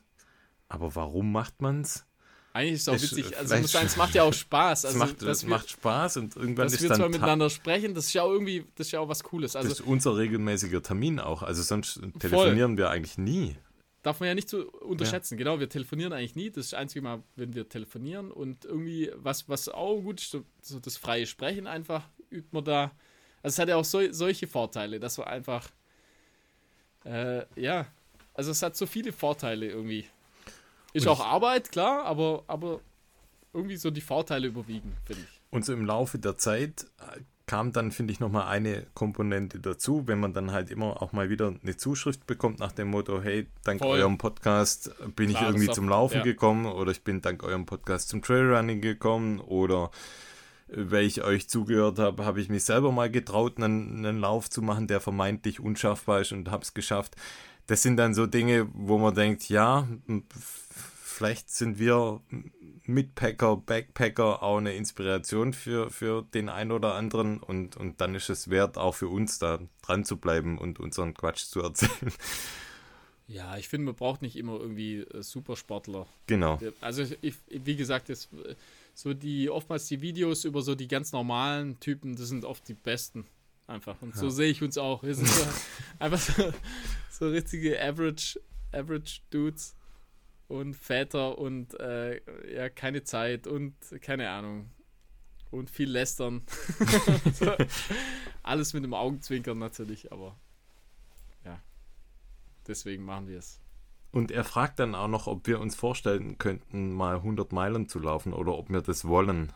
Aber 0.68 0.96
warum 0.96 1.32
macht 1.32 1.62
man's? 1.62 2.06
Eigentlich 2.54 2.74
ist 2.74 2.88
es 2.88 2.90
auch 2.90 2.94
witzig. 3.02 3.38
Also 3.38 3.56
ich 3.56 3.62
muss 3.62 3.72
sagen, 3.72 3.86
es 3.86 3.96
macht 3.96 4.16
ja 4.16 4.24
auch 4.24 4.34
Spaß. 4.46 4.80
Es 4.80 4.86
Also, 4.86 4.98
macht, 5.00 5.22
dass 5.22 5.38
es 5.38 5.44
wir, 5.44 5.50
macht 5.50 5.70
Spaß 5.70 6.18
und 6.18 6.36
irgendwann 6.36 6.66
dass 6.66 6.74
ist 6.74 6.82
wir 6.82 6.90
dann 6.90 6.98
zwar 6.98 7.10
miteinander 7.10 7.50
sprechen, 7.50 7.94
das 7.94 8.08
ist 8.08 8.14
ja 8.14 8.24
auch 8.24 8.32
irgendwie, 8.32 8.66
das 8.76 8.88
ist 8.88 8.92
ja 8.92 9.00
auch 9.00 9.08
was 9.10 9.24
Cooles. 9.24 9.56
Also 9.56 9.70
das 9.70 9.80
ist 9.80 9.86
unser 9.86 10.18
regelmäßiger 10.18 10.82
Termin 10.82 11.20
auch. 11.20 11.44
Also 11.44 11.62
sonst 11.64 12.02
telefonieren 12.20 12.78
wir 12.78 12.90
eigentlich 12.90 13.18
nie. 13.18 13.56
darf 14.02 14.20
man 14.20 14.28
ja 14.30 14.36
nicht 14.36 14.50
so 14.50 14.64
unterschätzen. 14.72 15.38
Genau, 15.38 15.60
wir 15.60 15.70
telefonieren 15.70 16.12
eigentlich 16.14 16.36
nie. 16.36 16.50
Das 16.50 16.66
ist 16.66 16.74
das 16.74 16.80
einzige 16.80 17.02
Mal, 17.04 17.22
wenn 17.36 17.54
wir 17.54 17.70
telefonieren. 17.70 18.32
Und 18.32 18.66
irgendwie, 18.66 19.12
was, 19.16 19.48
was 19.48 19.70
auch 19.70 20.02
gut 20.02 20.20
ist, 20.22 20.32
so, 20.32 20.44
so 20.62 20.80
das 20.80 20.98
freie 20.98 21.28
Sprechen 21.28 21.68
einfach 21.68 22.10
übt 22.32 22.50
man 22.52 22.64
da. 22.64 22.92
Also 23.44 23.56
es 23.56 23.60
hat 23.60 23.70
ja 23.70 23.76
auch 23.78 23.86
so, 23.86 24.02
solche 24.12 24.48
Vorteile, 24.48 25.00
dass 25.00 25.18
man 25.18 25.28
einfach, 25.28 25.70
äh, 27.06 27.44
ja, 27.56 27.86
also 28.34 28.52
es 28.52 28.62
hat 28.62 28.76
so 28.76 28.86
viele 28.86 29.12
Vorteile 29.12 29.68
irgendwie. 29.68 30.06
Ist 30.94 31.06
Und 31.06 31.14
auch 31.14 31.26
Arbeit, 31.26 31.72
klar, 31.72 32.06
aber, 32.06 32.44
aber 32.48 32.80
irgendwie 33.54 33.78
so 33.78 33.92
die 33.92 34.02
Vorteile 34.02 34.48
überwiegen, 34.48 34.96
finde 35.06 35.24
ich. 35.24 35.42
Und 35.52 35.66
so 35.66 35.74
im 35.74 35.86
Laufe 35.86 36.20
der 36.20 36.38
Zeit 36.38 36.86
äh, 37.00 37.20
kam 37.50 37.74
dann, 37.74 37.92
finde 37.92 38.14
ich, 38.14 38.20
nochmal 38.20 38.48
eine 38.48 38.86
Komponente 38.94 39.60
dazu, 39.60 40.08
wenn 40.08 40.20
man 40.20 40.34
dann 40.34 40.52
halt 40.52 40.70
immer 40.70 41.02
auch 41.02 41.14
mal 41.14 41.32
wieder 41.32 41.54
eine 41.62 41.76
Zuschrift 41.76 42.28
bekommt 42.28 42.60
nach 42.60 42.72
dem 42.72 42.90
Motto, 42.90 43.22
hey, 43.24 43.48
dank 43.64 43.80
Voll. 43.80 43.98
eurem 44.00 44.20
Podcast 44.20 44.92
bin 45.16 45.30
Klar, 45.30 45.42
ich 45.42 45.48
irgendwie 45.48 45.72
zum 45.72 45.90
Laufen 45.90 46.18
ja. 46.18 46.24
gekommen 46.24 46.68
oder 46.68 46.92
ich 46.92 47.04
bin 47.04 47.22
dank 47.22 47.44
eurem 47.44 47.66
Podcast 47.66 48.10
zum 48.10 48.22
Trailrunning 48.22 48.82
gekommen 48.82 49.40
oder 49.40 49.90
weil 50.74 51.06
ich 51.06 51.24
euch 51.24 51.50
zugehört 51.50 52.00
habe, 52.00 52.26
habe 52.26 52.42
ich 52.42 52.50
mich 52.50 52.64
selber 52.64 52.92
mal 52.92 53.10
getraut, 53.10 53.58
einen, 53.58 54.06
einen 54.06 54.20
Lauf 54.20 54.50
zu 54.50 54.62
machen, 54.62 54.88
der 54.88 55.00
vermeintlich 55.00 55.60
unschaffbar 55.60 56.22
ist 56.22 56.32
und 56.32 56.50
habe 56.52 56.64
es 56.64 56.74
geschafft. 56.74 57.16
das 57.68 57.82
sind 57.84 57.98
dann 57.98 58.14
so 58.14 58.26
Dinge, 58.26 58.68
wo 58.74 58.98
man 58.98 59.14
denkt, 59.14 59.48
ja, 59.50 59.88
vielleicht 61.04 61.50
sind 61.52 61.78
wir 61.78 62.22
Mitpacker, 62.84 63.58
Backpacker 63.58 64.42
auch 64.42 64.58
eine 64.58 64.74
Inspiration 64.74 65.54
für, 65.54 65.92
für 65.92 66.24
den 66.34 66.50
einen 66.50 66.72
oder 66.72 66.96
anderen 66.96 67.40
und, 67.40 67.78
und 67.78 68.02
dann 68.02 68.16
ist 68.16 68.30
es 68.30 68.50
wert, 68.50 68.78
auch 68.78 68.96
für 68.96 69.08
uns 69.08 69.38
da 69.38 69.60
dran 69.84 70.06
zu 70.06 70.18
bleiben 70.18 70.58
und 70.58 70.80
unseren 70.80 71.14
Quatsch 71.14 71.46
zu 71.46 71.62
erzählen. 71.62 72.12
Ja, 73.30 73.58
ich 73.58 73.70
finde, 73.70 73.86
man 73.86 73.96
braucht 73.96 74.24
nicht 74.24 74.36
immer 74.36 74.60
irgendwie 74.60 75.02
äh, 75.02 75.22
Supersportler. 75.22 76.08
Genau. 76.26 76.60
Also, 76.82 77.04
ich, 77.22 77.36
wie 77.48 77.76
gesagt, 77.76 78.10
das, 78.10 78.28
so 79.00 79.14
die 79.14 79.50
oftmals 79.50 79.88
die 79.88 80.02
Videos 80.02 80.44
über 80.44 80.62
so 80.62 80.76
die 80.76 80.90
ganz 80.90 81.14
normalen 81.14 81.80
Typen, 81.80 82.18
das 82.18 82.28
sind 82.28 82.44
oft 82.44 82.68
die 82.68 82.74
besten. 82.74 83.26
Einfach. 83.66 84.02
Und 84.02 84.14
ja. 84.14 84.20
so 84.20 84.30
sehe 84.30 84.52
ich 84.52 84.62
uns 84.62 84.78
auch. 84.78 85.04
Wir 85.04 85.16
sind 85.16 85.30
so, 85.30 85.48
einfach 86.00 86.20
so, 86.20 86.54
so 87.10 87.30
richtige 87.30 87.82
Average, 87.82 88.42
Average 88.74 89.22
Dudes 89.30 89.78
und 90.50 90.74
Väter 90.74 91.38
und 91.38 91.80
äh, 91.80 92.20
ja, 92.54 92.68
keine 92.68 93.04
Zeit 93.04 93.48
und 93.48 93.74
keine 94.02 94.30
Ahnung. 94.32 94.70
Und 95.50 95.70
viel 95.70 95.90
lästern. 95.90 96.44
so, 97.34 97.56
alles 98.44 98.74
mit 98.74 98.84
dem 98.84 98.94
Augenzwinkern 98.94 99.60
natürlich, 99.60 100.12
aber 100.12 100.38
ja. 101.46 101.62
Deswegen 102.68 103.06
machen 103.06 103.30
wir 103.30 103.38
es. 103.38 103.62
Und 104.12 104.32
er 104.32 104.44
fragt 104.44 104.80
dann 104.80 104.96
auch 104.96 105.08
noch, 105.08 105.28
ob 105.28 105.46
wir 105.46 105.60
uns 105.60 105.76
vorstellen 105.76 106.38
könnten, 106.38 106.92
mal 106.94 107.18
100 107.18 107.52
Meilen 107.52 107.88
zu 107.88 108.00
laufen 108.00 108.34
oder 108.34 108.58
ob 108.58 108.70
wir 108.70 108.82
das 108.82 109.06
wollen. 109.06 109.54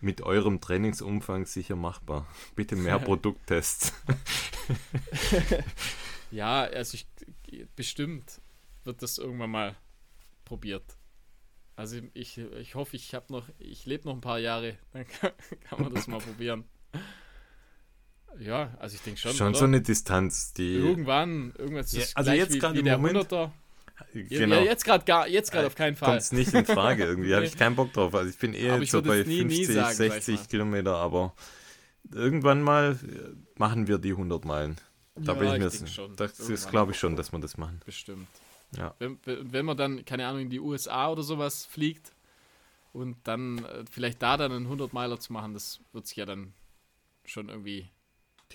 Mit 0.00 0.20
eurem 0.22 0.60
Trainingsumfang 0.60 1.46
sicher 1.46 1.76
machbar. 1.76 2.26
Bitte 2.54 2.76
mehr 2.76 2.98
Produkttests. 3.00 3.92
ja, 6.30 6.62
also 6.62 6.96
ich, 6.96 7.66
bestimmt 7.74 8.40
wird 8.84 9.02
das 9.02 9.18
irgendwann 9.18 9.50
mal 9.50 9.76
probiert. 10.44 10.84
Also 11.76 11.98
ich, 12.12 12.38
ich 12.38 12.76
hoffe, 12.76 12.94
ich 12.94 13.14
habe 13.14 13.32
noch, 13.32 13.48
ich 13.58 13.86
lebe 13.86 14.04
noch 14.04 14.14
ein 14.14 14.20
paar 14.20 14.38
Jahre, 14.38 14.76
dann 14.92 15.08
kann, 15.08 15.32
kann 15.68 15.82
man 15.82 15.92
das 15.92 16.06
mal 16.06 16.20
probieren. 16.20 16.64
Ja, 18.38 18.74
also 18.78 18.94
ich 18.94 19.02
denke 19.02 19.18
schon. 19.18 19.32
Schon 19.32 19.48
oder? 19.48 19.58
so 19.58 19.64
eine 19.64 19.80
Distanz, 19.80 20.52
die. 20.52 20.74
Irgendwann, 20.74 21.52
irgendwas 21.58 21.92
ja, 21.92 22.04
also 22.14 22.32
jetzt 22.32 22.58
gerade 22.60 22.78
im 22.78 22.84
der 22.84 22.98
Moment, 22.98 23.32
100er. 23.32 23.50
Genau. 24.12 24.60
Jetzt 24.60 24.84
gerade 24.84 25.04
gar, 25.04 25.28
jetzt 25.28 25.52
gerade 25.52 25.66
auf 25.66 25.74
keinen 25.74 25.96
Fall. 25.96 26.10
Kommt 26.10 26.20
es 26.20 26.32
nicht 26.32 26.52
in 26.52 26.66
Frage 26.66 27.04
irgendwie, 27.06 27.34
habe 27.34 27.44
ich 27.44 27.56
keinen 27.56 27.76
Bock 27.76 27.92
drauf. 27.92 28.14
Also 28.14 28.30
ich 28.30 28.38
bin 28.38 28.54
eher 28.54 28.80
ich 28.80 28.90
so 28.90 29.02
bei 29.02 29.22
nie, 29.22 29.40
50, 29.40 29.46
nie 29.46 29.64
sagen, 29.64 29.94
60 29.94 30.48
Kilometer, 30.48 30.96
aber 30.96 31.34
irgendwann 32.12 32.62
mal 32.62 32.98
äh, 33.02 33.58
machen 33.58 33.86
wir 33.86 33.98
die 33.98 34.12
100 34.12 34.44
Meilen. 34.44 34.76
Da 35.14 35.32
ja, 35.32 35.38
bin 35.38 35.52
ich 35.52 35.80
mir 35.80 35.86
schon. 35.86 36.16
Das 36.16 36.40
ist, 36.40 36.70
glaube 36.70 36.92
ich 36.92 36.98
schon, 36.98 37.16
dass 37.16 37.32
wir 37.32 37.38
das 37.38 37.56
machen. 37.56 37.80
Bestimmt. 37.84 38.26
Ja. 38.76 38.94
Wenn, 38.98 39.18
wenn 39.24 39.64
man 39.64 39.76
dann, 39.76 40.04
keine 40.04 40.26
Ahnung, 40.26 40.42
in 40.42 40.50
die 40.50 40.60
USA 40.60 41.10
oder 41.10 41.22
sowas 41.22 41.64
fliegt 41.64 42.12
und 42.92 43.16
dann 43.24 43.64
äh, 43.64 43.84
vielleicht 43.90 44.22
da 44.22 44.36
dann 44.36 44.52
einen 44.52 44.66
100-Meiler 44.66 45.20
zu 45.20 45.32
machen, 45.32 45.54
das 45.54 45.80
wird 45.92 46.06
sich 46.06 46.16
ja 46.16 46.26
dann 46.26 46.52
schon 47.24 47.48
irgendwie. 47.48 47.88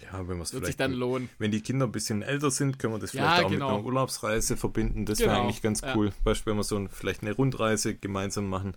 Ja, 0.01 0.27
wenn 0.27 0.39
wird 0.39 0.65
sich 0.65 0.77
dann 0.77 0.93
lohnen. 0.93 1.29
Wenn 1.39 1.51
die 1.51 1.61
Kinder 1.61 1.85
ein 1.85 1.91
bisschen 1.91 2.21
älter 2.21 2.51
sind, 2.51 2.79
können 2.79 2.93
wir 2.93 2.99
das 2.99 3.11
vielleicht 3.11 3.39
ja, 3.39 3.45
auch 3.45 3.49
genau. 3.49 3.67
mit 3.67 3.77
einer 3.77 3.85
Urlaubsreise 3.85 4.55
verbinden. 4.55 5.05
Das 5.05 5.17
genau. 5.17 5.31
wäre 5.31 5.41
eigentlich 5.41 5.61
ganz 5.61 5.81
cool. 5.95 6.07
Ja. 6.07 6.13
Beispiel, 6.23 6.51
wenn 6.51 6.57
wir 6.57 6.63
so 6.63 6.77
ein, 6.77 6.89
vielleicht 6.89 7.21
eine 7.21 7.33
Rundreise 7.33 7.95
gemeinsam 7.95 8.47
machen. 8.47 8.75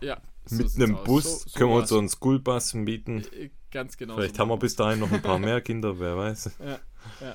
Ja. 0.00 0.20
So 0.44 0.56
mit 0.56 0.74
einem 0.76 1.02
Bus 1.04 1.24
so, 1.24 1.48
so 1.48 1.58
können 1.58 1.70
wir 1.70 1.76
uns 1.76 1.88
so 1.88 1.98
einen 1.98 2.08
Schoolbus 2.08 2.74
mieten. 2.74 3.24
Äh, 3.32 3.50
ganz 3.70 3.96
genau. 3.96 4.16
Vielleicht 4.16 4.38
haben 4.38 4.48
wir 4.48 4.56
bis 4.56 4.76
dahin 4.76 5.00
noch 5.00 5.10
ein 5.10 5.22
paar 5.22 5.38
mehr 5.38 5.60
Kinder, 5.62 5.98
wer 5.98 6.16
weiß. 6.16 6.50
Ja, 6.58 6.78
ja. 7.20 7.34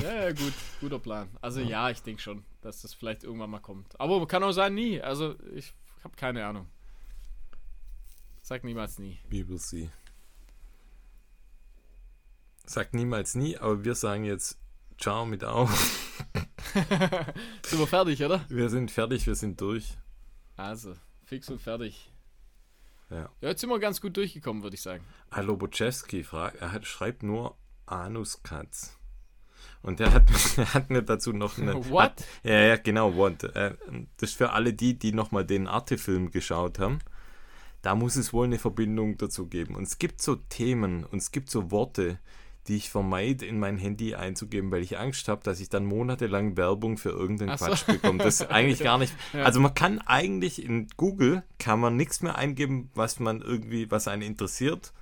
ja, 0.00 0.14
ja, 0.24 0.32
gut, 0.32 0.52
guter 0.80 0.98
Plan. 0.98 1.28
Also 1.40 1.60
ja, 1.60 1.68
ja 1.68 1.90
ich 1.90 2.02
denke 2.02 2.22
schon, 2.22 2.44
dass 2.62 2.82
das 2.82 2.94
vielleicht 2.94 3.24
irgendwann 3.24 3.50
mal 3.50 3.60
kommt. 3.60 3.98
Aber 4.00 4.26
kann 4.26 4.42
auch 4.42 4.52
sein, 4.52 4.74
nie. 4.74 5.00
Also 5.00 5.34
ich 5.54 5.72
habe 6.02 6.16
keine 6.16 6.44
Ahnung. 6.46 6.66
Sag 8.42 8.62
niemals 8.64 8.98
nie. 8.98 9.18
We 9.30 9.48
will 9.48 9.58
see. 9.58 9.88
Sag 12.66 12.94
niemals 12.94 13.34
nie, 13.34 13.56
aber 13.58 13.84
wir 13.84 13.94
sagen 13.94 14.24
jetzt 14.24 14.58
Ciao 14.98 15.26
mit 15.26 15.44
auf. 15.44 15.70
sind 17.62 17.78
wir 17.78 17.86
fertig, 17.86 18.22
oder? 18.22 18.44
Wir 18.48 18.68
sind 18.70 18.90
fertig, 18.90 19.26
wir 19.26 19.34
sind 19.34 19.60
durch. 19.60 19.98
Also, 20.56 20.94
fix 21.24 21.50
und 21.50 21.60
fertig. 21.60 22.12
Ja. 23.10 23.28
ja 23.40 23.48
jetzt 23.48 23.60
sind 23.60 23.70
wir 23.70 23.78
ganz 23.78 24.00
gut 24.00 24.16
durchgekommen, 24.16 24.62
würde 24.62 24.76
ich 24.76 24.82
sagen. 24.82 25.04
Hallo 25.30 25.56
Boczewski 25.56 26.22
fragt, 26.22 26.60
er 26.60 26.72
hat, 26.72 26.86
schreibt 26.86 27.22
nur 27.22 27.56
Anuskatz. 27.86 28.98
Und 29.82 30.00
der 30.00 30.12
hat, 30.12 30.30
hat 30.74 30.90
mir 30.90 31.02
dazu 31.02 31.32
noch 31.32 31.58
eine. 31.58 31.74
What? 31.90 32.02
Hat, 32.02 32.24
ja, 32.44 32.60
ja, 32.60 32.76
genau, 32.76 33.14
what. 33.14 33.44
Äh, 33.44 33.74
das 34.16 34.30
ist 34.30 34.36
für 34.36 34.52
alle 34.52 34.72
die, 34.72 34.98
die 34.98 35.12
nochmal 35.12 35.44
den 35.44 35.66
Arte-Film 35.66 36.30
geschaut 36.30 36.78
haben. 36.78 37.00
Da 37.82 37.94
muss 37.94 38.16
es 38.16 38.32
wohl 38.32 38.46
eine 38.46 38.58
Verbindung 38.58 39.18
dazu 39.18 39.46
geben. 39.46 39.74
Und 39.74 39.82
es 39.82 39.98
gibt 39.98 40.22
so 40.22 40.36
Themen 40.36 41.04
und 41.04 41.18
es 41.18 41.32
gibt 41.32 41.50
so 41.50 41.70
Worte, 41.70 42.18
die 42.68 42.76
ich 42.76 42.90
vermeide, 42.90 43.44
in 43.44 43.58
mein 43.58 43.76
Handy 43.76 44.14
einzugeben, 44.14 44.70
weil 44.70 44.82
ich 44.82 44.98
Angst 44.98 45.28
habe, 45.28 45.42
dass 45.44 45.60
ich 45.60 45.68
dann 45.68 45.84
monatelang 45.84 46.56
Werbung 46.56 46.96
für 46.96 47.10
irgendeinen 47.10 47.58
so. 47.58 47.66
Quatsch 47.66 47.86
bekomme. 47.86 48.22
Das 48.22 48.40
ist 48.40 48.46
eigentlich 48.50 48.80
gar 48.80 48.98
nicht. 48.98 49.14
Ja. 49.32 49.44
Also 49.44 49.60
man 49.60 49.74
kann 49.74 49.98
eigentlich 50.00 50.64
in 50.64 50.88
Google 50.96 51.42
kann 51.58 51.80
man 51.80 51.96
nichts 51.96 52.22
mehr 52.22 52.36
eingeben, 52.36 52.90
was 52.94 53.20
man 53.20 53.42
irgendwie, 53.42 53.90
was 53.90 54.08
einen 54.08 54.22
interessiert 54.22 54.92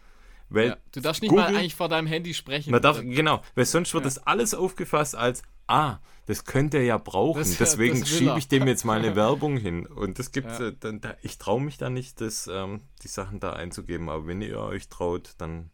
weil 0.52 0.68
ja, 0.68 0.76
du 0.92 1.00
darfst 1.00 1.22
nicht 1.22 1.30
Google, 1.30 1.44
mal 1.46 1.56
eigentlich 1.56 1.74
vor 1.74 1.88
deinem 1.88 2.06
Handy 2.06 2.34
sprechen. 2.34 2.72
Man 2.72 2.82
darf, 2.82 3.00
genau, 3.00 3.42
weil 3.54 3.64
sonst 3.64 3.94
wird 3.94 4.04
ja. 4.04 4.10
das 4.10 4.26
alles 4.26 4.54
aufgefasst 4.54 5.16
als, 5.16 5.42
ah, 5.66 5.98
das 6.26 6.44
könnte 6.44 6.76
er 6.76 6.84
ja 6.84 6.98
brauchen, 6.98 7.40
das, 7.40 7.56
deswegen 7.56 8.04
schiebe 8.04 8.38
ich 8.38 8.48
dem 8.48 8.66
jetzt 8.66 8.84
mal 8.84 8.98
eine 8.98 9.16
Werbung 9.16 9.56
hin. 9.56 9.86
Und 9.86 10.18
das 10.18 10.30
gibt 10.30 10.48
ja. 10.48 10.68
äh, 10.68 10.74
dann, 10.78 11.00
da, 11.00 11.16
ich 11.22 11.38
traue 11.38 11.60
mich 11.60 11.78
da 11.78 11.90
nicht, 11.90 12.20
das, 12.20 12.48
ähm, 12.52 12.80
die 13.02 13.08
Sachen 13.08 13.40
da 13.40 13.54
einzugeben, 13.54 14.08
aber 14.08 14.26
wenn 14.26 14.42
ihr 14.42 14.58
euch 14.58 14.88
traut, 14.88 15.30
dann 15.38 15.70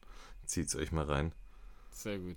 zieht 0.46 0.68
es 0.68 0.76
euch 0.76 0.92
mal 0.92 1.04
rein. 1.04 1.32
Sehr 1.98 2.20
gut. 2.20 2.36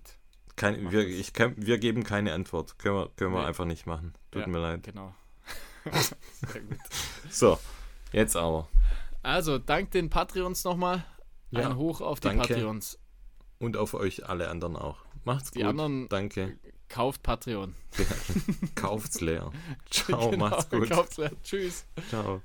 Kein, 0.56 0.92
wir, 0.92 1.08
ich 1.08 1.34
wir 1.38 1.78
geben 1.78 2.04
keine 2.04 2.34
Antwort. 2.34 2.80
Können 2.80 2.96
wir, 2.96 3.10
können 3.16 3.32
wir 3.32 3.42
nee. 3.42 3.46
einfach 3.46 3.66
nicht 3.66 3.86
machen. 3.86 4.16
Tut 4.32 4.48
mir 4.48 4.58
leid. 4.58 4.82
Genau. 4.84 5.14
Sehr 6.52 6.62
gut. 6.62 6.80
So, 7.30 7.60
jetzt 8.12 8.36
aber. 8.36 8.68
Also, 9.22 9.60
dank 9.60 9.92
den 9.92 10.10
Patreons 10.10 10.64
nochmal. 10.64 11.06
Ja, 11.52 11.70
Ein 11.70 11.78
Hoch 11.78 12.02
auf 12.02 12.20
die 12.20 12.30
danke. 12.30 12.48
Patreons. 12.48 12.98
Und 13.60 13.78
auf 13.78 13.94
euch 13.94 14.28
alle 14.28 14.50
anderen 14.50 14.76
auch. 14.76 15.06
Macht's 15.26 15.52
die 15.52 15.60
gut. 15.60 15.68
Anderen 15.70 16.10
danke. 16.10 16.58
Kauft 16.90 17.22
Patreon. 17.22 17.76
Ja, 18.00 18.06
kauft's 18.76 19.22
leer. 19.22 19.52
Ciao, 19.92 20.32
genau, 20.32 20.50
macht's 20.50 20.70
gut. 20.72 20.90
Kauft's 20.90 21.18
leer. 21.18 21.32
Tschüss. 21.44 21.86
Ciao. 22.10 22.42